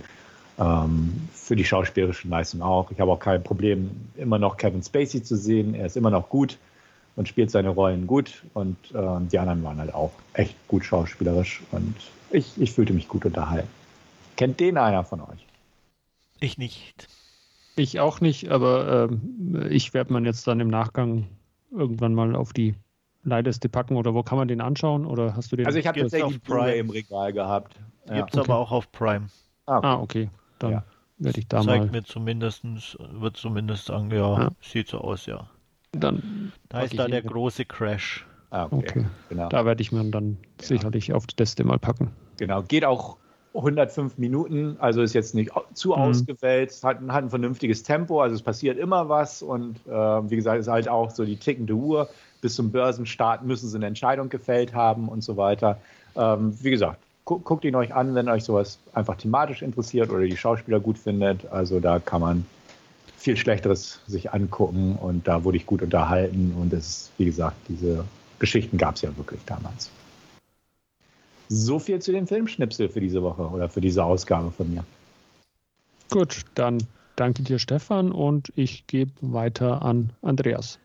Ähm, 0.60 1.30
für 1.34 1.56
die 1.56 1.66
schauspielerischen 1.66 2.32
Leistungen 2.32 2.64
auch. 2.64 2.90
Ich 2.92 3.00
habe 3.00 3.12
auch 3.12 3.20
kein 3.20 3.44
Problem, 3.44 3.92
immer 4.16 4.40
noch 4.40 4.58
Kevin 4.58 4.82
Spacey 4.82 5.24
zu 5.24 5.36
sehen. 5.36 5.76
Er 5.76 5.86
ist 5.86 5.98
immer 5.98 6.10
noch 6.10 6.30
gut 6.30 6.58
und 7.16 7.28
spielt 7.28 7.52
seine 7.52 7.70
Rollen 7.70 8.08
gut. 8.08 8.44
Und 8.54 8.78
äh, 8.94 9.20
die 9.32 9.38
anderen 9.38 9.64
waren 9.64 9.78
halt 9.78 9.94
auch 9.94 10.12
echt 10.34 10.56
gut 10.68 10.84
schauspielerisch. 10.84 11.62
Und 11.72 11.96
ich, 12.32 12.60
ich 12.60 12.72
fühlte 12.72 12.94
mich 12.94 13.08
gut 13.08 13.26
unterhalten. 13.26 13.70
Kennt 14.36 14.60
den 14.60 14.78
einer 14.78 15.04
von 15.04 15.22
euch? 15.22 15.46
Ich 16.40 16.58
nicht. 16.58 17.08
Ich 17.76 18.00
auch 18.00 18.22
nicht, 18.22 18.50
aber 18.50 19.10
ähm, 19.12 19.68
ich 19.70 19.94
werde 19.94 20.12
man 20.12 20.26
jetzt 20.26 20.48
dann 20.48 20.60
im 20.60 20.68
Nachgang 20.68 21.28
irgendwann 21.72 22.16
mal 22.16 22.36
auf 22.36 22.54
die 22.54 22.76
Leihliste 23.24 23.70
packen 23.70 23.96
oder 23.96 24.14
wo 24.14 24.24
kann 24.24 24.38
man 24.38 24.48
den 24.48 24.62
anschauen? 24.62 25.06
Oder 25.06 25.36
hast 25.36 25.52
du 25.52 25.56
den? 25.56 25.66
Also 25.66 25.78
ich 25.78 25.86
habe 25.86 26.00
tatsächlich 26.00 26.42
Prime 26.42 26.76
im 26.76 26.90
Regal 26.90 27.34
gehabt. 27.34 27.76
Gibt 28.08 28.34
es 28.34 28.40
okay. 28.40 28.52
aber 28.52 28.60
auch 28.60 28.72
auf 28.72 28.92
Prime. 28.92 29.30
Ah, 29.66 29.78
okay. 29.78 29.88
Ah, 29.88 30.00
okay. 30.00 30.30
Dann 30.60 30.72
ja. 30.72 30.84
werde 31.18 31.40
ich 31.40 31.48
da 31.48 31.62
Zeigt 31.62 31.86
mal. 31.86 31.92
mir 31.92 32.04
zumindest, 32.04 32.64
wird 32.64 33.38
zumindest 33.38 33.86
sagen, 33.86 34.12
ja, 34.12 34.42
ja, 34.42 34.50
sieht 34.62 34.90
so 34.90 35.00
aus, 35.00 35.26
ja. 35.26 35.50
Dann 35.92 36.52
da 36.70 36.82
ist 36.82 36.98
da 36.98 37.08
der 37.08 37.22
große 37.22 37.66
Crash. 37.66 38.26
Ah, 38.50 38.66
okay. 38.66 38.76
okay. 38.78 39.06
Genau. 39.30 39.50
Da 39.50 39.66
werde 39.66 39.82
ich 39.82 39.92
mir 39.92 40.04
dann 40.06 40.38
ja. 40.60 40.66
sicherlich 40.66 41.14
auf 41.14 41.28
die 41.28 41.36
Liste 41.38 41.64
mal 41.64 41.80
packen. 41.80 42.12
Genau, 42.38 42.62
geht 42.62 42.86
auch 42.86 43.18
105 43.56 44.18
Minuten, 44.18 44.78
also 44.80 45.02
ist 45.02 45.14
jetzt 45.14 45.34
nicht 45.34 45.52
zu 45.74 45.90
mhm. 45.90 45.96
ausgewählt, 45.96 46.72
hat, 46.84 47.00
hat, 47.08 47.24
ein 47.24 47.30
vernünftiges 47.30 47.84
Tempo, 47.84 48.22
also 48.22 48.36
es 48.36 48.42
passiert 48.42 48.78
immer 48.78 49.10
was 49.10 49.42
und 49.42 49.78
äh, 49.88 49.92
wie 49.92 50.36
gesagt, 50.36 50.60
ist 50.60 50.68
halt 50.68 50.88
auch 50.88 51.10
so 51.10 51.26
die 51.26 51.38
tickende 51.38 51.74
Uhr 51.74 52.10
bis 52.42 52.56
zum 52.56 52.72
Börsenstart 52.72 53.44
müssen 53.44 53.68
sie 53.68 53.78
eine 53.78 53.88
Entscheidung 53.88 54.30
gefällt 54.30 54.74
haben 54.74 55.10
und 55.10 55.22
so 55.22 55.38
weiter. 55.38 55.80
Ähm, 56.16 56.56
wie 56.62 56.70
gesagt, 56.70 57.00
guckt 57.28 57.66
ihn 57.66 57.76
euch 57.76 57.94
an, 57.94 58.16
wenn 58.16 58.30
euch 58.30 58.44
sowas 58.44 58.80
einfach 58.94 59.18
thematisch 59.18 59.62
interessiert 59.62 60.10
oder 60.10 60.24
die 60.24 60.38
Schauspieler 60.38 60.80
gut 60.80 60.98
findet. 60.98 61.46
Also 61.52 61.80
da 61.80 62.00
kann 62.00 62.22
man 62.22 62.46
viel 63.18 63.36
Schlechteres 63.36 64.00
sich 64.08 64.32
angucken 64.32 64.98
und 65.02 65.28
da 65.28 65.44
wurde 65.44 65.58
ich 65.58 65.66
gut 65.66 65.82
unterhalten 65.82 66.56
und 66.60 66.72
es, 66.72 67.12
wie 67.18 67.26
gesagt, 67.26 67.58
diese 67.68 68.06
Geschichten 68.40 68.78
gab 68.78 68.96
es 68.96 69.02
ja 69.02 69.16
wirklich 69.18 69.42
damals. 69.46 69.90
So 71.50 71.80
viel 71.80 72.00
zu 72.00 72.12
den 72.12 72.28
Filmschnipsel 72.28 72.90
für 72.90 73.02
diese 73.02 73.22
Woche 73.22 73.44
oder 73.44 73.70
für 73.70 73.82
diese 73.82 74.04
Ausgabe 74.04 74.52
von 74.52 74.72
mir. 74.72 74.84
Gut, 76.10 76.44
dann 76.56 76.78
danke 77.16 77.44
dir, 77.44 77.60
Stefan, 77.60 78.12
und 78.12 78.52
ich 78.56 78.88
gebe 78.88 79.12
weiter 79.22 79.82
an 79.82 80.12
Andreas. 80.22 80.80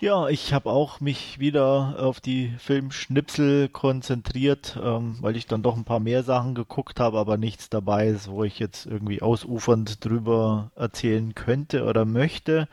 Ja, 0.00 0.28
ich 0.28 0.54
habe 0.54 0.70
auch 0.70 1.00
mich 1.00 1.40
wieder 1.40 1.96
auf 1.98 2.20
die 2.20 2.54
Filmschnipsel 2.58 3.68
konzentriert, 3.68 4.78
ähm, 4.82 5.18
weil 5.20 5.36
ich 5.36 5.46
dann 5.46 5.62
doch 5.62 5.76
ein 5.76 5.84
paar 5.84 6.00
mehr 6.00 6.22
Sachen 6.22 6.54
geguckt 6.54 6.98
habe, 6.98 7.18
aber 7.18 7.36
nichts 7.36 7.68
dabei 7.68 8.08
ist, 8.08 8.30
wo 8.30 8.42
ich 8.42 8.58
jetzt 8.58 8.86
irgendwie 8.86 9.20
ausufernd 9.20 10.02
drüber 10.02 10.70
erzählen 10.74 11.34
könnte 11.34 11.84
oder 11.84 12.06
möchte. 12.06 12.66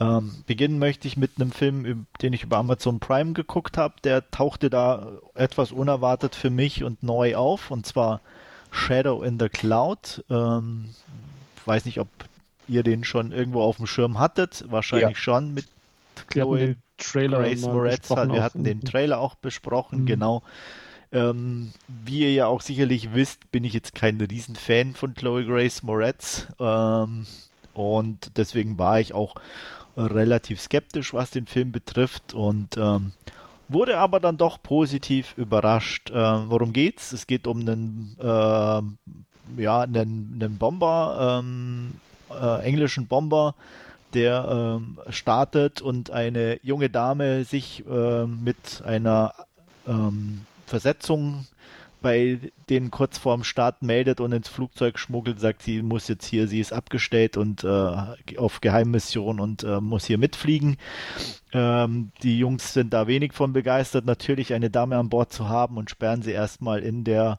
Ähm, 0.00 0.44
beginnen 0.46 0.78
möchte 0.78 1.08
ich 1.08 1.16
mit 1.16 1.32
einem 1.38 1.50
Film, 1.50 2.06
den 2.20 2.32
ich 2.34 2.42
über 2.42 2.58
Amazon 2.58 3.00
Prime 3.00 3.32
geguckt 3.32 3.78
habe. 3.78 3.94
Der 4.04 4.30
tauchte 4.30 4.68
da 4.68 5.12
etwas 5.34 5.72
unerwartet 5.72 6.34
für 6.34 6.50
mich 6.50 6.84
und 6.84 7.02
neu 7.02 7.36
auf, 7.36 7.70
und 7.70 7.86
zwar 7.86 8.20
Shadow 8.70 9.22
in 9.22 9.38
the 9.40 9.48
Cloud. 9.48 10.24
Ähm, 10.28 10.90
weiß 11.64 11.86
nicht, 11.86 12.00
ob 12.00 12.08
ihr 12.68 12.82
den 12.82 13.02
schon 13.02 13.32
irgendwo 13.32 13.62
auf 13.62 13.78
dem 13.78 13.86
Schirm 13.86 14.18
hattet. 14.18 14.66
Wahrscheinlich 14.68 15.16
ja. 15.16 15.22
schon 15.22 15.54
mit 15.54 15.64
Chloe 16.28 16.76
Trailer 16.98 17.38
Grace 17.38 17.62
Moretz. 17.62 18.10
Halt, 18.10 18.32
wir 18.32 18.42
hatten 18.42 18.64
den 18.64 18.82
Trailer 18.82 19.18
auch 19.18 19.34
besprochen, 19.34 20.02
mhm. 20.02 20.06
genau. 20.06 20.42
Ähm, 21.12 21.72
wie 21.88 22.20
ihr 22.20 22.32
ja 22.32 22.46
auch 22.46 22.60
sicherlich 22.60 23.14
wisst, 23.14 23.50
bin 23.50 23.64
ich 23.64 23.72
jetzt 23.72 23.94
kein 23.94 24.20
Riesenfan 24.20 24.94
von 24.94 25.14
Chloe 25.14 25.44
Grace 25.44 25.82
Moretz. 25.82 26.46
Ähm, 26.60 27.26
und 27.74 28.36
deswegen 28.36 28.78
war 28.78 29.00
ich 29.00 29.12
auch 29.12 29.34
relativ 29.96 30.60
skeptisch, 30.60 31.12
was 31.12 31.30
den 31.30 31.46
Film 31.46 31.72
betrifft. 31.72 32.34
Und 32.34 32.76
ähm, 32.76 33.12
wurde 33.68 33.98
aber 33.98 34.20
dann 34.20 34.36
doch 34.36 34.62
positiv 34.62 35.34
überrascht. 35.36 36.10
Äh, 36.10 36.14
worum 36.14 36.72
geht's? 36.72 37.12
Es 37.12 37.26
geht 37.26 37.46
um 37.46 37.60
einen, 37.60 38.16
äh, 38.20 39.62
ja, 39.62 39.80
einen, 39.80 40.38
einen 40.40 40.58
Bomber, 40.58 41.40
ähm, 41.42 41.92
äh, 42.30 42.62
englischen 42.62 43.06
Bomber, 43.08 43.54
der 44.14 44.78
ähm, 44.80 44.98
startet 45.08 45.80
und 45.80 46.10
eine 46.10 46.58
junge 46.62 46.90
Dame 46.90 47.44
sich 47.44 47.84
äh, 47.86 48.26
mit 48.26 48.82
einer 48.84 49.34
ähm, 49.86 50.42
Versetzung 50.66 51.46
bei 52.02 52.38
denen 52.68 52.90
kurz 52.90 53.18
vorm 53.18 53.44
Start 53.44 53.82
meldet 53.82 54.20
und 54.20 54.32
ins 54.32 54.48
Flugzeug 54.48 54.98
schmuggelt, 54.98 55.38
sagt, 55.38 55.62
sie 55.62 55.82
muss 55.82 56.08
jetzt 56.08 56.26
hier, 56.26 56.48
sie 56.48 56.60
ist 56.60 56.72
abgestellt 56.72 57.36
und 57.36 57.64
äh, 57.64 58.36
auf 58.36 58.60
Geheimmission 58.60 59.40
und 59.40 59.64
äh, 59.64 59.80
muss 59.80 60.06
hier 60.06 60.18
mitfliegen. 60.18 60.76
Ähm, 61.52 62.12
die 62.22 62.38
Jungs 62.38 62.72
sind 62.72 62.92
da 62.92 63.06
wenig 63.06 63.32
von 63.32 63.52
begeistert, 63.52 64.06
natürlich 64.06 64.54
eine 64.54 64.70
Dame 64.70 64.96
an 64.96 65.08
Bord 65.08 65.32
zu 65.32 65.48
haben 65.48 65.76
und 65.76 65.90
sperren 65.90 66.22
sie 66.22 66.32
erstmal 66.32 66.80
in 66.80 67.04
der 67.04 67.38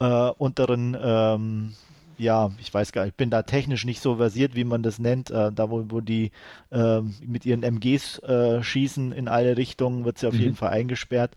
äh, 0.00 0.04
unteren 0.04 0.96
ähm, 1.00 1.74
ja, 2.18 2.50
ich 2.60 2.72
weiß 2.72 2.92
gar 2.92 3.02
nicht, 3.02 3.12
ich 3.12 3.16
bin 3.16 3.30
da 3.30 3.42
technisch 3.42 3.84
nicht 3.84 4.00
so 4.00 4.16
versiert, 4.16 4.54
wie 4.54 4.64
man 4.64 4.82
das 4.82 4.98
nennt. 4.98 5.30
Äh, 5.30 5.52
da, 5.52 5.70
wo, 5.70 5.84
wo 5.88 6.00
die 6.00 6.30
äh, 6.70 7.00
mit 7.26 7.46
ihren 7.46 7.62
MGs 7.62 8.18
äh, 8.20 8.62
schießen 8.62 9.12
in 9.12 9.28
alle 9.28 9.56
Richtungen, 9.56 10.04
wird 10.04 10.18
sie 10.18 10.26
auf 10.26 10.34
mhm. 10.34 10.40
jeden 10.40 10.56
Fall 10.56 10.70
eingesperrt. 10.70 11.32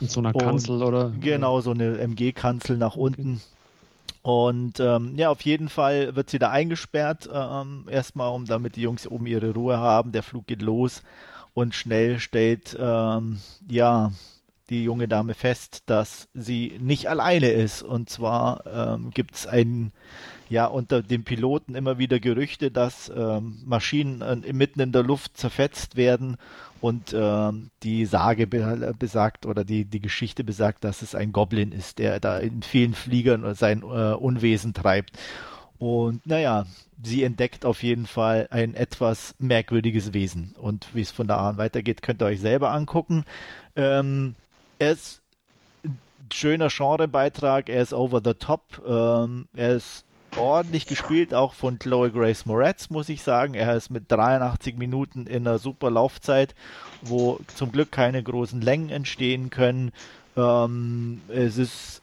In 0.00 0.08
so 0.08 0.20
einer 0.20 0.32
Kanzel, 0.32 0.82
oder? 0.82 1.12
Genau, 1.20 1.60
so 1.60 1.72
eine 1.72 1.98
MG-Kanzel 1.98 2.76
nach 2.76 2.96
unten. 2.96 3.40
Und 4.22 4.80
ähm, 4.80 5.14
ja, 5.16 5.30
auf 5.30 5.40
jeden 5.42 5.68
Fall 5.68 6.14
wird 6.14 6.28
sie 6.28 6.38
da 6.38 6.50
eingesperrt, 6.50 7.28
ähm, 7.32 7.86
erstmal, 7.90 8.30
um 8.32 8.44
damit 8.44 8.76
die 8.76 8.82
Jungs 8.82 9.06
oben 9.06 9.26
ihre 9.26 9.54
Ruhe 9.54 9.78
haben. 9.78 10.12
Der 10.12 10.22
Flug 10.22 10.46
geht 10.46 10.62
los 10.62 11.02
und 11.54 11.74
schnell 11.74 12.18
stellt, 12.18 12.76
ähm, 12.78 13.40
ja, 13.68 14.12
die 14.70 14.84
junge 14.84 15.08
Dame 15.08 15.34
fest, 15.34 15.82
dass 15.86 16.28
sie 16.32 16.78
nicht 16.80 17.08
alleine 17.08 17.50
ist. 17.50 17.82
Und 17.82 18.08
zwar 18.08 18.64
ähm, 18.66 19.10
gibt 19.10 19.34
es 19.34 19.46
einen 19.46 19.92
ja 20.48 20.66
unter 20.66 21.02
den 21.02 21.24
Piloten 21.24 21.74
immer 21.74 21.98
wieder 21.98 22.18
Gerüchte, 22.18 22.70
dass 22.70 23.10
ähm, 23.14 23.62
Maschinen 23.64 24.20
äh, 24.20 24.52
mitten 24.52 24.80
in 24.80 24.92
der 24.92 25.02
Luft 25.02 25.36
zerfetzt 25.36 25.96
werden 25.96 26.36
und 26.80 27.12
äh, 27.12 27.52
die 27.82 28.06
Sage 28.06 28.46
be 28.46 28.94
besagt 28.98 29.46
oder 29.46 29.64
die, 29.64 29.84
die 29.84 30.00
Geschichte 30.00 30.42
besagt, 30.44 30.84
dass 30.84 31.02
es 31.02 31.14
ein 31.14 31.32
Goblin 31.32 31.72
ist, 31.72 31.98
der 31.98 32.20
da 32.20 32.38
in 32.38 32.62
vielen 32.62 32.94
Fliegern 32.94 33.54
sein 33.54 33.82
äh, 33.82 34.14
Unwesen 34.14 34.74
treibt. 34.74 35.18
Und 35.78 36.26
naja, 36.26 36.66
sie 37.02 37.22
entdeckt 37.22 37.64
auf 37.64 37.82
jeden 37.82 38.06
Fall 38.06 38.48
ein 38.50 38.74
etwas 38.74 39.34
merkwürdiges 39.38 40.12
Wesen. 40.12 40.54
Und 40.58 40.88
wie 40.94 41.00
es 41.00 41.10
von 41.10 41.26
da 41.26 41.48
an 41.48 41.56
weitergeht, 41.56 42.02
könnt 42.02 42.22
ihr 42.22 42.26
euch 42.26 42.40
selber 42.40 42.72
angucken. 42.72 43.24
Ähm, 43.76 44.34
er 44.80 44.92
ist 44.92 45.20
ein 45.84 45.98
schöner 46.32 46.68
Genrebeitrag, 46.68 47.68
er 47.68 47.82
ist 47.82 47.92
over 47.92 48.20
the 48.24 48.34
top, 48.34 48.82
ähm, 48.86 49.46
er 49.54 49.76
ist 49.76 50.04
ordentlich 50.36 50.86
gespielt, 50.86 51.34
auch 51.34 51.54
von 51.54 51.78
Chloe 51.78 52.10
Grace 52.10 52.46
Moretz, 52.46 52.88
muss 52.88 53.08
ich 53.08 53.22
sagen. 53.22 53.54
Er 53.54 53.74
ist 53.74 53.90
mit 53.90 54.04
83 54.10 54.76
Minuten 54.76 55.26
in 55.26 55.46
einer 55.46 55.58
super 55.58 55.90
Laufzeit, 55.90 56.54
wo 57.02 57.40
zum 57.54 57.72
Glück 57.72 57.92
keine 57.92 58.22
großen 58.22 58.60
Längen 58.60 58.90
entstehen 58.90 59.50
können. 59.50 59.92
Ähm, 60.36 61.20
es 61.28 61.58
ist 61.58 61.99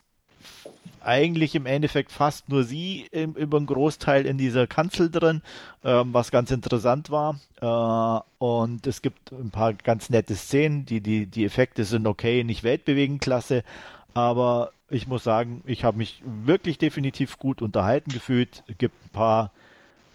eigentlich 1.08 1.55
im 1.55 1.66
Endeffekt 1.66 2.12
fast 2.12 2.49
nur 2.49 2.64
sie 2.64 3.08
im, 3.12 3.34
über 3.34 3.58
einen 3.58 3.66
Großteil 3.66 4.26
in 4.26 4.38
dieser 4.38 4.68
Kanzel 4.68 5.10
drin, 5.10 5.41
ähm, 5.84 6.14
was 6.14 6.32
ganz 6.32 6.51
interessant 6.51 7.10
war. 7.10 7.39
Äh, 7.62 8.43
und 8.43 8.86
es 8.86 9.01
gibt 9.01 9.32
ein 9.32 9.49
paar 9.49 9.74
ganz 9.74 10.10
nette 10.10 10.36
Szenen, 10.36 10.86
die, 10.86 10.99
die, 11.01 11.26
die 11.26 11.45
Effekte 11.45 11.86
sind 11.86 12.08
okay, 12.08 12.43
nicht 12.43 12.64
weltbewegend 12.64 13.22
klasse, 13.22 13.64
aber 14.14 14.72
ich 14.89 15.08
muss 15.08 15.24
sagen, 15.24 15.64
ich 15.66 15.84
habe 15.84 15.97
mich 15.97 16.22
wirklich 16.26 16.78
definitiv 16.78 17.39
gut 17.39 17.62
unterhalten 17.62 18.12
gefühlt. 18.12 18.64
Es 18.68 18.78
gibt 18.78 18.95
ein 19.05 19.10
paar 19.10 19.51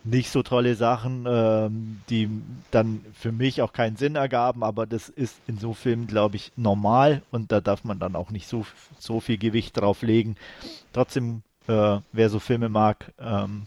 nicht 0.04 0.30
so 0.30 0.42
tolle 0.42 0.74
Sachen, 0.74 1.26
ähm, 1.28 2.00
die 2.10 2.28
dann 2.70 3.04
für 3.14 3.32
mich 3.32 3.62
auch 3.62 3.72
keinen 3.72 3.96
Sinn 3.96 4.16
ergaben, 4.16 4.64
aber 4.64 4.86
das 4.86 5.08
ist 5.08 5.36
in 5.46 5.58
so 5.58 5.74
Filmen, 5.74 6.06
glaube 6.06 6.36
ich, 6.36 6.52
normal 6.56 7.22
und 7.30 7.52
da 7.52 7.60
darf 7.60 7.84
man 7.84 7.98
dann 7.98 8.16
auch 8.16 8.30
nicht 8.30 8.48
so, 8.48 8.66
so 8.98 9.20
viel 9.20 9.38
Gewicht 9.38 9.76
drauf 9.76 10.02
legen. 10.02 10.36
Trotzdem, 10.92 11.42
äh, 11.68 11.98
wer 12.12 12.30
so 12.30 12.40
Filme 12.40 12.68
mag, 12.68 13.12
ähm, 13.20 13.66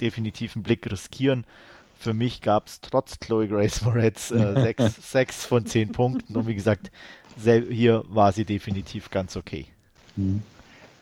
definitiv 0.00 0.56
einen 0.56 0.62
Blick 0.62 0.90
riskieren. 0.90 1.44
Für 1.98 2.12
mich 2.12 2.42
gab 2.42 2.66
es 2.66 2.82
trotz 2.82 3.18
Chloe 3.18 3.48
Grace 3.48 3.80
Moretz 3.82 4.30
äh, 4.30 4.54
sechs, 4.60 5.10
sechs 5.10 5.46
von 5.46 5.64
zehn 5.64 5.92
Punkten 5.92 6.36
und 6.36 6.46
wie 6.46 6.54
gesagt, 6.54 6.90
hier 7.42 8.04
war 8.08 8.32
sie 8.32 8.44
definitiv 8.44 9.10
ganz 9.10 9.36
okay. 9.36 9.66
Mhm. 10.16 10.42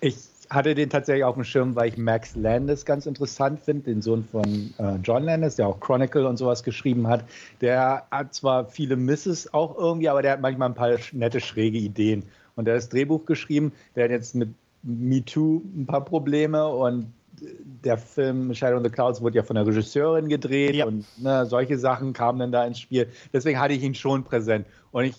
Ich 0.00 0.16
hatte 0.54 0.74
den 0.74 0.90
tatsächlich 0.90 1.24
auf 1.24 1.34
dem 1.34 1.44
Schirm, 1.44 1.74
weil 1.74 1.88
ich 1.88 1.98
Max 1.98 2.36
Landis 2.36 2.84
ganz 2.84 3.06
interessant 3.06 3.60
finde, 3.60 3.84
den 3.84 4.02
Sohn 4.02 4.24
von 4.24 4.72
äh, 4.78 4.96
John 5.02 5.24
Landis, 5.24 5.56
der 5.56 5.68
auch 5.68 5.80
Chronicle 5.80 6.26
und 6.26 6.36
sowas 6.36 6.62
geschrieben 6.62 7.06
hat. 7.06 7.24
Der 7.60 8.06
hat 8.10 8.34
zwar 8.34 8.66
viele 8.66 8.96
Misses 8.96 9.52
auch 9.52 9.76
irgendwie, 9.76 10.08
aber 10.08 10.22
der 10.22 10.32
hat 10.32 10.40
manchmal 10.40 10.70
ein 10.70 10.74
paar 10.74 10.96
nette, 11.12 11.40
schräge 11.40 11.78
Ideen. 11.78 12.24
Und 12.56 12.66
der 12.66 12.74
hat 12.74 12.82
das 12.82 12.88
Drehbuch 12.88 13.26
geschrieben, 13.26 13.72
der 13.96 14.04
hat 14.04 14.10
jetzt 14.10 14.34
mit 14.34 14.50
Me 14.82 15.24
Too 15.24 15.62
ein 15.76 15.86
paar 15.86 16.04
Probleme 16.04 16.66
und 16.66 17.12
der 17.84 17.98
Film 17.98 18.54
Shadow 18.54 18.78
in 18.78 18.84
the 18.84 18.90
Clouds 18.90 19.20
wurde 19.20 19.36
ja 19.36 19.42
von 19.42 19.56
der 19.56 19.66
Regisseurin 19.66 20.28
gedreht 20.28 20.74
ja. 20.74 20.86
und 20.86 21.04
ne, 21.20 21.46
solche 21.46 21.78
Sachen 21.78 22.12
kamen 22.12 22.38
dann 22.38 22.52
da 22.52 22.64
ins 22.64 22.78
Spiel. 22.78 23.08
Deswegen 23.32 23.58
hatte 23.58 23.74
ich 23.74 23.82
ihn 23.82 23.94
schon 23.94 24.24
präsent. 24.24 24.66
Und 24.92 25.04
ich 25.04 25.14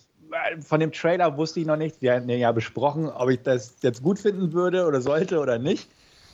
von 0.61 0.79
dem 0.79 0.91
Trailer 0.91 1.37
wusste 1.37 1.59
ich 1.59 1.65
noch 1.65 1.77
nicht. 1.77 2.01
Wir 2.01 2.15
hatten 2.15 2.29
ja 2.29 2.51
besprochen, 2.51 3.09
ob 3.09 3.29
ich 3.29 3.41
das 3.41 3.75
jetzt 3.81 4.01
gut 4.03 4.19
finden 4.19 4.53
würde 4.53 4.85
oder 4.85 5.01
sollte 5.01 5.39
oder 5.39 5.59
nicht. 5.59 5.89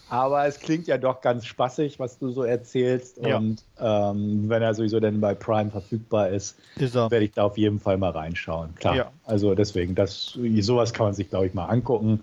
Aber 0.10 0.46
es 0.46 0.60
klingt 0.60 0.88
ja 0.88 0.98
doch 0.98 1.22
ganz 1.22 1.46
spaßig, 1.46 1.98
was 1.98 2.20
du 2.20 2.32
so 2.32 2.44
erzählst. 2.44 3.18
Ja. 3.26 3.38
Und 3.38 3.64
ähm, 3.80 4.50
wenn 4.50 4.62
er 4.62 4.74
sowieso 4.74 5.00
dann 5.00 5.22
bei 5.22 5.34
Prime 5.34 5.72
verfügbar 5.72 6.28
ist, 6.30 6.60
ist 6.76 6.96
werde 6.96 7.24
ich 7.24 7.32
da 7.32 7.44
auf 7.44 7.58
jeden 7.58 7.80
Fall 7.80 7.98
mal 7.98 8.12
reinschauen. 8.12 8.76
Klar. 8.76 8.96
Ja. 8.96 9.12
Also 9.24 9.56
deswegen, 9.56 9.96
das, 9.96 10.38
sowas 10.60 10.92
kann 10.92 11.06
man 11.06 11.14
sich, 11.14 11.30
glaube 11.30 11.48
ich, 11.48 11.54
mal 11.54 11.68
angucken. 11.68 12.20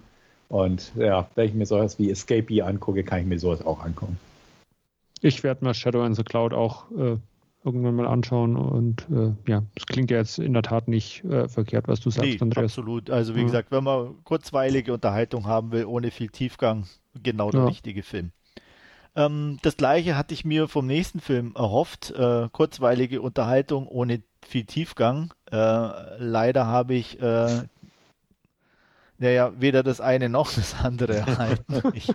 Und 0.50 0.92
ja, 0.96 1.28
wenn 1.34 1.46
ich 1.46 1.54
mir 1.54 1.64
sowas 1.64 1.98
wie 1.98 2.10
Escapee 2.10 2.60
angucke, 2.60 3.04
kann 3.04 3.20
ich 3.20 3.26
mir 3.26 3.38
sowas 3.38 3.64
auch 3.64 3.82
angucken. 3.82 4.18
Ich 5.22 5.42
werde 5.42 5.64
mal 5.64 5.72
Shadow 5.72 6.04
in 6.04 6.14
the 6.14 6.22
Cloud 6.22 6.52
auch 6.52 6.90
äh, 6.90 7.16
irgendwann 7.64 7.96
mal 7.96 8.06
anschauen. 8.06 8.56
Und 8.56 9.06
äh, 9.10 9.32
ja, 9.50 9.62
es 9.74 9.86
klingt 9.86 10.10
ja 10.10 10.18
jetzt 10.18 10.38
in 10.38 10.52
der 10.52 10.62
Tat 10.62 10.88
nicht 10.88 11.24
äh, 11.24 11.48
verkehrt, 11.48 11.88
was 11.88 12.00
du 12.00 12.10
sagst, 12.10 12.30
nee, 12.30 12.38
Andreas. 12.40 12.72
Absolut. 12.72 13.10
Also 13.10 13.34
wie 13.34 13.40
ja. 13.40 13.46
gesagt, 13.46 13.70
wenn 13.70 13.84
man 13.84 14.22
kurzweilige 14.24 14.92
Unterhaltung 14.92 15.46
haben 15.46 15.72
will, 15.72 15.84
ohne 15.84 16.10
viel 16.10 16.28
Tiefgang, 16.28 16.86
genau 17.22 17.50
der 17.50 17.60
ja. 17.62 17.66
richtige 17.66 18.02
Film. 18.02 18.32
Ähm, 19.16 19.58
das 19.62 19.76
gleiche 19.76 20.16
hatte 20.16 20.34
ich 20.34 20.44
mir 20.44 20.68
vom 20.68 20.86
nächsten 20.86 21.20
Film 21.20 21.52
erhofft. 21.56 22.10
Äh, 22.12 22.48
kurzweilige 22.52 23.20
Unterhaltung 23.20 23.88
ohne 23.88 24.22
viel 24.46 24.64
Tiefgang. 24.64 25.34
Äh, 25.50 25.56
leider 26.18 26.66
habe 26.66 26.94
ich 26.94 27.20
äh, 27.20 27.62
naja, 29.18 29.52
weder 29.58 29.82
das 29.82 30.00
eine 30.00 30.28
noch 30.28 30.52
das 30.52 30.74
andere 30.82 31.24
ich 31.92 32.12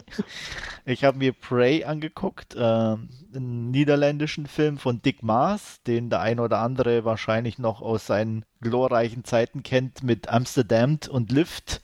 ich 0.85 1.03
habe 1.03 1.17
mir 1.17 1.33
Prey 1.33 1.83
angeguckt, 1.83 2.55
äh, 2.55 2.59
einen 2.59 3.71
niederländischen 3.71 4.47
Film 4.47 4.77
von 4.77 5.01
Dick 5.01 5.21
Maas, 5.21 5.81
den 5.83 6.09
der 6.09 6.21
ein 6.21 6.39
oder 6.39 6.59
andere 6.59 7.03
wahrscheinlich 7.03 7.59
noch 7.59 7.81
aus 7.81 8.07
seinen 8.07 8.45
glorreichen 8.61 9.25
Zeiten 9.25 9.63
kennt 9.63 10.03
mit 10.03 10.29
Amsterdam 10.29 10.99
und 11.09 11.31
Lift. 11.31 11.81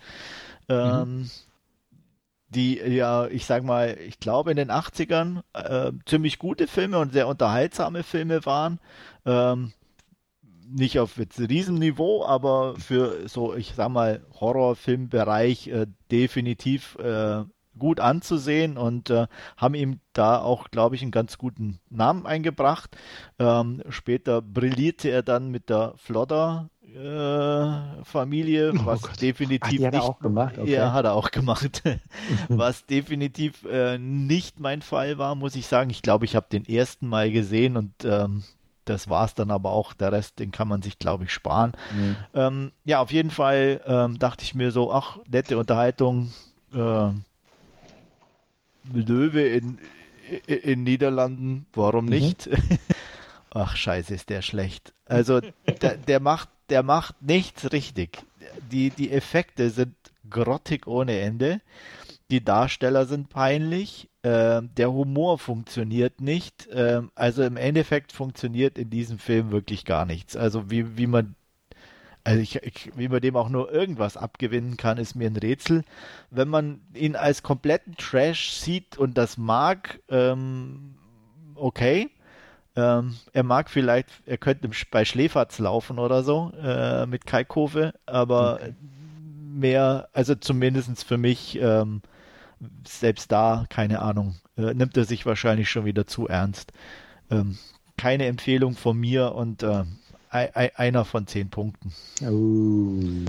Ähm, 0.70 1.18
mhm. 1.18 1.32
Die 2.50 2.80
ja, 2.80 3.28
ich 3.28 3.46
sag 3.46 3.64
mal, 3.64 3.98
ich 4.00 4.20
glaube 4.20 4.52
in 4.52 4.58
den 4.58 4.72
80ern 4.72 5.44
äh, 5.54 5.92
ziemlich 6.06 6.40
gute 6.40 6.68
Filme 6.68 6.98
und 6.98 7.14
sehr 7.14 7.28
unterhaltsame 7.28 8.04
Filme 8.04 8.46
waren. 8.46 8.80
Ähm, 9.26 9.74
nicht 10.70 11.00
auf 11.00 11.18
jetzt 11.18 11.40
Riesenniveau, 11.40 12.26
aber 12.26 12.76
für 12.78 13.28
so, 13.28 13.56
ich 13.56 13.74
sag 13.76 13.90
mal, 13.90 14.26
Horrorfilmbereich 14.40 15.68
äh, 15.68 15.88
definitiv 16.12 16.96
äh, 17.00 17.44
gut 17.78 18.00
anzusehen 18.00 18.78
und 18.78 19.10
äh, 19.10 19.28
haben 19.58 19.74
ihm 19.74 20.00
da 20.14 20.40
auch, 20.40 20.70
glaube 20.70 20.96
ich, 20.96 21.02
einen 21.02 21.12
ganz 21.12 21.38
guten 21.38 21.80
Namen 21.90 22.26
eingebracht. 22.26 22.96
Ähm, 23.40 23.82
später 23.90 24.42
brillierte 24.42 25.10
er 25.10 25.24
dann 25.24 25.50
mit 25.50 25.70
der 25.70 25.94
Flodder 25.96 26.70
äh, 26.96 28.04
Familie, 28.04 28.74
oh 28.74 28.86
was 28.86 29.02
Gott. 29.02 29.22
definitiv 29.22 29.62
Ach, 29.64 29.70
die 29.70 29.86
hat 29.86 29.94
er 29.94 30.04
auch 30.04 30.20
gemacht. 30.20 30.58
Okay. 30.58 30.72
Ja, 30.72 30.92
hat 30.92 31.06
er 31.06 31.14
auch 31.14 31.32
gemacht. 31.32 31.84
was 32.50 32.86
definitiv 32.86 33.66
äh, 33.66 33.98
nicht 33.98 34.60
mein 34.60 34.82
Fall 34.82 35.18
war, 35.18 35.36
muss 35.36 35.56
ich 35.56 35.68
sagen. 35.68 35.90
Ich 35.90 36.02
glaube, 36.02 36.26
ich 36.26 36.36
habe 36.36 36.48
den 36.52 36.66
ersten 36.66 37.08
Mal 37.08 37.32
gesehen 37.32 37.78
und 37.78 37.94
ähm, 38.04 38.44
das 38.90 39.10
war 39.10 39.26
es 39.26 39.36
dann 39.36 39.52
aber 39.52 39.72
auch. 39.72 39.94
Der 39.94 40.12
Rest, 40.12 40.40
den 40.40 40.52
kann 40.52 40.68
man 40.68 40.82
sich, 40.82 40.98
glaube 40.98 41.26
ich, 41.26 41.32
sparen. 41.32 41.74
Mhm. 41.94 42.16
Ähm, 42.34 42.72
ja, 42.84 43.00
auf 43.02 43.12
jeden 43.12 43.30
Fall 43.30 43.82
ähm, 43.86 44.18
dachte 44.18 44.44
ich 44.44 44.56
mir 44.56 44.72
so, 44.72 44.92
ach, 44.92 45.20
nette 45.30 45.58
Unterhaltung. 45.58 46.34
Äh, 46.74 47.12
Löwe 48.92 49.42
in, 49.42 49.78
in, 50.48 50.58
in, 50.58 50.84
Niederlanden, 50.84 51.68
warum 51.74 52.06
mhm. 52.06 52.12
nicht? 52.12 52.48
Mhm. 52.48 52.80
ach, 53.52 53.76
scheiße, 53.76 54.14
ist 54.14 54.30
der 54.30 54.42
schlecht. 54.42 54.94
Also, 55.06 55.42
der, 55.82 55.98
der, 55.98 56.20
macht, 56.20 56.50
der 56.70 56.82
macht 56.82 57.22
nichts 57.22 57.72
richtig. 57.72 58.24
Die, 58.72 58.90
die 58.90 59.12
Effekte 59.12 59.70
sind 59.70 59.96
grottig 60.30 60.88
ohne 60.88 61.20
Ende. 61.20 61.62
Die 62.32 62.44
Darsteller 62.44 63.06
sind 63.06 63.30
peinlich. 63.30 64.09
Äh, 64.22 64.62
der 64.78 64.92
Humor 64.92 65.40
funktioniert 65.40 66.22
nicht. 66.22 66.68
Äh, 66.68 67.02
also 67.16 67.44
im 67.44 67.58
Endeffekt 67.58 68.12
funktioniert 68.12 68.78
in 68.78 68.90
diesem 68.90 69.20
Film 69.20 69.52
wirklich 69.52 69.86
gar 69.86 70.06
nichts. 70.06 70.36
Also 70.36 70.70
wie, 70.70 70.98
wie 70.98 71.08
man 71.08 71.36
also 72.24 72.42
ich, 72.42 72.56
ich, 72.58 72.92
wie 72.96 73.08
man 73.08 73.22
dem 73.22 73.36
auch 73.36 73.50
nur 73.50 73.72
irgendwas 73.72 74.18
abgewinnen 74.18 74.78
kann, 74.78 74.98
ist 74.98 75.16
mir 75.16 75.28
ein 75.28 75.36
Rätsel. 75.36 75.84
Wenn 76.30 76.48
man 76.48 76.82
ihn 76.94 77.16
als 77.16 77.44
kompletten 77.44 77.96
Trash 77.98 78.52
sieht 78.52 78.98
und 78.98 79.18
das 79.18 79.38
mag, 79.38 80.00
ähm, 80.10 80.96
okay. 81.56 82.10
Ähm, 82.76 83.18
er 83.34 83.44
mag 83.44 83.70
vielleicht, 83.70 84.10
er 84.26 84.38
könnte 84.38 84.70
bei 84.92 85.06
Schläferz 85.06 85.58
laufen 85.60 85.98
oder 85.98 86.24
so 86.24 86.52
äh, 86.62 87.06
mit 87.08 87.26
Kalkove, 87.26 87.94
aber 88.06 88.56
okay. 88.56 88.76
mehr, 89.52 90.10
also 90.14 90.36
zumindest 90.36 91.04
für 91.04 91.18
mich 91.18 91.58
ähm, 91.60 92.02
selbst 92.88 93.32
da, 93.32 93.66
keine 93.70 94.02
Ahnung, 94.02 94.36
äh, 94.58 94.74
nimmt 94.74 94.98
er 94.98 95.06
sich 95.06 95.26
wahrscheinlich 95.26 95.70
schon 95.70 95.86
wieder 95.86 96.08
zu 96.08 96.28
ernst. 96.28 96.72
Ähm, 97.32 97.58
keine 97.98 98.26
Empfehlung 98.26 98.76
von 98.76 98.98
mir 98.98 99.36
und 99.36 99.64
äh, 99.64 99.84
einer 100.30 101.06
von 101.06 101.28
zehn 101.28 101.50
Punkten. 101.50 101.94
Uh. 102.22 103.26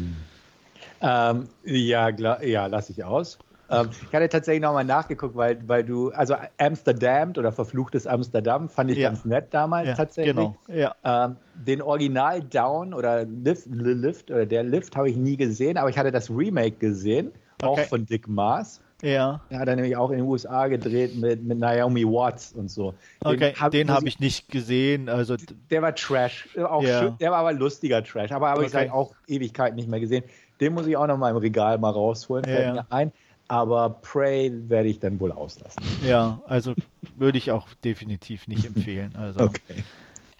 Ähm, 1.01 1.49
ja, 1.65 2.11
ja 2.43 2.67
lasse 2.67 2.93
ich 2.93 3.05
aus. 3.05 3.39
ähm, 3.71 3.89
ich 3.91 4.15
hatte 4.15 4.29
tatsächlich 4.29 4.63
nochmal 4.63 4.85
nachgeguckt, 4.85 5.35
weil, 5.35 5.67
weil 5.67 5.85
du, 5.85 6.11
also 6.11 6.35
Amsterdam 6.59 7.31
oder 7.37 7.53
Verfluchtes 7.53 8.07
Amsterdam 8.07 8.69
fand 8.69 8.91
ich 8.91 8.99
ja. 8.99 9.09
ganz 9.09 9.25
nett 9.25 9.49
damals 9.51 9.89
ja, 9.89 9.95
tatsächlich. 9.95 10.35
Genau, 10.35 10.57
ja. 10.69 10.95
Ähm, 11.05 11.37
den 11.55 11.81
Original 11.81 12.43
Down 12.43 12.93
oder 12.93 13.25
Lift, 13.25 13.67
Lift 13.67 14.31
oder 14.31 14.45
der 14.45 14.63
Lift 14.63 14.97
habe 14.97 15.09
ich 15.09 15.17
nie 15.17 15.37
gesehen, 15.37 15.79
aber 15.79 15.89
ich 15.89 15.97
hatte 15.97 16.13
das 16.13 16.31
Remake 16.31 16.77
gesehen, 16.77 17.33
okay. 17.63 17.67
auch 17.67 17.81
von 17.89 18.05
Dick 18.07 18.29
Maas. 18.29 18.81
Ja. 19.03 19.41
Der 19.51 19.59
hat 19.59 19.69
er 19.69 19.77
nämlich 19.77 19.97
auch 19.97 20.11
in 20.11 20.19
den 20.19 20.27
USA 20.27 20.67
gedreht 20.69 21.17
mit, 21.17 21.43
mit 21.43 21.59
Naomi 21.59 22.05
Watts 22.05 22.53
und 22.53 22.71
so. 22.71 22.95
Den 23.25 23.35
okay, 23.35 23.55
hab, 23.59 23.73
den 23.73 23.91
habe 23.91 24.09
ich 24.09 24.21
nicht 24.21 24.49
gesehen. 24.49 25.09
Also 25.09 25.37
der 25.71 25.83
war 25.83 25.95
Trash. 25.95 26.49
Auch 26.57 26.83
ja. 26.83 27.01
schön, 27.01 27.19
der 27.19 27.31
war 27.31 27.39
aber 27.39 27.53
lustiger 27.53 28.03
Trash. 28.05 28.33
Aber 28.33 28.51
habe 28.51 28.65
okay. 28.65 28.87
ich 28.87 28.91
auch 28.91 29.15
Ewigkeit 29.27 29.75
nicht 29.75 29.89
mehr 29.89 30.01
gesehen. 30.01 30.25
Den 30.61 30.75
muss 30.75 30.87
ich 30.87 30.97
auch 30.97 31.07
noch 31.07 31.17
mal 31.17 31.31
im 31.31 31.37
Regal 31.37 31.79
mal 31.79 31.91
rausholen. 31.91 32.45
Fällt 32.45 32.75
mir 32.75 32.87
ein. 32.91 33.13
Aber 33.49 33.91
Prey 33.91 34.53
werde 34.69 34.89
ich 34.89 35.01
dann 35.01 35.19
wohl 35.19 35.33
auslassen. 35.33 35.83
Ja, 36.07 36.41
also 36.47 36.75
würde 37.17 37.37
ich 37.39 37.51
auch 37.51 37.67
definitiv 37.83 38.47
nicht 38.47 38.65
empfehlen. 38.65 39.17
Also, 39.17 39.41
okay. 39.45 39.83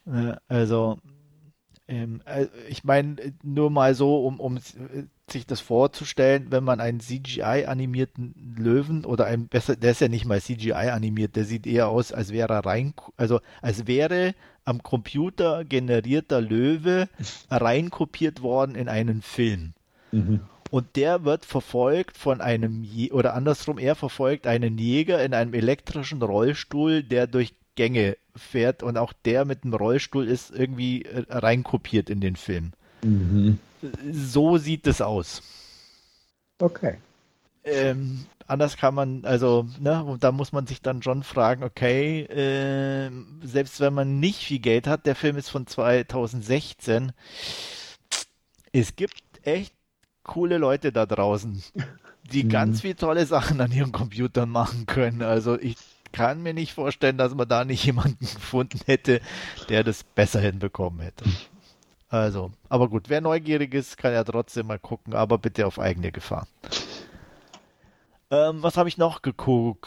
Äh, 0.07 0.37
also 0.47 0.99
ähm, 1.91 2.23
äh, 2.25 2.47
ich 2.69 2.85
meine, 2.85 3.17
nur 3.43 3.69
mal 3.69 3.97
so, 3.97 4.25
um, 4.25 4.39
um 4.39 4.61
sich 5.33 5.47
das 5.47 5.61
vorzustellen, 5.61 6.47
wenn 6.51 6.65
man 6.65 6.81
einen 6.81 7.01
CGI-animierten 7.01 8.57
Löwen 8.57 9.05
oder 9.05 9.27
ein 9.27 9.49
besser, 9.49 9.77
der 9.77 9.93
ist 9.93 10.01
ja 10.01 10.09
nicht 10.09 10.25
mal 10.25 10.41
CGI-animiert, 10.41 11.37
der 11.37 11.45
sieht 11.45 11.67
eher 11.67 11.89
aus, 11.89 12.13
als 12.13 12.33
wäre 12.33 12.53
er 12.53 12.67
rein, 12.67 12.95
also 13.17 13.41
als 13.63 13.87
wäre 13.87 14.35
am 14.65 14.83
Computer 14.83 15.65
generierter 15.65 16.41
Löwe 16.41 17.09
reinkopiert 17.51 18.43
worden 18.43 18.75
in 18.75 18.89
einen 18.89 19.23
Film. 19.23 19.75
Mhm. 20.13 20.41
Und 20.71 20.95
der 20.95 21.25
wird 21.25 21.45
verfolgt 21.45 22.17
von 22.17 22.41
einem, 22.41 22.87
oder 23.11 23.35
andersrum, 23.35 23.79
er 23.79 23.97
verfolgt 23.97 24.47
einen 24.47 24.79
Jäger 24.79 25.23
in 25.25 25.35
einem 25.35 25.53
elektrischen 25.53 26.23
Rollstuhl, 26.23 27.03
der 27.03 27.27
durch 27.27 27.55
Gänge 27.75 28.17
fährt 28.37 28.83
und 28.83 28.97
auch 28.97 29.13
der 29.25 29.45
mit 29.45 29.65
dem 29.65 29.75
Rollstuhl 29.75 30.29
ist 30.29 30.51
irgendwie 30.51 31.03
äh, 31.03 31.25
reinkopiert 31.29 32.11
in 32.11 32.21
den 32.21 32.37
Film. 32.37 32.73
Mhm. 33.03 33.59
So 34.13 34.59
sieht 34.59 34.87
es 34.87 35.01
aus. 35.01 35.43
Okay. 36.59 36.99
Ähm, 37.65 38.27
anders 38.47 38.77
kann 38.77 38.95
man, 38.95 39.25
also, 39.25 39.67
ne, 39.79 40.05
und 40.05 40.25
da 40.25 40.33
muss 40.33 40.53
man 40.53 40.67
sich 40.67 40.83
dann 40.83 41.03
schon 41.03 41.23
fragen, 41.23 41.63
okay, 41.63 42.23
äh, 42.23 43.11
selbst 43.43 43.81
wenn 43.81 43.95
man 43.95 44.19
nicht 44.21 44.45
viel 44.45 44.59
Geld 44.59 44.87
hat, 44.87 45.07
der 45.07 45.15
Film 45.15 45.37
ist 45.37 45.49
von 45.49 45.67
2016, 45.67 47.13
es 48.73 48.97
gibt 48.97 49.23
echt 49.43 49.75
coole 50.23 50.59
Leute 50.59 50.93
da 50.93 51.07
draußen, 51.07 51.63
die 52.33 52.45
mhm. 52.45 52.49
ganz 52.49 52.81
viele 52.83 52.97
tolle 52.97 53.27
Sachen 53.27 53.61
an 53.61 53.73
ihren 53.73 53.93
Computern 53.93 54.51
machen 54.51 54.87
können. 54.87 55.23
Also 55.23 55.59
ich 55.59 55.77
kann 56.13 56.43
mir 56.43 56.55
nicht 56.55 56.73
vorstellen, 56.73 57.19
dass 57.19 57.35
man 57.35 57.49
da 57.49 57.65
nicht 57.65 57.85
jemanden 57.85 58.19
gefunden 58.35 58.81
hätte, 58.87 59.21
der 59.69 59.85
das 59.85 60.03
besser 60.03 60.41
hinbekommen 60.41 61.01
hätte. 61.01 61.25
Also, 62.11 62.51
aber 62.69 62.89
gut, 62.89 63.09
wer 63.09 63.21
neugierig 63.21 63.73
ist, 63.73 63.97
kann 63.97 64.13
ja 64.13 64.25
trotzdem 64.25 64.67
mal 64.67 64.81
gucken, 64.81 65.15
aber 65.15 65.39
bitte 65.39 65.67
auf 65.67 65.79
eigene 65.79 66.11
Gefahr. 66.11 66.47
Ähm, 68.33 68.63
was 68.63 68.77
habe 68.77 68.89
ich 68.89 68.99
noch 68.99 69.23
geguckt? 69.23 69.87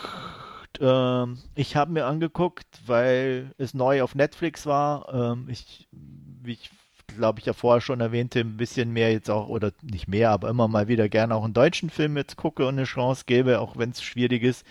Ähm, 0.79 1.37
ich 1.53 1.75
habe 1.75 1.91
mir 1.91 2.05
angeguckt, 2.05 2.65
weil 2.85 3.53
es 3.57 3.73
neu 3.73 4.01
auf 4.01 4.15
Netflix 4.15 4.65
war. 4.65 5.13
Ähm, 5.13 5.47
ich, 5.49 5.87
wie 5.91 6.53
ich 6.53 6.71
glaube 7.07 7.39
ich 7.39 7.45
ja 7.45 7.53
vorher 7.53 7.81
schon 7.81 7.99
erwähnte, 7.99 8.39
ein 8.39 8.57
bisschen 8.57 8.91
mehr 8.91 9.11
jetzt 9.11 9.29
auch, 9.29 9.49
oder 9.49 9.71
nicht 9.81 10.07
mehr, 10.07 10.31
aber 10.31 10.49
immer 10.49 10.67
mal 10.67 10.87
wieder 10.87 11.09
gerne 11.09 11.35
auch 11.35 11.43
einen 11.43 11.53
deutschen 11.53 11.89
Film 11.89 12.17
jetzt 12.17 12.37
gucke 12.37 12.65
und 12.65 12.75
eine 12.75 12.85
Chance 12.85 13.23
gebe, 13.25 13.59
auch 13.59 13.77
wenn 13.77 13.91
es 13.91 14.01
schwierig 14.01 14.43
ist, 14.43 14.65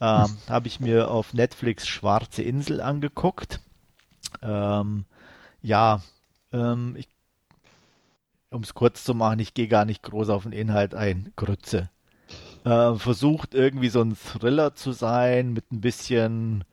ähm, 0.00 0.36
habe 0.48 0.68
ich 0.68 0.80
mir 0.80 1.10
auf 1.10 1.34
Netflix 1.34 1.88
Schwarze 1.88 2.42
Insel 2.42 2.80
angeguckt. 2.80 3.60
Ähm, 4.42 5.04
ja, 5.62 6.02
ähm, 6.52 6.96
um 8.50 8.62
es 8.62 8.74
kurz 8.74 9.04
zu 9.04 9.14
machen, 9.14 9.38
ich 9.38 9.54
gehe 9.54 9.68
gar 9.68 9.84
nicht 9.84 10.02
groß 10.02 10.28
auf 10.30 10.42
den 10.42 10.52
Inhalt 10.52 10.94
ein. 10.94 11.32
Grütze. 11.36 11.90
Äh, 12.64 12.94
versucht 12.94 13.54
irgendwie 13.54 13.88
so 13.88 14.02
ein 14.02 14.16
Thriller 14.16 14.74
zu 14.74 14.92
sein 14.92 15.52
mit 15.52 15.72
ein 15.72 15.80
bisschen 15.80 16.64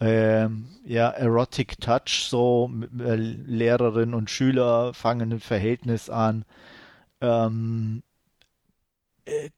ähm, 0.00 0.66
ja, 0.84 1.10
Erotic 1.10 1.80
Touch, 1.80 2.26
so 2.28 2.70
äh, 2.98 3.14
Lehrerin 3.14 4.14
und 4.14 4.30
Schüler 4.30 4.92
fangen 4.94 5.32
ein 5.32 5.40
Verhältnis 5.40 6.10
an. 6.10 6.44
Ähm, 7.20 8.02
äh, 9.24 9.50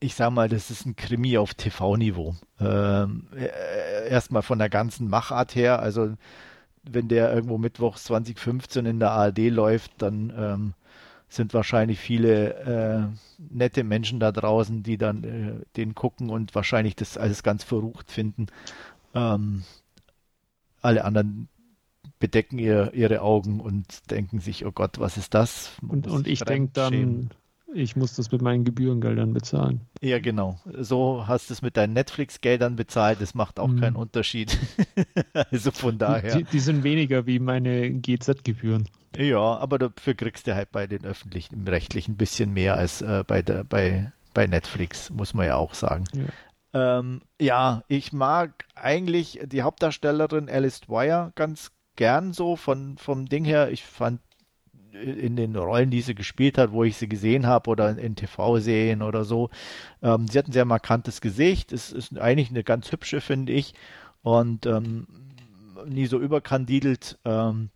ich 0.00 0.14
sag 0.14 0.30
mal, 0.30 0.48
das 0.48 0.70
ist 0.70 0.86
ein 0.86 0.96
Krimi 0.96 1.36
auf 1.36 1.52
TV-Niveau. 1.54 2.34
Ähm, 2.58 3.28
äh, 3.36 4.08
erstmal 4.08 4.42
von 4.42 4.58
der 4.58 4.70
ganzen 4.70 5.08
Machart 5.08 5.54
her, 5.54 5.80
also 5.80 6.14
wenn 6.82 7.08
der 7.08 7.32
irgendwo 7.32 7.58
mittwochs 7.58 8.04
2015 8.04 8.86
in 8.86 9.00
der 9.00 9.12
ARD 9.12 9.50
läuft, 9.50 9.92
dann 9.98 10.32
ähm, 10.36 10.74
sind 11.28 11.54
wahrscheinlich 11.54 12.00
viele 12.00 12.54
äh, 12.54 13.16
nette 13.38 13.84
Menschen 13.84 14.18
da 14.18 14.32
draußen, 14.32 14.82
die 14.82 14.98
dann 14.98 15.24
äh, 15.24 15.64
den 15.76 15.94
gucken 15.94 16.30
und 16.30 16.54
wahrscheinlich 16.54 16.96
das 16.96 17.16
alles 17.16 17.42
ganz 17.42 17.62
verrucht 17.62 18.10
finden. 18.10 18.46
Ähm, 19.14 19.62
alle 20.82 21.04
anderen 21.04 21.48
bedecken 22.18 22.58
ihr, 22.58 22.92
ihre 22.94 23.22
Augen 23.22 23.60
und 23.60 24.10
denken 24.10 24.40
sich, 24.40 24.66
oh 24.66 24.72
Gott, 24.72 24.98
was 24.98 25.16
ist 25.16 25.34
das? 25.34 25.72
Und, 25.86 26.06
und 26.06 26.26
ich 26.26 26.40
denke 26.40 26.72
dann, 26.74 27.30
ich 27.74 27.96
muss 27.96 28.14
das 28.14 28.30
mit 28.32 28.42
meinen 28.42 28.64
Gebührengeldern 28.64 29.32
bezahlen. 29.32 29.80
Ja, 30.00 30.18
genau. 30.18 30.60
So 30.78 31.26
hast 31.26 31.50
du 31.50 31.54
es 31.54 31.62
mit 31.62 31.76
deinen 31.76 31.92
Netflix-Geldern 31.92 32.76
bezahlt. 32.76 33.20
Das 33.20 33.34
macht 33.34 33.58
auch 33.58 33.68
mhm. 33.68 33.80
keinen 33.80 33.96
Unterschied. 33.96 34.58
also 35.50 35.70
von 35.70 35.98
daher. 35.98 36.36
Die, 36.36 36.44
die, 36.44 36.60
sind 36.60 36.84
weniger 36.84 37.26
wie 37.26 37.38
meine 37.38 37.90
GZ-Gebühren. 37.90 38.88
Ja, 39.16 39.38
aber 39.58 39.78
dafür 39.78 40.14
kriegst 40.14 40.46
du 40.46 40.54
halt 40.54 40.70
bei 40.70 40.86
den 40.86 41.04
öffentlichen, 41.04 41.54
im 41.54 41.66
rechtlichen 41.66 42.12
ein 42.12 42.16
bisschen 42.16 42.52
mehr 42.52 42.76
als 42.76 43.02
äh, 43.02 43.24
bei, 43.26 43.42
der, 43.42 43.64
bei, 43.64 44.12
bei 44.34 44.46
Netflix, 44.46 45.10
muss 45.10 45.34
man 45.34 45.46
ja 45.46 45.56
auch 45.56 45.74
sagen. 45.74 46.04
Ja. 46.12 46.98
Ähm, 46.98 47.22
ja, 47.40 47.82
ich 47.88 48.12
mag 48.12 48.64
eigentlich 48.76 49.40
die 49.44 49.62
Hauptdarstellerin 49.62 50.48
Alice 50.48 50.82
Dwyer 50.82 51.32
ganz 51.34 51.72
gern 51.96 52.32
so 52.32 52.56
von, 52.56 52.96
vom 52.98 53.26
Ding 53.26 53.44
her. 53.44 53.70
Ich 53.70 53.84
fand 53.84 54.20
in 54.92 55.36
den 55.36 55.56
Rollen, 55.56 55.90
die 55.90 56.02
sie 56.02 56.14
gespielt 56.14 56.58
hat, 56.58 56.72
wo 56.72 56.84
ich 56.84 56.96
sie 56.96 57.08
gesehen 57.08 57.46
habe 57.46 57.70
oder 57.70 57.96
in, 57.96 58.16
TV-Serien 58.16 59.02
oder 59.02 59.24
so. 59.24 59.50
Ähm, 60.02 60.26
sie 60.28 60.38
hat 60.38 60.48
ein 60.48 60.52
sehr 60.52 60.64
markantes 60.64 61.20
Gesicht, 61.20 61.72
es 61.72 61.92
ist 61.92 62.18
eigentlich 62.18 62.50
eine 62.50 62.64
ganz 62.64 62.90
hübsche, 62.92 63.20
finde 63.20 63.52
ich, 63.52 63.74
und 64.22 64.66
ähm, 64.66 65.06
nie 65.86 66.06
so 66.06 66.18
überkandidelt. 66.18 67.18
Ähm, 67.24 67.70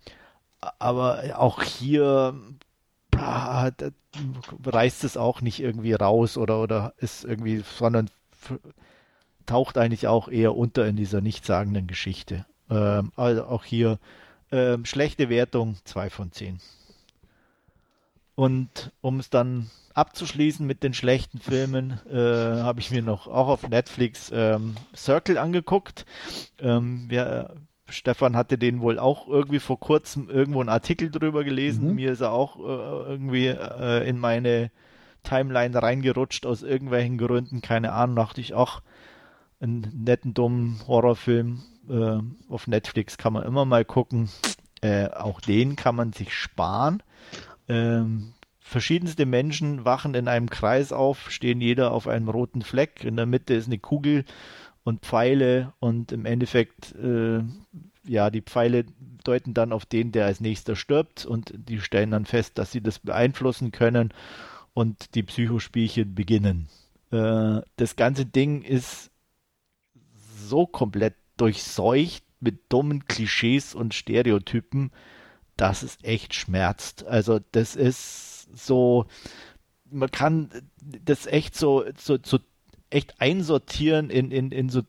aber 0.79 1.39
auch 1.39 1.63
hier 1.63 2.35
reißt 4.65 5.05
es 5.05 5.17
auch 5.17 5.41
nicht 5.41 5.61
irgendwie 5.61 5.93
raus 5.93 6.37
oder, 6.37 6.61
oder 6.61 6.95
ist 6.99 7.25
irgendwie, 7.25 7.63
sondern 7.79 8.11
taucht 9.47 9.79
eigentlich 9.79 10.07
auch 10.09 10.29
eher 10.29 10.57
unter 10.57 10.87
in 10.87 10.97
dieser 10.97 11.21
nichtssagenden 11.21 11.87
Geschichte. 11.87 12.47
Ähm, 12.71 13.13
also 13.17 13.45
auch 13.45 13.65
hier 13.65 13.99
ähm, 14.53 14.85
schlechte 14.85 15.29
Wertung, 15.29 15.77
2 15.85 16.11
von 16.11 16.33
10. 16.33 16.61
Und 18.35 18.93
um 19.01 19.21
es 19.21 19.31
dann 19.31 19.71
abzuschließen 19.95 20.67
mit 20.67 20.83
den 20.83 20.93
schlechten 20.93 21.39
Filmen, 21.39 22.01
äh, 22.11 22.17
habe 22.17 22.81
ich 22.81 22.91
mir 22.91 23.03
noch 23.03 23.29
auch 23.29 23.49
auf 23.49 23.69
Netflix 23.69 24.31
ähm, 24.35 24.75
Circle 24.95 25.39
angeguckt. 25.39 26.05
Ähm, 26.59 27.05
wir, 27.09 27.55
Stefan 27.89 28.35
hatte 28.35 28.59
den 28.59 28.81
wohl 28.81 28.99
auch 28.99 29.29
irgendwie 29.29 29.61
vor 29.61 29.79
kurzem 29.79 30.29
irgendwo 30.29 30.61
einen 30.61 30.69
Artikel 30.69 31.11
drüber 31.11 31.45
gelesen. 31.45 31.89
Mhm. 31.91 31.95
Mir 31.95 32.13
ist 32.13 32.23
er 32.23 32.33
auch 32.33 32.59
äh, 32.59 33.11
irgendwie 33.13 33.47
äh, 33.47 34.09
in 34.09 34.19
meine 34.19 34.73
Timeline 35.23 35.81
reingerutscht 35.81 36.45
aus 36.45 36.63
irgendwelchen 36.63 37.17
Gründen. 37.19 37.63
Keine 37.63 37.93
Ahnung, 37.93 38.17
dachte 38.17 38.41
ich 38.41 38.55
auch, 38.55 38.83
einen 39.61 39.91
netten, 40.05 40.35
dummen 40.35 40.81
Horrorfilm 40.87 41.63
äh, 41.89 42.19
auf 42.49 42.67
Netflix 42.67 43.17
kann 43.17 43.33
man 43.33 43.45
immer 43.45 43.65
mal 43.65 43.85
gucken. 43.85 44.29
Äh, 44.81 45.09
auch 45.09 45.41
den 45.41 45.77
kann 45.77 45.97
man 45.97 46.13
sich 46.13 46.35
sparen. 46.35 47.03
Ähm, 47.69 48.35
verschiedenste 48.61 49.27
Menschen 49.27 49.85
wachen 49.85 50.15
in 50.15 50.29
einem 50.29 50.51
Kreis 50.51 50.93
auf, 50.93 51.31
stehen 51.31 51.61
jeder 51.61 51.93
auf 51.93 52.09
einem 52.09 52.29
roten 52.29 52.63
Fleck. 52.63 53.05
In 53.05 53.17
der 53.17 53.27
Mitte 53.27 53.55
ist 53.55 53.67
eine 53.67 53.79
Kugel 53.79 54.25
und 54.85 55.01
Pfeile 55.01 55.73
und 55.81 56.13
im 56.13 56.27
Endeffekt, 56.27 56.95
äh, 56.95 57.43
ja, 58.07 58.31
die 58.31 58.43
Pfeile 58.43 58.85
deuten 59.25 59.55
dann 59.55 59.73
auf 59.73 59.87
den, 59.87 60.13
der 60.13 60.27
als 60.27 60.41
nächster 60.41 60.77
stirbt 60.77 61.25
und 61.25 61.55
die 61.57 61.81
stellen 61.81 62.11
dann 62.11 62.27
fest, 62.27 62.59
dass 62.59 62.73
sie 62.73 62.83
das 62.83 62.99
beeinflussen 62.99 63.73
können 63.73 64.13
und 64.75 65.15
die 65.15 65.23
Psychospielchen 65.23 66.15
beginnen. 66.15 66.69
Äh, 67.11 67.63
das 67.77 67.97
ganze 67.97 68.27
Ding 68.27 68.63
ist 68.63 69.11
so 70.37 70.67
komplett 70.67 71.15
durchseucht 71.37 72.25
mit 72.41 72.61
dummen 72.69 73.07
Klischees 73.07 73.75
und 73.75 73.95
Stereotypen, 73.95 74.91
dass 75.57 75.83
es 75.83 75.99
echt 76.03 76.35
schmerzt. 76.35 77.07
Also 77.07 77.41
das 77.53 77.77
ist 77.77 78.49
so, 78.55 79.07
man 79.91 80.11
kann 80.11 80.51
das 80.81 81.27
echt 81.27 81.57
so, 81.57 81.85
so, 81.97 82.19
so 82.23 82.39
echt 82.91 83.21
einsortieren 83.21 84.11
in, 84.11 84.31
in, 84.31 84.51
in 84.51 84.69
so 84.69 84.83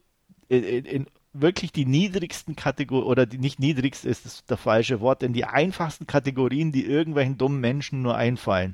in, 0.47 0.63
in 0.85 1.07
wirklich 1.33 1.71
die 1.71 1.85
niedrigsten 1.85 2.55
Kategorien, 2.55 3.07
oder 3.07 3.25
die 3.25 3.37
nicht 3.37 3.59
niedrigste 3.59 4.07
ist 4.07 4.25
das, 4.25 4.45
das 4.45 4.59
falsche 4.59 5.01
Wort, 5.01 5.21
in 5.21 5.33
die 5.33 5.45
einfachsten 5.45 6.07
Kategorien, 6.07 6.71
die 6.71 6.85
irgendwelchen 6.85 7.37
dummen 7.37 7.59
Menschen 7.59 8.01
nur 8.01 8.15
einfallen. 8.15 8.73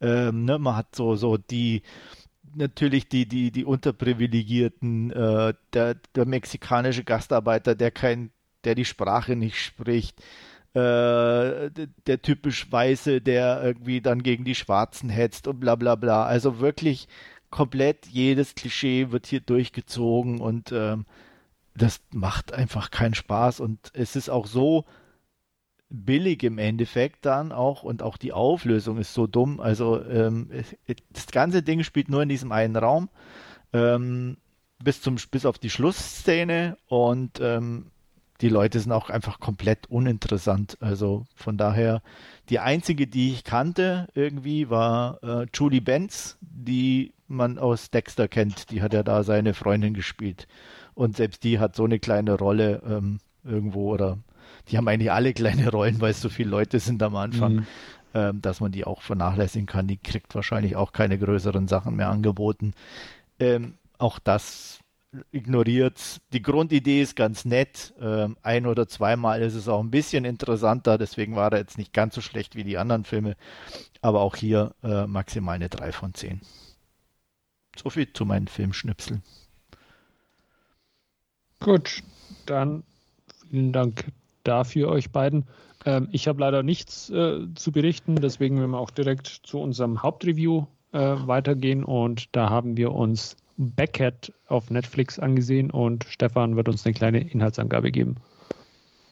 Ähm, 0.00 0.44
ne, 0.44 0.58
man 0.58 0.76
hat 0.76 0.94
so, 0.94 1.16
so 1.16 1.36
die, 1.36 1.82
natürlich 2.54 3.08
die, 3.08 3.26
die, 3.26 3.50
die 3.50 3.64
Unterprivilegierten, 3.64 5.10
äh, 5.10 5.54
der, 5.72 5.96
der 6.14 6.26
mexikanische 6.26 7.04
Gastarbeiter, 7.04 7.74
der 7.74 7.90
kein, 7.90 8.30
der 8.64 8.74
die 8.74 8.84
Sprache 8.84 9.34
nicht 9.34 9.58
spricht, 9.58 10.22
äh, 10.74 11.70
der, 12.06 12.22
typisch 12.22 12.70
Weiße, 12.70 13.20
der 13.20 13.62
irgendwie 13.62 14.00
dann 14.00 14.22
gegen 14.22 14.44
die 14.44 14.54
Schwarzen 14.54 15.08
hetzt 15.08 15.48
und 15.48 15.60
bla 15.60 15.74
bla 15.76 15.94
bla. 15.94 16.24
Also 16.26 16.60
wirklich 16.60 17.08
komplett 17.50 18.06
jedes 18.06 18.54
Klischee 18.54 19.10
wird 19.10 19.26
hier 19.26 19.40
durchgezogen 19.40 20.40
und 20.40 20.72
ähm, 20.72 21.06
das 21.74 22.00
macht 22.12 22.52
einfach 22.52 22.90
keinen 22.90 23.14
Spaß 23.14 23.60
und 23.60 23.90
es 23.94 24.16
ist 24.16 24.28
auch 24.28 24.46
so 24.46 24.84
billig 25.90 26.42
im 26.42 26.58
Endeffekt 26.58 27.24
dann 27.24 27.52
auch 27.52 27.82
und 27.82 28.02
auch 28.02 28.18
die 28.18 28.32
Auflösung 28.32 28.98
ist 28.98 29.14
so 29.14 29.26
dumm. 29.26 29.60
Also 29.60 30.02
ähm, 30.04 30.50
das 31.10 31.26
ganze 31.28 31.62
Ding 31.62 31.82
spielt 31.82 32.10
nur 32.10 32.22
in 32.22 32.28
diesem 32.28 32.52
einen 32.52 32.76
Raum 32.76 33.08
ähm, 33.72 34.36
bis 34.82 35.00
zum 35.00 35.16
bis 35.30 35.46
auf 35.46 35.58
die 35.58 35.70
Schlussszene 35.70 36.76
und 36.86 37.40
ähm, 37.40 37.90
die 38.40 38.48
Leute 38.48 38.78
sind 38.80 38.92
auch 38.92 39.10
einfach 39.10 39.40
komplett 39.40 39.88
uninteressant. 39.88 40.76
Also 40.80 41.24
von 41.34 41.56
daher 41.56 42.02
die 42.48 42.60
einzige, 42.60 43.06
die 43.06 43.32
ich 43.32 43.44
kannte 43.44 44.08
irgendwie 44.14 44.70
war 44.70 45.22
äh, 45.22 45.46
Julie 45.52 45.80
Benz, 45.80 46.38
die 46.40 47.12
man 47.26 47.58
aus 47.58 47.90
Dexter 47.90 48.28
kennt. 48.28 48.70
Die 48.70 48.80
hat 48.82 48.92
ja 48.92 49.02
da 49.02 49.22
seine 49.22 49.54
Freundin 49.54 49.94
gespielt. 49.94 50.46
Und 50.94 51.16
selbst 51.16 51.44
die 51.44 51.58
hat 51.58 51.76
so 51.76 51.84
eine 51.84 51.98
kleine 51.98 52.34
Rolle 52.34 52.82
ähm, 52.86 53.20
irgendwo 53.44 53.92
oder 53.92 54.18
die 54.68 54.76
haben 54.76 54.88
eigentlich 54.88 55.12
alle 55.12 55.32
kleine 55.32 55.70
Rollen, 55.70 56.00
weil 56.00 56.10
es 56.10 56.20
so 56.20 56.28
viele 56.28 56.50
Leute 56.50 56.80
sind 56.80 57.02
am 57.02 57.16
Anfang, 57.16 57.54
mhm. 57.54 57.66
ähm, 58.14 58.42
dass 58.42 58.60
man 58.60 58.72
die 58.72 58.84
auch 58.84 59.02
vernachlässigen 59.02 59.66
kann. 59.66 59.86
Die 59.86 59.98
kriegt 59.98 60.34
wahrscheinlich 60.34 60.76
auch 60.76 60.92
keine 60.92 61.18
größeren 61.18 61.68
Sachen 61.68 61.96
mehr 61.96 62.08
angeboten. 62.10 62.74
Ähm, 63.38 63.74
auch 63.98 64.18
das 64.18 64.80
ignoriert. 65.30 66.20
Die 66.32 66.42
Grundidee 66.42 67.02
ist 67.02 67.16
ganz 67.16 67.44
nett. 67.44 67.94
Ähm, 68.00 68.36
ein 68.42 68.66
oder 68.66 68.88
zweimal 68.88 69.42
ist 69.42 69.54
es 69.54 69.68
auch 69.68 69.80
ein 69.80 69.90
bisschen 69.90 70.24
interessanter, 70.24 70.98
deswegen 70.98 71.36
war 71.36 71.52
er 71.52 71.58
jetzt 71.58 71.78
nicht 71.78 71.92
ganz 71.92 72.14
so 72.14 72.20
schlecht 72.20 72.56
wie 72.56 72.64
die 72.64 72.78
anderen 72.78 73.04
Filme. 73.04 73.36
Aber 74.00 74.20
auch 74.20 74.36
hier 74.36 74.74
äh, 74.82 75.06
maximal 75.06 75.56
eine 75.56 75.68
3 75.68 75.92
von 75.92 76.14
10. 76.14 76.40
So 77.76 77.90
viel 77.90 78.12
zu 78.12 78.24
meinen 78.24 78.48
Filmschnipseln. 78.48 79.22
Gut, 81.60 82.02
dann 82.46 82.84
vielen 83.50 83.72
Dank 83.72 84.12
dafür 84.44 84.88
euch 84.88 85.10
beiden. 85.10 85.46
Ähm, 85.84 86.08
ich 86.12 86.28
habe 86.28 86.40
leider 86.40 86.62
nichts 86.62 87.10
äh, 87.10 87.46
zu 87.54 87.72
berichten, 87.72 88.16
deswegen 88.16 88.58
werden 88.58 88.70
wir 88.70 88.78
auch 88.78 88.90
direkt 88.90 89.26
zu 89.26 89.60
unserem 89.60 90.02
Hauptreview 90.02 90.66
äh, 90.92 90.98
weitergehen 90.98 91.84
und 91.84 92.34
da 92.34 92.50
haben 92.50 92.76
wir 92.76 92.92
uns 92.92 93.36
Beckett 93.58 94.32
auf 94.46 94.70
Netflix 94.70 95.18
angesehen 95.18 95.70
und 95.70 96.04
Stefan 96.04 96.56
wird 96.56 96.68
uns 96.68 96.86
eine 96.86 96.94
kleine 96.94 97.20
Inhaltsangabe 97.20 97.90
geben. 97.90 98.16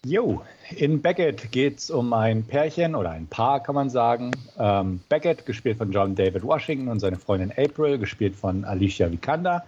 Jo, 0.06 0.40
in 0.77 1.02
Beckett 1.02 1.51
geht 1.51 1.78
es 1.78 1.90
um 1.90 2.12
ein 2.12 2.44
Pärchen 2.44 2.94
oder 2.94 3.10
ein 3.10 3.27
Paar, 3.27 3.60
kann 3.60 3.74
man 3.74 3.90
sagen. 3.90 4.31
Ähm, 4.56 5.01
Beckett, 5.09 5.44
gespielt 5.47 5.78
von 5.78 5.90
John 5.90 6.14
David 6.14 6.44
Washington 6.44 6.86
und 6.86 7.01
seine 7.01 7.16
Freundin 7.16 7.52
April, 7.56 7.98
gespielt 7.98 8.36
von 8.36 8.64
Alicia 8.64 9.10
Vikander. 9.10 9.64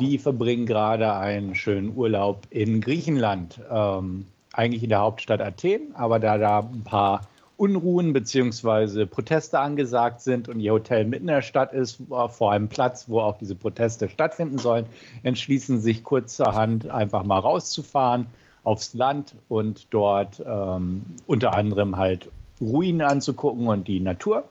Die 0.00 0.16
verbringen 0.16 0.64
gerade 0.64 1.12
einen 1.12 1.54
schönen 1.54 1.94
Urlaub 1.94 2.46
in 2.48 2.80
Griechenland. 2.80 3.60
Ähm, 3.70 4.24
eigentlich 4.54 4.82
in 4.82 4.88
der 4.88 5.00
Hauptstadt 5.00 5.42
Athen, 5.42 5.94
aber 5.94 6.18
da 6.18 6.38
da 6.38 6.60
ein 6.60 6.84
paar 6.84 7.28
Unruhen 7.62 8.12
bzw. 8.12 9.06
Proteste 9.06 9.60
angesagt 9.60 10.20
sind 10.20 10.48
und 10.48 10.58
ihr 10.58 10.72
Hotel 10.72 11.04
mitten 11.04 11.28
in 11.28 11.34
der 11.34 11.42
Stadt 11.42 11.72
ist, 11.72 12.02
vor 12.08 12.50
einem 12.50 12.66
Platz, 12.66 13.08
wo 13.08 13.20
auch 13.20 13.38
diese 13.38 13.54
Proteste 13.54 14.08
stattfinden 14.08 14.58
sollen, 14.58 14.86
entschließen 15.22 15.80
sich 15.80 16.02
kurzerhand 16.02 16.90
einfach 16.90 17.22
mal 17.22 17.38
rauszufahren 17.38 18.26
aufs 18.64 18.94
Land 18.94 19.36
und 19.48 19.86
dort 19.90 20.42
ähm, 20.44 21.04
unter 21.28 21.54
anderem 21.54 21.98
halt 21.98 22.28
Ruinen 22.60 23.02
anzugucken 23.02 23.68
und 23.68 23.86
die 23.86 24.00
Natur. 24.00 24.42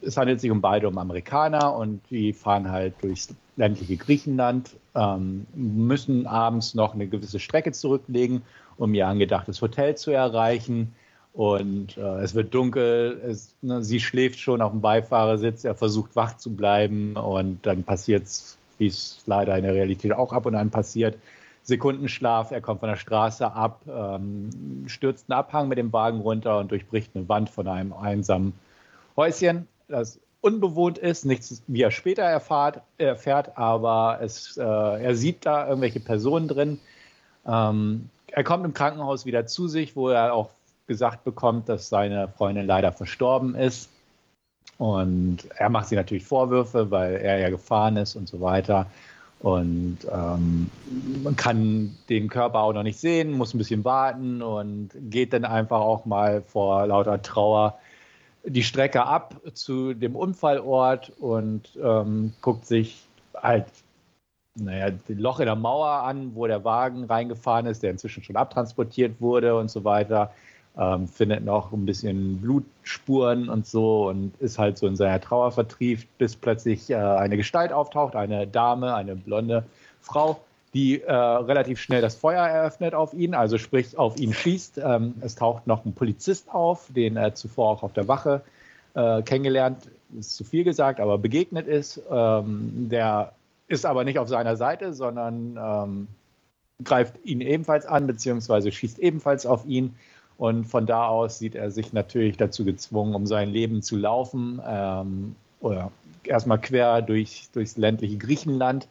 Es 0.00 0.16
handelt 0.16 0.40
sich 0.40 0.52
um 0.52 0.60
beide 0.60 0.86
um 0.86 0.98
Amerikaner 0.98 1.74
und 1.74 2.00
die 2.10 2.32
fahren 2.32 2.70
halt 2.70 2.94
durchs 3.02 3.34
ländliche 3.56 3.96
Griechenland, 3.96 4.76
ähm, 4.94 5.48
müssen 5.52 6.28
abends 6.28 6.76
noch 6.76 6.94
eine 6.94 7.08
gewisse 7.08 7.40
Strecke 7.40 7.72
zurücklegen, 7.72 8.42
um 8.76 8.94
ihr 8.94 9.08
angedachtes 9.08 9.60
Hotel 9.60 9.96
zu 9.96 10.12
erreichen. 10.12 10.92
Und 11.40 11.96
äh, 11.96 12.20
es 12.20 12.34
wird 12.34 12.52
dunkel, 12.52 13.18
es, 13.26 13.54
ne, 13.62 13.82
sie 13.82 13.98
schläft 13.98 14.38
schon 14.38 14.60
auf 14.60 14.72
dem 14.72 14.82
Beifahrersitz, 14.82 15.64
er 15.64 15.74
versucht 15.74 16.14
wach 16.14 16.36
zu 16.36 16.54
bleiben 16.54 17.16
und 17.16 17.64
dann 17.64 17.82
passiert 17.82 18.24
es, 18.24 18.58
wie 18.76 18.88
es 18.88 19.22
leider 19.24 19.56
in 19.56 19.62
der 19.64 19.72
Realität 19.72 20.12
auch 20.12 20.34
ab 20.34 20.44
und 20.44 20.54
an 20.54 20.68
passiert, 20.68 21.16
Sekundenschlaf, 21.62 22.50
er 22.50 22.60
kommt 22.60 22.80
von 22.80 22.90
der 22.90 22.96
Straße 22.96 23.50
ab, 23.50 23.80
ähm, 23.88 24.50
stürzt 24.86 25.30
einen 25.30 25.38
Abhang 25.38 25.68
mit 25.68 25.78
dem 25.78 25.94
Wagen 25.94 26.20
runter 26.20 26.58
und 26.58 26.72
durchbricht 26.72 27.12
eine 27.14 27.26
Wand 27.30 27.48
von 27.48 27.66
einem 27.68 27.94
einsamen 27.94 28.52
Häuschen, 29.16 29.66
das 29.88 30.20
unbewohnt 30.42 30.98
ist, 30.98 31.24
nichts, 31.24 31.62
wie 31.66 31.80
er 31.80 31.90
später 31.90 32.22
erfahrt, 32.22 32.82
erfährt, 32.98 33.56
aber 33.56 34.18
es, 34.20 34.58
äh, 34.58 34.62
er 34.62 35.14
sieht 35.14 35.46
da 35.46 35.66
irgendwelche 35.66 36.00
Personen 36.00 36.48
drin. 36.48 36.80
Ähm, 37.46 38.10
er 38.26 38.44
kommt 38.44 38.66
im 38.66 38.74
Krankenhaus 38.74 39.24
wieder 39.24 39.46
zu 39.46 39.68
sich, 39.68 39.96
wo 39.96 40.10
er 40.10 40.34
auch 40.34 40.50
gesagt 40.90 41.22
bekommt, 41.22 41.68
dass 41.68 41.88
seine 41.88 42.26
Freundin 42.26 42.66
leider 42.66 42.90
verstorben 42.90 43.54
ist. 43.54 43.88
Und 44.76 45.38
er 45.56 45.68
macht 45.68 45.86
sie 45.86 45.94
natürlich 45.94 46.24
Vorwürfe, 46.24 46.90
weil 46.90 47.14
er 47.14 47.38
ja 47.38 47.48
gefahren 47.48 47.96
ist 47.96 48.16
und 48.16 48.28
so 48.28 48.40
weiter. 48.40 48.86
Und 49.38 49.98
ähm, 50.12 50.68
man 51.22 51.36
kann 51.36 51.96
den 52.08 52.28
Körper 52.28 52.58
auch 52.58 52.72
noch 52.72 52.82
nicht 52.82 52.98
sehen, 52.98 53.30
muss 53.30 53.54
ein 53.54 53.58
bisschen 53.58 53.84
warten 53.84 54.42
und 54.42 54.90
geht 55.10 55.32
dann 55.32 55.44
einfach 55.44 55.78
auch 55.78 56.06
mal 56.06 56.42
vor 56.42 56.88
lauter 56.88 57.22
Trauer 57.22 57.78
die 58.42 58.64
Strecke 58.64 59.04
ab 59.04 59.40
zu 59.54 59.94
dem 59.94 60.16
Unfallort 60.16 61.12
und 61.20 61.70
ähm, 61.80 62.32
guckt 62.40 62.66
sich 62.66 63.06
halt 63.40 63.66
naja, 64.56 64.90
das 64.90 65.16
Loch 65.16 65.38
in 65.38 65.46
der 65.46 65.54
Mauer 65.54 66.02
an, 66.02 66.34
wo 66.34 66.48
der 66.48 66.64
Wagen 66.64 67.04
reingefahren 67.04 67.66
ist, 67.66 67.84
der 67.84 67.92
inzwischen 67.92 68.24
schon 68.24 68.36
abtransportiert 68.36 69.20
wurde 69.20 69.56
und 69.56 69.70
so 69.70 69.84
weiter. 69.84 70.32
Ähm, 70.78 71.08
findet 71.08 71.44
noch 71.44 71.72
ein 71.72 71.84
bisschen 71.84 72.40
Blutspuren 72.40 73.48
und 73.48 73.66
so 73.66 74.08
und 74.08 74.32
ist 74.40 74.58
halt 74.58 74.78
so 74.78 74.86
in 74.86 74.96
seiner 74.96 75.20
Trauer 75.20 75.50
vertrieft, 75.50 76.06
bis 76.16 76.36
plötzlich 76.36 76.90
äh, 76.90 76.94
eine 76.94 77.36
Gestalt 77.36 77.72
auftaucht, 77.72 78.14
eine 78.14 78.46
Dame, 78.46 78.94
eine 78.94 79.16
blonde 79.16 79.64
Frau, 80.00 80.40
die 80.72 81.02
äh, 81.02 81.12
relativ 81.12 81.80
schnell 81.80 82.00
das 82.00 82.14
Feuer 82.14 82.46
eröffnet 82.46 82.94
auf 82.94 83.12
ihn, 83.14 83.34
also 83.34 83.58
sprich 83.58 83.98
auf 83.98 84.18
ihn 84.18 84.32
schießt. 84.32 84.78
Ähm, 84.78 85.14
es 85.20 85.34
taucht 85.34 85.66
noch 85.66 85.84
ein 85.84 85.92
Polizist 85.92 86.48
auf, 86.54 86.86
den 86.94 87.16
er 87.16 87.34
zuvor 87.34 87.70
auch 87.70 87.82
auf 87.82 87.92
der 87.92 88.06
Wache 88.06 88.42
äh, 88.94 89.22
kennengelernt, 89.22 89.88
ist 90.18 90.36
zu 90.36 90.44
viel 90.44 90.64
gesagt, 90.64 91.00
aber 91.00 91.18
begegnet 91.18 91.66
ist. 91.66 92.00
Ähm, 92.10 92.88
der 92.90 93.32
ist 93.68 93.86
aber 93.86 94.04
nicht 94.04 94.18
auf 94.18 94.28
seiner 94.28 94.56
Seite, 94.56 94.92
sondern 94.92 95.58
ähm, 95.60 96.08
greift 96.84 97.14
ihn 97.24 97.40
ebenfalls 97.40 97.86
an, 97.86 98.06
beziehungsweise 98.06 98.72
schießt 98.72 98.98
ebenfalls 98.98 99.46
auf 99.46 99.66
ihn. 99.66 99.94
Und 100.40 100.64
von 100.64 100.86
da 100.86 101.06
aus 101.06 101.38
sieht 101.38 101.54
er 101.54 101.70
sich 101.70 101.92
natürlich 101.92 102.38
dazu 102.38 102.64
gezwungen, 102.64 103.14
um 103.14 103.26
sein 103.26 103.50
Leben 103.50 103.82
zu 103.82 103.98
laufen, 103.98 104.58
ähm, 104.66 105.36
oder 105.60 105.92
erstmal 106.24 106.58
quer 106.58 107.02
durch, 107.02 107.50
durchs 107.52 107.76
ländliche 107.76 108.16
Griechenland, 108.16 108.88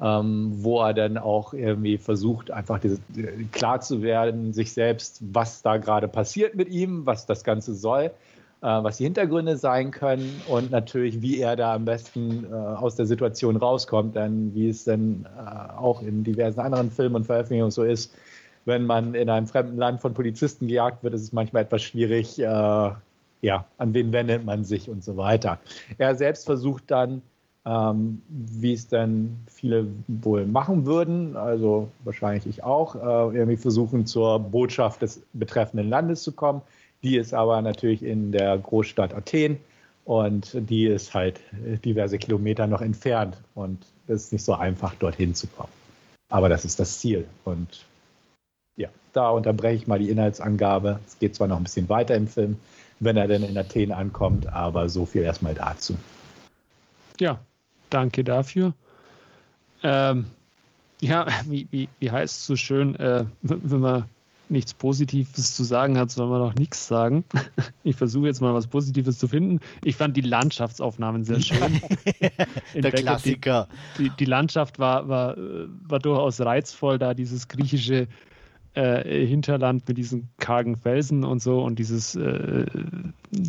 ähm, 0.00 0.52
wo 0.54 0.80
er 0.80 0.94
dann 0.94 1.18
auch 1.18 1.52
irgendwie 1.52 1.98
versucht, 1.98 2.50
einfach 2.50 2.78
diese, 2.78 2.98
klar 3.52 3.82
zu 3.82 4.00
werden, 4.00 4.54
sich 4.54 4.72
selbst, 4.72 5.20
was 5.20 5.60
da 5.60 5.76
gerade 5.76 6.08
passiert 6.08 6.54
mit 6.54 6.70
ihm, 6.70 7.04
was 7.04 7.26
das 7.26 7.44
Ganze 7.44 7.74
soll 7.74 8.10
äh, 8.62 8.66
was 8.66 8.96
die 8.96 9.04
Hintergründe 9.04 9.58
sein 9.58 9.90
können 9.90 10.40
und 10.48 10.70
natürlich, 10.70 11.20
wie 11.20 11.40
er 11.40 11.56
da 11.56 11.74
am 11.74 11.84
besten 11.84 12.46
äh, 12.50 12.54
aus 12.54 12.96
der 12.96 13.04
Situation 13.04 13.56
rauskommt. 13.56 14.16
Denn 14.16 14.54
wie 14.54 14.70
es 14.70 14.84
denn 14.84 15.26
äh, 15.36 15.76
auch 15.76 16.00
in 16.00 16.24
diversen 16.24 16.60
anderen 16.60 16.90
Filmen 16.90 17.16
und 17.16 17.24
Veröffentlichungen 17.26 17.70
so 17.70 17.84
ist, 17.84 18.14
wenn 18.66 18.84
man 18.84 19.14
in 19.14 19.30
einem 19.30 19.46
fremden 19.46 19.78
Land 19.78 20.00
von 20.00 20.12
Polizisten 20.12 20.68
gejagt 20.68 21.02
wird, 21.02 21.14
ist 21.14 21.22
es 21.22 21.32
manchmal 21.32 21.62
etwas 21.62 21.82
schwierig, 21.82 22.38
äh, 22.38 22.44
ja, 22.44 23.64
an 23.78 23.94
wen 23.94 24.12
wendet 24.12 24.44
man 24.44 24.64
sich 24.64 24.90
und 24.90 25.02
so 25.02 25.16
weiter. 25.16 25.58
Er 25.98 26.14
selbst 26.14 26.44
versucht 26.44 26.90
dann, 26.90 27.22
ähm, 27.64 28.20
wie 28.28 28.74
es 28.74 28.88
dann 28.88 29.38
viele 29.46 29.86
wohl 30.06 30.46
machen 30.46 30.84
würden, 30.84 31.36
also 31.36 31.88
wahrscheinlich 32.04 32.46
ich 32.46 32.62
auch, 32.62 32.94
äh, 32.94 33.36
irgendwie 33.36 33.56
versuchen, 33.56 34.06
zur 34.06 34.38
Botschaft 34.38 35.02
des 35.02 35.22
betreffenden 35.32 35.88
Landes 35.88 36.22
zu 36.22 36.32
kommen 36.32 36.60
die 37.02 37.16
ist 37.16 37.34
aber 37.34 37.62
natürlich 37.62 38.02
in 38.02 38.32
der 38.32 38.58
Großstadt 38.58 39.14
Athen 39.14 39.58
Und 40.04 40.50
die 40.54 40.86
ist 40.86 41.14
halt 41.14 41.40
diverse 41.84 42.18
Kilometer 42.18 42.66
noch 42.66 42.80
entfernt 42.80 43.38
und 43.54 43.78
es 44.06 44.24
ist 44.24 44.32
nicht 44.32 44.44
so 44.44 44.54
einfach, 44.54 44.94
dorthin 44.94 45.34
zu 45.34 45.46
kommen. 45.48 45.72
Aber 46.28 46.48
das 46.48 46.64
ist 46.64 46.78
das 46.78 46.98
Ziel. 46.98 47.26
Und 47.44 47.84
ja, 48.76 48.88
da 49.12 49.30
unterbreche 49.30 49.76
ich 49.76 49.86
mal 49.86 49.98
die 49.98 50.10
Inhaltsangabe. 50.10 51.00
Es 51.06 51.18
geht 51.18 51.34
zwar 51.34 51.48
noch 51.48 51.56
ein 51.56 51.64
bisschen 51.64 51.88
weiter 51.88 52.14
im 52.14 52.28
Film, 52.28 52.58
wenn 53.00 53.16
er 53.16 53.28
denn 53.28 53.42
in 53.42 53.56
Athen 53.58 53.92
ankommt, 53.92 54.46
aber 54.46 54.88
so 54.88 55.06
viel 55.06 55.22
erstmal 55.22 55.54
dazu. 55.54 55.96
Ja, 57.18 57.40
danke 57.90 58.24
dafür. 58.24 58.74
Ähm, 59.82 60.26
ja, 61.00 61.26
wie, 61.46 61.66
wie, 61.70 61.88
wie 61.98 62.10
heißt 62.10 62.38
es 62.38 62.46
so 62.46 62.56
schön, 62.56 62.96
äh, 62.96 63.24
wenn 63.42 63.80
man 63.80 64.04
nichts 64.48 64.74
Positives 64.74 65.56
zu 65.56 65.64
sagen 65.64 65.98
hat, 65.98 66.10
soll 66.10 66.28
man 66.28 66.40
auch 66.40 66.54
nichts 66.54 66.86
sagen. 66.86 67.24
Ich 67.84 67.94
versuche 67.94 68.26
jetzt 68.26 68.40
mal 68.40 68.52
was 68.52 68.66
Positives 68.66 69.16
zu 69.16 69.28
finden. 69.28 69.60
Ich 69.84 69.94
fand 69.94 70.16
die 70.16 70.20
Landschaftsaufnahmen 70.20 71.22
sehr 71.22 71.40
schön. 71.40 71.80
Der 72.74 72.80
Becker, 72.80 73.02
Klassiker. 73.02 73.68
Die, 73.96 74.04
die, 74.04 74.16
die, 74.16 74.24
Landschaft 74.24 74.80
war, 74.80 75.08
war, 75.08 75.36
war 75.36 76.00
durchaus 76.00 76.40
reizvoll, 76.40 76.98
da 76.98 77.14
dieses 77.14 77.46
griechische 77.46 78.08
äh, 78.76 79.26
Hinterland 79.26 79.88
mit 79.88 79.98
diesen 79.98 80.28
kargen 80.38 80.76
Felsen 80.76 81.24
und 81.24 81.42
so 81.42 81.62
und 81.62 81.78
dieses, 81.78 82.14
äh, 82.14 82.66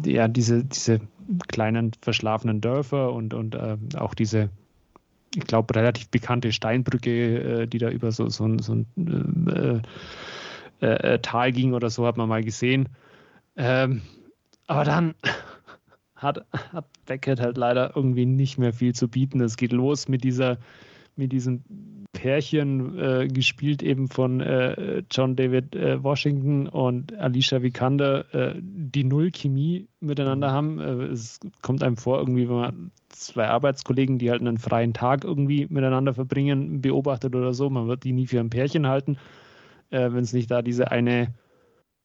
ja, 0.05 0.27
diese, 0.27 0.63
diese 0.63 1.01
kleinen 1.47 1.91
verschlafenen 2.01 2.61
Dörfer 2.61 3.13
und, 3.13 3.33
und 3.33 3.55
äh, 3.55 3.77
auch 3.97 4.13
diese 4.13 4.49
ich 5.35 5.45
glaube, 5.45 5.75
relativ 5.75 6.09
bekannte 6.09 6.51
Steinbrücke, 6.51 7.61
äh, 7.61 7.67
die 7.67 7.77
da 7.77 7.89
über 7.89 8.11
so, 8.11 8.27
so, 8.29 8.57
so 8.59 8.73
ein 8.73 9.83
äh, 10.81 10.85
äh, 10.85 11.19
Tal 11.19 11.51
ging 11.51 11.73
oder 11.73 11.89
so, 11.89 12.07
hat 12.07 12.17
man 12.17 12.29
mal 12.29 12.43
gesehen. 12.43 12.89
Ähm, 13.55 14.01
aber 14.67 14.83
dann 14.83 15.15
hat, 16.15 16.45
hat 16.73 16.85
Beckett 17.05 17.39
halt 17.39 17.57
leider 17.57 17.95
irgendwie 17.95 18.25
nicht 18.25 18.57
mehr 18.57 18.73
viel 18.73 18.95
zu 18.95 19.07
bieten. 19.07 19.41
Es 19.41 19.57
geht 19.57 19.73
los 19.73 20.07
mit 20.07 20.23
dieser, 20.23 20.57
mit 21.15 21.31
diesem 21.31 21.63
Pärchen, 22.17 22.97
äh, 22.97 23.27
gespielt 23.27 23.83
eben 23.83 24.07
von 24.07 24.41
äh, 24.41 25.03
John 25.11 25.35
David 25.35 25.75
äh, 25.75 26.03
Washington 26.03 26.67
und 26.67 27.13
Alicia 27.15 27.61
Vikander, 27.61 28.25
die 28.59 29.03
null 29.03 29.29
Chemie 29.31 29.87
miteinander 29.99 30.51
haben. 30.51 30.79
es 30.79 31.39
kommt 31.61 31.83
einem 31.83 31.95
vor, 31.95 32.17
irgendwie, 32.17 32.49
wenn 32.49 32.55
man 32.55 32.91
zwei 33.09 33.47
Arbeitskollegen, 33.47 34.17
die 34.17 34.31
halt 34.31 34.41
einen 34.41 34.57
freien 34.57 34.93
Tag 34.93 35.23
irgendwie 35.23 35.67
miteinander 35.69 36.15
verbringen, 36.15 36.81
beobachtet 36.81 37.35
oder 37.35 37.53
so. 37.53 37.69
Man 37.69 37.87
wird 37.87 38.03
die 38.03 38.13
nie 38.13 38.25
für 38.25 38.39
ein 38.39 38.49
Pärchen 38.49 38.87
halten, 38.87 39.17
äh, 39.91 40.11
wenn 40.11 40.23
es 40.23 40.33
nicht 40.33 40.49
da 40.49 40.63
diese 40.63 40.91
eine 40.91 41.33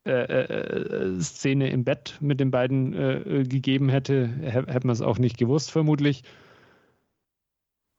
äh, 0.04 0.10
äh, 0.10 1.20
Szene 1.20 1.70
im 1.70 1.84
Bett 1.84 2.18
mit 2.20 2.40
den 2.40 2.50
beiden 2.50 2.92
äh, 2.92 3.44
gegeben 3.44 3.88
hätte, 3.88 4.26
hätte 4.26 4.86
man 4.86 4.94
es 4.94 5.00
auch 5.00 5.18
nicht 5.18 5.38
gewusst, 5.38 5.70
vermutlich. 5.70 6.24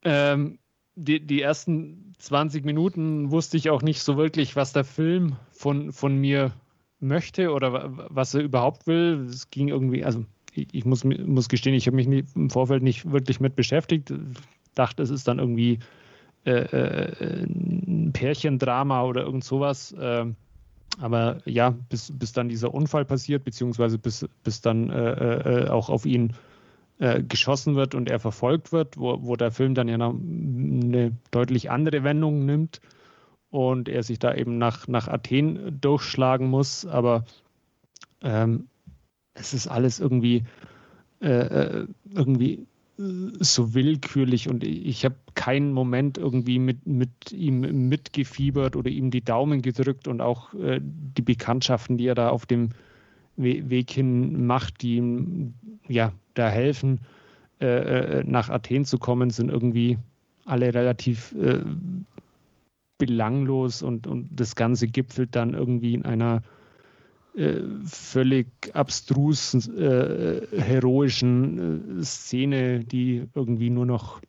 Ähm, 0.03 0.59
die, 0.95 1.19
die 1.19 1.41
ersten 1.41 2.13
20 2.19 2.65
Minuten 2.65 3.31
wusste 3.31 3.57
ich 3.57 3.69
auch 3.69 3.81
nicht 3.81 4.01
so 4.01 4.17
wirklich, 4.17 4.55
was 4.55 4.73
der 4.73 4.83
Film 4.83 5.35
von, 5.51 5.91
von 5.91 6.17
mir 6.17 6.51
möchte 6.99 7.51
oder 7.51 7.91
was 8.09 8.33
er 8.33 8.41
überhaupt 8.41 8.87
will. 8.87 9.27
Es 9.29 9.49
ging 9.49 9.67
irgendwie, 9.67 10.05
also 10.05 10.23
ich 10.53 10.85
muss, 10.85 11.03
muss 11.03 11.49
gestehen, 11.49 11.73
ich 11.73 11.87
habe 11.87 11.95
mich 11.95 12.07
nie, 12.07 12.23
im 12.35 12.49
Vorfeld 12.49 12.83
nicht 12.83 13.11
wirklich 13.11 13.39
mit 13.39 13.55
beschäftigt. 13.55 14.13
Dachte, 14.75 15.03
es 15.03 15.09
ist 15.09 15.27
dann 15.27 15.39
irgendwie 15.39 15.79
äh, 16.45 16.51
äh, 16.51 17.43
ein 17.43 18.11
Pärchendrama 18.13 19.03
oder 19.03 19.23
irgend 19.23 19.43
sowas. 19.43 19.91
Äh, 19.93 20.25
aber 20.99 21.37
ja, 21.45 21.71
bis, 21.89 22.11
bis 22.11 22.33
dann 22.33 22.49
dieser 22.49 22.73
Unfall 22.73 23.05
passiert, 23.05 23.43
beziehungsweise 23.43 23.97
bis, 23.97 24.27
bis 24.43 24.61
dann 24.61 24.89
äh, 24.89 25.63
äh, 25.63 25.69
auch 25.69 25.89
auf 25.89 26.05
ihn 26.05 26.33
äh, 26.99 27.23
geschossen 27.23 27.75
wird 27.75 27.95
und 27.95 28.09
er 28.09 28.19
verfolgt 28.19 28.71
wird, 28.71 28.97
wo, 28.97 29.23
wo 29.23 29.35
der 29.35 29.51
Film 29.51 29.75
dann 29.75 29.87
ja 29.87 29.95
eine 29.95 31.11
deutlich 31.31 31.71
andere 31.71 32.03
Wendung 32.03 32.45
nimmt 32.45 32.81
und 33.49 33.89
er 33.89 34.03
sich 34.03 34.19
da 34.19 34.33
eben 34.33 34.57
nach, 34.57 34.87
nach 34.87 35.07
Athen 35.07 35.79
durchschlagen 35.79 36.47
muss. 36.49 36.85
Aber 36.85 37.25
ähm, 38.21 38.67
es 39.33 39.53
ist 39.53 39.67
alles 39.67 39.99
irgendwie, 39.99 40.43
äh, 41.21 41.27
äh 41.27 41.87
irgendwie 42.13 42.65
so 42.97 43.73
willkürlich 43.73 44.49
und 44.49 44.63
ich 44.63 45.03
habe 45.03 45.15
keinen 45.33 45.73
Moment 45.73 46.17
irgendwie 46.17 46.59
mit, 46.59 46.85
mit 46.85 47.31
ihm 47.31 47.89
mitgefiebert 47.89 48.75
oder 48.75 48.89
ihm 48.89 49.09
die 49.09 49.23
Daumen 49.23 49.61
gedrückt 49.61 50.07
und 50.07 50.21
auch 50.21 50.53
äh, 50.53 50.79
die 50.81 51.23
Bekanntschaften, 51.23 51.97
die 51.97 52.05
er 52.05 52.15
da 52.15 52.29
auf 52.29 52.45
dem 52.45 52.69
We 53.35 53.69
Weg 53.69 53.89
hin 53.89 54.45
macht, 54.45 54.83
die 54.83 54.97
ihm 54.97 55.55
ja 55.87 56.13
da 56.33 56.49
helfen, 56.49 57.01
äh, 57.61 57.65
äh 58.19 58.23
nach 58.25 58.49
Athen 58.49 58.85
zu 58.85 58.97
kommen, 58.97 59.29
sind 59.29 59.49
irgendwie 59.49 59.97
alle 60.45 60.73
relativ 60.73 61.33
äh, 61.33 61.63
belanglos 62.97 63.81
und, 63.81 64.07
und 64.07 64.29
das 64.31 64.55
Ganze 64.55 64.87
gipfelt 64.87 65.35
dann 65.35 65.53
irgendwie 65.53 65.93
in 65.93 66.05
einer 66.05 66.41
äh, 67.35 67.61
völlig 67.85 68.47
abstrus 68.73 69.53
äh, 69.67 70.47
heroischen 70.55 71.99
äh, 71.99 72.03
Szene, 72.03 72.83
die 72.83 73.27
irgendwie 73.33 73.69
nur 73.69 73.85
noch 73.85 74.21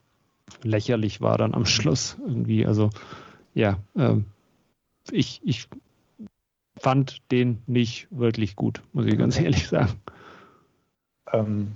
lächerlich 0.63 1.21
war 1.21 1.37
dann 1.39 1.55
am 1.55 1.67
Schluss 1.67 2.17
irgendwie. 2.27 2.67
Also 2.67 2.91
ja, 3.55 3.79
ähm, 3.97 4.25
ich, 5.11 5.41
ich 5.45 5.69
fand 6.79 7.21
den 7.31 7.63
nicht 7.67 8.09
wirklich 8.11 8.57
gut, 8.57 8.83
muss 8.93 9.07
ich 9.07 9.19
ganz 9.19 9.39
ehrlich 9.39 9.69
sagen. 9.69 9.93
Ähm, 11.33 11.73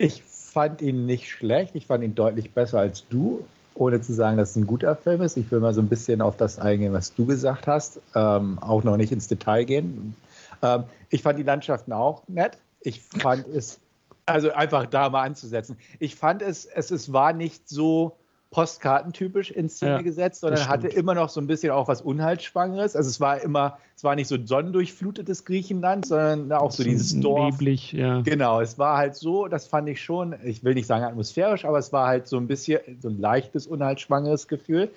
ich 0.00 0.22
fand 0.22 0.80
ihn 0.80 1.04
nicht 1.04 1.28
schlecht, 1.28 1.74
ich 1.74 1.86
fand 1.86 2.02
ihn 2.02 2.14
deutlich 2.14 2.52
besser 2.52 2.78
als 2.78 3.06
du, 3.08 3.44
ohne 3.74 4.00
zu 4.00 4.14
sagen, 4.14 4.38
dass 4.38 4.50
es 4.50 4.56
ein 4.56 4.66
guter 4.66 4.96
Film 4.96 5.20
ist. 5.20 5.36
Ich 5.36 5.50
will 5.50 5.60
mal 5.60 5.74
so 5.74 5.82
ein 5.82 5.88
bisschen 5.88 6.22
auf 6.22 6.38
das 6.38 6.58
eingehen, 6.58 6.94
was 6.94 7.14
du 7.14 7.26
gesagt 7.26 7.66
hast, 7.66 8.00
ähm, 8.14 8.58
auch 8.60 8.82
noch 8.82 8.96
nicht 8.96 9.12
ins 9.12 9.28
Detail 9.28 9.64
gehen. 9.64 10.16
Ähm, 10.62 10.84
ich 11.10 11.22
fand 11.22 11.38
die 11.38 11.42
Landschaften 11.42 11.92
auch 11.92 12.22
nett. 12.28 12.56
Ich 12.80 13.02
fand 13.02 13.46
es, 13.48 13.78
also 14.24 14.50
einfach 14.52 14.86
da 14.86 15.10
mal 15.10 15.22
anzusetzen. 15.22 15.76
Ich 15.98 16.16
fand 16.16 16.40
es, 16.40 16.64
es, 16.64 16.90
es 16.90 17.12
war 17.12 17.34
nicht 17.34 17.68
so 17.68 18.16
postkartentypisch 18.50 19.52
in 19.52 19.68
Szene 19.68 19.92
ja, 19.92 20.02
gesetzt, 20.02 20.40
sondern 20.40 20.68
hatte 20.68 20.88
immer 20.88 21.14
noch 21.14 21.28
so 21.28 21.40
ein 21.40 21.46
bisschen 21.46 21.70
auch 21.70 21.86
was 21.86 22.02
Unheilsschwangeres. 22.02 22.96
Also 22.96 23.08
es 23.08 23.20
war 23.20 23.40
immer, 23.40 23.78
es 23.96 24.02
war 24.02 24.16
nicht 24.16 24.26
so 24.26 24.36
sonnendurchflutetes 24.44 25.44
Griechenland, 25.44 26.06
sondern 26.06 26.50
auch 26.52 26.72
so, 26.72 26.82
dieses 26.82 27.18
Dorf. 27.20 27.52
Neblig, 27.52 27.92
ja. 27.92 28.22
Genau, 28.22 28.60
es 28.60 28.76
war 28.76 28.96
halt 28.96 29.14
so, 29.14 29.46
das 29.46 29.68
fand 29.68 29.88
ich 29.88 30.02
schon, 30.02 30.34
ich 30.42 30.64
will 30.64 30.74
nicht 30.74 30.86
sagen 30.86 31.04
atmosphärisch, 31.04 31.64
aber 31.64 31.78
es 31.78 31.92
war 31.92 32.08
halt 32.08 32.26
so 32.26 32.38
ein 32.38 32.48
bisschen 32.48 32.80
so 33.00 33.08
ein 33.08 33.20
leichtes, 33.20 33.68
unheilsschwangeres 33.68 34.48
Gefühl. 34.48 34.90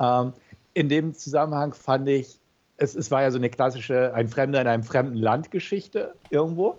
Ähm, 0.00 0.32
in 0.72 0.88
dem 0.88 1.14
Zusammenhang 1.14 1.74
fand 1.74 2.08
ich 2.08 2.38
es, 2.76 2.94
es 2.94 3.10
war 3.10 3.22
ja 3.22 3.30
so 3.30 3.38
eine 3.38 3.50
klassische 3.50 4.14
ein 4.14 4.28
Fremder 4.28 4.60
in 4.60 4.66
einem 4.66 4.82
fremden 4.82 5.16
Land 5.16 5.50
Geschichte 5.50 6.14
irgendwo. 6.30 6.78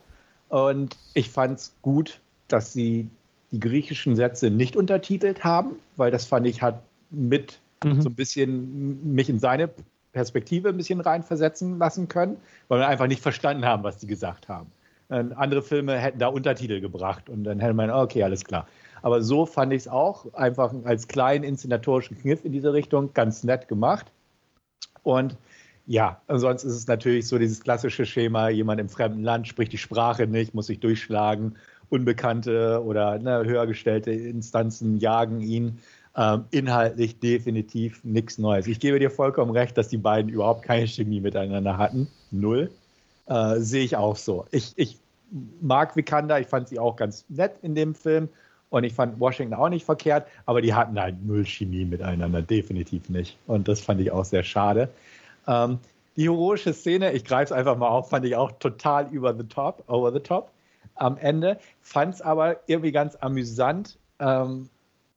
Und 0.50 0.98
ich 1.14 1.30
fand 1.30 1.60
es 1.60 1.76
gut, 1.82 2.20
dass 2.48 2.74
sie 2.74 3.10
die 3.52 3.60
griechischen 3.60 4.16
Sätze 4.16 4.50
nicht 4.50 4.76
untertitelt 4.76 5.44
haben, 5.44 5.76
weil 5.96 6.12
das 6.12 6.26
fand 6.26 6.48
ich 6.48 6.62
hat 6.62 6.82
mit 7.10 7.60
mhm. 7.84 8.02
so 8.02 8.10
ein 8.10 8.16
bisschen 8.16 9.14
mich 9.14 9.30
in 9.30 9.40
seine 9.40 9.70
Perspektive 10.12 10.70
ein 10.70 10.78
bisschen 10.78 11.02
reinversetzen 11.02 11.78
lassen 11.78 12.08
können, 12.08 12.38
weil 12.68 12.80
wir 12.80 12.88
einfach 12.88 13.08
nicht 13.08 13.22
verstanden 13.22 13.66
haben, 13.66 13.84
was 13.84 13.98
die 13.98 14.08
gesagt 14.08 14.48
haben. 14.48 14.72
Und 15.10 15.34
andere 15.34 15.62
Filme 15.62 15.98
hätten 15.98 16.20
da 16.20 16.28
Untertitel 16.28 16.82
gebracht 16.82 17.30
und 17.30 17.44
dann 17.44 17.60
hätte 17.60 17.74
man, 17.74 17.92
okay, 17.92 18.24
alles 18.24 18.44
klar. 18.44 18.68
Aber 19.02 19.22
so 19.22 19.46
fand 19.46 19.72
ich 19.72 19.84
es 19.84 19.88
auch 19.88 20.34
einfach 20.34 20.74
als 20.84 21.08
kleinen 21.08 21.44
inszenatorischen 21.44 22.18
Kniff 22.18 22.44
in 22.44 22.52
diese 22.52 22.74
Richtung 22.74 23.14
ganz 23.14 23.44
nett 23.44 23.68
gemacht. 23.68 24.12
Und 25.04 25.38
ja, 25.86 26.20
sonst 26.28 26.64
ist 26.64 26.74
es 26.74 26.88
natürlich 26.88 27.28
so 27.28 27.38
dieses 27.38 27.62
klassische 27.62 28.06
Schema, 28.08 28.50
jemand 28.50 28.82
im 28.82 28.90
fremden 28.90 29.22
Land 29.22 29.48
spricht 29.48 29.72
die 29.72 29.78
Sprache 29.78 30.26
nicht, 30.26 30.56
muss 30.56 30.68
sich 30.68 30.80
durchschlagen, 30.80 31.56
unbekannte 31.90 32.84
oder 32.84 33.20
ne, 33.20 33.44
höher 33.46 33.68
gestellte 33.68 34.12
Instanzen 34.12 34.98
jagen 34.98 35.42
ihn. 35.42 35.80
Ähm, 36.18 36.46
inhaltlich 36.52 37.20
definitiv 37.20 38.02
nichts 38.06 38.38
Neues. 38.38 38.68
Ich 38.68 38.80
gebe 38.80 39.00
dir 39.00 39.12
vollkommen 39.12 39.52
recht, 39.52 39.78
dass 39.78 39.90
die 39.90 39.98
beiden 39.98 40.32
überhaupt 40.32 40.64
keine 40.64 40.88
Chemie 40.88 41.20
miteinander 41.20 41.78
hatten. 41.78 42.08
Null. 42.32 42.72
Äh, 43.26 43.60
Sehe 43.60 43.84
ich 43.84 43.98
auch 43.98 44.16
so. 44.16 44.46
Ich, 44.52 44.72
ich 44.78 44.98
mag 45.60 45.96
Vikander, 45.96 46.40
ich 46.40 46.48
fand 46.48 46.70
sie 46.70 46.80
auch 46.80 46.96
ganz 46.96 47.26
nett 47.28 47.56
in 47.62 47.76
dem 47.76 47.96
Film 47.96 48.30
und 48.70 48.86
ich 48.86 48.94
fand 48.94 49.20
Washington 49.20 49.56
auch 49.56 49.70
nicht 49.70 49.86
verkehrt, 49.86 50.28
aber 50.46 50.62
die 50.62 50.74
hatten 50.74 51.00
halt 51.00 51.16
null 51.26 51.46
Chemie 51.46 51.86
miteinander, 51.86 52.42
definitiv 52.42 53.10
nicht. 53.10 53.38
Und 53.46 53.68
das 53.68 53.82
fand 53.82 54.00
ich 54.00 54.12
auch 54.12 54.26
sehr 54.26 54.44
schade. 54.44 54.90
Ähm, 55.48 55.80
die 56.16 56.24
heroische 56.24 56.74
Szene, 56.74 57.12
ich 57.12 57.26
greife 57.26 57.46
es 57.46 57.52
einfach 57.52 57.78
mal 57.78 57.90
auf, 57.90 58.10
fand 58.10 58.26
ich 58.26 58.38
auch 58.38 58.54
total 58.60 59.10
über 59.12 59.36
the 59.36 59.44
top, 59.44 59.84
over 59.88 60.14
the 60.14 60.20
top 60.20 60.50
am 60.96 61.18
Ende. 61.18 61.60
Fand 61.82 62.16
es 62.16 62.22
aber 62.22 62.58
irgendwie 62.68 62.92
ganz 62.92 63.16
amüsant, 63.16 63.98
ähm, 64.20 64.70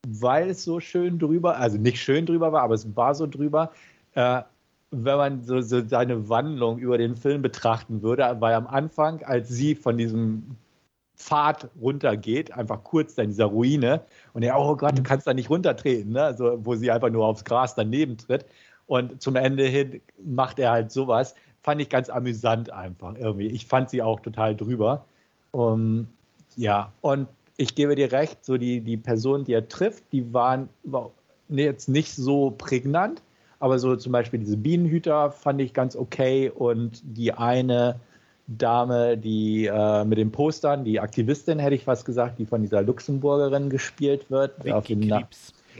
weil 0.06 0.50
es 0.50 0.64
so 0.64 0.80
schön 0.80 1.18
drüber, 1.18 1.56
also 1.56 1.78
nicht 1.78 2.00
schön 2.00 2.26
drüber 2.26 2.52
war, 2.52 2.62
aber 2.62 2.74
es 2.74 2.96
war 2.96 3.14
so 3.14 3.26
drüber. 3.26 3.72
Äh, 4.14 4.42
wenn 4.90 5.16
man 5.16 5.42
so, 5.44 5.60
so 5.60 5.86
seine 5.86 6.28
Wandlung 6.28 6.78
über 6.78 6.96
den 6.98 7.16
Film 7.16 7.42
betrachten 7.42 8.02
würde, 8.02 8.36
weil 8.40 8.54
am 8.54 8.66
Anfang, 8.66 9.22
als 9.22 9.48
sie 9.48 9.74
von 9.74 9.98
diesem 9.98 10.56
Pfad 11.18 11.68
runtergeht, 11.80 12.52
einfach 12.52 12.84
kurz 12.84 13.18
in 13.18 13.28
dieser 13.28 13.46
Ruine. 13.46 14.02
Und 14.32 14.42
er, 14.42 14.58
oh 14.58 14.76
Gott, 14.76 14.96
du 14.96 15.02
kannst 15.02 15.26
da 15.26 15.34
nicht 15.34 15.50
runtertreten, 15.50 16.12
ne? 16.12 16.22
also, 16.22 16.64
wo 16.64 16.74
sie 16.76 16.90
einfach 16.90 17.10
nur 17.10 17.26
aufs 17.26 17.44
Gras 17.44 17.74
daneben 17.74 18.16
tritt. 18.16 18.46
Und 18.86 19.20
zum 19.20 19.36
Ende 19.36 19.64
hin 19.64 20.00
macht 20.24 20.58
er 20.58 20.70
halt 20.70 20.92
sowas. 20.92 21.34
Fand 21.60 21.82
ich 21.82 21.90
ganz 21.90 22.08
amüsant 22.08 22.70
einfach 22.70 23.14
irgendwie. 23.16 23.48
Ich 23.48 23.66
fand 23.66 23.90
sie 23.90 24.00
auch 24.00 24.20
total 24.20 24.56
drüber. 24.56 25.04
Um, 25.50 26.08
ja, 26.56 26.92
und 27.00 27.28
ich 27.56 27.74
gebe 27.74 27.94
dir 27.94 28.12
recht, 28.12 28.44
so 28.44 28.56
die, 28.56 28.80
die 28.80 28.96
Personen, 28.96 29.44
die 29.44 29.52
er 29.52 29.68
trifft, 29.68 30.04
die 30.12 30.32
waren 30.32 30.68
jetzt 31.48 31.88
nicht 31.88 32.14
so 32.14 32.54
prägnant, 32.56 33.22
aber 33.58 33.78
so 33.78 33.96
zum 33.96 34.12
Beispiel 34.12 34.40
diese 34.40 34.56
Bienenhüter 34.56 35.30
fand 35.32 35.60
ich 35.60 35.74
ganz 35.74 35.96
okay 35.96 36.50
und 36.50 37.00
die 37.04 37.32
eine 37.32 38.00
Dame, 38.46 39.18
die 39.18 39.66
äh, 39.66 40.04
mit 40.04 40.18
den 40.18 40.32
Postern, 40.32 40.84
die 40.84 41.00
Aktivistin, 41.00 41.58
hätte 41.58 41.74
ich 41.74 41.84
fast 41.84 42.06
gesagt, 42.06 42.38
die 42.38 42.46
von 42.46 42.62
dieser 42.62 42.82
Luxemburgerin 42.82 43.68
gespielt 43.68 44.30
wird. 44.30 44.64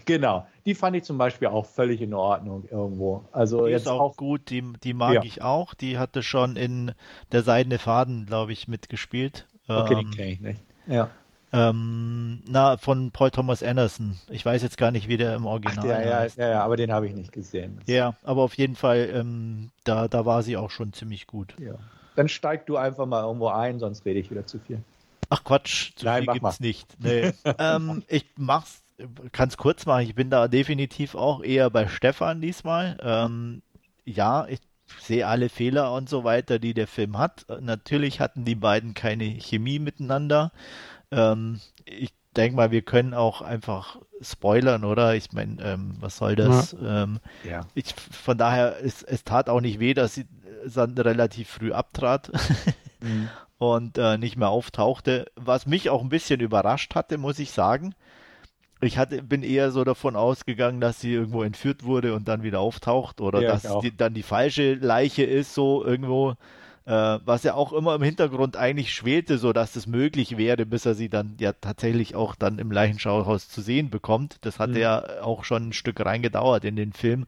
Genau, 0.05 0.47
die 0.67 0.75
fand 0.75 0.97
ich 0.97 1.05
zum 1.05 1.19
Beispiel 1.19 1.49
auch 1.49 1.67
völlig 1.67 2.01
in 2.03 2.15
Ordnung 2.15 2.65
irgendwo. 2.71 3.25
Also 3.33 3.67
die 3.67 3.73
jetzt 3.73 3.83
ist 3.83 3.89
auch, 3.89 4.01
auch 4.01 4.17
gut, 4.17 4.51
die, 4.51 4.63
die 4.85 4.95
mag 4.95 5.15
ja. 5.15 5.23
ich 5.25 5.43
auch. 5.43 5.75
Die 5.75 5.99
hatte 5.99 6.23
schon 6.23 6.57
in 6.57 6.93
der 7.33 7.43
Seidene 7.43 7.79
Faden, 7.79 8.27
glaube 8.27 8.53
ich, 8.53 8.69
mitgespielt. 8.69 9.47
Okay, 9.69 9.95
ähm, 9.95 10.11
die 10.11 10.17
kenne 10.17 10.31
ich 10.31 10.41
nicht. 10.41 10.61
Ja. 10.87 11.11
Ähm, 11.53 12.43
na, 12.47 12.77
von 12.77 13.11
Paul 13.11 13.31
Thomas 13.31 13.63
Anderson. 13.63 14.19
Ich 14.29 14.45
weiß 14.45 14.63
jetzt 14.63 14.77
gar 14.77 14.91
nicht, 14.91 15.09
wie 15.09 15.17
der 15.17 15.35
im 15.35 15.47
Original 15.47 15.79
Ach, 15.79 16.05
ja, 16.05 16.19
heißt. 16.19 16.39
Ja, 16.39 16.49
ja, 16.49 16.63
aber 16.63 16.77
den 16.77 16.93
habe 16.93 17.07
ich 17.07 17.15
nicht 17.15 17.33
gesehen. 17.33 17.81
Ja, 17.87 18.15
aber 18.23 18.43
auf 18.43 18.55
jeden 18.55 18.77
Fall, 18.77 19.11
ähm, 19.15 19.71
da, 19.85 20.09
da 20.09 20.27
war 20.27 20.43
sie 20.43 20.57
auch 20.57 20.71
schon 20.71 20.93
ziemlich 20.93 21.27
gut. 21.27 21.55
Ja. 21.59 21.75
Dann 22.17 22.29
steig 22.29 22.67
du 22.67 22.77
einfach 22.77 23.07
mal 23.07 23.23
irgendwo 23.23 23.49
ein, 23.49 23.79
sonst 23.79 24.05
rede 24.05 24.21
ich 24.21 24.31
wieder 24.31 24.47
zu 24.47 24.59
viel. 24.59 24.83
Ach 25.31 25.45
Quatsch, 25.45 25.93
zu 25.97 26.05
Nein, 26.05 26.25
viel 26.25 26.33
gibt's 26.35 26.61
mal. 26.61 26.67
nicht. 26.67 26.97
Nee. 26.99 27.33
ähm, 27.59 28.03
ich 28.09 28.27
mach's, 28.37 28.83
kann's 29.33 29.57
kurz 29.57 29.87
machen. 29.87 30.03
Ich 30.03 30.15
bin 30.15 30.29
da 30.29 30.49
definitiv 30.49 31.15
auch 31.15 31.43
eher 31.43 31.71
bei 31.71 31.89
Stefan 31.89 32.41
diesmal. 32.41 32.99
Ähm, 33.03 33.63
ja, 34.05 34.47
ich 34.49 34.61
sehe 35.01 35.27
alle 35.27 35.49
Fehler 35.49 35.93
und 35.93 36.09
so 36.09 36.25
weiter, 36.25 36.59
die 36.59 36.75
der 36.75 36.87
Film 36.87 37.19
hat. 37.19 37.47
Natürlich 37.61 38.21
hatten 38.21 38.45
die 38.45 38.55
beiden 38.55 38.95
keine 38.95 39.25
Chemie 39.25 39.79
miteinander. 39.79 40.53
Ähm, 41.11 41.61
ich 41.85 42.13
denke 42.37 42.57
mal, 42.57 42.71
wir 42.71 42.83
können 42.83 43.15
auch 43.15 43.43
einfach 43.43 43.99
spoilern, 44.21 44.85
oder? 44.85 45.15
Ich 45.15 45.33
meine, 45.33 45.63
ähm, 45.63 45.97
was 46.01 46.19
soll 46.19 46.37
das? 46.37 46.73
Ja. 46.73 47.03
Ähm, 47.03 47.21
ja. 47.45 47.61
Ich, 47.75 47.95
von 47.95 48.39
daher, 48.39 48.77
es, 48.83 49.03
es 49.03 49.25
tat 49.25 49.49
auch 49.49 49.61
nicht 49.61 49.81
weh, 49.81 49.95
dass 49.95 50.15
sie 50.15 50.27
Sand 50.65 50.99
relativ 51.01 51.49
früh 51.49 51.73
abtrat 51.73 52.31
mhm. 53.01 53.29
und 53.59 53.99
äh, 53.99 54.19
nicht 54.19 54.37
mehr 54.37 54.49
auftauchte. 54.49 55.27
Was 55.37 55.67
mich 55.67 55.91
auch 55.91 56.03
ein 56.03 56.09
bisschen 56.09 56.41
überrascht 56.41 56.95
hatte, 56.95 57.19
muss 57.19 57.39
ich 57.39 57.51
sagen. 57.53 57.95
Ich 58.81 58.97
hatte, 58.99 59.23
bin 59.23 59.43
eher 59.43 59.71
so 59.71 59.83
davon 59.83 60.15
ausgegangen, 60.15 60.81
dass 60.81 61.01
sie 61.01 61.13
irgendwo 61.13 61.43
entführt 61.43 61.85
wurde 61.85 62.15
und 62.15 62.29
dann 62.29 62.43
wieder 62.43 62.61
auftaucht 62.61 63.21
oder 63.21 63.41
ja, 63.41 63.53
dass 63.53 63.81
die, 63.81 63.97
dann 63.97 64.15
die 64.15 64.23
falsche 64.23 64.75
Leiche 64.75 65.25
ist, 65.25 65.55
so 65.55 65.85
irgendwo 65.85 66.37
äh, 66.89 67.19
was 67.25 67.43
ja 67.43 67.53
auch 67.53 67.75
immer 67.75 67.95
im 67.95 68.03
Hintergrund 68.03 68.57
eigentlich 68.57 68.95
schwelte, 68.95 69.37
so 69.37 69.53
dass 69.53 69.77
es 69.77 69.87
möglich 69.87 70.39
wäre, 70.39 70.65
bis 70.65 70.87
er 70.87 70.95
sie 70.95 71.11
dann 71.11 71.35
ja 71.39 71.53
tatsächlich 71.53 72.15
auch 72.15 72.35
dann 72.35 72.59
im 72.59 72.71
Leichenschauhaus 72.71 73.51
zu 73.51 73.61
sehen 73.61 73.91
bekommt. 73.91 74.39
Das 74.41 74.59
hat 74.59 74.71
mhm. 74.71 74.77
ja 74.77 75.23
auch 75.23 75.45
schon 75.45 75.69
ein 75.69 75.73
Stück 75.75 76.05
reingedauert 76.05 76.65
in 76.65 76.77
den 76.77 76.95
Film. 76.95 77.27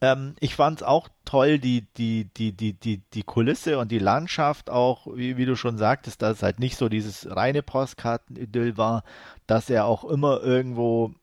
Ähm, 0.00 0.34
ich 0.40 0.54
fand 0.54 0.80
es 0.80 0.86
auch 0.86 1.08
toll, 1.24 1.58
die, 1.58 1.86
die, 1.96 2.28
die, 2.36 2.52
die, 2.52 2.72
die, 2.74 2.98
die 3.12 3.22
Kulisse 3.22 3.78
und 3.78 3.90
die 3.90 3.98
Landschaft 3.98 4.70
auch, 4.70 5.06
wie, 5.14 5.36
wie 5.36 5.46
du 5.46 5.56
schon 5.56 5.78
sagtest, 5.78 6.22
dass 6.22 6.38
es 6.38 6.42
halt 6.42 6.58
nicht 6.58 6.76
so 6.76 6.88
dieses 6.88 7.34
reine 7.34 7.62
Postkartenidyll 7.62 8.76
war, 8.76 9.04
dass 9.46 9.70
er 9.70 9.86
auch 9.86 10.04
immer 10.04 10.42
irgendwo 10.42 11.14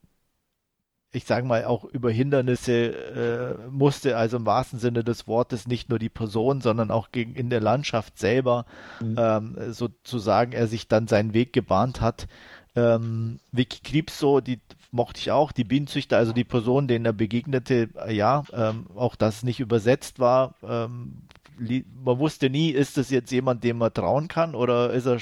ich 1.14 1.26
sage 1.26 1.46
mal, 1.46 1.66
auch 1.66 1.84
über 1.84 2.10
Hindernisse 2.10 3.58
äh, 3.66 3.70
musste, 3.70 4.16
also 4.16 4.38
im 4.38 4.46
wahrsten 4.46 4.80
Sinne 4.80 5.04
des 5.04 5.28
Wortes 5.28 5.68
nicht 5.68 5.90
nur 5.90 6.00
die 6.00 6.10
Person, 6.10 6.62
sondern 6.62 6.90
auch 6.90 7.12
gegen 7.12 7.36
in 7.36 7.50
der 7.50 7.60
Landschaft 7.60 8.18
selber 8.18 8.66
mhm. 9.02 9.16
ähm, 9.18 9.74
sozusagen 9.74 10.54
er 10.54 10.68
sich 10.68 10.88
dann 10.88 11.08
seinen 11.08 11.34
Weg 11.34 11.52
gebahnt 11.52 12.00
hat. 12.00 12.28
Ähm, 12.76 13.40
Vicky 13.52 13.82
Kripso, 13.84 14.40
die 14.40 14.62
mochte 14.92 15.20
ich 15.20 15.32
auch, 15.32 15.52
die 15.52 15.64
Bienenzüchter, 15.64 16.18
also 16.18 16.34
die 16.34 16.44
Person, 16.44 16.88
denen 16.88 17.06
er 17.06 17.14
begegnete, 17.14 17.90
äh, 18.06 18.14
ja, 18.14 18.44
ähm, 18.54 18.88
auch 18.96 19.16
das 19.16 19.44
nicht 19.44 19.60
übersetzt 19.60 20.20
war. 20.20 20.56
Ähm, 20.64 21.24
man 21.58 22.20
wusste 22.20 22.50
nie, 22.50 22.70
ist 22.70 22.98
das 22.98 23.10
jetzt 23.10 23.32
jemand, 23.32 23.64
dem 23.64 23.78
man 23.78 23.94
trauen 23.94 24.28
kann 24.28 24.56
oder 24.56 24.92
ist 24.92 25.06
er 25.06 25.20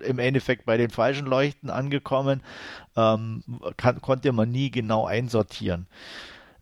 im 0.00 0.18
Endeffekt 0.18 0.64
bei 0.64 0.76
den 0.76 0.90
falschen 0.90 1.26
Leuchten 1.26 1.70
angekommen, 1.70 2.42
ähm, 2.96 3.42
kann, 3.76 4.00
konnte 4.00 4.32
man 4.32 4.50
nie 4.50 4.70
genau 4.70 5.06
einsortieren. 5.06 5.86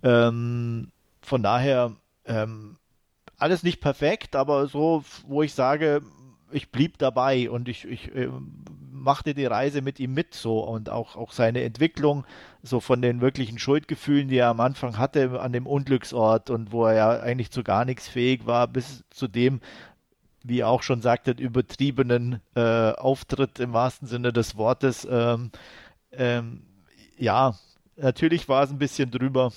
Ähm, 0.02 0.90
von 1.20 1.42
daher 1.42 1.92
ähm, 2.24 2.76
alles 3.38 3.62
nicht 3.62 3.80
perfekt, 3.80 4.36
aber 4.36 4.66
so, 4.66 5.04
wo 5.26 5.42
ich 5.42 5.54
sage, 5.54 6.02
ich 6.50 6.70
blieb 6.70 6.98
dabei 6.98 7.50
und 7.50 7.68
ich, 7.68 7.84
ich 7.84 8.14
äh, 8.14 8.28
machte 9.02 9.34
die 9.34 9.46
Reise 9.46 9.82
mit 9.82 10.00
ihm 10.00 10.14
mit 10.14 10.34
so 10.34 10.60
und 10.60 10.88
auch, 10.90 11.16
auch 11.16 11.32
seine 11.32 11.62
Entwicklung 11.62 12.24
so 12.62 12.80
von 12.80 13.02
den 13.02 13.20
wirklichen 13.20 13.58
Schuldgefühlen, 13.58 14.28
die 14.28 14.38
er 14.38 14.48
am 14.48 14.60
Anfang 14.60 14.98
hatte 14.98 15.40
an 15.40 15.52
dem 15.52 15.66
Unglücksort 15.66 16.50
und 16.50 16.72
wo 16.72 16.86
er 16.86 16.94
ja 16.94 17.20
eigentlich 17.20 17.50
zu 17.50 17.62
gar 17.62 17.84
nichts 17.84 18.08
fähig 18.08 18.46
war, 18.46 18.68
bis 18.68 19.04
zu 19.10 19.28
dem, 19.28 19.60
wie 20.42 20.58
ihr 20.58 20.68
auch 20.68 20.82
schon 20.82 21.02
sagtet, 21.02 21.40
übertriebenen 21.40 22.40
äh, 22.54 22.92
Auftritt 22.92 23.58
im 23.60 23.72
wahrsten 23.72 24.08
Sinne 24.08 24.32
des 24.32 24.56
Wortes. 24.56 25.06
Ähm, 25.10 25.50
ähm, 26.12 26.62
ja, 27.16 27.54
natürlich 27.96 28.48
war 28.48 28.64
es 28.64 28.70
ein 28.70 28.78
bisschen 28.78 29.10
drüber, 29.10 29.52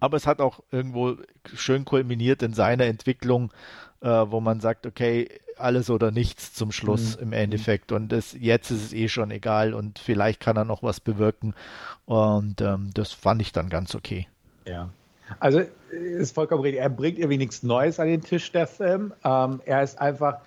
aber 0.00 0.16
es 0.16 0.26
hat 0.26 0.40
auch 0.40 0.60
irgendwo 0.70 1.16
schön 1.54 1.84
kulminiert 1.84 2.42
in 2.42 2.52
seiner 2.52 2.84
Entwicklung, 2.84 3.52
äh, 4.00 4.08
wo 4.08 4.40
man 4.40 4.60
sagt, 4.60 4.86
okay, 4.86 5.28
alles 5.56 5.90
oder 5.90 6.10
nichts 6.10 6.54
zum 6.54 6.72
Schluss 6.72 7.16
mhm. 7.16 7.22
im 7.24 7.32
Endeffekt. 7.32 7.92
Und 7.92 8.10
das, 8.10 8.34
jetzt 8.38 8.70
ist 8.70 8.86
es 8.86 8.92
eh 8.92 9.08
schon 9.08 9.30
egal 9.30 9.74
und 9.74 9.98
vielleicht 9.98 10.40
kann 10.40 10.56
er 10.56 10.64
noch 10.64 10.82
was 10.82 11.00
bewirken. 11.00 11.54
Und 12.06 12.60
ähm, 12.60 12.90
das 12.94 13.12
fand 13.12 13.42
ich 13.42 13.52
dann 13.52 13.68
ganz 13.68 13.94
okay. 13.94 14.26
Ja, 14.66 14.88
also 15.38 15.62
ist 15.90 16.34
vollkommen 16.34 16.62
richtig. 16.62 16.80
Er 16.80 16.90
bringt 16.90 17.18
irgendwie 17.18 17.38
nichts 17.38 17.62
Neues 17.62 18.00
an 18.00 18.08
den 18.08 18.22
Tisch, 18.22 18.50
der 18.52 18.66
Film. 18.66 19.12
Ähm, 19.24 19.60
er 19.64 19.82
ist 19.82 20.00
einfach, 20.00 20.38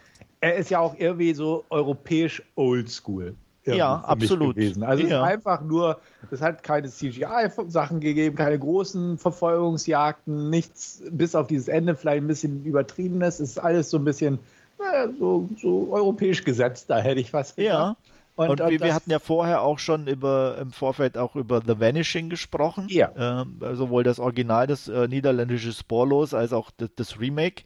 er 0.42 0.56
ist 0.56 0.70
ja 0.70 0.80
auch 0.80 0.96
irgendwie 0.98 1.34
so 1.34 1.64
europäisch 1.70 2.42
oldschool. 2.56 3.36
Ja, 3.66 3.96
absolut. 4.02 4.56
Gewesen. 4.56 4.84
Also 4.84 5.04
ja. 5.04 5.08
es 5.08 5.14
ist 5.14 5.34
einfach 5.34 5.62
nur, 5.62 6.00
es 6.32 6.42
hat 6.42 6.64
keine 6.64 6.90
CGI-Sachen 6.90 8.00
gegeben, 8.00 8.36
keine 8.36 8.60
großen 8.60 9.18
Verfolgungsjagden, 9.18 10.50
nichts, 10.50 11.02
bis 11.10 11.36
auf 11.36 11.48
dieses 11.48 11.68
Ende 11.68 11.96
vielleicht 11.96 12.24
ein 12.24 12.28
bisschen 12.28 12.66
übertriebenes. 12.66 13.40
Es 13.40 13.52
ist 13.52 13.60
alles 13.60 13.90
so 13.90 13.98
ein 13.98 14.04
bisschen 14.04 14.40
naja, 14.80 15.12
so, 15.18 15.50
so 15.62 15.90
europäisch 15.92 16.44
gesetzt, 16.44 16.90
da 16.90 17.00
hätte 17.00 17.20
ich 17.20 17.34
was 17.34 17.56
gesagt. 17.56 17.74
Ja. 17.74 17.96
Und, 18.36 18.50
und, 18.50 18.60
wir, 18.68 18.82
wir, 18.82 18.96
hatten 18.96 19.12
ja 19.12 19.20
vorher 19.20 19.62
auch 19.62 19.78
schon 19.78 20.08
über 20.08 20.58
im 20.60 20.72
Vorfeld 20.72 21.20
auch 21.20 21.36
über 21.36 21.62
The 21.62 21.80
Vanishing 21.80 22.30
gesprochen. 22.30 22.88
Ja. 22.90 23.12
Ähm, 23.16 23.60
sowohl 23.74 24.04
das 24.04 24.20
Original, 24.20 24.66
das 24.66 24.88
äh, 24.88 25.08
niederländische 25.08 25.72
Sporlos, 25.72 26.34
als 26.34 26.52
auch 26.52 26.72
das, 26.76 26.90
das 26.96 27.20
Remake. 27.20 27.64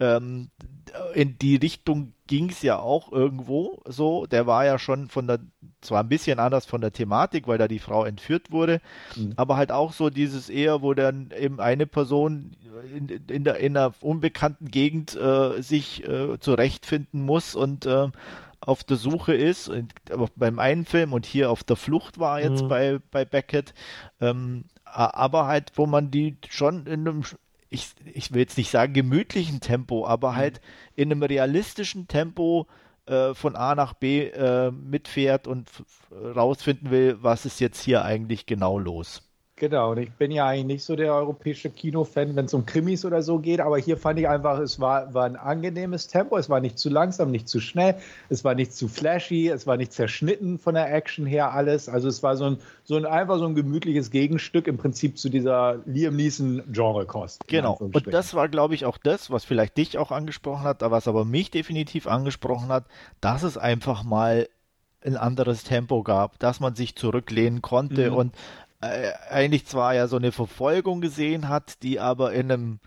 Ähm, 0.00 0.50
in 1.14 1.38
die 1.38 1.54
Richtung 1.54 2.14
ging 2.28 2.50
es 2.50 2.62
ja 2.62 2.78
auch 2.78 3.10
irgendwo 3.10 3.82
so. 3.86 4.26
Der 4.26 4.46
war 4.46 4.64
ja 4.64 4.78
schon 4.78 5.08
von 5.08 5.26
der, 5.26 5.40
zwar 5.80 6.04
ein 6.04 6.08
bisschen 6.08 6.38
anders 6.38 6.66
von 6.66 6.80
der 6.80 6.92
Thematik, 6.92 7.48
weil 7.48 7.58
da 7.58 7.66
die 7.66 7.80
Frau 7.80 8.04
entführt 8.04 8.52
wurde, 8.52 8.80
mhm. 9.16 9.32
aber 9.34 9.56
halt 9.56 9.72
auch 9.72 9.92
so 9.92 10.10
dieses 10.10 10.48
eher, 10.48 10.82
wo 10.82 10.94
dann 10.94 11.32
eben 11.36 11.58
eine 11.58 11.86
Person 11.86 12.52
in, 12.94 13.08
in, 13.08 13.42
der, 13.42 13.56
in 13.56 13.76
einer 13.76 13.92
unbekannten 14.00 14.70
Gegend 14.70 15.16
äh, 15.16 15.60
sich 15.60 16.06
äh, 16.06 16.38
zurechtfinden 16.38 17.22
muss 17.22 17.56
und 17.56 17.86
äh, 17.86 18.08
auf 18.60 18.84
der 18.84 18.96
Suche 18.96 19.34
ist, 19.34 19.70
beim 20.36 20.58
einen 20.58 20.84
Film 20.84 21.12
und 21.12 21.26
hier 21.26 21.50
auf 21.50 21.64
der 21.64 21.76
Flucht 21.76 22.18
war 22.18 22.40
jetzt 22.40 22.64
mhm. 22.64 22.68
bei, 22.68 22.98
bei 23.10 23.24
Beckett, 23.24 23.72
ähm, 24.20 24.64
aber 24.84 25.46
halt, 25.46 25.72
wo 25.76 25.86
man 25.86 26.10
die 26.10 26.36
schon 26.48 26.86
in 26.86 27.06
einem, 27.06 27.22
ich, 27.70 27.90
ich 28.04 28.32
will 28.32 28.40
jetzt 28.40 28.58
nicht 28.58 28.70
sagen 28.70 28.92
gemütlichen 28.92 29.60
Tempo, 29.60 30.06
aber 30.06 30.32
mhm. 30.32 30.36
halt 30.36 30.60
in 30.94 31.12
einem 31.12 31.22
realistischen 31.22 32.08
Tempo 32.08 32.66
äh, 33.06 33.34
von 33.34 33.56
A 33.56 33.74
nach 33.74 33.94
B 33.94 34.28
äh, 34.28 34.70
mitfährt 34.70 35.46
und 35.46 35.70
rausfinden 36.10 36.90
will, 36.90 37.18
was 37.20 37.46
ist 37.46 37.60
jetzt 37.60 37.82
hier 37.82 38.04
eigentlich 38.04 38.46
genau 38.46 38.78
los. 38.78 39.27
Genau, 39.58 39.92
und 39.92 39.98
ich 39.98 40.10
bin 40.12 40.30
ja 40.30 40.46
eigentlich 40.46 40.66
nicht 40.66 40.84
so 40.84 40.94
der 40.94 41.12
europäische 41.12 41.70
Kinofan, 41.70 42.36
wenn 42.36 42.44
es 42.44 42.54
um 42.54 42.64
Krimis 42.64 43.04
oder 43.04 43.22
so 43.22 43.38
geht, 43.38 43.60
aber 43.60 43.78
hier 43.78 43.96
fand 43.96 44.18
ich 44.18 44.28
einfach, 44.28 44.58
es 44.60 44.78
war, 44.78 45.12
war 45.14 45.24
ein 45.24 45.36
angenehmes 45.36 46.06
Tempo, 46.06 46.36
es 46.36 46.48
war 46.48 46.60
nicht 46.60 46.78
zu 46.78 46.88
langsam, 46.88 47.30
nicht 47.30 47.48
zu 47.48 47.60
schnell, 47.60 47.96
es 48.28 48.44
war 48.44 48.54
nicht 48.54 48.72
zu 48.72 48.88
flashy, 48.88 49.48
es 49.48 49.66
war 49.66 49.76
nicht 49.76 49.92
zerschnitten 49.92 50.58
von 50.58 50.74
der 50.74 50.94
Action 50.94 51.26
her 51.26 51.52
alles, 51.52 51.88
also 51.88 52.08
es 52.08 52.22
war 52.22 52.36
so 52.36 52.44
ein, 52.44 52.58
so 52.84 52.96
ein 52.96 53.04
einfach 53.04 53.38
so 53.38 53.46
ein 53.46 53.54
gemütliches 53.54 54.10
Gegenstück 54.10 54.68
im 54.68 54.76
Prinzip 54.76 55.18
zu 55.18 55.28
dieser 55.28 55.80
Liam 55.86 56.16
Neeson 56.16 56.62
Genre-Kost. 56.72 57.46
Genau, 57.48 57.74
und 57.74 58.12
das 58.12 58.34
war 58.34 58.48
glaube 58.48 58.74
ich 58.74 58.84
auch 58.84 58.98
das, 58.98 59.30
was 59.30 59.44
vielleicht 59.44 59.76
dich 59.76 59.98
auch 59.98 60.12
angesprochen 60.12 60.64
hat, 60.64 60.82
was 60.82 61.08
aber 61.08 61.24
mich 61.24 61.50
definitiv 61.50 62.06
angesprochen 62.06 62.68
hat, 62.68 62.84
dass 63.20 63.42
es 63.42 63.58
einfach 63.58 64.04
mal 64.04 64.48
ein 65.04 65.16
anderes 65.16 65.64
Tempo 65.64 66.02
gab, 66.02 66.38
dass 66.38 66.60
man 66.60 66.74
sich 66.74 66.96
zurücklehnen 66.96 67.62
konnte 67.62 68.10
mhm. 68.10 68.16
und 68.16 68.34
äh, 68.80 69.12
eigentlich 69.30 69.66
zwar 69.66 69.94
ja 69.94 70.06
so 70.06 70.16
eine 70.16 70.32
Verfolgung 70.32 71.00
gesehen 71.00 71.48
hat, 71.48 71.82
die 71.82 72.00
aber 72.00 72.32
in 72.32 72.50
einem 72.50 72.80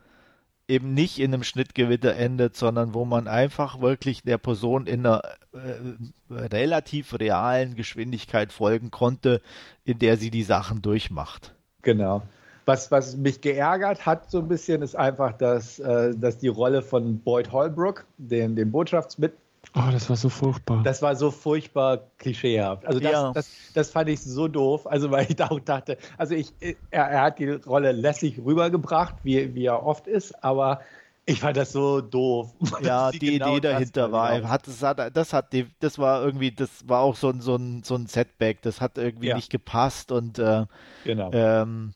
eben 0.68 0.94
nicht 0.94 1.20
in 1.20 1.34
einem 1.34 1.44
Schnittgewitter 1.44 2.16
endet, 2.16 2.56
sondern 2.56 2.94
wo 2.94 3.04
man 3.04 3.28
einfach 3.28 3.82
wirklich 3.82 4.24
der 4.24 4.38
Person 4.38 4.88
in 4.88 5.06
einer 5.06 5.22
äh, 5.54 6.34
relativ 6.34 7.20
realen 7.20 7.76
Geschwindigkeit 7.76 8.54
folgen 8.54 8.90
konnte, 8.90 9.42
in 9.84 10.00
der 10.00 10.16
sie 10.16 10.32
die 10.32 10.44
Sachen 10.44 10.82
durchmacht. 10.82 11.54
Genau. 11.82 12.22
Was, 12.66 12.90
was 12.90 13.18
mich 13.18 13.42
geärgert 13.42 14.06
hat 14.06 14.32
so 14.32 14.40
ein 14.40 14.48
bisschen, 14.48 14.82
ist 14.82 14.96
einfach, 14.96 15.34
dass, 15.34 15.80
äh, 15.80 16.16
dass 16.16 16.38
die 16.38 16.48
Rolle 16.48 16.82
von 16.84 17.20
Boyd 17.20 17.52
Holbrook, 17.52 18.06
den, 18.18 18.56
den 18.56 18.72
Botschaftsmit 18.72 19.34
Oh, 19.74 19.90
das 19.92 20.10
war 20.10 20.18
so 20.18 20.28
furchtbar. 20.28 20.82
Das 20.84 21.02
war 21.02 21.16
so 21.16 21.32
furchtbar 21.32 22.02
klischeehaft. 22.18 22.86
Also 22.86 23.00
das, 23.00 23.12
ja. 23.12 23.32
das, 23.32 23.50
das, 23.74 23.90
fand 23.90 24.10
ich 24.10 24.22
so 24.22 24.50
doof. 24.50 24.86
Also 24.86 25.12
weil 25.12 25.28
ich 25.30 25.38
da 25.38 25.48
auch 25.50 25.60
dachte, 25.62 25.98
also 26.18 26.36
ich, 26.36 26.54
er, 26.60 26.78
er 26.92 27.22
hat 27.22 27.40
die 27.40 27.50
Rolle 27.52 27.94
lässig 27.94 28.40
rübergebracht, 28.44 29.16
wie, 29.24 29.56
wie 29.56 29.66
er 29.66 29.86
oft 29.86 30.08
ist, 30.08 30.44
aber 30.44 30.82
ich 31.26 31.40
fand 31.40 31.56
das 31.56 31.72
so 31.72 32.02
doof. 32.02 32.54
Ja, 32.82 33.12
die 33.12 33.20
genau 33.20 33.56
Idee 33.56 33.70
dahinter 33.70 34.12
war, 34.12 34.36
genau. 34.36 34.50
hat, 34.50 34.68
das, 34.68 34.82
hat, 34.82 35.16
das 35.16 35.34
hat, 35.34 35.54
das 35.80 36.00
war 36.00 36.24
irgendwie, 36.24 36.52
das 36.52 36.88
war 36.88 37.02
auch 37.02 37.16
so 37.16 37.30
ein, 37.30 37.40
so 37.42 37.56
ein, 37.56 37.84
so 37.84 37.96
ein 37.96 38.08
Setback. 38.08 38.62
Das 38.64 38.82
hat 38.82 38.98
irgendwie 38.98 39.28
ja. 39.28 39.36
nicht 39.36 39.50
gepasst 39.50 40.12
und 40.12 40.40
äh, 40.40 40.66
genau. 41.06 41.32
Ähm, 41.32 41.94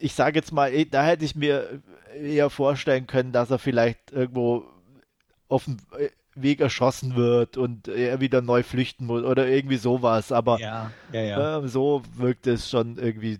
ich 0.00 0.14
sage 0.14 0.38
jetzt 0.38 0.52
mal, 0.52 0.72
da 0.86 1.04
hätte 1.04 1.24
ich 1.24 1.36
mir 1.36 1.82
eher 2.18 2.50
vorstellen 2.50 3.06
können, 3.06 3.30
dass 3.30 3.50
er 3.50 3.58
vielleicht 3.58 4.10
irgendwo 4.10 4.64
auf 5.48 5.64
dem 5.64 5.76
Weg 6.36 6.60
erschossen 6.60 7.16
wird 7.16 7.56
und 7.56 7.88
er 7.88 8.20
wieder 8.20 8.42
neu 8.42 8.62
flüchten 8.62 9.06
muss 9.06 9.24
oder 9.24 9.48
irgendwie 9.48 9.76
sowas. 9.76 10.32
Aber 10.32 10.58
ja, 10.60 10.90
ja, 11.12 11.20
ja. 11.20 11.58
Äh, 11.58 11.68
so 11.68 12.02
wirkt 12.14 12.46
es 12.46 12.70
schon 12.70 12.98
irgendwie 12.98 13.38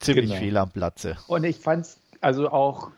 ziemlich 0.00 0.26
genau. 0.26 0.40
fehl 0.40 0.56
am 0.56 0.70
Platze. 0.70 1.16
Und 1.26 1.44
ich 1.44 1.56
fand 1.56 1.86
es 1.86 2.00
also 2.20 2.50
auch 2.50 2.90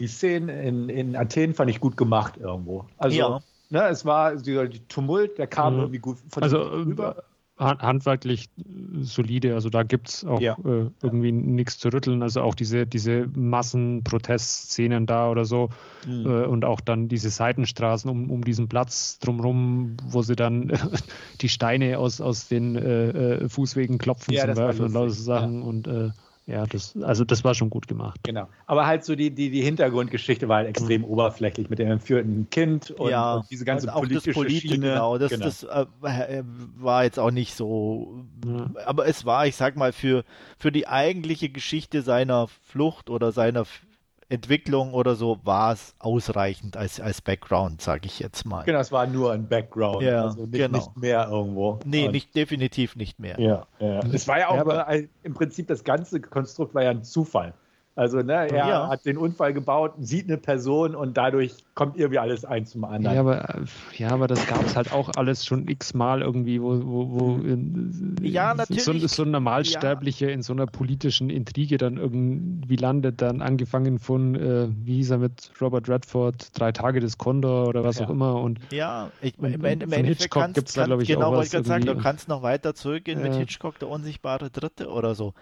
die 0.00 0.08
Szenen 0.08 0.48
in, 0.48 0.88
in 0.88 1.16
Athen 1.16 1.54
fand 1.54 1.70
ich 1.70 1.80
gut 1.80 1.96
gemacht 1.96 2.36
irgendwo. 2.36 2.86
Also 2.98 3.16
ja. 3.16 3.40
ne, 3.70 3.88
es 3.88 4.04
war 4.04 4.36
dieser 4.36 4.68
Tumult, 4.88 5.38
der 5.38 5.46
kam 5.46 5.74
mhm. 5.74 5.80
irgendwie 5.80 5.98
gut 5.98 6.18
von 6.28 6.42
also, 6.42 6.58
rüber 6.62 7.22
handwerklich 7.56 8.48
solide. 9.00 9.54
Also 9.54 9.70
da 9.70 9.84
gibt 9.84 10.08
es 10.08 10.24
auch 10.24 10.40
ja. 10.40 10.56
äh, 10.64 10.90
irgendwie 11.02 11.30
nichts 11.30 11.78
zu 11.78 11.88
rütteln. 11.88 12.22
Also 12.22 12.40
auch 12.40 12.54
diese, 12.54 12.86
diese 12.86 13.28
Massenprotestszenen 13.34 15.06
da 15.06 15.30
oder 15.30 15.44
so 15.44 15.70
mhm. 16.06 16.26
äh, 16.26 16.44
und 16.46 16.64
auch 16.64 16.80
dann 16.80 17.08
diese 17.08 17.30
Seitenstraßen 17.30 18.10
um, 18.10 18.30
um 18.30 18.42
diesen 18.42 18.68
Platz 18.68 19.18
drumherum, 19.20 19.96
wo 20.04 20.22
sie 20.22 20.34
dann 20.34 20.72
die 21.40 21.48
Steine 21.48 21.98
aus, 21.98 22.20
aus 22.20 22.48
den 22.48 22.74
äh, 22.76 23.08
äh 23.44 23.48
Fußwegen 23.48 23.98
klopfen 23.98 24.34
ja, 24.34 24.46
zum 24.46 24.56
Werfen 24.56 24.86
und 24.86 24.92
lauter 24.92 25.10
Sachen 25.10 25.60
ja. 25.60 25.66
und 25.66 25.86
äh, 25.86 26.10
ja, 26.46 26.66
das, 26.66 26.94
also 27.02 27.24
das 27.24 27.42
war 27.42 27.54
schon 27.54 27.70
gut 27.70 27.88
gemacht. 27.88 28.20
Genau. 28.22 28.48
Aber 28.66 28.86
halt 28.86 29.02
so 29.02 29.16
die, 29.16 29.30
die, 29.30 29.50
die 29.50 29.62
Hintergrundgeschichte 29.62 30.46
war 30.46 30.58
halt 30.58 30.68
extrem 30.68 31.00
mhm. 31.00 31.08
oberflächlich 31.08 31.70
mit 31.70 31.78
dem 31.78 31.90
entführten 31.90 32.48
Kind 32.50 32.90
und, 32.90 33.10
ja, 33.10 33.36
und 33.36 33.50
diese 33.50 33.64
ganze 33.64 33.86
und 33.86 33.94
auch 33.94 34.00
politische 34.00 34.30
das 34.30 34.34
Politische, 34.34 34.68
Schiene. 34.68 34.88
Genau, 34.88 35.16
das, 35.16 35.30
genau. 35.30 35.44
das 35.46 35.62
äh, 35.62 35.86
äh, 36.02 36.44
war 36.76 37.04
jetzt 37.04 37.18
auch 37.18 37.30
nicht 37.30 37.54
so. 37.54 38.24
Ja. 38.46 38.70
Aber 38.84 39.06
es 39.06 39.24
war, 39.24 39.46
ich 39.46 39.56
sag 39.56 39.76
mal, 39.76 39.92
für, 39.92 40.24
für 40.58 40.70
die 40.70 40.86
eigentliche 40.86 41.48
Geschichte 41.48 42.02
seiner 42.02 42.48
Flucht 42.48 43.08
oder 43.08 43.32
seiner 43.32 43.64
Entwicklung 44.28 44.94
oder 44.94 45.14
so 45.14 45.38
war 45.44 45.72
es 45.72 45.94
ausreichend 45.98 46.76
als, 46.76 47.00
als 47.00 47.20
Background, 47.20 47.80
sage 47.80 48.06
ich 48.06 48.18
jetzt 48.18 48.44
mal. 48.44 48.64
Genau, 48.64 48.78
es 48.80 48.92
war 48.92 49.06
nur 49.06 49.32
ein 49.32 49.48
Background, 49.48 50.02
ja, 50.02 50.24
also 50.24 50.42
nicht, 50.42 50.52
genau. 50.52 50.78
nicht 50.78 50.96
mehr 50.96 51.28
irgendwo. 51.28 51.78
Nee, 51.84 52.08
nicht, 52.08 52.34
definitiv 52.34 52.96
nicht 52.96 53.18
mehr. 53.18 53.38
Ja, 53.38 53.66
ja. 53.78 54.00
Es 54.12 54.26
war 54.28 54.38
ja 54.38 54.48
auch 54.48 54.56
ja, 54.56 54.60
aber, 54.60 54.88
im 55.22 55.34
Prinzip 55.34 55.68
das 55.68 55.84
ganze 55.84 56.20
Konstrukt 56.20 56.74
war 56.74 56.82
ja 56.82 56.90
ein 56.90 57.04
Zufall. 57.04 57.54
Also 57.96 58.22
ne, 58.22 58.48
er 58.48 58.68
ja. 58.68 58.88
hat 58.88 59.06
den 59.06 59.16
Unfall 59.16 59.54
gebaut, 59.54 59.92
sieht 60.00 60.26
eine 60.28 60.36
Person 60.36 60.96
und 60.96 61.16
dadurch 61.16 61.54
kommt 61.74 61.96
irgendwie 61.96 62.18
alles 62.18 62.44
eins 62.44 62.70
zum 62.70 62.84
anderen. 62.84 63.14
Ja, 63.14 63.20
aber, 63.20 63.64
ja, 63.96 64.08
aber 64.10 64.26
das 64.26 64.44
gab 64.48 64.64
es 64.64 64.74
halt 64.74 64.92
auch 64.92 65.10
alles 65.14 65.46
schon 65.46 65.68
x-mal 65.68 66.20
irgendwie, 66.20 66.60
wo, 66.60 66.80
wo, 66.84 67.10
wo 67.10 67.40
ja, 68.20 68.52
natürlich. 68.54 68.82
So, 68.82 69.06
so 69.06 69.22
ein 69.22 69.30
Normalsterblicher 69.30 70.26
ja. 70.26 70.34
in 70.34 70.42
so 70.42 70.52
einer 70.52 70.66
politischen 70.66 71.30
Intrige 71.30 71.78
dann 71.78 71.96
irgendwie 71.96 72.74
landet, 72.74 73.22
dann 73.22 73.40
angefangen 73.40 74.00
von, 74.00 74.34
äh, 74.34 74.66
wie 74.70 74.96
hieß 74.96 75.10
er 75.10 75.18
mit 75.18 75.52
Robert 75.60 75.88
Redford, 75.88 76.58
Drei 76.58 76.72
Tage 76.72 76.98
des 76.98 77.16
Condor 77.16 77.68
oder 77.68 77.84
was 77.84 78.00
ja. 78.00 78.06
auch 78.06 78.10
immer. 78.10 78.40
Und, 78.40 78.58
ja, 78.72 79.12
ich, 79.22 79.38
und, 79.38 79.52
im, 79.52 79.64
im 79.64 80.04
Hitchcock 80.04 80.52
gibt 80.52 80.66
es 80.68 80.74
da, 80.74 80.86
glaube 80.86 81.04
ich, 81.04 81.08
genau, 81.08 81.28
auch 81.28 81.36
was. 81.36 81.50
Genau, 81.50 81.64
wollte 81.64 81.80
ich 81.80 81.84
sagen, 81.84 81.98
du 81.98 82.02
kannst 82.02 82.26
noch 82.26 82.42
weiter 82.42 82.74
zurückgehen 82.74 83.22
mit 83.22 83.36
Hitchcock, 83.36 83.78
der 83.78 83.88
unsichtbare 83.88 84.50
Dritte 84.50 84.88
oder 84.88 85.14
so. 85.14 85.34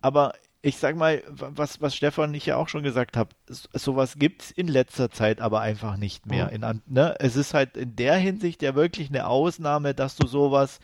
Aber 0.00 0.32
ich 0.64 0.78
sag 0.78 0.96
mal, 0.96 1.24
was, 1.28 1.80
was 1.80 1.96
Stefan 1.96 2.30
und 2.30 2.34
ich 2.36 2.46
ja 2.46 2.56
auch 2.56 2.68
schon 2.68 2.84
gesagt 2.84 3.16
habe, 3.16 3.30
sowas 3.48 4.14
gibt's 4.16 4.52
in 4.52 4.68
letzter 4.68 5.10
Zeit 5.10 5.40
aber 5.40 5.60
einfach 5.60 5.96
nicht 5.96 6.26
mehr. 6.26 6.46
Mhm. 6.46 6.62
In, 6.62 6.82
ne? 6.86 7.16
Es 7.18 7.34
ist 7.34 7.52
halt 7.52 7.76
in 7.76 7.96
der 7.96 8.14
Hinsicht 8.14 8.62
ja 8.62 8.76
wirklich 8.76 9.08
eine 9.08 9.26
Ausnahme, 9.26 9.92
dass 9.92 10.14
du 10.14 10.28
sowas 10.28 10.78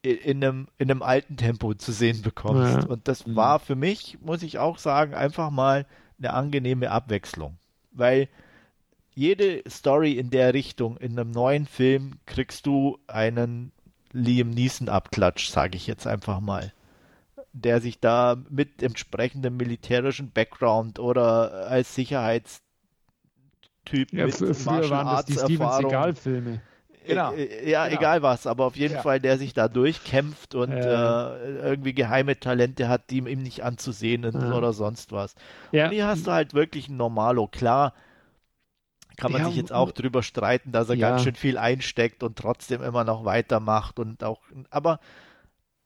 in 0.00 0.42
einem, 0.42 0.68
in 0.78 0.90
einem 0.90 1.02
alten 1.02 1.36
Tempo 1.36 1.74
zu 1.74 1.92
sehen 1.92 2.22
bekommst. 2.22 2.84
Ja. 2.84 2.88
Und 2.88 3.06
das 3.06 3.26
mhm. 3.26 3.36
war 3.36 3.58
für 3.58 3.76
mich, 3.76 4.18
muss 4.22 4.42
ich 4.42 4.58
auch 4.58 4.78
sagen, 4.78 5.12
einfach 5.12 5.50
mal 5.50 5.84
eine 6.18 6.32
angenehme 6.32 6.90
Abwechslung. 6.90 7.58
Weil 7.92 8.28
jede 9.14 9.62
Story 9.68 10.12
in 10.12 10.30
der 10.30 10.54
Richtung, 10.54 10.96
in 10.96 11.18
einem 11.18 11.32
neuen 11.32 11.66
Film, 11.66 12.12
kriegst 12.24 12.64
du 12.64 12.98
einen 13.08 13.72
Liam 14.12 14.50
Neeson 14.50 14.88
Abklatsch, 14.88 15.50
sage 15.50 15.76
ich 15.76 15.86
jetzt 15.86 16.06
einfach 16.06 16.40
mal 16.40 16.72
der 17.60 17.80
sich 17.80 18.00
da 18.00 18.36
mit 18.48 18.82
entsprechendem 18.82 19.56
militärischen 19.56 20.30
Background 20.30 20.98
oder 20.98 21.68
als 21.68 21.94
Sicherheitstyp 21.94 22.62
ja, 24.12 24.26
mit 24.26 24.34
früher 24.34 24.90
waren 24.90 25.06
das 25.06 25.24
die 25.26 25.34
Steven 25.34 25.70
Seagal-Filme. 25.70 26.60
Genau. 27.08 27.32
Äh, 27.32 27.44
äh, 27.44 27.70
ja, 27.70 27.86
genau. 27.86 27.98
egal 27.98 28.22
was, 28.22 28.46
aber 28.46 28.66
auf 28.66 28.76
jeden 28.76 28.94
ja. 28.94 29.02
Fall, 29.02 29.18
der 29.18 29.38
sich 29.38 29.54
da 29.54 29.68
durchkämpft 29.68 30.54
und 30.54 30.72
äh. 30.72 30.78
Äh, 30.78 31.68
irgendwie 31.70 31.94
geheime 31.94 32.38
Talente 32.38 32.88
hat, 32.88 33.10
die 33.10 33.18
ihm 33.18 33.42
nicht 33.42 33.64
anzusehen 33.64 34.30
sind 34.30 34.42
ja. 34.42 34.54
oder 34.54 34.72
sonst 34.72 35.10
was. 35.10 35.34
Ja. 35.72 35.86
Und 35.86 35.92
hier 35.92 36.06
hast 36.06 36.26
du 36.26 36.32
halt 36.32 36.54
wirklich 36.54 36.88
ein 36.88 36.96
Normalo. 36.96 37.46
Klar, 37.46 37.94
kann 39.16 39.32
man 39.32 39.46
sich 39.46 39.56
jetzt 39.56 39.72
auch 39.72 39.90
drüber 39.90 40.22
streiten, 40.22 40.70
dass 40.70 40.88
er 40.88 40.96
ganz 40.96 41.24
schön 41.24 41.34
viel 41.34 41.58
einsteckt 41.58 42.22
und 42.22 42.36
trotzdem 42.36 42.82
immer 42.82 43.04
noch 43.04 43.24
weitermacht 43.24 43.98
und 43.98 44.22
auch, 44.22 44.40
aber 44.70 45.00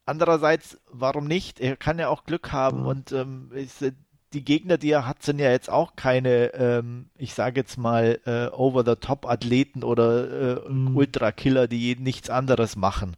Andererseits, 0.05 0.81
warum 0.91 1.27
nicht? 1.27 1.61
Er 1.61 1.77
kann 1.77 1.99
ja 1.99 2.09
auch 2.09 2.24
Glück 2.24 2.53
haben 2.53 2.81
mhm. 2.81 2.87
und 2.87 3.12
ähm, 3.12 3.51
ist, 3.55 3.85
die 4.33 4.45
Gegner, 4.45 4.79
die 4.79 4.91
er 4.91 5.07
hat, 5.07 5.23
sind 5.23 5.39
ja 5.39 5.51
jetzt 5.51 5.70
auch 5.70 5.95
keine, 5.95 6.55
ähm, 6.55 7.07
ich 7.19 7.35
sage 7.35 7.61
jetzt 7.61 7.77
mal, 7.77 8.19
äh, 8.24 8.47
over-the-top-Athleten 8.49 9.85
oder 9.85 10.65
äh, 10.66 10.69
mhm. 10.70 10.97
Ultra-Killer, 10.97 11.69
die 11.69 11.97
nichts 11.97 12.31
anderes 12.31 12.77
machen. 12.77 13.16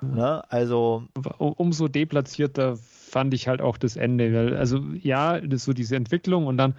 Mhm. 0.00 0.14
Ne? 0.14 0.42
Also 0.50 1.04
umso 1.38 1.88
deplatzierter 1.88 2.76
fand 2.76 3.34
ich 3.34 3.48
halt 3.48 3.60
auch 3.60 3.78
das 3.78 3.96
Ende. 3.96 4.32
Weil, 4.32 4.56
also 4.56 4.80
ja, 5.00 5.40
das 5.40 5.60
ist 5.60 5.64
so 5.64 5.72
diese 5.72 5.96
Entwicklung 5.96 6.46
und 6.46 6.56
dann 6.56 6.74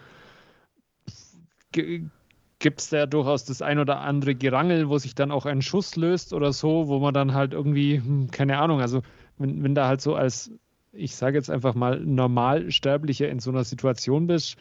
gibt 1.72 2.82
es 2.82 2.90
da 2.90 3.06
durchaus 3.06 3.46
das 3.46 3.62
ein 3.62 3.80
oder 3.80 4.02
andere 4.02 4.36
Gerangel, 4.36 4.90
wo 4.90 4.98
sich 4.98 5.16
dann 5.16 5.32
auch 5.32 5.46
ein 5.46 5.62
Schuss 5.62 5.96
löst 5.96 6.34
oder 6.34 6.52
so, 6.52 6.88
wo 6.88 7.00
man 7.00 7.14
dann 7.14 7.34
halt 7.34 7.54
irgendwie, 7.54 7.98
hm, 7.98 8.32
keine 8.32 8.60
Ahnung, 8.60 8.82
also 8.82 9.02
wenn, 9.40 9.64
wenn 9.64 9.76
da 9.76 9.88
halt 9.88 10.02
so 10.02 10.16
als, 10.16 10.52
ich 10.91 11.16
sage 11.16 11.38
jetzt 11.38 11.49
einfach 11.49 11.74
mal, 11.74 11.99
Normalsterblicher 11.99 13.30
in 13.30 13.40
so 13.40 13.49
einer 13.49 13.64
Situation 13.64 14.28
bist, 14.28 14.57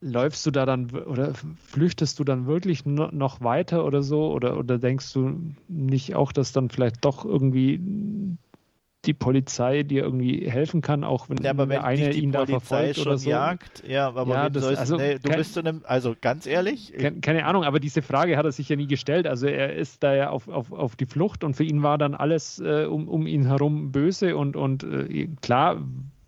läufst 0.00 0.44
du 0.44 0.50
da 0.50 0.66
dann 0.66 0.90
oder 0.90 1.32
flüchtest 1.68 2.18
du 2.18 2.24
dann 2.24 2.46
wirklich 2.46 2.84
noch 2.84 3.40
weiter 3.40 3.84
oder 3.84 4.02
so? 4.02 4.32
Oder, 4.32 4.58
oder 4.58 4.78
denkst 4.78 5.12
du 5.12 5.54
nicht 5.68 6.14
auch, 6.14 6.32
dass 6.32 6.52
dann 6.52 6.68
vielleicht 6.68 7.04
doch 7.04 7.24
irgendwie 7.24 7.80
die 9.04 9.14
Polizei 9.14 9.82
dir 9.82 10.04
irgendwie 10.04 10.48
helfen 10.48 10.80
kann, 10.80 11.02
auch 11.02 11.28
wenn, 11.28 11.38
ja, 11.38 11.50
aber 11.50 11.68
wenn 11.68 11.80
eine 11.80 12.12
ihn 12.12 12.30
Polizei 12.30 12.52
da 12.52 12.60
verfolgt 12.60 12.96
schon 12.96 13.06
oder 13.06 13.18
so. 13.18 13.30
jagt, 13.30 13.82
ja, 13.86 14.08
aber 14.08 14.32
ja, 14.32 14.48
das, 14.48 14.62
sollst, 14.62 14.78
also, 14.78 14.96
nee, 14.96 15.14
du 15.14 15.28
kein, 15.28 15.38
bist 15.38 15.56
in 15.56 15.66
einem, 15.66 15.82
also 15.84 16.14
ganz 16.20 16.46
ehrlich. 16.46 16.92
Keine, 16.96 17.20
keine, 17.20 17.44
Ahnung, 17.46 17.64
aber 17.64 17.80
diese 17.80 18.00
Frage 18.00 18.36
hat 18.36 18.44
er 18.44 18.52
sich 18.52 18.68
ja 18.68 18.76
nie 18.76 18.86
gestellt. 18.86 19.26
Also 19.26 19.46
er 19.46 19.74
ist 19.74 20.04
da 20.04 20.14
ja 20.14 20.30
auf, 20.30 20.48
auf, 20.48 20.70
auf 20.72 20.94
die 20.94 21.06
Flucht 21.06 21.42
und 21.42 21.54
für 21.54 21.64
ihn 21.64 21.82
war 21.82 21.98
dann 21.98 22.14
alles 22.14 22.60
äh, 22.60 22.84
um, 22.84 23.08
um 23.08 23.26
ihn 23.26 23.46
herum 23.46 23.90
böse 23.90 24.36
und, 24.36 24.54
und 24.54 24.84
äh, 24.84 25.28
klar 25.40 25.82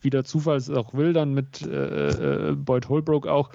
wie 0.05 0.11
der 0.11 0.25
Zufall 0.25 0.57
es 0.57 0.69
auch 0.69 0.95
will, 0.95 1.13
dann 1.13 1.33
mit 1.33 1.63
äh, 1.63 2.51
äh, 2.51 2.55
Boyd 2.55 2.89
Holbrook 2.89 3.27
auch, 3.27 3.51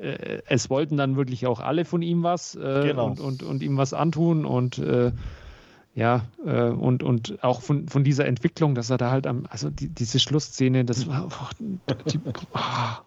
äh, 0.00 0.40
es 0.46 0.70
wollten 0.70 0.96
dann 0.96 1.16
wirklich 1.16 1.46
auch 1.46 1.60
alle 1.60 1.84
von 1.84 2.02
ihm 2.02 2.22
was 2.22 2.54
äh, 2.54 2.88
genau. 2.88 3.06
und, 3.06 3.20
und, 3.20 3.42
und 3.42 3.62
ihm 3.62 3.76
was 3.76 3.92
antun 3.92 4.44
und 4.46 4.78
ja, 5.92 6.22
äh, 6.46 6.68
und, 6.68 7.02
und 7.02 7.42
auch 7.42 7.62
von, 7.62 7.88
von 7.88 8.04
dieser 8.04 8.24
Entwicklung, 8.24 8.76
dass 8.76 8.90
er 8.90 8.96
da 8.96 9.10
halt 9.10 9.26
am, 9.26 9.46
also 9.50 9.70
die, 9.70 9.88
diese 9.88 10.20
Schlussszene, 10.20 10.84
das 10.84 11.08
war 11.08 11.26
oh, 11.26 11.48
die, 11.58 12.20
oh. 12.24 12.58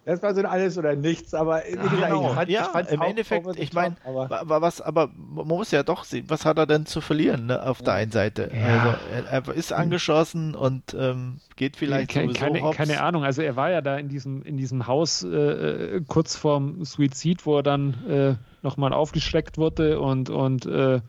Das 0.04 0.22
war 0.22 0.34
so 0.34 0.40
ein 0.40 0.46
alles 0.46 0.76
oder 0.76 0.94
nichts, 0.94 1.32
aber 1.32 1.62
wie 1.66 1.76
gesagt, 1.76 1.92
genau. 1.92 2.28
ich 2.28 2.34
fand, 2.34 2.50
ja, 2.50 2.70
ich 2.78 2.92
im 2.92 3.00
Endeffekt, 3.00 3.46
ich 3.58 3.72
meine, 3.72 3.96
aber 4.04 4.60
was, 4.60 4.82
aber 4.82 5.08
man 5.16 5.48
muss 5.48 5.70
ja 5.70 5.82
doch 5.82 6.04
sehen, 6.04 6.26
was 6.28 6.44
hat 6.44 6.58
er 6.58 6.66
denn 6.66 6.84
zu 6.84 7.00
verlieren, 7.00 7.46
ne, 7.46 7.62
auf 7.62 7.78
ja. 7.78 7.84
der 7.86 7.94
einen 7.94 8.12
Seite? 8.12 8.50
Ja. 8.54 8.66
Also 8.66 8.98
er, 9.30 9.48
er, 9.48 9.54
ist 9.54 9.72
angeschossen 9.72 10.54
und 10.54 10.94
ähm, 10.98 11.38
geht 11.56 11.78
vielleicht 11.78 12.10
keine, 12.10 12.28
sowieso 12.28 12.44
keine, 12.44 12.62
hops. 12.62 12.76
keine 12.76 13.00
Ahnung, 13.00 13.24
also 13.24 13.40
er 13.40 13.56
war 13.56 13.70
ja 13.70 13.80
da 13.80 13.96
in 13.96 14.10
diesem, 14.10 14.42
in 14.42 14.58
diesem 14.58 14.86
Haus 14.86 15.22
äh, 15.22 15.28
äh 15.28 16.00
kurz 16.06 16.36
vorm 16.36 16.84
Suizid, 16.84 17.46
wo 17.46 17.56
er 17.56 17.62
dann 17.62 17.94
äh, 18.06 18.34
nochmal 18.62 18.92
aufgeschreckt 18.92 19.56
wurde 19.56 20.00
und, 20.00 20.28
und 20.28 20.66
äh, 20.66 21.00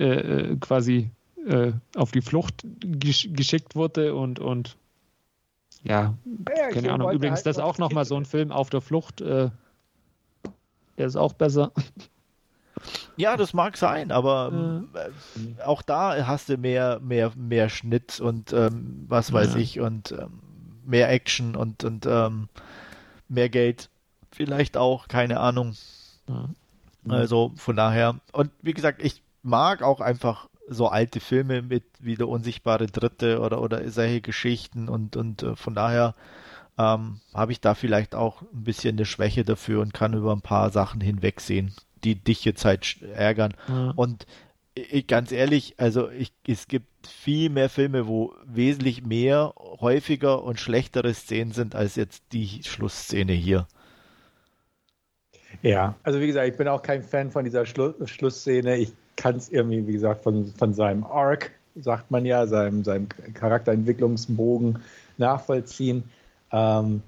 äh, 0.00 0.52
äh, 0.52 0.56
quasi 0.56 1.10
äh, 1.46 1.72
auf 1.94 2.10
die 2.10 2.22
Flucht 2.22 2.64
gesch 2.80 3.28
geschickt 3.32 3.76
wurde 3.76 4.14
und, 4.14 4.38
und 4.38 4.78
ja, 5.82 6.14
ja 6.56 6.68
keine 6.70 6.92
Ahnung. 6.92 7.10
Übrigens, 7.12 7.40
halt 7.40 7.46
das 7.46 7.58
auch 7.58 7.76
nochmal 7.76 8.06
so 8.06 8.16
ein 8.16 8.24
Film 8.24 8.50
auf 8.50 8.70
der 8.70 8.80
Flucht, 8.80 9.20
äh, 9.20 9.50
der 10.96 11.06
ist 11.06 11.16
auch 11.16 11.34
besser. 11.34 11.72
Ja, 13.16 13.36
das 13.36 13.52
mag 13.52 13.76
sein, 13.76 14.10
aber 14.10 14.82
äh, 14.94 15.62
auch 15.62 15.82
da 15.82 16.26
hast 16.26 16.48
du 16.48 16.56
mehr, 16.56 16.98
mehr, 17.00 17.32
mehr 17.36 17.68
Schnitt 17.68 18.20
und 18.20 18.54
ähm, 18.54 19.04
was 19.06 19.30
weiß 19.30 19.52
ja. 19.52 19.60
ich 19.60 19.80
und 19.80 20.12
ähm, 20.12 20.40
mehr 20.86 21.10
Action 21.10 21.56
und, 21.56 21.84
und 21.84 22.06
ähm, 22.06 22.48
mehr 23.28 23.50
Geld. 23.50 23.90
Vielleicht 24.32 24.78
auch, 24.78 25.08
keine 25.08 25.40
Ahnung. 25.40 25.74
Ja. 26.26 26.48
Also 27.06 27.52
von 27.56 27.76
daher, 27.76 28.18
und 28.32 28.50
wie 28.62 28.72
gesagt, 28.72 29.02
ich 29.02 29.22
mag 29.42 29.82
auch 29.82 30.00
einfach 30.00 30.48
so 30.68 30.88
alte 30.88 31.20
Filme 31.20 31.62
mit 31.62 31.84
wie 31.98 32.14
der 32.14 32.28
unsichtbare 32.28 32.86
Dritte 32.86 33.40
oder, 33.40 33.60
oder 33.60 33.88
solche 33.90 34.20
Geschichten 34.20 34.88
und, 34.88 35.16
und 35.16 35.42
äh, 35.42 35.56
von 35.56 35.74
daher 35.74 36.14
ähm, 36.78 37.20
habe 37.34 37.52
ich 37.52 37.60
da 37.60 37.74
vielleicht 37.74 38.14
auch 38.14 38.42
ein 38.42 38.64
bisschen 38.64 38.96
eine 38.96 39.04
Schwäche 39.04 39.44
dafür 39.44 39.82
und 39.82 39.92
kann 39.92 40.14
über 40.14 40.32
ein 40.32 40.42
paar 40.42 40.70
Sachen 40.70 41.00
hinwegsehen, 41.00 41.74
die 42.04 42.14
dich 42.14 42.44
jetzt 42.44 42.64
halt 42.64 43.02
ärgern. 43.02 43.54
Ja. 43.68 43.92
Und 43.96 44.26
ich, 44.74 45.06
ganz 45.06 45.32
ehrlich, 45.32 45.74
also 45.78 46.08
ich, 46.10 46.32
es 46.46 46.68
gibt 46.68 46.86
viel 47.06 47.50
mehr 47.50 47.68
Filme, 47.68 48.06
wo 48.06 48.34
wesentlich 48.44 49.04
mehr, 49.04 49.52
häufiger 49.80 50.42
und 50.42 50.60
schlechtere 50.60 51.12
Szenen 51.12 51.52
sind 51.52 51.74
als 51.74 51.96
jetzt 51.96 52.22
die 52.32 52.62
Schlussszene 52.62 53.32
hier. 53.32 53.66
Ja, 55.62 55.96
also 56.02 56.20
wie 56.20 56.26
gesagt, 56.26 56.48
ich 56.48 56.56
bin 56.56 56.68
auch 56.68 56.82
kein 56.82 57.02
Fan 57.02 57.30
von 57.30 57.44
dieser 57.44 57.66
Schlu 57.66 57.92
Schlussszene. 58.06 58.76
Ich 58.76 58.92
kann 59.20 59.36
es 59.36 59.50
irgendwie, 59.50 59.86
wie 59.86 59.92
gesagt, 59.92 60.22
von, 60.22 60.46
von 60.56 60.72
seinem 60.72 61.04
Arc, 61.04 61.50
sagt 61.76 62.10
man 62.10 62.24
ja, 62.24 62.46
seinem, 62.46 62.82
seinem 62.82 63.06
Charakterentwicklungsbogen 63.34 64.78
nachvollziehen. 65.18 66.04
Ähm, 66.52 67.02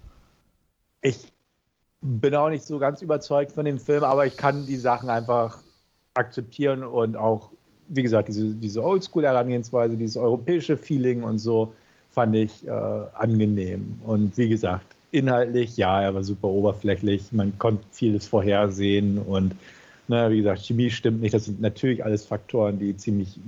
ich 1.00 1.32
bin 2.02 2.34
auch 2.34 2.50
nicht 2.50 2.64
so 2.64 2.78
ganz 2.78 3.00
überzeugt 3.00 3.52
von 3.52 3.64
dem 3.64 3.78
Film, 3.78 4.04
aber 4.04 4.26
ich 4.26 4.36
kann 4.36 4.66
die 4.66 4.76
Sachen 4.76 5.08
einfach 5.08 5.58
akzeptieren 6.12 6.84
und 6.84 7.16
auch, 7.16 7.50
wie 7.88 8.02
gesagt, 8.02 8.28
diese, 8.28 8.54
diese 8.54 8.84
Oldschool-Herangehensweise, 8.84 9.96
dieses 9.96 10.18
europäische 10.18 10.76
Feeling 10.76 11.22
und 11.22 11.38
so 11.38 11.72
fand 12.10 12.36
ich 12.36 12.66
äh, 12.66 12.70
angenehm. 12.70 13.98
Und 14.04 14.36
wie 14.36 14.50
gesagt, 14.50 14.84
inhaltlich, 15.12 15.78
ja, 15.78 16.02
er 16.02 16.14
war 16.14 16.22
super 16.22 16.48
oberflächlich, 16.48 17.32
man 17.32 17.58
konnte 17.58 17.84
vieles 17.90 18.26
vorhersehen 18.26 19.18
und 19.18 19.54
na, 20.12 20.30
wie 20.30 20.36
gesagt, 20.36 20.60
Chemie 20.60 20.90
stimmt 20.90 21.22
nicht. 21.22 21.32
Das 21.32 21.46
sind 21.46 21.62
natürlich 21.62 22.04
alles 22.04 22.26
Faktoren, 22.26 22.78
die 22.78 22.94
ziemlich 22.94 23.40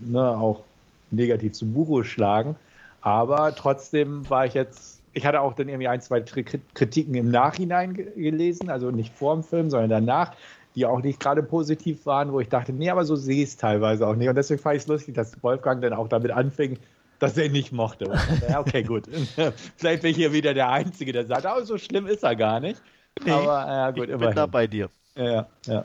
ne, 0.00 0.20
auch 0.20 0.64
negativ 1.12 1.52
zu 1.52 1.66
Buche 1.66 2.04
schlagen. 2.04 2.56
Aber 3.00 3.54
trotzdem 3.54 4.28
war 4.28 4.44
ich 4.44 4.54
jetzt, 4.54 5.00
ich 5.12 5.24
hatte 5.24 5.40
auch 5.40 5.54
dann 5.54 5.68
irgendwie 5.68 5.86
ein, 5.86 6.00
zwei 6.00 6.20
Kritiken 6.20 7.14
im 7.14 7.30
Nachhinein 7.30 7.94
gelesen, 7.94 8.70
also 8.70 8.90
nicht 8.90 9.14
vor 9.14 9.34
dem 9.34 9.44
Film, 9.44 9.70
sondern 9.70 9.88
danach, 9.88 10.32
die 10.74 10.84
auch 10.84 11.00
nicht 11.00 11.20
gerade 11.20 11.44
positiv 11.44 12.06
waren, 12.06 12.32
wo 12.32 12.40
ich 12.40 12.48
dachte, 12.48 12.72
nee, 12.72 12.90
aber 12.90 13.04
so 13.04 13.14
sehe 13.14 13.44
ich 13.44 13.50
es 13.50 13.56
teilweise 13.56 14.04
auch 14.06 14.16
nicht. 14.16 14.28
Und 14.28 14.34
deswegen 14.34 14.60
fand 14.60 14.76
ich 14.76 14.82
es 14.82 14.88
lustig, 14.88 15.14
dass 15.14 15.40
Wolfgang 15.44 15.80
dann 15.80 15.92
auch 15.92 16.08
damit 16.08 16.32
anfing, 16.32 16.76
dass 17.20 17.38
er 17.38 17.46
ihn 17.46 17.52
nicht 17.52 17.70
mochte. 17.70 18.12
Ja, 18.48 18.58
okay, 18.58 18.82
gut. 18.82 19.04
Vielleicht 19.76 20.02
bin 20.02 20.10
ich 20.10 20.16
hier 20.16 20.32
wieder 20.32 20.54
der 20.54 20.70
Einzige, 20.70 21.12
der 21.12 21.26
sagt, 21.26 21.46
oh, 21.46 21.62
so 21.62 21.78
schlimm 21.78 22.08
ist 22.08 22.24
er 22.24 22.34
gar 22.34 22.58
nicht. 22.58 22.82
Nee, 23.24 23.30
aber 23.30 23.66
ja, 23.66 23.90
gut, 23.92 24.04
ich 24.04 24.10
immerhin. 24.10 24.28
bin 24.28 24.36
da 24.36 24.46
bei 24.46 24.66
dir. 24.66 24.90
Ja, 25.16 25.46
ja. 25.66 25.84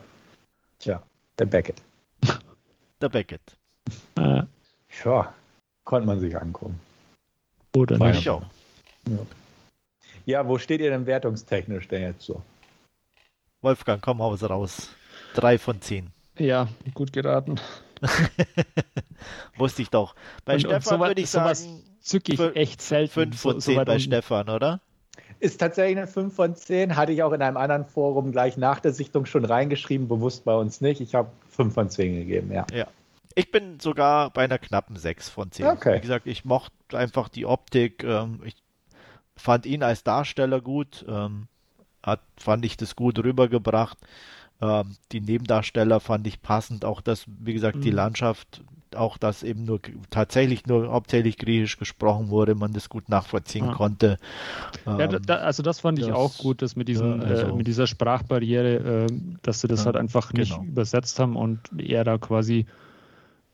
Tja, 0.78 1.02
der 1.38 1.46
Beckett. 1.46 1.82
Der 3.00 3.10
Beckett. 3.10 3.42
Äh. 4.16 4.42
Ja, 5.04 5.34
konnte 5.84 6.06
man 6.06 6.18
sich 6.18 6.34
angucken. 6.34 6.80
Oder 7.76 7.98
nicht. 7.98 8.24
Ja. 8.24 8.40
ja, 10.24 10.48
wo 10.48 10.56
steht 10.56 10.80
ihr 10.80 10.88
denn 10.88 11.04
wertungstechnisch 11.04 11.88
denn 11.88 12.02
jetzt 12.02 12.22
so? 12.22 12.42
Wolfgang, 13.60 14.02
komm 14.02 14.22
aus 14.22 14.42
raus. 14.42 14.90
Drei 15.34 15.58
von 15.58 15.82
zehn. 15.82 16.10
Ja, 16.38 16.68
gut 16.94 17.12
geraten. 17.12 17.60
Wusste 19.56 19.82
ich 19.82 19.90
doch. 19.90 20.14
Bei 20.44 20.54
und, 20.54 20.60
Stefan 20.60 21.00
würde 21.00 21.20
ich 21.20 21.30
sagen, 21.30 21.82
zücke 22.00 22.32
ich 22.32 22.40
echt 22.56 22.80
selten. 22.80 23.12
Fünf 23.12 23.40
von 23.40 23.60
zehn 23.60 23.78
so 23.78 23.84
bei 23.84 23.98
Stefan, 23.98 24.48
oder? 24.48 24.80
Ist 25.38 25.58
tatsächlich 25.58 25.98
eine 25.98 26.06
5 26.06 26.34
von 26.34 26.56
10. 26.56 26.96
Hatte 26.96 27.12
ich 27.12 27.22
auch 27.22 27.32
in 27.32 27.42
einem 27.42 27.56
anderen 27.56 27.84
Forum 27.84 28.32
gleich 28.32 28.56
nach 28.56 28.80
der 28.80 28.92
Sichtung 28.92 29.26
schon 29.26 29.44
reingeschrieben, 29.44 30.08
bewusst 30.08 30.44
bei 30.44 30.54
uns 30.54 30.80
nicht. 30.80 31.00
Ich 31.00 31.14
habe 31.14 31.30
5 31.50 31.74
von 31.74 31.90
10 31.90 32.14
gegeben, 32.14 32.52
ja. 32.52 32.66
Ja. 32.72 32.86
Ich 33.34 33.50
bin 33.50 33.78
sogar 33.80 34.30
bei 34.30 34.44
einer 34.44 34.58
knappen 34.58 34.96
6 34.96 35.28
von 35.28 35.52
10. 35.52 35.66
Okay. 35.66 35.96
Wie 35.96 36.00
gesagt, 36.00 36.26
ich 36.26 36.46
mochte 36.46 36.96
einfach 36.96 37.28
die 37.28 37.44
Optik. 37.44 38.02
Ähm, 38.02 38.40
ich 38.44 38.56
fand 39.36 39.66
ihn 39.66 39.82
als 39.82 40.04
Darsteller 40.04 40.62
gut. 40.62 41.04
Ähm, 41.06 41.48
hat, 42.02 42.20
fand 42.38 42.64
ich 42.64 42.78
das 42.78 42.96
gut 42.96 43.18
rübergebracht. 43.18 43.98
Ähm, 44.62 44.96
die 45.12 45.20
Nebendarsteller 45.20 46.00
fand 46.00 46.26
ich 46.26 46.40
passend. 46.40 46.84
Auch 46.84 47.02
das, 47.02 47.26
wie 47.26 47.52
gesagt, 47.52 47.76
mhm. 47.76 47.80
die 47.82 47.90
Landschaft 47.90 48.62
auch, 48.94 49.18
dass 49.18 49.42
eben 49.42 49.64
nur 49.64 49.80
tatsächlich 50.10 50.66
nur 50.66 50.92
hauptsächlich 50.92 51.38
Griechisch 51.38 51.78
gesprochen 51.78 52.28
wurde, 52.28 52.54
man 52.54 52.72
das 52.72 52.88
gut 52.88 53.08
nachvollziehen 53.08 53.66
ja. 53.66 53.72
konnte. 53.72 54.18
Ja, 54.84 55.00
ähm, 55.00 55.18
da, 55.26 55.36
also 55.36 55.62
das 55.62 55.80
fand 55.80 55.98
das, 55.98 56.06
ich 56.06 56.12
auch 56.12 56.38
gut, 56.38 56.62
dass 56.62 56.76
mit, 56.76 56.88
diesen, 56.88 57.22
äh, 57.22 57.24
also, 57.24 57.46
äh, 57.46 57.52
mit 57.52 57.66
dieser 57.66 57.86
Sprachbarriere, 57.86 59.06
äh, 59.06 59.06
dass 59.42 59.60
sie 59.60 59.68
das 59.68 59.80
ja, 59.80 59.86
halt 59.86 59.96
einfach 59.96 60.32
nicht 60.32 60.52
genau. 60.52 60.64
übersetzt 60.64 61.18
haben 61.18 61.36
und 61.36 61.60
er 61.78 62.04
da 62.04 62.18
quasi 62.18 62.66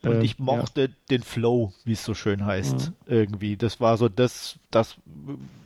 und 0.02 0.14
äh, 0.14 0.22
ich 0.22 0.38
mochte 0.38 0.82
ja. 0.82 0.88
den 1.10 1.22
Flow, 1.22 1.72
wie 1.84 1.92
es 1.92 2.04
so 2.04 2.14
schön 2.14 2.44
heißt, 2.44 2.88
mhm. 2.88 2.94
irgendwie. 3.06 3.56
Das 3.56 3.80
war 3.80 3.96
so 3.96 4.08
das, 4.08 4.58
das 4.70 4.96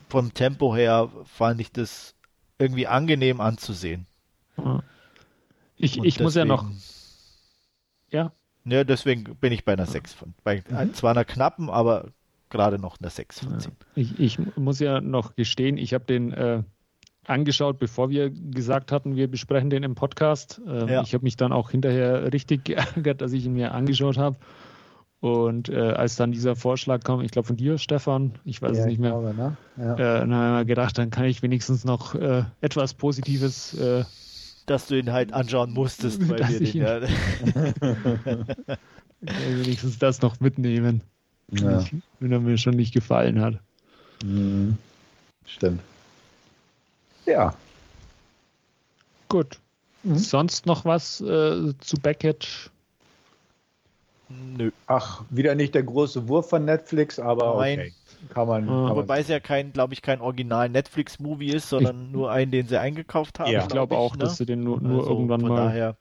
vom 0.09 0.33
Tempo 0.33 0.75
her 0.75 1.09
fand 1.25 1.59
ich 1.59 1.71
das 1.71 2.15
irgendwie 2.59 2.87
angenehm 2.87 3.41
anzusehen. 3.41 4.05
Ich, 5.75 5.97
ich 6.03 6.19
muss 6.19 6.35
ja 6.35 6.45
noch. 6.45 6.65
Ja. 8.09 8.31
Ja, 8.67 8.83
deswegen 8.83 9.35
bin 9.35 9.53
ich 9.53 9.65
bei 9.65 9.73
einer 9.73 9.85
6 9.85 10.13
von. 10.13 10.33
Bei 10.43 10.63
mhm. 10.69 10.93
zwar 10.93 11.11
einer 11.11 11.25
knappen, 11.25 11.69
aber 11.69 12.09
gerade 12.49 12.79
noch 12.79 12.99
einer 12.99 13.09
6 13.09 13.39
von 13.39 13.59
10. 13.59 13.71
Ich, 13.95 14.19
ich 14.19 14.39
muss 14.57 14.79
ja 14.79 15.01
noch 15.01 15.35
gestehen, 15.35 15.77
ich 15.77 15.93
habe 15.93 16.05
den 16.05 16.33
äh, 16.33 16.63
angeschaut, 17.25 17.79
bevor 17.79 18.09
wir 18.09 18.29
gesagt 18.29 18.91
hatten, 18.91 19.15
wir 19.15 19.27
besprechen 19.29 19.69
den 19.69 19.83
im 19.83 19.95
Podcast. 19.95 20.61
Ähm, 20.67 20.87
ja. 20.87 21.01
Ich 21.01 21.13
habe 21.13 21.23
mich 21.23 21.37
dann 21.37 21.51
auch 21.51 21.71
hinterher 21.71 22.31
richtig 22.33 22.63
geärgert, 22.65 23.21
dass 23.21 23.33
ich 23.33 23.45
ihn 23.45 23.53
mir 23.53 23.73
angeschaut 23.73 24.17
habe. 24.17 24.37
Und 25.19 25.69
äh, 25.69 25.79
als 25.79 26.15
dann 26.15 26.31
dieser 26.31 26.55
Vorschlag 26.55 27.01
kam, 27.01 27.21
ich 27.21 27.31
glaube 27.31 27.47
von 27.47 27.57
dir, 27.57 27.79
Stefan, 27.79 28.33
ich 28.45 28.61
weiß 28.61 28.77
ja, 28.77 28.83
es 28.83 28.85
nicht 28.85 28.99
mehr, 28.99 29.11
glaube, 29.11 29.33
ne? 29.33 29.57
ja. 29.77 29.93
äh, 29.93 30.19
dann 30.19 30.33
habe 30.33 30.45
ich 30.45 30.59
mir 30.59 30.65
gedacht, 30.65 30.97
dann 30.97 31.09
kann 31.09 31.25
ich 31.25 31.41
wenigstens 31.41 31.85
noch 31.85 32.13
äh, 32.13 32.43
etwas 32.61 32.93
Positives 32.93 33.73
äh, 33.73 34.03
dass 34.67 34.87
du 34.87 34.99
ihn 34.99 35.11
halt 35.11 35.33
anschauen 35.33 35.73
musstest, 35.73 36.29
weil 36.29 36.47
wir 36.47 36.59
den 36.59 36.77
ja. 36.77 37.01
wenigstens 39.21 39.97
das 39.97 40.21
noch 40.21 40.39
mitnehmen. 40.39 41.01
Ja. 41.51 41.83
Wenn 42.19 42.31
er 42.31 42.39
mir 42.39 42.57
schon 42.57 42.75
nicht 42.75 42.93
gefallen 42.93 43.41
hat. 43.41 43.59
Mhm. 44.23 44.77
Stimmt. 45.45 45.81
Ja. 47.25 47.55
Gut. 49.29 49.57
Mhm. 50.03 50.17
Sonst 50.17 50.65
noch 50.65 50.85
was 50.85 51.21
äh, 51.21 51.73
zu 51.79 51.97
Beckett? 52.01 52.69
Nö. 54.29 54.71
Ach, 54.87 55.23
wieder 55.29 55.55
nicht 55.55 55.73
der 55.75 55.83
große 55.83 56.27
Wurf 56.27 56.49
von 56.49 56.65
Netflix, 56.65 57.17
aber 57.19 57.55
Nein. 57.57 57.79
okay. 57.79 57.93
Kann 58.29 58.47
man. 58.47 58.67
Kann 58.67 58.95
Wobei 58.95 59.19
es 59.19 59.27
ja 59.27 59.39
kein, 59.39 59.73
glaube 59.73 59.93
ich, 59.93 60.01
kein 60.01 60.21
Original 60.21 60.69
Netflix-Movie 60.69 61.51
ist, 61.51 61.69
sondern 61.69 62.07
ich, 62.07 62.11
nur 62.11 62.31
einen, 62.31 62.51
den 62.51 62.67
sie 62.67 62.79
eingekauft 62.79 63.39
haben. 63.39 63.51
Ja, 63.51 63.61
ich 63.61 63.67
glaube 63.67 63.97
auch, 63.97 64.13
ne? 64.13 64.19
dass 64.19 64.37
sie 64.37 64.45
den 64.45 64.63
nur, 64.63 64.81
nur 64.81 64.99
also 64.99 65.11
irgendwann 65.11 65.41
von 65.41 65.49
mal. 65.49 65.65
Daher. 65.65 65.97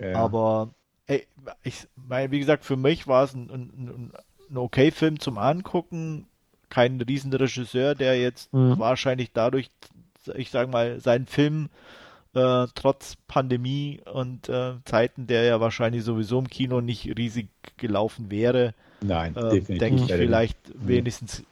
Ja. 0.00 0.16
Aber 0.16 0.70
ey, 1.06 1.26
ich, 1.62 1.86
mein, 1.96 2.30
wie 2.30 2.40
gesagt, 2.40 2.64
für 2.64 2.76
mich 2.76 3.06
war 3.06 3.24
es 3.24 3.34
ein, 3.34 3.50
ein, 3.50 4.12
ein 4.50 4.56
okay 4.56 4.90
Film 4.90 5.20
zum 5.20 5.38
Angucken. 5.38 6.26
kein 6.70 7.00
Riesenregisseur, 7.00 7.94
der 7.94 8.18
jetzt 8.18 8.52
mhm. 8.52 8.78
wahrscheinlich 8.78 9.32
dadurch, 9.32 9.70
ich 10.34 10.50
sage 10.50 10.70
mal, 10.70 11.00
seinen 11.00 11.26
Film 11.26 11.68
äh, 12.34 12.66
trotz 12.74 13.16
Pandemie 13.26 14.00
und 14.12 14.48
äh, 14.48 14.74
Zeiten, 14.84 15.26
der 15.26 15.44
ja 15.44 15.60
wahrscheinlich 15.60 16.04
sowieso 16.04 16.38
im 16.38 16.48
Kino 16.48 16.80
nicht 16.80 17.06
riesig 17.18 17.48
gelaufen 17.76 18.30
wäre, 18.30 18.74
Nein, 19.02 19.36
äh, 19.36 19.50
definitiv. 19.50 19.78
Denke 19.78 20.02
ich 20.02 20.12
vielleicht 20.12 20.68
nicht. 20.68 20.88
wenigstens 20.88 21.42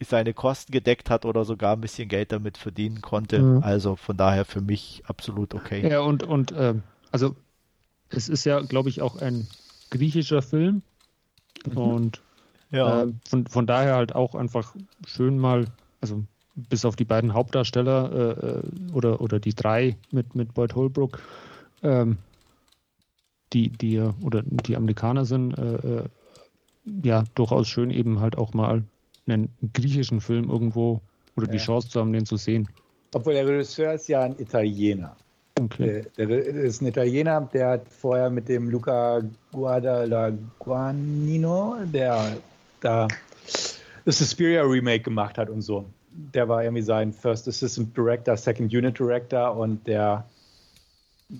seine 0.00 0.34
Kosten 0.34 0.72
gedeckt 0.72 1.08
hat 1.08 1.24
oder 1.24 1.44
sogar 1.44 1.74
ein 1.74 1.80
bisschen 1.80 2.08
Geld 2.08 2.32
damit 2.32 2.58
verdienen 2.58 3.00
konnte. 3.00 3.40
Mhm. 3.40 3.62
Also 3.62 3.96
von 3.96 4.16
daher 4.16 4.44
für 4.44 4.60
mich 4.60 5.02
absolut 5.06 5.54
okay. 5.54 5.88
Ja, 5.88 6.00
und, 6.00 6.22
und 6.22 6.52
äh, 6.52 6.74
also 7.10 7.34
es 8.10 8.28
ist 8.28 8.44
ja, 8.44 8.60
glaube 8.60 8.88
ich, 8.88 9.00
auch 9.00 9.16
ein 9.16 9.46
griechischer 9.90 10.42
Film. 10.42 10.82
Mhm. 11.66 11.76
Und 11.76 12.22
ja. 12.70 13.04
äh, 13.04 13.12
von, 13.28 13.46
von 13.46 13.66
daher 13.66 13.94
halt 13.94 14.14
auch 14.14 14.34
einfach 14.34 14.74
schön 15.06 15.38
mal, 15.38 15.66
also 16.00 16.24
bis 16.54 16.84
auf 16.84 16.96
die 16.96 17.04
beiden 17.04 17.34
Hauptdarsteller 17.34 18.12
äh, 18.12 18.46
äh 18.46 18.92
oder, 18.92 19.20
oder 19.20 19.40
die 19.40 19.54
drei 19.54 19.96
mit, 20.10 20.34
mit 20.34 20.54
Boyd 20.54 20.74
Holbrook, 20.74 21.20
ähm, 21.82 22.18
die, 23.52 23.70
die 23.70 24.00
oder 24.22 24.42
die 24.42 24.76
Amerikaner 24.76 25.24
sind, 25.24 25.56
äh, 25.56 25.74
äh, 25.74 26.04
ja, 27.02 27.24
durchaus 27.34 27.68
schön 27.68 27.90
eben 27.90 28.20
halt 28.20 28.38
auch 28.38 28.54
mal 28.54 28.84
einen 29.26 29.50
griechischen 29.74 30.20
Film 30.20 30.48
irgendwo 30.48 31.00
oder 31.36 31.46
ja. 31.46 31.52
die 31.52 31.58
Chance 31.58 31.88
zu 31.88 32.00
haben, 32.00 32.12
den 32.12 32.26
zu 32.26 32.36
sehen. 32.36 32.68
Obwohl 33.14 33.34
der 33.34 33.46
Regisseur 33.46 33.94
ist 33.94 34.08
ja 34.08 34.22
ein 34.22 34.38
Italiener. 34.38 35.16
Okay. 35.58 36.04
Der, 36.18 36.26
der 36.26 36.44
ist 36.44 36.82
ein 36.82 36.86
Italiener, 36.86 37.48
der 37.52 37.68
hat 37.70 37.88
vorher 37.88 38.28
mit 38.30 38.48
dem 38.48 38.68
Luca 38.68 39.22
Guadagnino, 39.52 40.36
der 41.92 42.36
da 42.80 43.08
das 44.04 44.18
Suspiria 44.18 44.62
Remake 44.62 45.04
gemacht 45.04 45.38
hat 45.38 45.48
und 45.48 45.62
so. 45.62 45.86
Der 46.34 46.48
war 46.48 46.62
irgendwie 46.62 46.82
sein 46.82 47.12
First 47.12 47.48
Assistant 47.48 47.96
Director, 47.96 48.36
Second 48.36 48.72
Unit 48.72 48.98
Director 48.98 49.56
und 49.56 49.86
der 49.86 50.26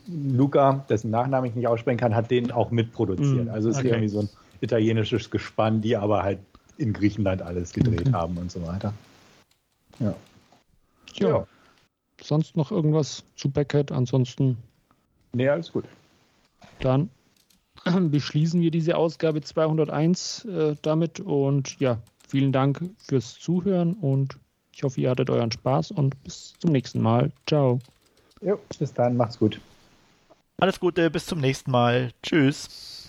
Luca, 0.08 0.84
dessen 0.88 1.10
Nachnamen 1.10 1.50
ich 1.50 1.56
nicht 1.56 1.68
aussprechen 1.68 1.98
kann, 1.98 2.14
hat 2.14 2.30
den 2.30 2.50
auch 2.50 2.70
mitproduziert. 2.70 3.46
Mm, 3.46 3.50
also 3.50 3.68
es 3.68 3.76
okay. 3.76 3.86
ist 3.86 3.92
irgendwie 3.92 4.08
so 4.08 4.20
ein 4.20 4.28
italienisches 4.60 5.30
Gespann, 5.30 5.80
die 5.80 5.96
aber 5.96 6.22
halt 6.22 6.38
in 6.78 6.92
Griechenland 6.92 7.42
alles 7.42 7.72
gedreht 7.72 8.02
okay. 8.02 8.12
haben 8.12 8.36
und 8.36 8.50
so 8.50 8.66
weiter. 8.66 8.92
Ja. 9.98 10.14
ja. 11.14 11.28
ja. 11.28 11.46
Sonst 12.22 12.56
noch 12.56 12.70
irgendwas 12.70 13.24
zu 13.36 13.50
Beckett? 13.50 13.92
Ansonsten. 13.92 14.56
Nee, 15.32 15.48
alles 15.48 15.72
gut. 15.72 15.84
Dann 16.80 17.10
beschließen 18.10 18.60
wir 18.60 18.70
diese 18.70 18.96
Ausgabe 18.96 19.42
201 19.42 20.44
äh, 20.44 20.74
damit 20.82 21.20
und 21.20 21.78
ja, 21.78 21.98
vielen 22.28 22.52
Dank 22.52 22.80
fürs 22.98 23.38
Zuhören 23.38 23.94
und 23.94 24.38
ich 24.72 24.82
hoffe, 24.82 25.00
ihr 25.00 25.10
hattet 25.10 25.30
euren 25.30 25.50
Spaß 25.50 25.92
und 25.92 26.22
bis 26.22 26.54
zum 26.58 26.72
nächsten 26.72 27.00
Mal. 27.00 27.32
Ciao. 27.46 27.78
Jo, 28.42 28.58
bis 28.78 28.92
dann, 28.92 29.16
macht's 29.16 29.38
gut. 29.38 29.60
Alles 30.58 30.80
Gute, 30.80 31.10
bis 31.10 31.26
zum 31.26 31.40
nächsten 31.40 31.70
Mal. 31.70 32.12
Tschüss. 32.22 33.05